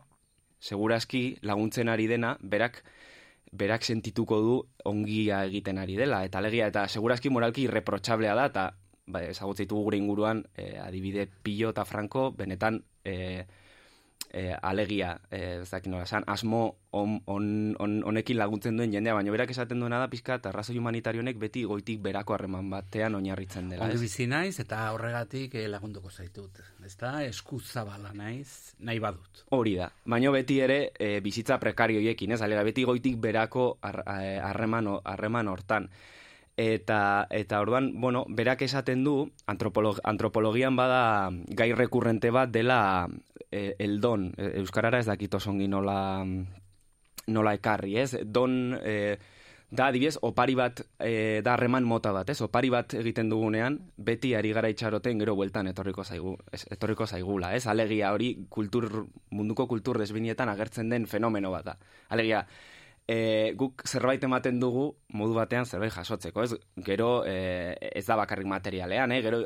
segurazki 0.59 1.37
laguntzen 1.45 1.89
ari 1.93 2.07
dena, 2.09 2.37
berak 2.41 2.81
berak 3.51 3.83
sentituko 3.83 4.39
du 4.41 4.57
ongia 4.85 5.43
egiten 5.45 5.77
ari 5.77 5.95
dela, 5.95 6.23
eta 6.25 6.39
alegia, 6.39 6.67
eta 6.67 6.87
segurazki 6.87 7.29
moralki 7.29 7.67
irreprotxablea 7.67 8.35
da, 8.35 8.45
eta 8.51 8.65
ba, 9.07 9.23
ezagutzen 9.23 9.65
ditugu 9.65 9.87
gure 9.87 9.99
inguruan, 10.01 10.43
e, 10.55 10.75
adibide 10.83 11.27
Pillo 11.43 11.71
eta 11.71 11.85
Franco, 11.85 12.31
benetan 12.35 12.83
e, 13.03 13.45
e, 14.33 14.53
alegia, 14.61 15.19
e, 15.31 15.61
ez 15.61 15.69
dakit 15.69 15.91
nola 15.91 16.03
esan, 16.03 16.23
asmo 16.27 16.75
on, 16.91 17.21
on, 17.25 17.75
on, 17.79 18.03
honekin 18.05 18.37
laguntzen 18.37 18.77
duen 18.77 18.91
jendea, 18.91 19.13
baina 19.13 19.31
berak 19.31 19.51
esaten 19.53 19.79
duena 19.79 19.99
da 19.99 20.07
pizka, 20.11 20.35
eta 20.41 20.49
arrazoi 20.49 20.77
humanitarionek 20.77 21.37
beti 21.37 21.63
goitik 21.63 22.01
berako 22.01 22.33
harreman 22.35 22.69
batean 22.69 23.15
oinarritzen 23.15 23.69
dela. 23.69 23.85
Ongi 23.85 23.95
ez? 23.99 24.01
bizi 24.01 24.27
naiz 24.27 24.59
eta 24.59 24.91
horregatik 24.95 25.55
eh, 25.55 25.67
lagunduko 25.71 26.09
zaitut. 26.09 26.59
Ezta 26.85 27.23
eskuzabala 27.27 28.13
naiz, 28.13 28.73
nahi 28.79 28.99
badut. 28.99 29.45
Hori 29.51 29.75
da. 29.75 29.89
Baina 30.05 30.31
beti 30.31 30.59
ere 30.63 30.91
e, 30.97 31.19
bizitza 31.21 31.59
prekarioiekin, 31.59 32.31
ez? 32.31 32.41
Alega, 32.41 32.63
beti 32.63 32.83
goitik 32.87 33.17
berako 33.19 33.77
har- 33.81 34.03
eh, 34.17 34.39
harreman 34.43 34.87
harreman 35.03 35.47
hortan. 35.47 35.89
Eta, 36.57 37.27
eta 37.29 37.59
orduan, 37.61 37.91
bueno, 38.01 38.25
berak 38.27 38.63
esaten 38.65 39.03
du, 39.05 39.29
antropolog, 39.45 39.99
antropologian 40.03 40.75
bada 40.75 41.29
gai 41.53 41.69
rekurrente 41.77 42.31
bat 42.33 42.49
dela 42.49 42.79
e, 43.51 43.75
el 43.77 43.99
don. 44.01 44.31
E, 44.37 44.55
Euskarara 44.63 44.97
ez 44.97 45.05
dakit 45.05 45.35
oso 45.37 45.51
ongi 45.51 45.67
nola, 45.69 46.25
nola 47.27 47.53
ekarri, 47.53 47.99
ez? 48.01 48.23
Don, 48.25 48.73
e, 48.81 49.19
da, 49.69 49.91
adibidez, 49.91 50.17
opari 50.25 50.55
bat, 50.57 50.81
e, 50.97 51.43
da 51.45 51.53
harreman 51.53 51.85
mota 51.85 52.09
bat, 52.15 52.31
ez? 52.33 52.39
Opari 52.41 52.71
bat 52.73 52.95
egiten 52.97 53.29
dugunean, 53.29 53.77
beti 53.97 54.33
ari 54.33 54.55
gara 54.57 54.71
itxaroten 54.73 55.21
gero 55.21 55.35
bueltan 55.37 55.69
etorriko 55.69 56.03
zaigu, 56.03 56.39
ez, 56.51 56.63
etorriko 56.73 57.05
zaigula, 57.05 57.53
ez? 57.53 57.67
Alegia 57.67 58.09
hori 58.17 58.31
kultur, 58.49 59.05
munduko 59.29 59.67
kultur 59.69 60.01
desbinietan 60.01 60.49
agertzen 60.49 60.89
den 60.89 61.05
fenomeno 61.05 61.53
bat 61.53 61.69
da. 61.69 61.77
Alegia, 62.09 62.47
e, 63.07 63.53
guk 63.55 63.85
zerbait 63.87 64.23
ematen 64.23 64.59
dugu 64.59 64.89
modu 65.15 65.37
batean 65.37 65.65
zerbait 65.65 65.93
jasotzeko, 65.93 66.43
ez? 66.43 66.57
Gero 66.85 67.23
e, 67.25 67.77
ez 67.77 68.05
da 68.05 68.17
bakarrik 68.19 68.49
materialean, 68.51 69.15
eh? 69.15 69.21
Gero 69.25 69.45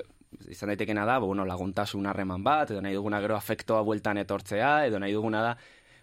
izan 0.49 0.71
daitekena 0.71 1.05
da, 1.05 1.19
bueno, 1.19 1.45
laguntasun 1.45 2.07
harreman 2.07 2.43
bat, 2.43 2.71
edo 2.71 2.81
nahi 2.81 2.97
duguna 2.97 3.21
gero 3.21 3.35
afektoa 3.37 3.83
bueltan 3.87 4.21
etortzea, 4.21 4.87
edo 4.87 4.99
nahi 4.99 5.13
duguna 5.13 5.43
da 5.43 5.53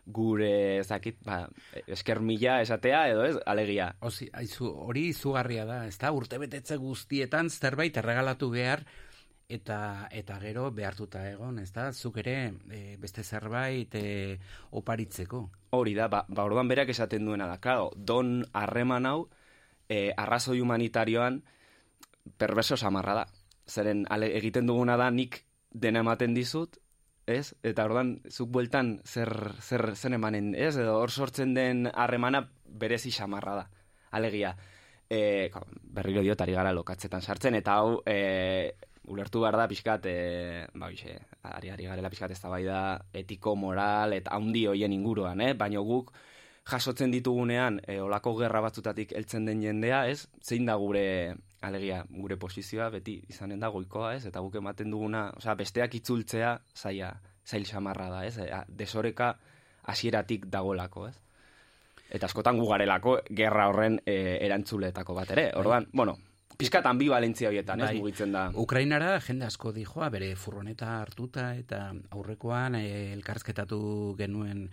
gure 0.08 0.78
ezakit, 0.78 1.18
ba, 1.24 1.42
esker 1.86 2.20
mila 2.24 2.60
esatea 2.64 3.02
edo 3.10 3.26
ez, 3.26 3.34
alegia. 3.46 3.90
Aizu, 4.00 4.70
hori 4.88 5.08
izugarria 5.12 5.66
da, 5.68 5.82
ez 5.88 5.98
da, 6.00 6.12
urte 6.16 6.38
betetze 6.40 6.78
guztietan 6.80 7.50
zerbait 7.50 7.96
erregalatu 8.00 8.48
behar, 8.52 8.86
eta 9.48 10.08
eta 10.12 10.36
gero 10.42 10.68
behartuta 10.76 11.22
egon, 11.30 11.58
ez 11.58 11.70
da, 11.72 11.88
zuk 11.92 12.18
ere 12.20 12.52
e, 12.68 12.96
beste 13.00 13.24
zerbait 13.24 13.94
e, 13.96 14.38
oparitzeko. 14.76 15.40
Hori 15.72 15.94
da, 15.96 16.08
ba, 16.12 16.24
ba 16.28 16.44
orduan 16.44 16.68
berak 16.68 16.92
esaten 16.92 17.24
duena 17.24 17.48
da, 17.48 17.56
claro, 17.58 17.88
don 17.96 18.42
harreman 18.52 19.08
hau, 19.08 19.28
e, 19.88 20.12
arrazoi 20.16 20.60
humanitarioan, 20.60 21.40
perverso 22.36 22.76
samarra 22.76 23.22
da. 23.22 23.24
Zeren 23.68 24.04
ale, 24.12 24.34
egiten 24.36 24.68
duguna 24.68 24.98
da 25.00 25.08
nik 25.10 25.42
dena 25.72 26.04
ematen 26.04 26.36
dizut, 26.36 26.76
ez? 27.26 27.54
Eta 27.64 27.88
orduan 27.88 28.18
zuk 28.28 28.52
bueltan 28.52 28.98
zer, 29.04 29.32
zer 29.60 29.94
zen 29.96 30.16
emanen, 30.20 30.52
ez? 30.54 30.76
Edo 30.76 31.00
hor 31.00 31.10
sortzen 31.10 31.56
den 31.56 31.88
harremana 31.88 32.44
berezi 32.68 33.12
samarra 33.12 33.62
da. 33.62 33.70
Alegia, 34.12 34.54
e, 35.08 35.50
berriro 35.96 36.22
diot 36.22 36.40
ari 36.44 36.54
gara 36.56 36.72
lokatzetan 36.76 37.24
sartzen, 37.24 37.56
eta 37.58 37.80
hau 37.80 37.98
e, 38.06 38.76
ulertu 39.08 39.42
behar 39.42 39.56
da 39.56 39.66
pixkat, 39.68 40.06
e, 40.06 40.66
ba, 40.74 40.88
bixe, 40.92 41.16
ari, 41.42 41.70
ari 41.72 41.88
garela 41.88 42.10
pixkat 42.12 42.32
ez 42.34 42.40
da 42.40 43.00
etiko, 43.12 43.54
moral, 43.56 44.12
eta 44.12 44.34
handi 44.36 44.66
hoien 44.66 44.92
inguruan, 44.92 45.40
eh? 45.40 45.54
Baina 45.54 45.80
guk 45.80 46.12
jasotzen 46.68 47.10
ditugunean, 47.10 47.80
e, 47.86 48.00
olako 48.00 48.36
gerra 48.36 48.60
batzutatik 48.60 49.12
heltzen 49.16 49.46
den 49.46 49.62
jendea, 49.62 50.06
ez? 50.08 50.28
Zein 50.44 50.66
da 50.66 50.76
gure 50.76 51.34
alegia, 51.60 52.04
gure 52.10 52.36
posizioa 52.36 52.90
beti 52.90 53.22
izanen 53.28 53.60
da 53.60 53.68
goikoa, 53.68 54.14
ez? 54.14 54.26
Eta 54.26 54.40
guk 54.44 54.60
ematen 54.60 54.90
duguna, 54.90 55.30
osea, 55.36 55.54
besteak 55.54 55.94
itzultzea 55.94 56.58
zaila, 56.76 57.14
zail 57.46 57.64
samarra 57.64 58.10
da, 58.12 58.24
ez? 58.26 58.36
E, 58.38 58.50
desoreka 58.68 59.36
hasieratik 59.88 60.46
dagolako, 60.52 61.08
ez? 61.08 61.16
Eta 62.08 62.28
askotan 62.28 62.56
gugarelako 62.60 63.18
gerra 63.36 63.68
horren 63.68 63.98
e, 64.06 64.38
erantzuletako 64.44 65.16
bat 65.16 65.32
ere. 65.34 65.50
Orduan, 65.60 65.88
bueno, 65.92 66.16
pizkat 66.58 66.86
ambivalentzia 66.90 67.52
horietan, 67.52 67.78
ez 67.84 67.86
bai. 67.92 67.98
mugitzen 68.00 68.32
da. 68.34 68.40
Ukrainara 68.58 69.12
jende 69.22 69.46
asko 69.46 69.70
dijoa, 69.70 70.08
bere 70.10 70.32
furroneta 70.34 70.88
hartuta 71.04 71.52
eta 71.54 71.92
aurrekoan 72.16 72.74
e, 72.80 73.12
elkarrizketatu 73.14 73.78
genuen 74.18 74.64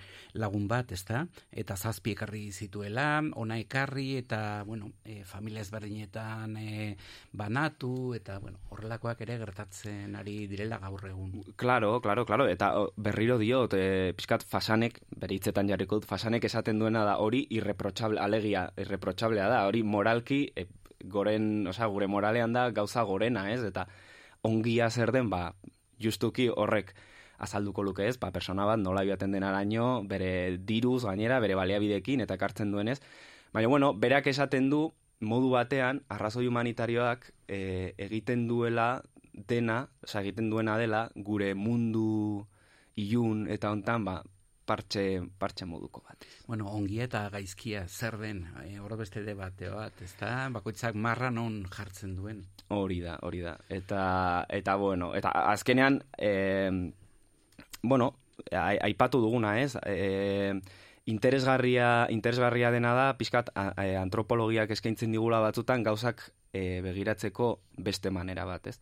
lagun 0.41 0.63
bat, 0.67 0.95
ezta? 0.97 1.21
Eta 1.53 1.75
zazpi 1.77 2.15
ekarri 2.15 2.47
zituela, 2.49 3.21
ona 3.37 3.59
ekarri 3.61 4.07
eta, 4.17 4.39
bueno, 4.65 4.89
e, 5.05 5.19
familia 5.29 5.61
ezberdinetan 5.61 6.55
e, 6.57 6.95
banatu 7.37 8.15
eta, 8.17 8.39
bueno, 8.41 8.57
horrelakoak 8.73 9.21
ere 9.27 9.37
gertatzen 9.43 10.15
ari 10.17 10.47
direla 10.49 10.79
gaur 10.81 11.05
egun. 11.11 11.35
Claro, 11.55 11.99
claro, 12.01 12.23
claro, 12.25 12.47
eta 12.49 12.71
berriro 12.97 13.37
diot, 13.37 13.75
e, 13.77 14.15
pizkat 14.17 14.47
fasanek, 14.49 15.03
bere 15.21 15.37
hitzetan 15.37 15.69
jarriko 15.69 16.01
dut, 16.01 16.09
fasanek 16.09 16.49
esaten 16.49 16.81
duena 16.81 17.05
da 17.05 17.19
hori 17.21 17.43
irreprochable, 17.53 18.17
alegia, 18.25 18.71
irreprochablea 18.81 19.51
da, 19.53 19.61
hori 19.69 19.83
moralki, 19.85 20.41
e, 20.55 20.65
goren, 21.03 21.67
osea, 21.67 21.87
gure 21.87 22.07
moralean 22.07 22.53
da 22.53 22.69
gauza 22.71 23.03
gorena, 23.03 23.49
ez? 23.53 23.63
Eta 23.63 23.87
ongia 24.45 24.89
zer 24.89 25.11
den, 25.11 25.29
ba, 25.29 25.53
justuki 26.01 26.49
horrek 26.49 26.93
azalduko 27.37 27.83
luke 27.83 28.07
ez, 28.07 28.17
ba, 28.19 28.31
persona 28.31 28.65
bat 28.65 28.79
nola 28.79 29.03
joaten 29.05 29.31
den 29.35 29.43
araño, 29.43 30.03
bere 30.07 30.57
diruz 30.57 31.03
gainera, 31.05 31.39
bere 31.43 31.55
baliabidekin, 31.55 32.21
eta 32.21 32.37
ekartzen 32.39 32.71
duenez. 32.71 33.01
Baina, 33.53 33.67
bueno, 33.67 33.93
berak 33.93 34.27
esaten 34.27 34.69
du, 34.69 34.93
modu 35.19 35.49
batean, 35.51 36.03
arrazoi 36.09 36.47
humanitarioak 36.47 37.31
e, 37.47 37.93
egiten 37.97 38.47
duela 38.47 39.03
dena, 39.33 39.89
osea, 40.03 40.21
egiten 40.21 40.49
duena 40.49 40.77
dela, 40.77 41.09
gure 41.15 41.53
mundu 41.55 42.45
ilun 42.95 43.47
eta 43.51 43.71
hontan, 43.71 44.05
ba, 44.07 44.21
partxe, 44.65 45.21
partxe 45.39 45.65
moduko 45.69 46.01
bat. 46.05 46.25
Bueno, 46.47 46.67
ongi 46.73 46.99
eta 47.05 47.25
gaizkia 47.33 47.85
zer 47.87 48.17
den, 48.21 48.43
e, 48.63 48.79
oro 48.81 48.97
beste 48.97 49.23
debate 49.25 49.69
bat, 49.69 50.01
ez 50.01 50.13
da? 50.19 50.49
Bakoitzak 50.53 50.97
marra 50.97 51.31
non 51.31 51.63
jartzen 51.71 52.15
duen. 52.17 52.43
Hori 52.73 52.99
da, 53.03 53.19
hori 53.21 53.43
da. 53.45 53.55
Eta, 53.69 54.45
eta 54.49 54.75
bueno, 54.81 55.13
eta 55.15 55.31
azkenean, 55.53 56.01
e, 56.17 56.71
bueno, 57.83 58.13
aipatu 58.51 59.21
duguna, 59.21 59.59
ez? 59.61 59.75
E, 59.85 60.59
interesgarria, 61.05 62.07
interesgarria 62.09 62.71
dena 62.73 62.95
da, 62.97 63.09
pixkat 63.17 63.51
antropologiak 63.55 64.71
eskaintzen 64.73 65.13
digula 65.13 65.39
batzutan 65.43 65.85
gauzak 65.85 66.31
e, 66.51 66.81
begiratzeko 66.81 67.59
beste 67.77 68.11
manera 68.11 68.45
bat, 68.49 68.73
ez? 68.73 68.79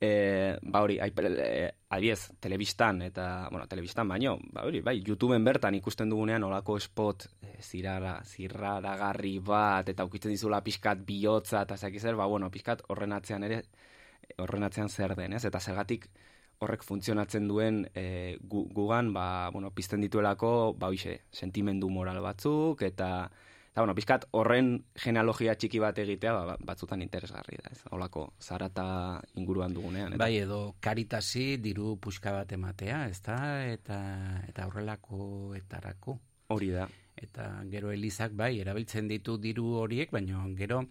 E, 0.00 0.58
ba 0.62 0.82
hori, 0.82 0.98
e, 1.00 1.70
adiez, 1.88 2.32
telebistan, 2.40 3.00
eta, 3.02 3.48
bueno, 3.50 3.66
telebistan 3.66 4.08
baino, 4.08 4.36
ba 4.52 4.66
hori, 4.66 4.82
bai, 4.84 5.00
YouTubeen 5.06 5.44
bertan 5.44 5.74
ikusten 5.78 6.10
dugunean 6.12 6.44
olako 6.44 6.78
spot 6.80 7.26
e, 7.40 7.56
zirara, 7.62 8.18
zirrara 8.24 8.96
garri 9.00 9.38
bat, 9.38 9.88
eta 9.88 10.04
ukitzen 10.04 10.34
dizula 10.34 10.62
pixkat 10.64 11.04
bihotza, 11.06 11.62
eta 11.62 11.76
zaki 11.76 12.00
zer, 12.00 12.16
ba, 12.16 12.26
bueno, 12.26 12.50
pixkat 12.50 12.84
horren 12.88 13.16
atzean 13.16 13.44
ere, 13.48 13.62
horren 14.38 14.66
atzean 14.68 14.88
zer 14.88 15.16
den, 15.16 15.36
ez? 15.38 15.44
Eta 15.48 15.60
segatik 15.60 16.08
horrek 16.60 16.84
funtzionatzen 16.84 17.48
duen 17.48 17.82
e, 17.94 18.36
gugan, 18.48 19.12
ba, 19.12 19.50
bueno, 19.52 19.72
pizten 19.72 20.04
dituelako, 20.04 20.74
ba, 20.78 20.92
hoxe, 20.92 21.22
sentimendu 21.32 21.88
moral 21.92 22.20
batzuk, 22.24 22.82
eta, 22.84 23.30
Eta, 23.76 23.82
bueno, 23.82 23.92
pizkat, 23.92 24.22
horren 24.32 24.70
genealogia 24.96 25.52
txiki 25.52 25.76
bat 25.82 25.98
egitea, 26.00 26.30
ba, 26.32 26.54
batzutan 26.64 27.02
interesgarri 27.04 27.58
da, 27.60 27.74
ez? 27.74 27.82
Olako, 27.92 28.22
zarata 28.40 28.86
inguruan 29.36 29.76
dugunean. 29.76 30.14
Eta. 30.14 30.20
Bai, 30.22 30.38
edo 30.40 30.60
karitasi 30.80 31.58
diru 31.60 31.98
puxka 32.00 32.32
bat 32.38 32.54
ematea, 32.56 33.02
ez 33.12 33.20
da? 33.26 33.36
Eta, 33.68 33.98
eta 34.48 34.64
horrelako 34.70 35.52
etarako. 35.60 36.16
Hori 36.56 36.70
da. 36.72 36.88
Eta 37.20 37.50
gero 37.68 37.92
Elizak, 37.92 38.32
bai, 38.32 38.54
erabiltzen 38.64 39.12
ditu 39.12 39.36
diru 39.44 39.66
horiek, 39.82 40.08
baina 40.08 40.40
gero 40.56 40.82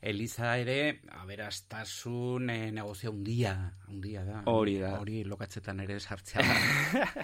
Eliza 0.00 0.56
ere, 0.64 1.02
aberastasun 1.20 2.48
e, 2.48 2.58
negozio 2.72 3.12
hundia, 3.12 3.54
hundia 3.92 4.24
da. 4.24 4.42
Hori 4.48 4.78
da. 4.80 4.96
Hori 5.04 5.26
lokatzetan 5.28 5.84
ere 5.84 6.00
sartzea. 6.00 6.40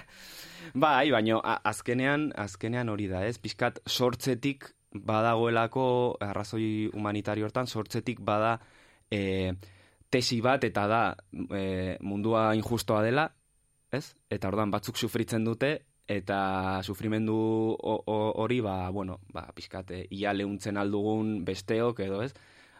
bai, 0.86 1.09
baina 1.09 1.40
azkenean, 1.64 2.34
azkenean 2.36 2.93
hori 2.93 3.09
da, 3.09 3.24
ez? 3.24 3.38
Pizkat 3.40 3.80
sortzetik 3.88 4.74
badagoelako 5.05 6.16
arrazoi 6.20 6.90
humanitario 6.93 7.47
hortan 7.47 7.66
sortzetik 7.66 8.20
bada 8.20 8.59
e, 9.10 9.52
tesi 10.10 10.40
bat 10.40 10.64
eta 10.64 10.86
da 10.86 11.02
e, 11.51 11.97
mundua 12.01 12.55
injustoa 12.55 13.02
dela, 13.02 13.28
ez? 13.93 14.14
Eta 14.31 14.48
ordan 14.48 14.70
batzuk 14.70 14.97
sufritzen 14.97 15.44
dute 15.44 15.73
eta 16.06 16.82
sufrimendu 16.86 17.36
hori 17.82 18.60
ba 18.62 18.90
bueno, 18.94 19.18
ba 19.32 19.48
pizkat 19.55 19.90
e, 19.90 20.05
ia 20.10 20.32
leuntzen 20.32 20.77
aldugun 20.77 21.44
besteok 21.44 22.01
edo, 22.06 22.23
ez? 22.23 22.32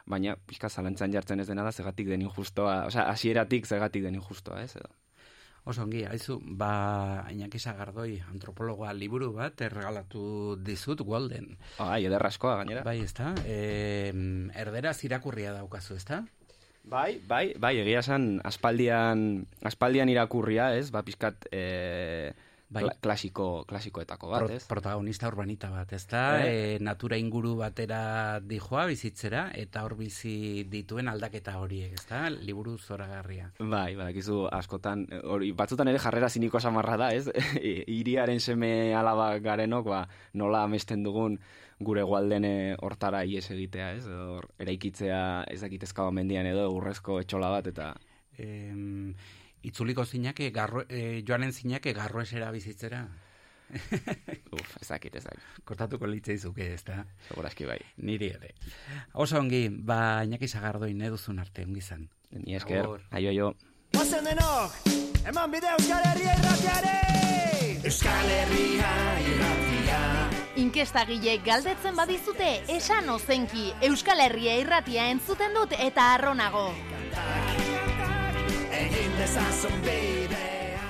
Baina 0.07 0.37
pizkat 0.37 0.71
zalantzan 0.71 1.13
jartzen 1.13 1.41
ez 1.43 1.49
dena 1.49 1.65
da 1.67 1.73
zegatik 1.73 2.07
den 2.07 2.23
injustoa, 2.23 2.85
osea, 2.87 3.09
hasieratik 3.11 3.67
zegatik 3.67 4.07
den 4.07 4.21
injustoa, 4.21 4.63
ez? 4.63 4.77
Edo. 4.79 4.93
Oso 5.67 5.83
ongi, 5.83 6.05
haizu, 6.07 6.37
ba, 6.61 7.27
Iñaki 7.35 7.59
Sagardoi 7.59 8.21
antropologoa 8.31 8.93
liburu 8.95 9.33
bat 9.35 9.59
erregalatu 9.67 10.55
dizut 10.63 11.01
Walden. 11.03 11.57
Ai, 11.83 12.05
ederraskoa 12.07 12.61
gainera. 12.61 12.85
Bai, 12.87 13.01
ezta? 13.03 13.33
E, 13.43 14.13
erdera 14.63 14.93
zirakurria 14.95 15.57
daukazu, 15.57 15.99
ezta? 15.99 16.21
Bai, 16.87 17.19
bai, 17.19 17.57
bai, 17.59 17.73
egia 17.83 17.99
esan 18.05 18.29
aspaldian, 18.47 19.43
aspaldian 19.67 20.13
irakurria, 20.13 20.69
ez? 20.79 20.93
Ba, 20.95 21.03
pizkat, 21.03 21.49
e, 21.51 22.31
bai. 22.69 22.85
klasiko, 23.01 23.65
klasikoetako 23.69 24.31
bat, 24.31 24.51
ez? 24.51 24.63
protagonista 24.69 25.29
urbanita 25.31 25.71
bat, 25.71 25.93
ez 25.93 26.05
da? 26.11 26.23
Eh? 26.43 26.77
E, 26.77 26.79
natura 26.83 27.19
inguru 27.21 27.55
batera 27.61 28.41
dijoa 28.43 28.87
bizitzera, 28.91 29.47
eta 29.55 29.85
hor 29.87 29.97
bizi 29.99 30.65
dituen 30.71 31.09
aldaketa 31.13 31.57
horiek, 31.61 31.95
ez 31.99 32.07
da? 32.09 32.27
Liburu 32.31 32.77
zoragarria. 32.79 33.51
Bai, 33.61 33.95
gizu 34.17 34.45
askotan, 34.53 35.07
hori, 35.25 35.53
batzutan 35.57 35.93
ere 35.93 36.03
jarrera 36.03 36.31
ziniko 36.31 36.61
samarra 36.61 36.97
da, 37.01 37.13
ez? 37.15 37.31
Iriaren 38.01 38.41
seme 38.41 38.95
alaba 38.97 39.33
garenok, 39.39 39.87
ba, 39.93 40.03
nola 40.35 40.65
amesten 40.67 41.07
dugun 41.07 41.39
gure 41.79 42.03
gualdene 42.09 42.77
hortara 42.81 43.23
ies 43.29 43.51
egitea, 43.53 43.93
ez? 43.99 44.07
Or, 44.09 44.49
eraikitzea 44.59 45.23
ezakitezka 45.53 46.09
mendian 46.11 46.49
edo 46.49 46.71
urrezko 46.73 47.21
etxola 47.23 47.53
bat, 47.59 47.73
eta... 47.75 47.95
Em, 48.37 49.15
itzuliko 49.67 50.05
zinake, 50.05 50.51
garro, 50.55 50.85
e, 50.89 51.23
joanen 51.27 51.53
zinake 51.53 51.93
garro 51.93 52.23
esera 52.23 52.51
bizitzera. 52.55 53.07
Uf, 54.57 54.77
ezakit, 54.81 55.17
ezakit. 55.19 55.63
Kortatuko 55.67 56.07
litzei 56.07 56.39
zuke, 56.39 56.69
ez 56.75 56.85
da? 56.87 57.01
Segurazki 57.29 57.67
bai. 57.67 57.81
Niri 58.07 58.31
ere. 58.37 58.53
Oso 59.15 59.41
ongi, 59.41 59.67
ba, 59.69 60.23
inaki 60.25 60.49
zagardo 60.49 60.87
ineduzun 60.91 61.43
arte, 61.43 61.67
ongi 61.67 61.83
zan. 61.83 62.07
Ni 62.31 62.55
esker, 62.59 62.87
aio, 63.11 63.33
aio. 63.33 63.55
Ozen 63.97 64.27
denok, 64.27 64.75
eman 65.31 65.53
bide 65.53 65.71
Euskal 65.77 66.03
Herria 66.11 66.35
irratiare! 66.37 66.97
Euskal 67.87 68.33
Herria 68.35 68.91
irratia, 69.23 70.01
Inkestagile 70.63 71.37
galdetzen 71.47 71.97
badizute, 71.97 72.51
esan 72.73 73.09
ozenki, 73.15 73.71
Euskal 73.89 74.25
Herria 74.25 74.59
irratia 74.63 75.07
entzuten 75.13 75.55
dut 75.57 75.77
eta 75.79 76.13
arronago. 76.17 76.69
Egin 78.77 79.13
dezazun 79.17 79.79
bidea 79.85 80.87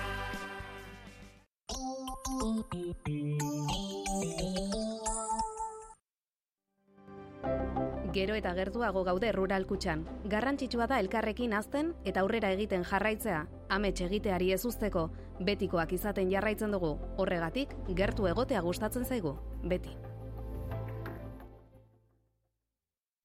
Gero 8.16 8.34
eta 8.34 8.54
gertuago 8.56 9.02
gaude 9.04 9.30
rural 9.36 9.66
kutxan. 9.68 10.06
Garrantzitsua 10.32 10.86
da 10.88 10.98
elkarrekin 11.04 11.52
azten 11.52 11.92
eta 12.08 12.22
aurrera 12.24 12.50
egiten 12.56 12.84
jarraitzea, 12.88 13.42
amets 13.68 14.00
egiteari 14.08 14.52
ez 14.56 14.62
usteko, 14.64 15.10
betikoak 15.44 15.92
izaten 15.92 16.32
jarraitzen 16.32 16.72
dugu. 16.72 16.94
Horregatik, 17.20 17.76
gertu 17.94 18.26
egotea 18.32 18.64
gustatzen 18.64 19.04
zaigu, 19.04 19.36
beti. 19.62 19.92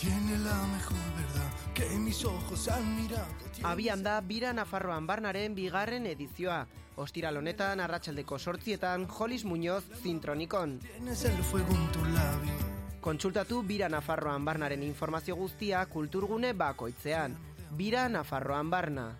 Tiene 0.00 0.38
la 0.38 0.54
mejor 0.66 0.96
verdad 1.16 1.50
que 1.74 1.84
mis 1.98 2.24
ojos 2.24 2.68
han 2.68 2.94
mirado. 2.94 3.26
Abian 3.64 4.02
da 4.04 4.20
Bira 4.20 4.52
Nafarroan 4.52 5.08
Barnaren 5.08 5.56
bigarren 5.56 6.06
edizioa. 6.06 6.68
Ostiral 6.94 7.36
honetan 7.36 7.80
arratsaldeko 7.80 8.38
sortzietan 8.38 9.08
Jolis 9.08 9.44
Muñoz 9.44 9.84
zintronikon. 10.02 10.78
Tienes 10.78 11.24
el 11.24 11.42
fuego 11.42 11.74
en 11.74 11.92
tu 11.92 12.04
labio. 12.04 12.52
Kontsultatu 13.00 13.64
Bira 13.64 13.88
Nafarroan 13.88 14.44
Barnaren 14.44 14.84
informazio 14.84 15.34
guztia 15.34 15.84
kulturgune 15.86 16.52
bakoitzean. 16.52 17.36
Bira 17.72 18.08
Nafarroan 18.08 18.70
Barna. 18.70 19.18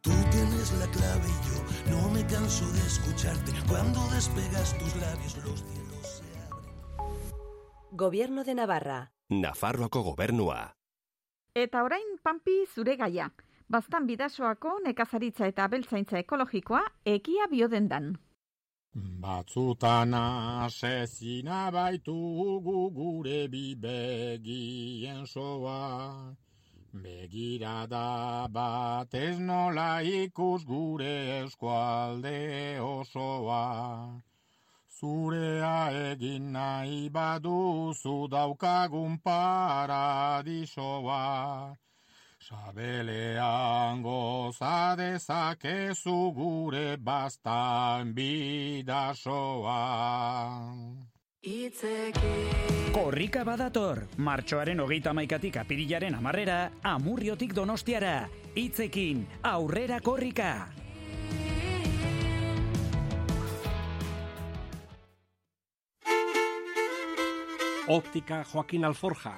Tú 0.00 0.10
tienes 0.32 0.72
la 0.80 0.86
clave 0.90 1.28
y 1.28 1.90
yo 1.90 1.96
no 1.96 2.10
me 2.10 2.26
canso 2.26 2.68
de 2.72 2.80
escucharte. 2.80 3.52
Cuando 3.68 4.04
despegas 4.10 4.76
tus 4.78 4.96
labios 4.96 5.36
los 5.44 5.64
Gobierno 7.94 8.42
de 8.42 8.54
Navarra. 8.54 9.12
Nafarroako 9.28 10.00
gobernua. 10.02 10.72
Eta 11.54 11.82
orain 11.84 12.14
panpi 12.24 12.54
zure 12.74 12.94
gaia. 12.96 13.26
Baztan 13.68 14.06
bidasoako 14.08 14.78
nekazaritza 14.86 15.50
eta 15.50 15.66
abeltzaintza 15.68 16.16
ekologikoa 16.22 16.80
ekia 17.14 17.50
biodendan. 17.50 18.14
Batzutan 19.26 20.16
asezina 20.22 21.68
baitugu 21.76 22.88
gure 22.96 23.44
bi 23.52 23.74
begien 23.84 25.26
soa. 25.26 26.32
Begirada 27.04 28.48
bat 28.48 29.12
ez 29.12 29.38
nola 29.38 30.00
ikus 30.00 30.64
gure 30.64 31.14
eskualde 31.44 32.36
osoa. 32.80 33.62
Zurea 35.02 35.90
egin 36.12 36.52
nahi 36.54 37.10
baduzu 37.10 38.30
daukagun 38.30 39.18
paradisoa. 39.24 40.06
Sabelean 42.38 44.02
goza 44.02 44.94
dezakezu 44.94 46.30
gure 46.36 46.96
bastan 47.02 48.14
bidasoa. 48.14 49.80
Korrika 52.92 53.42
badator, 53.42 54.06
martxoaren 54.18 54.78
hogeita 54.84 55.10
maikatik 55.10 55.56
apirilaren 55.64 56.14
amarrera, 56.14 56.70
amurriotik 56.84 57.54
donostiara. 57.58 58.28
Itzekin, 58.54 59.26
aurrera 59.42 59.98
korrika! 59.98 60.81
Optika 67.88 68.44
Joaquin 68.44 68.84
Alforja. 68.84 69.32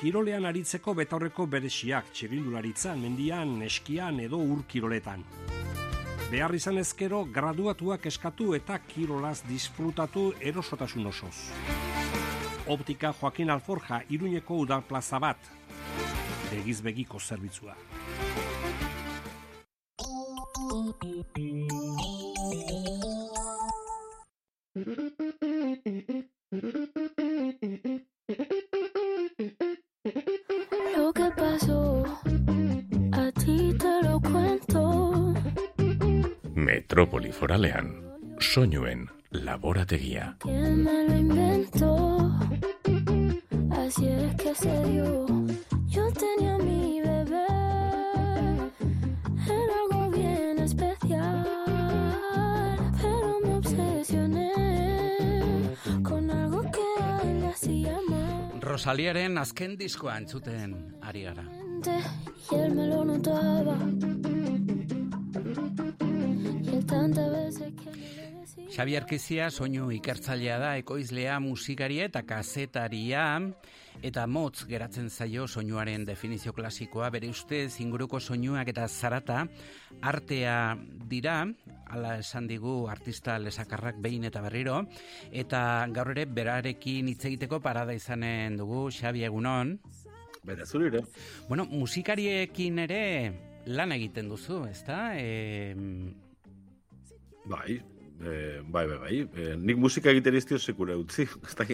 Kirolean 0.00 0.46
aritzeko 0.48 0.94
betaurreko 0.96 1.44
beresiak 1.46 2.06
txirindularitzan, 2.16 3.02
mendian, 3.04 3.58
eskian 3.66 4.16
edo 4.24 4.38
ur 4.40 4.62
kiroletan. 4.64 5.26
Behar 6.30 6.54
izan 6.56 6.80
ezkero, 6.80 7.26
graduatuak 7.28 8.06
eskatu 8.08 8.54
eta 8.56 8.78
kirolaz 8.88 9.42
disfrutatu 9.44 10.32
erosotasun 10.40 11.06
osoz. 11.12 11.34
Optika 12.66 13.12
Joaquin 13.20 13.50
Alforja 13.52 14.00
iruñeko 14.08 14.56
udal 14.64 14.82
plaza 14.88 15.20
bat. 15.20 15.36
Begiz 16.50 16.80
begiko 16.80 17.20
zerbitzua. 17.20 17.76
Lo 24.74 24.94
Metrópoli 36.94 37.32
foralean, 37.32 37.88
soinuen 38.38 39.10
laborategia. 39.32 40.36
¿Quién 40.38 40.84
me 40.84 41.08
lo 41.08 41.16
inventó? 41.16 42.30
Así 43.72 44.06
es 44.06 44.34
que 44.36 44.54
se 44.54 44.84
dio. 44.84 45.26
Yo 45.88 46.04
tenía 46.12 46.56
mi 46.58 47.00
bebé. 47.00 47.46
Era 49.44 49.74
algo 49.82 50.08
bien 50.12 50.60
especial. 50.60 51.44
Pero 53.02 53.40
me 53.42 53.54
obsesioné 53.56 54.52
con 56.04 56.30
algo 56.30 56.62
que 56.62 57.02
a 57.02 57.22
él 57.22 57.40
le 57.40 57.46
hacía 57.48 57.98
mal. 58.08 58.60
Rosaliaren 58.60 59.36
azken 59.38 59.76
diskoa 59.76 60.16
entzuten 60.18 60.94
ari 61.02 61.22
gara. 61.24 61.42
Y 62.52 62.54
él 62.54 62.72
me 62.72 62.86
lo 62.86 63.04
notaba. 63.04 63.76
Xabi 68.74 68.96
Arkizia 68.98 69.50
soinu 69.54 69.86
ikertzailea 69.94 70.56
da, 70.58 70.70
ekoizlea, 70.80 71.36
musikaria 71.38 72.08
eta 72.08 72.24
kazetaria, 72.26 73.24
eta 74.02 74.24
motz 74.26 74.64
geratzen 74.66 75.06
zaio 75.10 75.46
soinuaren 75.46 76.02
definizio 76.08 76.52
klasikoa, 76.56 77.10
bere 77.14 77.30
ustez 77.30 77.78
inguruko 77.84 78.18
soinuak 78.18 78.72
eta 78.72 78.88
zarata 78.88 79.44
artea 80.02 80.56
dira, 81.10 81.36
ala 81.86 82.16
esan 82.18 82.48
digu 82.50 82.88
artista 82.90 83.38
lesakarrak 83.38 84.02
behin 84.02 84.26
eta 84.30 84.42
berriro, 84.42 84.80
eta 85.30 85.86
gaur 85.94 86.10
ere 86.16 86.26
berarekin 86.26 87.12
hitz 87.12 87.22
egiteko 87.30 87.62
parada 87.62 87.94
izanen 87.94 88.58
dugu, 88.58 88.88
Xabi 88.90 89.22
egunon. 89.30 89.78
Bera, 90.44 90.66
zurire. 90.66 91.06
Bueno, 91.48 91.64
musikariekin 91.70 92.82
ere 92.88 93.04
lan 93.66 93.94
egiten 93.94 94.28
duzu, 94.28 94.64
ezta? 94.68 95.14
E, 95.16 96.23
Bai, 97.44 97.74
eh, 98.24 98.60
bai, 98.64 98.86
bai, 98.88 98.98
bai. 99.02 99.16
Eh, 99.36 99.54
nik 99.60 99.76
musika 99.76 100.08
egiten 100.10 100.34
iztio 100.38 100.58
sekura 100.58 100.96
utzi. 100.96 101.26
Ez 101.48 101.54
da 101.58 101.66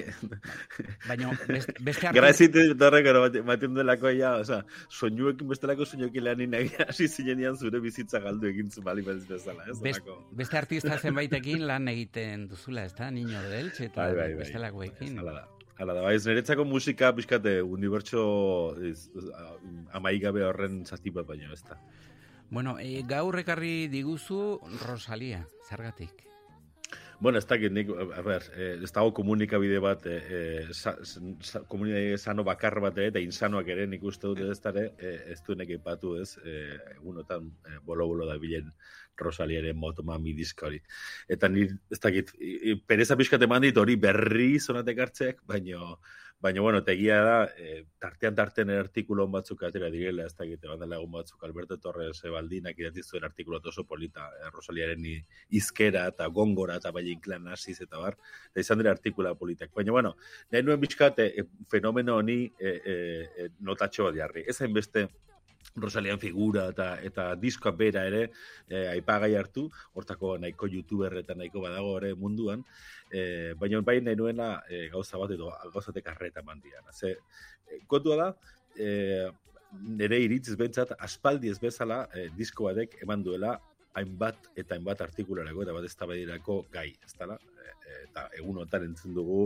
Baina 1.07 1.31
beste, 1.47 1.75
beste 1.81 2.09
arti- 2.09 2.15
Gara 2.19 2.31
ezite 2.35 2.65
darra 2.75 3.01
gara 3.07 3.23
baten 3.47 3.75
delako 3.77 4.11
ja, 4.17 4.33
oza, 4.43 4.63
soinuekin 4.89 5.49
bestelako 5.49 5.87
soinuekin 5.87 6.25
lan 6.25 6.41
inagi 6.41 6.73
hasi 6.89 7.07
zinean 7.09 7.57
zure 7.57 7.81
bizitza 7.81 8.19
galdu 8.25 8.49
egin 8.51 8.71
zu 8.71 8.83
bali 8.83 9.03
bez 9.07 9.23
bezala, 9.29 9.65
ez? 9.71 9.79
Best, 9.81 10.03
beste 10.33 10.59
artista 10.59 10.99
zenbaitekin 10.99 11.67
lan 11.67 11.89
egiten 11.89 12.49
duzula, 12.49 12.85
ezta? 12.91 13.11
Niño 13.11 13.41
de 13.49 13.61
Elche 13.61 13.85
eta 13.87 14.03
Bai, 14.03 14.15
bai, 14.17 14.29
bai. 14.35 14.39
bestelakoekin. 14.45 15.19
Hala 15.19 15.33
da. 15.33 15.47
Hala 15.81 15.95
da, 15.97 16.03
bai, 16.05 16.17
ez 16.19 16.27
niretzako 16.27 16.65
musika 16.69 17.09
pixkate 17.17 17.63
unibertso 17.63 18.77
ez, 18.85 19.07
amaigabe 19.97 20.43
horren 20.45 20.83
zati 20.85 21.09
bat 21.15 21.25
baino, 21.31 21.53
ez 21.55 21.63
da. 21.65 21.79
Bueno, 22.51 22.79
e, 22.81 23.03
gaur 23.07 23.39
ekarri 23.39 23.87
diguzu 23.89 24.59
Rosalia, 24.87 25.45
zergatik. 25.69 26.27
Bueno, 27.21 27.37
ez 27.39 27.45
dakit 27.47 27.71
nik, 27.71 27.91
a 28.17 28.23
ber, 28.25 28.47
eh, 28.57 28.79
ez 28.83 28.89
dago 28.97 29.13
komunikabide 29.13 29.79
bat, 29.79 30.07
eh, 30.09 30.21
eh, 30.31 30.69
sa, 30.73 30.95
sa, 31.05 31.61
komunikabide 31.69 32.17
sano 32.19 32.43
bakar 32.49 32.79
bat 32.81 32.97
eta 32.99 33.21
insanoak 33.21 33.69
ere 33.69 33.85
nik 33.87 34.03
uste 34.09 34.27
dut 34.27 34.41
ez 34.41 34.57
dara, 34.65 34.87
eh, 34.99 35.19
ez 35.35 35.37
duenek 35.45 35.69
ipatu 35.77 36.15
ez, 36.17 36.39
eh, 36.43 36.79
egunotan 36.97 37.51
eh, 37.69 37.77
bolo-bolo 37.85 38.25
da 38.27 38.39
bilen 38.41 38.73
Rosaliaren 39.21 39.77
motomami 39.77 40.33
diska 40.33 40.67
hori. 40.71 40.81
Eta 41.29 41.49
ni, 41.53 41.67
ez 41.91 42.01
dakit, 42.01 42.33
i- 42.41 42.79
pereza 42.81 43.19
pixkat 43.21 43.43
eman 43.45 43.61
dit 43.69 43.77
hori 43.77 43.97
berri 44.01 44.55
zonatek 44.59 44.99
hartzeak, 45.05 45.43
baino, 45.45 45.99
baina, 46.41 46.61
bueno, 46.61 46.83
tegia 46.83 47.21
da, 47.21 47.37
eh, 47.59 47.85
tartean 47.99 48.35
tartean 48.35 48.71
artikulo 48.73 49.25
on 49.27 49.33
batzuk 49.33 49.63
atera 49.69 49.91
direla, 49.93 50.25
ez 50.25 50.35
dakit, 50.35 50.63
bandala 50.65 50.97
egun 50.97 51.13
batzuk, 51.13 51.43
Alberto 51.45 51.77
Torres 51.79 52.23
Baldinak 52.23 52.79
idatzi 52.81 53.03
zuen 53.03 53.25
artikulo 53.29 53.61
oso 53.65 53.85
polita, 53.85 54.31
eh, 54.41 54.51
Rosaliaren 54.51 55.05
izkera 55.51 56.07
eta 56.09 56.27
gongora 56.29 56.77
eta 56.81 56.91
bai 56.91 57.05
inklan 57.13 57.49
hasiz 57.49 57.81
eta 57.81 57.99
bar, 57.99 58.17
eta 58.51 58.61
izan 58.61 58.79
dira 58.79 58.91
artikula 58.91 59.35
politak. 59.35 59.71
Baina, 59.75 59.93
bueno, 59.93 60.17
nahi 60.51 60.63
nuen 60.63 60.81
bizkat, 60.81 61.19
eh, 61.19 61.45
fenomeno 61.69 62.17
honi 62.17 62.53
eh, 62.59 62.81
eh, 62.85 63.29
eh, 63.37 63.49
notatxo 63.61 64.05
bat 64.09 64.17
jarri. 64.17 64.45
Ez 64.49 64.61
hainbeste 64.61 65.09
Rosalian 65.77 66.19
figura 66.19 66.69
eta 66.73 66.89
eta 67.07 67.27
diskoa 67.39 67.73
bera 67.79 68.03
ere 68.09 68.23
eh, 68.69 68.89
aipagai 68.97 69.35
hartu, 69.39 69.69
hortako 69.95 70.37
nahiko 70.39 70.67
youtuber 70.67 71.21
eta 71.23 71.37
nahiko 71.39 71.63
badago 71.63 71.97
ere 72.01 72.15
munduan, 72.15 72.65
eh, 73.11 73.55
baina 73.59 73.81
bai 73.87 74.01
nahi 74.01 74.19
nuena 74.19 74.51
eh, 74.69 74.89
gauza 74.93 75.19
bat 75.19 75.31
edo 75.37 75.53
gauzatek 75.73 76.11
arreta 76.11 76.43
mandian. 76.43 76.91
Ze, 76.93 77.17
kontua 77.87 78.17
da, 78.17 78.29
eh, 78.77 79.31
nire 79.79 80.19
iritziz 80.25 80.57
bentsat, 80.59 80.95
aspaldi 80.99 81.51
ez 81.51 81.59
bezala 81.63 82.03
eh, 82.15 82.29
disko 82.37 82.67
batek 82.67 82.99
eman 83.05 83.23
duela 83.23 83.55
hainbat 83.99 84.51
eta 84.59 84.77
hainbat 84.77 85.03
artikularako 85.07 85.65
eta 85.65 85.77
bat 85.77 85.87
eztabaidarako 85.87 86.57
gai, 86.73 86.91
ez 87.07 87.15
dala? 87.19 87.37
E, 87.61 88.03
eta 88.05 88.27
egunotan 88.39 88.87
entzun 88.87 89.15
dugu 89.15 89.41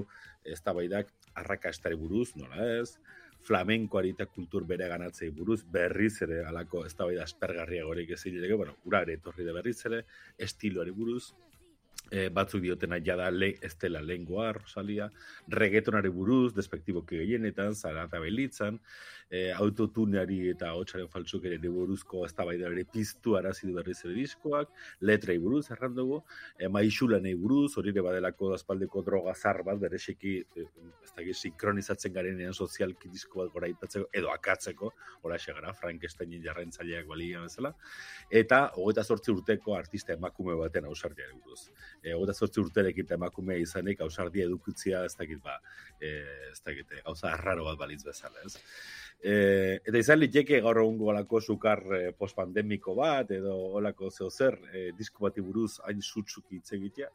eztabaidak 0.57 1.13
arrakastari 1.41 1.97
buruz, 1.97 2.35
nola 2.37 2.67
ez, 2.77 2.99
flamenkoari 3.45 4.15
eta 4.15 4.27
kultur 4.27 4.65
bere 4.69 4.89
ganatzei 4.89 5.31
buruz, 5.31 5.61
berriz 5.77 6.15
ere 6.27 6.43
alako 6.49 6.85
eztabaida 6.89 7.25
aspergarriagorik 7.25 8.15
ez 8.17 8.21
zileke, 8.23 8.55
bueno, 8.55 8.77
ura 8.89 9.03
ere 9.05 9.19
etorri 9.21 9.45
da 9.45 9.53
berriz 9.57 9.79
ere, 9.91 10.05
estiloari 10.49 10.95
buruz, 10.97 11.35
e, 12.11 12.29
batzuk 12.29 12.63
diotena 12.63 12.99
jada 13.05 13.31
le, 13.31 13.55
ez 13.63 13.75
dela 13.81 14.03
lengua, 14.03 14.53
Rosalia, 14.53 15.11
reggaetonari 15.49 16.11
buruz, 16.13 16.55
despektiboki 16.55 17.19
gehienetan, 17.23 17.75
zara 17.75 18.07
eta 18.09 18.21
belitzan, 18.23 18.81
e, 19.31 19.51
autotuneari 19.53 20.39
eta 20.53 20.73
hotxaren 20.77 21.09
faltzuk 21.13 21.47
ere 21.49 21.59
buruzko 21.65 22.25
eztabaida 22.27 22.69
ere 22.71 22.85
piztu 22.91 23.37
arazi 23.39 23.67
du 23.69 23.75
berriz 23.79 23.99
ere 24.05 24.15
diskoak, 24.19 24.71
letrei 25.01 25.39
buruz, 25.43 25.65
erran 25.75 25.95
dugu, 25.97 26.21
e, 26.59 26.69
maixulanei 26.69 27.35
buruz, 27.41 27.77
hori 27.79 27.93
ere 27.95 28.05
badelako 28.05 28.53
aspaldeko 28.55 29.03
droga 29.07 29.35
zar 29.35 29.63
bat, 29.67 29.81
bereziki, 29.81 30.37
e, 30.57 30.67
ez 31.05 31.13
da 31.17 31.27
sinkronizatzen 31.35 32.13
garenean 32.13 32.55
sozialki 32.55 33.11
disko 33.11 33.43
bat 33.43 33.53
goraipatzeko, 33.55 34.09
edo 34.13 34.31
akatzeko, 34.33 34.93
hola 35.23 35.39
gara, 35.45 35.73
Frankensteinin 35.75 36.43
jarraintzaileak 36.43 37.07
balia 37.07 37.41
bezala, 37.43 37.75
eta 38.31 38.71
hogeita 38.77 39.05
zortzi 39.05 39.33
urteko 39.33 39.75
artista 39.77 40.13
emakume 40.13 40.55
baten 40.59 40.85
ausardiari 40.85 41.35
buruz. 41.43 41.71
E, 42.05 42.13
hogeita 42.13 42.35
zortzi 42.37 42.61
urterekin 42.61 43.07
eta 43.09 43.17
emakumea 43.17 43.57
izanik 43.63 44.03
ausardia 44.05 44.45
edukitzia 44.45 45.01
ez 45.09 45.15
dakit 45.17 45.41
ba, 45.43 45.57
e, 45.99 46.11
ez 46.51 46.61
dakit, 46.61 46.93
e, 46.93 47.01
gauza 47.07 47.31
arraro 47.33 47.65
bat 47.71 47.81
balitz 47.81 48.03
bezala, 48.05 48.45
ez? 48.45 48.59
E, 49.25 49.35
eta 49.81 49.97
izan 49.97 50.21
liteke 50.21 50.61
gaur 50.61 50.83
egungo 50.83 51.09
olako 51.15 51.41
sukar 51.41 51.81
e, 51.97 52.03
postpandemiko 52.19 52.95
bat, 52.99 53.33
edo 53.33 53.57
olako 53.81 54.11
zeo 54.13 54.29
zer, 54.31 54.59
e, 54.73 54.91
disko 54.99 55.25
bati 55.25 55.41
buruz 55.41 55.79
hain 55.89 56.05
zutzuk 56.05 56.53
hitz 56.53 56.75
egitea, 56.77 57.09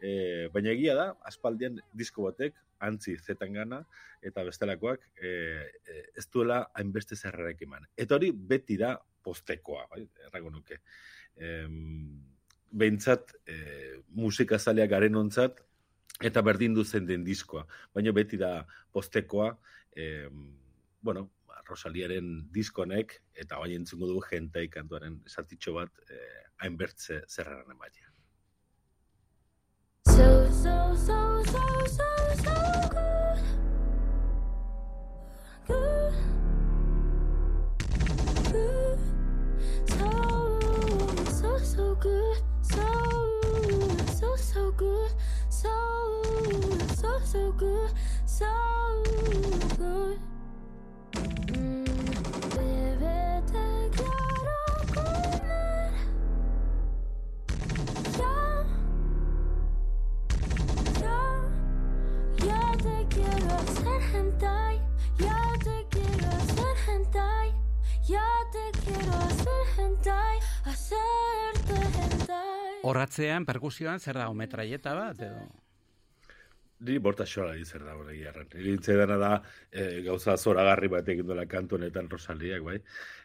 e, 0.00 0.12
baina 0.54 0.72
egia 0.72 0.96
da, 0.96 1.08
aspaldian 1.28 1.76
disko 1.92 2.24
batek, 2.30 2.56
antzi 2.82 3.14
zetan 3.20 3.52
gana, 3.54 3.82
eta 4.26 4.44
bestelakoak 4.46 5.04
e, 5.14 5.28
e, 5.28 6.02
ez 6.18 6.26
duela 6.32 6.64
hainbeste 6.78 7.18
zerrarek 7.18 7.62
eman. 7.68 7.86
Eta 7.96 8.16
hori 8.16 8.32
beti 8.32 8.78
da 8.80 8.96
postekoa, 9.22 9.86
bai, 9.92 10.02
errago 10.26 10.50
nuke. 10.50 10.80
Em, 11.36 12.16
behintzat, 12.72 13.34
e, 13.46 13.56
musika 14.16 14.58
zaleak 14.58 14.90
garen 14.90 15.16
ontzat, 15.16 15.60
eta 16.22 16.42
berdin 16.42 16.74
duzen 16.74 17.06
den 17.06 17.24
diskoa. 17.24 17.64
Baina 17.94 18.12
beti 18.12 18.38
da 18.40 18.66
postekoa, 18.92 19.52
e, 19.96 20.28
bueno, 21.02 21.30
Rosaliaren 21.68 22.48
diskonek, 22.52 23.14
eta 23.38 23.58
bai 23.60 23.76
entzungo 23.76 24.08
dugu 24.10 24.24
jentei 24.26 24.66
kantuaren 24.68 25.20
esatitxo 25.26 25.76
bat, 25.78 25.92
e, 26.10 26.18
hainbertze. 26.64 27.22
So, 30.06 30.12
so, 30.12 30.52
so, 30.52 30.96
so, 30.96 31.06
so, 31.06 31.31
hentai, 69.78 70.38
hacerte 70.64 71.80
hentai. 71.80 72.78
Horratzean, 72.82 73.46
perkusioan, 73.48 74.00
zer 74.00 74.20
dago 74.20 74.34
metraieta 74.34 74.94
bat, 74.98 75.20
edo? 75.28 75.62
Ni 76.82 76.98
borta 76.98 77.24
xola 77.24 77.54
zer 77.64 77.84
da 77.86 77.94
hori 77.94 78.24
erran. 78.26 78.48
Iritze 78.58 78.96
dena 78.98 79.16
da 79.16 79.30
e, 79.70 80.02
gauza 80.02 80.34
zoragarri 80.36 80.88
bat 80.90 81.08
egin 81.14 81.28
duela 81.28 81.44
kantu 81.46 81.76
honetan 81.76 82.08
Rosaliak, 82.10 82.64
bai. 82.66 82.80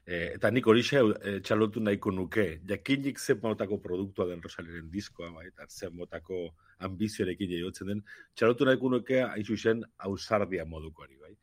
E, 0.06 0.19
eta 0.36 0.52
nik 0.53 0.68
hori 0.69 0.84
e, 0.84 1.40
txalotu 1.41 1.82
nahiko 1.82 2.11
nuke. 2.11 2.45
Jakinik 2.69 3.18
zen 3.18 3.40
motako 3.41 3.80
produktua 3.82 4.28
den 4.30 4.44
Rosaliaren 4.44 4.91
diskoa, 4.91 5.32
bai. 5.40 5.48
Eta 5.48 5.65
zen 5.69 5.95
motako 5.95 6.53
ambizioarekin 6.86 7.49
jaiotzen 7.56 7.88
den. 7.88 8.03
Txalotu 8.36 8.65
nahiko 8.65 8.90
nuke 8.94 9.24
hain 9.24 9.45
zuzen 9.45 9.84
ausardia 9.98 10.65
modukoari, 10.65 11.18
bai. 11.18 11.34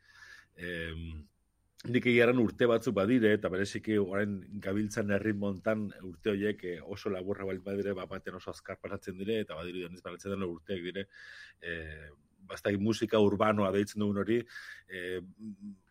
E, 0.54 0.70
nik 1.84 2.06
egiaran 2.08 2.38
urte 2.40 2.66
batzuk 2.70 2.94
badire, 2.96 3.34
eta 3.36 3.50
bereziki 3.52 3.98
orain 4.00 4.38
gabiltzan 4.66 5.10
herri 5.12 5.34
montan 5.36 5.86
urte 6.02 6.32
horiek 6.32 6.64
eh, 6.70 6.78
oso 6.96 7.12
laburra 7.12 7.44
baldin 7.44 7.64
badire, 7.64 7.94
bat 7.98 8.08
baten 8.08 8.38
oso 8.40 8.50
azkar 8.54 8.78
pasatzen 8.80 9.18
dire, 9.20 9.40
eta 9.44 9.58
badiri 9.58 9.84
doniz 9.84 10.00
balatzen 10.04 10.32
den 10.32 10.46
urteak 10.48 10.80
dire, 10.86 11.08
eh, 11.60 12.08
bastai 12.48 12.76
musika 12.80 13.20
urbanoa 13.20 13.70
deitzen 13.74 14.02
dugun 14.02 14.22
hori, 14.22 14.38
eh, 14.88 15.20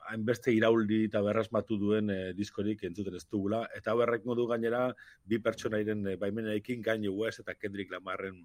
hainbeste 0.09 0.53
irauldi 0.53 1.03
eta 1.09 1.21
berrasmatu 1.25 1.77
duen 1.81 2.09
eh, 2.13 2.33
diskorik 2.37 2.83
entzuten 2.89 3.17
ez 3.19 3.25
dugula, 3.25 3.63
eta 3.77 3.95
berrek 3.99 4.25
modu 4.29 4.47
gainera, 4.49 4.87
bi 5.25 5.39
pertsonairen 5.39 6.05
eh, 6.07 6.17
baimenarekin 6.21 6.83
Kanye 6.85 7.13
West 7.13 7.43
eta 7.43 7.55
Kendrick 7.55 7.91
Lamarren 7.91 8.43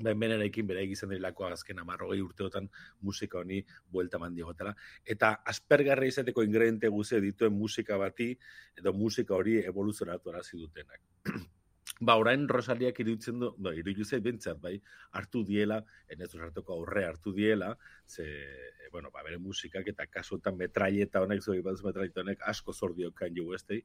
baimenarekin 0.00 0.66
bere 0.66 0.82
egizan 0.86 1.10
dirilako 1.12 1.46
azken 1.50 1.80
amarrogei 1.82 2.20
urteotan 2.24 2.68
musika 3.04 3.38
honi 3.42 3.60
buelta 3.92 4.18
mandi 4.18 4.42
gotela. 4.42 4.74
Eta 5.04 5.34
aspergarra 5.52 6.06
izateko 6.08 6.44
ingrediente 6.46 6.88
guze 6.88 7.20
dituen 7.20 7.52
musika 7.52 7.98
bati, 8.00 8.32
edo 8.78 8.92
musika 8.96 9.34
hori 9.36 9.58
evoluzionatu 9.60 10.32
arazi 10.32 10.56
dutenak. 10.56 11.02
ba, 12.00 12.16
orain 12.16 12.48
Rosaliak 12.48 12.98
iruditzen 13.04 13.38
du, 13.42 13.52
no, 13.58 13.72
iruditzen 13.76 14.16
zait 14.16 14.24
bentsat, 14.24 14.60
bai, 14.62 14.74
hartu 15.18 15.44
diela, 15.46 15.82
enez 16.10 16.30
hartuko 16.34 16.78
aurre 16.78 17.04
hartu 17.06 17.34
diela, 17.36 17.74
ze, 18.06 18.24
e, 18.24 18.90
bueno, 18.90 19.12
ba, 19.12 19.22
bere 19.26 19.38
musikak 19.38 19.92
eta 19.92 20.08
kasuetan 20.08 20.56
metraieta 20.56 21.22
honek, 21.22 21.44
zoi 21.44 21.60
bat 21.62 21.84
metraieta 21.84 22.24
honek 22.24 22.42
asko 22.48 22.72
zordio 22.72 23.12
Kanye 23.12 23.44
Westei, 23.44 23.84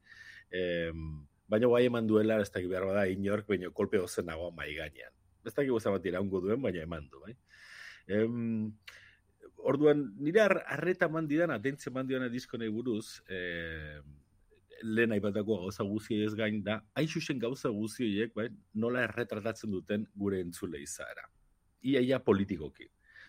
em, 0.51 1.03
baina 1.47 1.67
guai 1.67 1.85
eman 1.91 2.07
duela, 2.07 2.41
ez 2.41 2.51
da 2.51 2.63
behar 2.63 2.88
bada 2.89 3.07
inork, 3.11 3.47
baina 3.47 3.69
kolpe 3.75 3.99
ozen 3.99 4.31
nagoa 4.31 4.55
mai 4.55 4.73
gainean. 4.75 5.16
Ez 5.47 5.55
da 5.55 5.65
gauza 5.65 5.93
bat 5.93 6.05
iraungo 6.05 6.41
duen, 6.43 6.61
baina 6.61 6.83
eman 6.83 7.07
du, 7.11 7.23
bai. 7.23 7.33
Em, 8.07 8.71
orduan, 9.71 10.03
nire 10.23 10.43
ar, 10.43 10.57
arreta 10.77 11.07
eman 11.11 11.27
didan, 11.27 11.53
atentzia 11.55 11.91
eman 11.91 12.07
didan 12.07 12.27
disko 12.31 12.59
nahi 12.59 12.71
buruz, 12.73 13.21
eh, 13.27 13.99
lehen 14.83 15.15
aipatako 15.15 15.61
gauza 15.63 15.85
guzi 15.87 16.19
ez 16.23 16.33
gain 16.37 16.61
da, 16.63 16.81
hain 16.95 17.09
xuxen 17.09 17.39
gauza 17.39 17.69
guzi 17.73 18.11
bai, 18.35 18.49
nola 18.73 19.03
erretratatzen 19.07 19.71
duten 19.71 20.05
gure 20.15 20.41
entzule 20.43 20.81
izaera. 20.83 21.25
Ia, 21.81 22.01
ia 22.01 22.19
politikoki. 22.19 22.87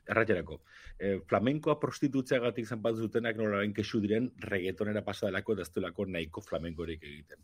Erraterako, 0.09 0.63
eh, 0.99 1.19
flamenkoa 1.29 1.77
prostitutzeagatik 1.81 2.67
zanpat 2.67 2.97
dutenak 2.97 3.37
nola 3.37 3.61
kesu 3.77 4.01
diren 4.01 4.31
reggaetonera 4.41 5.03
pasadelako 5.05 5.53
eta 5.53 5.63
ez 5.63 6.07
nahiko 6.07 6.41
flamenkorik 6.41 7.03
egiten. 7.03 7.39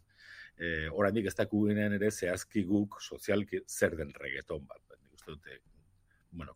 Eh, 0.57 0.89
oraindik 0.93 1.27
ez 1.27 1.35
dakugenean 1.35 1.97
ere 1.97 2.11
zehazki 2.11 2.63
guk 2.69 3.01
sozialki 3.03 3.65
zer 3.67 3.97
den 3.99 4.13
reggaeton 4.21 4.67
bat. 4.69 4.83
Nik 5.01 5.17
uste 5.19 5.35
dute, 5.35 5.59
bueno, 6.31 6.55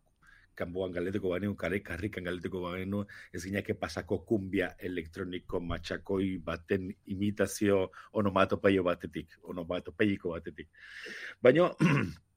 kanboan 0.58 0.92
galeteko 0.94 1.32
baino, 1.32 1.54
kare 1.58 1.80
karrikan 1.86 2.26
galeteko 2.26 2.62
baino, 2.66 3.04
ez 3.32 3.42
gineke 3.44 3.74
pasako 3.78 4.20
kumbia 4.28 4.72
elektroniko 4.90 5.60
matxakoi 5.60 6.38
baten 6.44 6.88
imitazio 7.14 7.84
onomatopeio 8.22 8.86
batetik, 8.86 9.38
onomatopeiko 9.52 10.34
batetik. 10.36 10.70
Baina, 11.42 11.70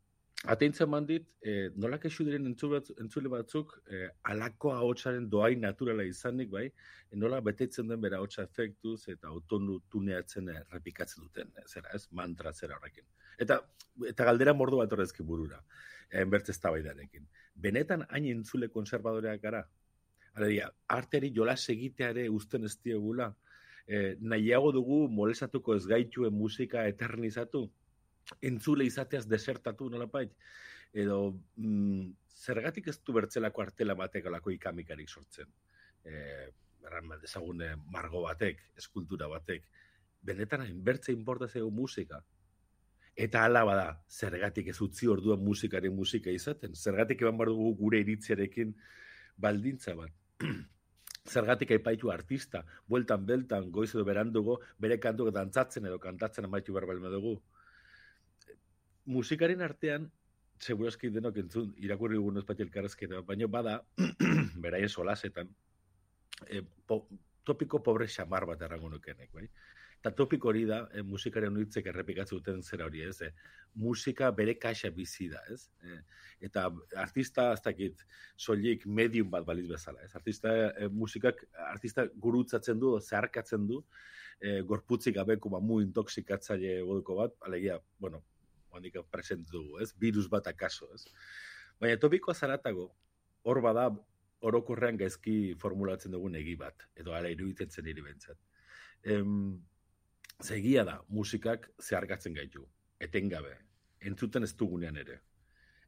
ateintzen 0.49 0.89
mandit, 0.89 1.27
eh, 1.45 1.69
nola 1.75 1.99
kexu 2.01 2.25
diren 2.25 2.47
entzule 2.47 2.79
batzuk, 2.79 3.29
batzuk 3.29 3.75
eh, 3.93 4.07
alako 4.23 4.71
ahotsaren 4.73 5.27
doai 5.29 5.55
naturala 5.55 6.03
izanik, 6.03 6.49
bai, 6.49 6.65
eh, 6.65 7.15
nola 7.15 7.41
betetzen 7.41 7.87
den 7.87 8.01
bera 8.01 8.17
ahotsa 8.17 8.43
efektuz 8.43 9.07
eta 9.07 9.27
autonu 9.27 9.79
tuneatzen 9.89 10.49
errepikatzen 10.49 11.23
duten, 11.23 11.51
eh, 11.57 11.67
zera, 11.67 11.89
ez, 11.93 12.07
mantra 12.11 12.53
zera 12.53 12.79
horrekin. 12.79 13.05
Eta, 13.37 13.59
eta 14.07 14.25
galdera 14.25 14.53
mordu 14.53 14.81
bat 14.81 14.91
horrezki 14.91 15.23
burura, 15.23 15.61
enbertze 16.23 16.51
eztabaidarekin. 16.51 17.27
Benetan 17.55 18.05
hain 18.09 18.25
entzule 18.31 18.69
konservadoreak 18.69 19.41
gara? 19.41 19.61
Alegia, 20.33 20.71
arteari 20.87 21.31
jolas 21.35 21.61
egiteare 21.69 22.29
uzten 22.29 22.65
ez 22.65 22.77
diegula, 22.81 23.33
eh, 23.87 24.15
nahiago 24.19 24.71
dugu 24.71 25.07
molesatuko 25.11 25.75
ez 25.75 25.85
gaituen 25.85 26.33
musika 26.33 26.85
eternizatu, 26.87 27.67
entzule 28.41 28.85
izateaz 28.85 29.25
desertatu 29.27 29.89
nolapait, 29.89 30.33
edo 30.93 31.19
mm, 31.55 32.09
zergatik 32.41 32.89
ez 32.91 32.97
du 33.05 33.13
bertzelako 33.15 33.63
artela 33.63 33.95
batek 33.95 34.27
alako 34.27 34.51
ikamikarik 34.55 35.09
sortzen. 35.09 35.47
E, 36.03 36.49
Erran 36.81 37.11
bat 37.11 37.23
ezagune 37.23 37.75
margo 37.93 38.23
batek, 38.23 38.63
eskultura 38.81 39.27
batek, 39.29 39.67
benetan 40.25 40.63
hain 40.65 40.79
bertze 40.83 41.13
importazio 41.13 41.69
musika. 41.69 42.23
Eta 43.13 43.43
hala 43.45 43.61
bada, 43.67 43.85
zergatik 44.09 44.71
ez 44.71 44.79
utzi 44.81 45.07
orduan 45.11 45.43
musikaren 45.45 45.93
musika 45.93 46.33
izaten, 46.33 46.73
zergatik 46.73 47.21
eban 47.21 47.37
bar 47.37 47.51
dugu 47.51 47.75
gure 47.83 47.99
iritziarekin 48.01 48.73
baldintza 49.37 49.93
bat. 49.99 50.15
zergatik 51.33 51.75
aipaitu 51.75 52.09
artista, 52.09 52.63
bueltan 52.87 53.27
beltan, 53.27 53.69
goiz 53.71 53.91
edo 53.93 54.05
berandugo, 54.07 54.57
bere 54.79 54.97
kantuk 54.99 55.29
dantzatzen 55.35 55.85
edo 55.85 55.99
kantatzen 56.01 56.49
amaitu 56.49 56.73
behar 56.73 56.97
dugu 57.11 57.35
musikaren 59.11 59.61
artean, 59.65 60.07
segurazki 60.61 61.09
denok 61.09 61.41
entzun, 61.41 61.73
irakurri 61.81 62.19
dugun 62.19 62.39
elkarrezketa, 62.41 63.23
baina 63.27 63.47
bada, 63.47 63.81
beraien 64.63 64.89
solasetan, 64.89 65.49
e, 66.47 66.61
po, 66.87 67.03
topiko 67.43 67.81
pobre 67.83 68.07
xamar 68.07 68.45
bat 68.49 68.61
errango 68.67 68.89
nukenek, 68.89 69.31
bai? 69.33 69.47
Eta 70.01 70.11
topiko 70.17 70.49
hori 70.49 70.63
da, 70.65 70.83
e, 70.93 71.03
musikaren 71.05 71.57
hitzek 71.61 71.89
errepikatzen 71.91 72.39
duten 72.39 72.63
zera 72.65 72.87
hori, 72.89 73.03
ez? 73.05 73.21
E, 73.25 73.31
musika 73.81 74.31
bere 74.37 74.55
kaxa 74.61 74.89
bizi 74.93 75.27
da, 75.33 75.41
ez? 75.53 75.67
E, 75.85 75.99
eta 76.47 76.67
artista, 77.03 77.51
ez 77.53 77.61
dakit, 77.65 78.05
soilik 78.37 78.85
medium 78.85 79.29
bat 79.33 79.45
baliz 79.45 79.67
bezala, 79.69 80.01
ez? 80.05 80.13
Artista, 80.17 80.53
e, 80.71 80.89
musikak, 81.03 81.43
artista 81.69 82.07
gurutzatzen 82.25 82.81
du, 82.81 82.95
zeharkatzen 83.01 83.67
du, 83.69 83.81
e, 84.39 84.59
gorputzik 84.65 85.17
gabeko 85.17 85.53
mamu 85.53 85.81
intoxikatzaile 85.85 86.79
goduko 86.87 87.21
bat, 87.21 87.37
alegia, 87.45 87.77
bueno, 88.01 88.23
handik 88.77 88.97
present 89.11 89.47
dugu, 89.51 89.79
ez? 89.81 89.91
Virus 89.99 90.27
bat 90.29 90.47
akaso, 90.47 90.89
ez? 90.95 91.05
Baina 91.79 91.97
topikoa 91.97 92.33
zaratago, 92.33 92.91
hor 93.43 93.61
bada 93.61 93.89
orokorrean 94.41 94.97
gaizki 94.97 95.55
formulatzen 95.61 96.13
dugun 96.15 96.35
egi 96.35 96.55
bat, 96.57 96.87
edo 96.97 97.13
ala 97.13 97.29
iruditzen 97.29 97.87
hiri 97.87 98.01
bentsat. 98.05 98.37
Em, 99.03 99.59
zegia 100.41 100.85
da, 100.85 100.99
musikak 101.09 101.69
zeharkatzen 101.81 102.33
gaitu, 102.37 102.65
etengabe, 102.99 103.57
entzuten 104.01 104.43
ez 104.43 104.53
dugunean 104.57 104.97
ere. 104.97 105.19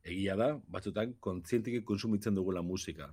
Egia 0.04 0.36
da, 0.38 0.50
batzutan, 0.70 1.16
kontzientiki 1.24 1.82
konsumitzen 1.88 2.36
dugula 2.36 2.62
musika. 2.62 3.08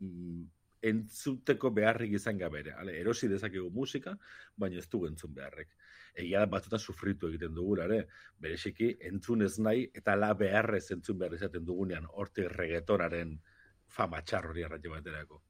Mm, 0.00 0.44
entzuteko 0.86 1.70
beharrik 1.74 2.16
izan 2.18 2.38
gabere. 2.38 2.74
Ale, 2.80 2.96
erosi 3.00 3.28
dezakegu 3.30 3.70
musika, 3.74 4.16
baina 4.56 4.80
ez 4.82 4.88
dugu 4.92 5.08
entzun 5.10 5.34
beharrek. 5.34 5.72
Egia 6.16 6.40
da 6.40 6.48
batzutan 6.52 6.80
sufritu 6.80 7.28
egiten 7.28 7.54
dugula, 7.54 7.84
ere, 7.84 8.06
bereziki 8.40 8.94
entzun 9.10 9.44
ez 9.44 9.58
nahi 9.60 9.84
eta 10.00 10.14
la 10.16 10.32
beharrez 10.34 10.86
entzun 10.94 11.18
behar 11.20 11.36
izaten 11.36 11.64
dugunean 11.68 12.06
horti 12.08 12.46
reggaetonaren 12.52 13.36
fama 13.98 14.22
txar 14.22 14.48
hori 14.50 14.64
arratxe 14.64 14.92
baterako. 14.92 15.42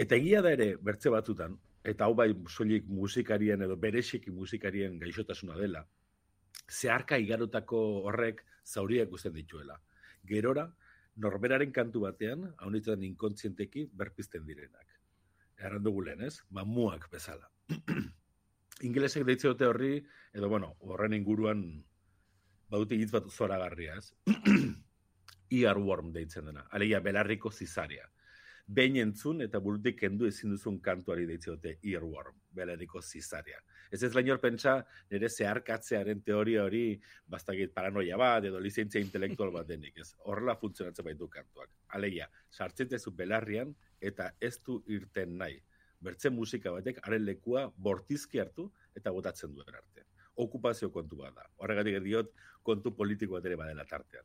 Eta 0.00 0.16
egia 0.16 0.42
da 0.42 0.52
ere, 0.56 0.74
bertze 0.76 1.12
batzutan, 1.14 1.56
eta 1.84 2.06
hau 2.06 2.14
bai 2.14 2.28
soilik 2.48 2.86
musikarien 2.88 3.62
edo 3.62 3.76
bereziki 3.76 4.34
musikarien 4.34 4.98
gaixotasuna 4.98 5.56
dela, 5.60 5.84
zeharka 6.70 7.18
igarotako 7.18 7.80
horrek 8.10 8.44
zauriak 8.66 9.12
usten 9.12 9.34
dituela. 9.34 9.78
Gerora, 10.26 10.66
norberaren 11.16 11.72
kantu 11.72 12.04
batean, 12.06 12.46
haunitzen 12.58 13.02
inkontzienteki 13.06 13.88
berpizten 14.02 14.46
direnak. 14.46 14.98
Erran 15.60 15.84
dugu 15.84 16.06
lehen, 16.06 16.24
ez? 16.24 16.40
Mamuak 16.50 17.10
bezala. 17.12 17.50
Ingelesek 18.86 19.26
deitze 19.28 19.50
dute 19.50 19.66
horri, 19.68 19.96
edo 20.32 20.48
bueno, 20.48 20.74
horren 20.80 21.16
inguruan 21.16 21.64
badute 22.70 22.96
hitz 22.96 23.10
bat 23.12 23.26
zoragarria, 23.30 23.98
ez? 23.98 24.12
Earworm 25.60 26.12
deitzen 26.14 26.46
dena, 26.46 26.64
alegia 26.70 27.00
belarriko 27.04 27.50
zizaria. 27.50 28.06
Behin 28.70 29.00
entzun 29.02 29.42
eta 29.42 29.58
burutik 29.58 29.96
kendu 29.98 30.28
ezin 30.28 30.52
duzun 30.54 30.76
kantuari 30.80 31.24
deitze 31.26 31.50
dute 31.50 31.72
earworm, 31.90 32.36
belarriko 32.54 33.02
zizaria. 33.02 33.58
Ez 33.90 34.04
ez 34.06 34.12
lainor 34.14 34.38
pentsa, 34.38 34.76
nire 35.10 35.28
zeharkatzearen 35.28 36.20
teoria 36.22 36.62
hori, 36.62 36.84
bastakit 37.26 37.74
paranoia 37.74 38.16
bat, 38.20 38.46
edo 38.46 38.60
lizentzia 38.62 39.02
intelektual 39.02 39.50
bat 39.56 39.66
denik, 39.66 39.98
ez? 39.98 40.12
Horrela 40.30 40.54
funtzionatzen 40.60 41.08
baitu 41.08 41.26
kantuak. 41.28 41.72
Alegia, 41.98 42.30
sartzen 42.50 42.88
belarrian, 43.16 43.74
eta 44.00 44.30
ez 44.40 44.56
du 44.62 44.82
irten 44.86 45.36
nahi. 45.38 45.58
Bertzen 46.00 46.34
musika 46.34 46.72
batek, 46.72 47.00
haren 47.04 47.24
lekua 47.26 47.66
bortizki 47.76 48.40
hartu, 48.40 48.70
eta 48.96 49.12
botatzen 49.12 49.52
duen 49.54 49.74
arte. 49.74 50.06
Okupazio 50.40 50.90
kontu 50.94 51.18
bat 51.20 51.34
da. 51.36 51.48
Horregatik 51.60 51.98
diot, 52.04 52.30
kontu 52.62 52.94
politiko 52.96 53.36
bat 53.36 53.48
ere 53.48 53.58
badela 53.60 53.84
tartean. 53.88 54.24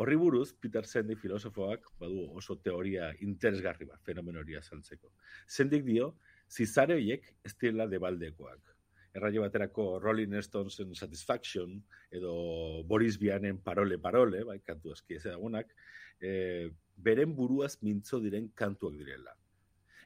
Horri 0.00 0.16
buruz, 0.16 0.52
Peter 0.54 0.86
Sendi 0.86 1.16
filosofoak 1.18 1.90
badu 2.00 2.24
oso 2.38 2.56
teoria 2.64 3.10
interesgarri 3.26 3.86
bat, 3.88 4.00
fenomen 4.06 4.38
hori 4.40 4.56
azaltzeko. 4.56 5.12
Sendik 5.46 5.84
dio, 5.84 6.14
zizare 6.50 6.96
horiek 6.96 7.26
ez 7.44 7.54
direla 7.56 7.86
debaldekoak. 7.90 8.76
Erraio 9.18 9.42
baterako 9.42 9.98
Rolling 9.98 10.36
Stonesen 10.42 10.94
Satisfaction, 10.94 11.74
edo 12.14 12.84
Boris 12.86 13.18
Bianen 13.18 13.58
Parole 13.58 13.98
Parole, 13.98 14.44
bai, 14.46 14.60
kantu 14.62 14.94
aski 14.94 15.18
ez 15.18 15.24
edagunak, 15.26 15.74
e, 16.20 16.70
beren 16.96 17.34
buruaz 17.34 17.76
mintzo 17.82 18.20
diren 18.22 18.48
kantuak 18.54 18.94
direla. 19.00 19.34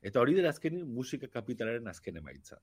Eta 0.04 0.20
hori 0.20 0.36
dira 0.36 0.50
azkenin 0.52 0.84
musika 0.84 1.30
kapitalaren 1.32 1.88
azken 1.88 2.20
emaitza. 2.20 2.60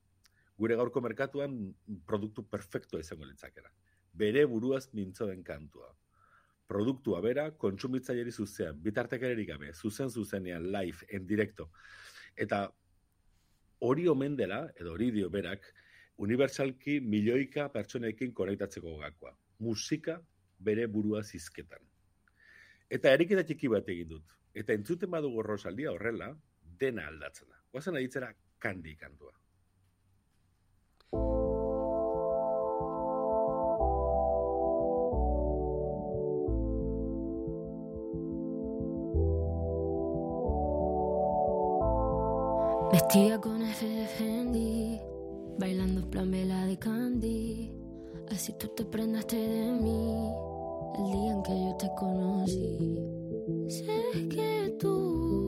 Gure 0.61 0.77
gaurko 0.77 1.01
merkatuan 1.01 1.57
produktu 2.05 2.45
perfektua 2.45 3.01
izango 3.01 3.25
litzakera. 3.25 3.71
Bere 4.13 4.45
buruaz 4.45 4.91
mintzo 4.93 5.25
den 5.25 5.41
kantua 5.43 5.89
produktua 6.71 7.19
bera, 7.23 7.49
kontsumitzaileri 7.59 8.31
zuzean, 8.31 8.77
bitartekarerik 8.83 9.49
gabe, 9.51 9.73
zuzen 9.75 10.09
zuzenean, 10.09 10.69
live, 10.71 11.07
en 11.11 11.25
directo. 11.27 11.67
Eta 12.35 12.63
hori 13.87 14.07
omen 14.07 14.37
dela, 14.39 14.61
edo 14.79 14.93
hori 14.95 15.09
dio 15.11 15.29
berak, 15.33 15.65
unibertsalki 16.21 16.99
milioika 17.03 17.67
pertsonekin 17.73 18.31
konektatzeko 18.37 18.95
gakoa. 19.01 19.33
Musika 19.65 20.19
bere 20.59 20.85
burua 20.87 21.23
zizketan. 21.23 21.83
Eta 22.91 23.11
eriketa 23.17 23.43
txiki 23.47 23.71
bat 23.71 23.89
egin 23.91 24.15
dut. 24.15 24.37
Eta 24.55 24.75
entzuten 24.77 25.11
badugu 25.11 25.43
rosaldia 25.47 25.91
horrela, 25.91 26.31
dena 26.81 27.07
aldatzen 27.11 27.49
da. 27.49 27.61
Guazen 27.71 27.99
aditzera 27.99 28.33
kandi 28.59 28.95
kantua. 28.97 29.33
Vestida 42.91 43.39
con 43.39 43.61
F 43.61 43.87
de 43.87 44.07
Fendi, 44.17 44.99
bailando 45.57 46.09
plan 46.09 46.29
vela 46.29 46.65
de 46.65 46.77
Candy. 46.77 47.71
Así 48.31 48.53
tú 48.57 48.67
te 48.75 48.83
prendaste 48.85 49.37
de 49.37 49.71
mí 49.83 50.33
el 50.99 51.11
día 51.13 51.31
en 51.31 51.43
que 51.43 51.55
yo 51.65 51.75
te 51.77 51.89
conocí. 51.97 52.99
Sé 53.69 54.27
que 54.29 54.75
tú 54.79 55.40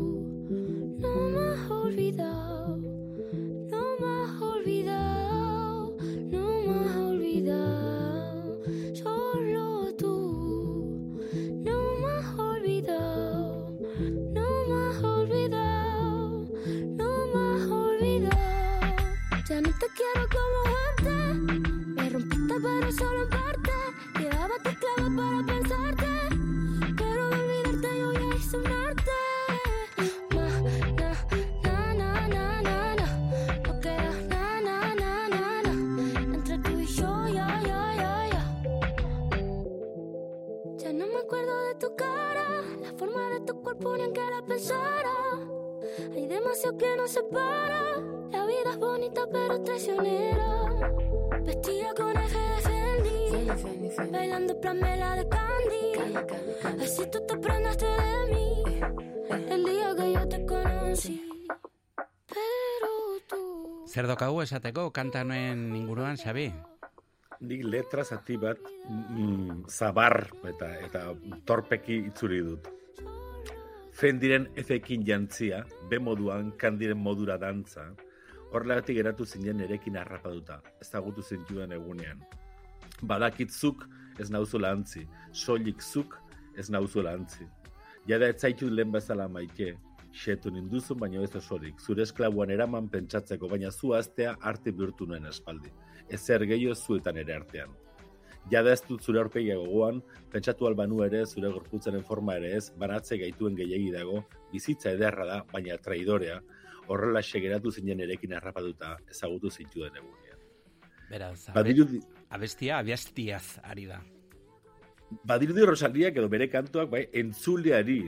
te 19.83 19.89
quiero 19.95 20.27
como 20.29 20.59
antes. 20.87 21.35
Me 21.95 22.09
rompiste, 22.09 22.55
pero 22.61 22.91
solo 22.91 23.23
en 23.23 23.29
parte. 23.29 23.71
Quedaba 24.17 24.55
tu 24.63 24.69
clave 24.81 25.15
para 25.17 25.39
pensarte. 25.45 26.07
Pero 26.97 27.29
olvidarte, 27.29 27.99
yo 27.99 28.13
ya 28.13 28.35
hice 28.35 28.57
No 33.63 33.79
queda. 33.81 34.11
Entre 36.33 36.57
tú 36.59 36.79
y 36.79 36.85
yo, 36.85 37.27
ya, 37.27 37.61
ya, 37.69 37.95
ya, 37.95 38.29
ya. 38.33 38.43
Ya 40.77 40.93
no 40.93 41.07
me 41.07 41.17
acuerdo 41.17 41.63
de 41.65 41.75
tu 41.75 41.95
cara. 41.95 42.45
La 42.81 42.93
forma 42.97 43.29
de 43.31 43.39
tu 43.41 43.61
cuerpo 43.61 43.97
ni 43.97 44.03
en 44.03 44.13
que 44.13 44.21
la 44.21 44.41
pensara. 44.45 45.15
Hay 46.15 46.27
demasiado 46.27 46.77
que 46.77 46.95
nos 46.95 47.11
separa. 47.11 48.22
Bonita 48.77 49.21
pero 49.31 49.61
traicionera. 49.61 50.49
Vestida 51.45 51.93
con 51.95 52.17
eje 52.17 52.39
de 52.39 52.61
Fendi, 52.67 54.11
bailando 54.11 54.59
plamela 54.59 55.15
de 55.15 55.27
Candy. 55.29 56.83
Así 56.83 57.03
tú 57.11 57.19
te 57.27 57.37
prendaste 57.37 57.85
de 57.85 58.33
mí, 58.33 58.63
el 59.49 59.65
día 59.65 59.95
que 59.95 60.13
yo 60.13 60.27
te 60.27 60.45
conocí. 60.45 61.21
Pero 62.27 62.91
tú... 63.27 63.85
Zer 63.87 64.07
dokagu 64.07 64.41
esateko 64.41 64.91
kantanoen 64.91 65.75
inguruan, 65.75 66.17
Xabi? 66.17 66.53
Nik 67.43 67.65
letra 67.67 68.05
zati 68.05 68.37
bat 68.39 68.57
mm, 68.87 69.67
zabar 69.67 70.29
eta 70.47 70.69
eta 70.79 71.01
torpeki 71.45 72.07
itzuri 72.07 72.39
dut. 72.39 72.69
Fendiren 73.93 74.47
efekin 74.55 75.03
jantzia, 75.05 75.65
be 75.89 75.99
moduan, 75.99 76.53
kandiren 76.57 76.97
modura 76.97 77.37
dantza, 77.37 77.91
horregatik 78.53 78.99
geratu 78.99 79.25
zinen 79.25 79.61
erekin 79.65 79.97
harrapaduta, 79.97 80.59
ezagutu 80.81 81.23
zintuen 81.23 81.73
egunean. 81.73 82.21
Badakitzuk 83.01 83.87
ez 84.21 84.29
nauzula 84.29 84.71
antzi, 84.77 85.07
soilik 85.31 85.81
zuk 85.81 86.19
ez 86.57 86.69
nauzula 86.69 87.15
antzi. 87.17 87.47
Jada 88.07 88.29
ez 88.29 88.37
zaitu 88.39 88.69
lehen 88.69 88.91
bezala 88.93 89.27
maike, 89.27 89.73
xetu 90.13 90.51
ninduzun 90.53 90.99
baino 91.01 91.23
ez 91.25 91.33
osorik, 91.35 91.79
zure 91.81 92.03
esklabuan 92.05 92.51
eraman 92.53 92.89
pentsatzeko, 92.93 93.49
baina 93.49 93.71
zu 93.71 93.93
aztea 93.97 94.35
arte 94.41 94.71
bihurtu 94.71 95.07
nuen 95.09 95.25
espaldi. 95.25 95.73
Ezer 96.09 96.45
gehiago 96.45 96.75
zuetan 96.75 97.17
ere 97.17 97.33
artean. 97.39 97.73
Jada 98.51 98.73
ez 98.75 98.81
dut 98.85 99.01
zure 99.01 99.21
aurpegia 99.21 99.55
gogoan, 99.55 100.01
pentsatu 100.31 100.67
albanu 100.67 100.99
ere, 101.05 101.23
zure 101.25 101.49
gorputzaren 101.49 102.03
forma 102.03 102.35
ere 102.35 102.57
ez, 102.57 102.65
banatze 102.77 103.17
gaituen 103.17 103.55
gehiagi 103.55 103.89
dago, 103.95 104.25
bizitza 104.51 104.91
ederra 104.91 105.25
da, 105.25 105.37
baina 105.53 105.77
traidorea, 105.81 106.41
horrela 106.87 107.21
geratu 107.21 107.71
zinen 107.71 107.99
erekin 107.99 108.33
harrapaduta 108.33 108.97
ezagutu 109.09 109.49
zituen 109.49 109.95
egunean. 109.95 110.39
Beraz, 111.09 111.49
Badirudi, 111.53 112.01
abestia, 112.29 112.79
abestiaz 112.79 113.59
ari 113.63 113.85
da. 113.85 114.01
badirudi 115.23 115.65
Rosaliak 115.65 116.17
edo 116.17 116.29
bere 116.29 116.49
kantuak 116.49 116.89
bai 116.89 117.07
entzuleari 117.13 117.99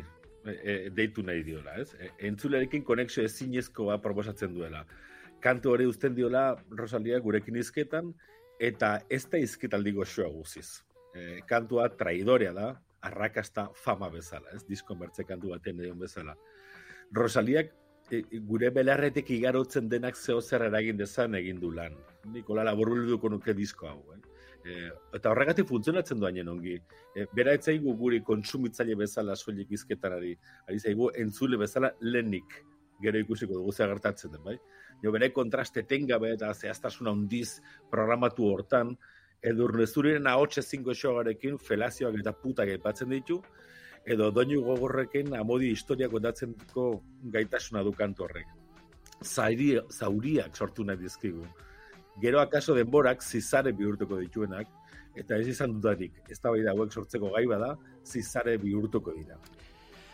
e, 0.45 0.51
e, 0.51 0.89
deitu 0.89 1.23
nahi 1.23 1.43
diola, 1.43 1.75
ez? 1.81 1.93
E, 1.99 2.09
entzulearekin 2.29 2.83
konexio 2.83 3.23
ezinezkoa 3.23 3.99
proposatzen 4.01 4.53
duela. 4.55 4.85
Kantu 5.41 5.75
hori 5.75 5.85
uzten 5.85 6.15
diola 6.15 6.55
Rosalia 6.71 7.19
gurekin 7.19 7.59
izketan 7.61 8.13
eta 8.59 8.99
ez 9.09 9.25
da 9.29 9.37
izketaldi 9.37 9.91
goxoa 9.91 10.29
guziz. 10.33 10.81
E, 11.13 11.41
kantua 11.47 11.89
traidorea 11.97 12.53
da, 12.53 12.69
arrakasta 13.05 13.69
fama 13.77 14.09
bezala, 14.09 14.49
ez? 14.55 14.63
Disko 14.67 14.95
mertze 14.97 15.25
kantu 15.27 15.53
baten 15.53 15.81
edo 15.83 15.95
bezala. 15.99 16.35
Rosaliak 17.13 17.73
gure 18.49 18.69
belarretik 18.71 19.31
igarotzen 19.33 19.89
denak 19.89 20.15
zeo 20.15 20.41
zer 20.41 20.67
eragin 20.67 20.97
dezan 20.97 21.35
egin 21.35 21.59
du 21.59 21.71
lan. 21.71 21.95
Nikola 22.33 22.63
laburbilduko 22.63 23.29
nuke 23.29 23.53
disko 23.53 23.87
hau, 23.89 24.01
eh? 24.13 24.21
E, 24.65 24.75
eta 25.13 25.29
horregatik 25.29 25.67
funtzionatzen 25.69 26.19
duainen 26.19 26.47
ongi. 26.49 26.79
E, 27.15 27.25
bera 27.33 27.53
ez 27.53 27.63
zaigu 27.65 27.93
guri 27.97 28.21
kontsumitzaile 28.25 28.95
bezala 28.97 29.35
soilik 29.35 29.71
izketan 29.77 30.17
ari, 30.17 30.33
zaigu 30.79 31.11
entzule 31.21 31.57
bezala 31.61 31.91
lehenik 32.01 32.63
gero 33.01 33.19
ikusiko 33.19 33.59
dugu 33.59 33.73
gertatzen 33.77 34.31
den, 34.31 34.43
bai? 34.43 34.57
Jo 35.03 35.11
bere 35.11 35.31
kontraste 35.33 35.83
tengabe 35.83 36.31
eta 36.33 36.53
zehaztasuna 36.53 37.11
handiz 37.11 37.59
programatu 37.91 38.47
hortan, 38.51 38.95
edurne 39.43 39.85
zuriren 39.85 40.27
ahotxe 40.27 40.61
zinko 40.61 40.93
xogarekin 40.93 41.57
felazioak 41.57 42.19
eta 42.19 42.33
putak 42.33 42.69
aipatzen 42.69 43.09
ditu, 43.09 43.41
edo 44.05 44.29
doinu 44.31 44.61
gogorrekin 44.61 45.33
amodi 45.33 45.71
historia 45.73 46.09
kontatzeko 46.09 46.85
gaitasuna 47.33 47.83
du 47.83 47.91
kantu 47.93 48.27
horrek. 48.27 48.47
Zairi, 49.23 49.75
zauriak 49.89 50.55
sortu 50.55 50.85
nahi 50.85 51.01
dizkigu. 51.01 51.45
Gero 52.21 52.39
akaso 52.39 52.75
denborak 52.75 53.23
zizare 53.23 53.73
bihurtuko 53.73 54.19
dituenak, 54.21 54.67
eta 55.15 55.39
ez 55.39 55.47
izan 55.47 55.73
dudarik, 55.79 56.21
ez 56.29 56.39
da 56.43 56.51
hauek 56.51 56.93
sortzeko 56.93 57.31
gai 57.33 57.45
bada, 57.47 57.75
zizare 58.05 58.57
bihurtuko 58.61 59.15
dira. 59.15 59.39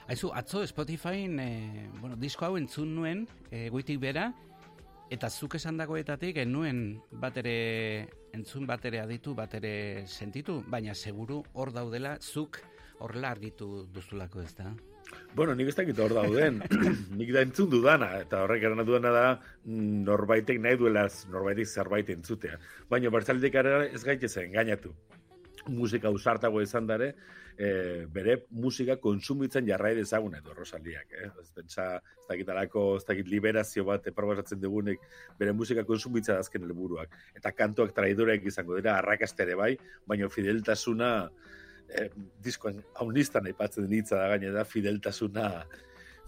Aizu, 0.07 0.31
atzo 0.33 0.65
Spotifyn, 0.67 1.39
e, 1.39 1.89
bueno, 1.99 2.15
disko 2.15 2.45
hau 2.45 2.57
entzun 2.57 2.95
nuen, 2.95 3.27
e, 3.49 3.69
goitik 3.69 3.99
bera, 3.99 4.31
eta 5.11 5.29
zuk 5.29 5.55
esan 5.55 5.77
dagoetatik, 5.77 6.37
ez 6.37 6.47
nuen 6.47 6.99
bat 7.11 7.37
ere, 7.37 8.07
entzun 8.33 8.65
bat 8.67 8.85
ere 8.85 9.01
aditu, 9.03 9.35
bat 9.35 9.53
ere 9.59 10.05
sentitu, 10.07 10.61
baina 10.67 10.95
seguru 10.95 11.41
hor 11.53 11.71
daudela, 11.75 12.17
zuk 12.19 12.61
horrela 13.03 13.33
argitu 13.35 13.85
duzulako 13.93 14.41
ez 14.45 14.53
da? 14.57 14.71
Bueno, 15.35 15.55
nik 15.55 15.71
ez 15.71 15.75
dakit 15.75 15.99
hor 15.99 16.13
dauden, 16.15 16.61
nik 17.19 17.31
da 17.35 17.43
entzun 17.45 17.69
dudana, 17.71 18.13
eta 18.23 18.43
horrek 18.45 18.63
eran 18.67 18.85
duena 18.87 19.11
da 19.15 19.25
norbaitek 19.65 20.59
nahi 20.63 20.79
duela 20.79 21.07
norbaitek 21.31 21.67
zerbait 21.67 22.09
entzutea. 22.13 22.59
Baina 22.89 23.11
bertzaldik 23.13 23.55
ez 23.55 24.03
gaitezen 24.03 24.49
engainatu. 24.49 24.93
Musika 25.69 26.09
usartago 26.09 26.61
izan 26.63 26.87
dare, 26.89 27.11
e, 27.57 28.05
bere 28.11 28.37
musika 28.49 28.97
konsumitzen 29.01 29.67
jarrai 29.67 29.93
dezagun 29.97 30.35
edo 30.39 30.55
Rosaliak, 30.57 31.13
eh? 31.13 31.29
Ez 31.41 31.51
pentsa, 31.55 31.87
ez 32.17 32.27
dakit 32.29 32.49
alako, 32.49 32.85
ez 32.97 33.05
dakit 33.07 33.29
liberazio 33.29 33.85
bat 33.87 34.07
proposatzen 34.15 34.61
dugunek 34.61 35.03
bere 35.39 35.53
musika 35.53 35.85
konsumitza 35.87 36.33
da 36.33 36.45
azken 36.45 36.65
helburuak. 36.67 37.13
Eta 37.37 37.53
kantuak 37.55 37.93
traidoreak 37.97 38.47
izango 38.49 38.79
dira, 38.79 38.97
arrakastere 38.97 39.55
bai, 39.59 39.75
baina 40.07 40.29
fideltasuna 40.33 41.11
eh, 41.95 42.09
diskoan 42.43 42.81
haunistan 42.95 43.47
aipatzen 43.49 43.91
hitza 43.91 44.19
da 44.19 44.27
gaine 44.33 44.51
da 44.55 44.63
fideltasuna 44.65 45.47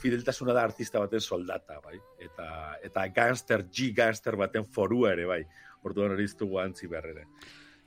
fideltasuna 0.04 0.54
da 0.54 0.64
artista 0.68 1.00
baten 1.00 1.22
soldata, 1.22 1.80
bai. 1.84 1.98
Eta 2.20 2.48
eta 2.84 3.08
gangster 3.16 3.66
G 3.72 3.92
gangster 3.96 4.36
baten 4.40 4.66
forua 4.66 5.14
ere 5.14 5.28
bai. 5.30 5.42
Orduan 5.88 6.16
hori 6.16 6.26
iztugu 6.28 6.60
antzi 6.60 6.90
behar 6.92 7.10
ere. 7.12 7.26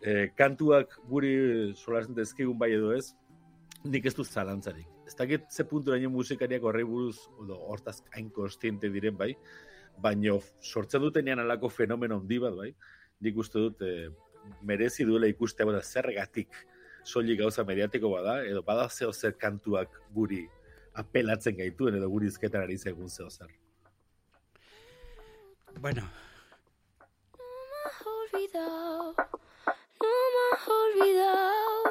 E, 0.00 0.14
kantuak 0.36 0.98
guri 1.10 1.32
solasen 1.76 2.16
dezkigun 2.16 2.58
bai 2.58 2.70
edo 2.76 2.92
ez, 2.96 3.10
nik 3.84 4.06
ez 4.06 4.14
dut 4.16 4.28
zalantzarik. 4.28 4.86
Ez 5.06 5.14
dakit 5.16 5.50
ze 5.50 5.64
puntu 5.64 5.92
daño 5.92 6.10
musikariak 6.10 6.64
horrei 6.64 6.84
buruz, 6.84 7.18
odo, 7.38 7.58
hortaz 7.70 8.02
hain 8.14 8.30
konstiente 8.30 8.90
diren 8.92 9.16
bai, 9.16 9.32
baino 10.02 10.40
sortzen 10.60 11.00
dutenean 11.02 11.40
alako 11.40 11.70
fenomeno 11.72 12.20
handi 12.20 12.38
bat 12.42 12.56
bai, 12.56 12.72
nik 13.20 13.36
uste 13.36 13.58
dut 13.58 13.82
e, 13.82 14.08
merezi 14.62 15.04
duela 15.04 15.28
ikustea 15.30 15.66
bada 15.66 15.82
zergatik 15.82 16.64
soilik 17.06 17.38
gauza 17.38 17.64
mediatiko 17.64 18.10
bada, 18.10 18.40
edo 18.44 18.62
bada 18.66 18.88
zeo 18.90 19.12
zer 19.12 19.36
kantuak 19.38 20.00
guri 20.14 20.42
apelatzen 20.98 21.56
gaituen, 21.56 22.00
edo 22.00 22.10
guri 22.10 22.26
izketan 22.32 22.66
ari 22.66 22.78
zegun 22.78 23.08
zeo 23.08 23.30
zer. 23.30 23.52
Bueno, 25.80 26.08
olvidado, 28.36 29.14
no 30.02 30.12
me 30.34 30.44
olvidado, 30.76 31.82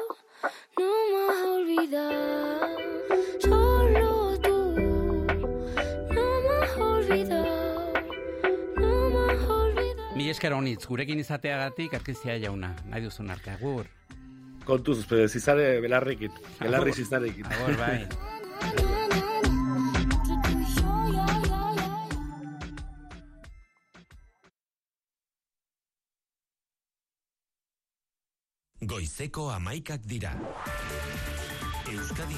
no 0.78 0.90
me 1.12 1.22
olvidado. 1.54 2.76
Solo 3.40 4.40
tú, 4.40 4.58
no 6.14 6.26
me 6.46 6.58
olvidado, 6.82 7.92
no 8.76 9.10
me 9.10 9.46
olvidado. 9.46 10.14
mi 10.14 10.30
esker 10.30 10.52
honitz, 10.52 10.86
gurekin 10.86 11.18
izateagatik 11.20 11.94
arkezia 11.94 12.38
jauna, 12.38 12.74
nahi 12.90 13.02
duzun 13.02 13.30
arte, 13.30 13.50
agur. 13.50 13.95
Kontuz, 14.66 15.06
zizare 15.30 15.80
belarrekin, 15.82 16.32
belarri 16.60 16.92
zizarekin. 16.92 17.46
Agur, 17.46 17.78
bai. 17.78 18.08
Goizeko 28.82 29.50
amaikak 29.50 30.02
dira. 30.10 30.34
Euskadi 31.86 32.34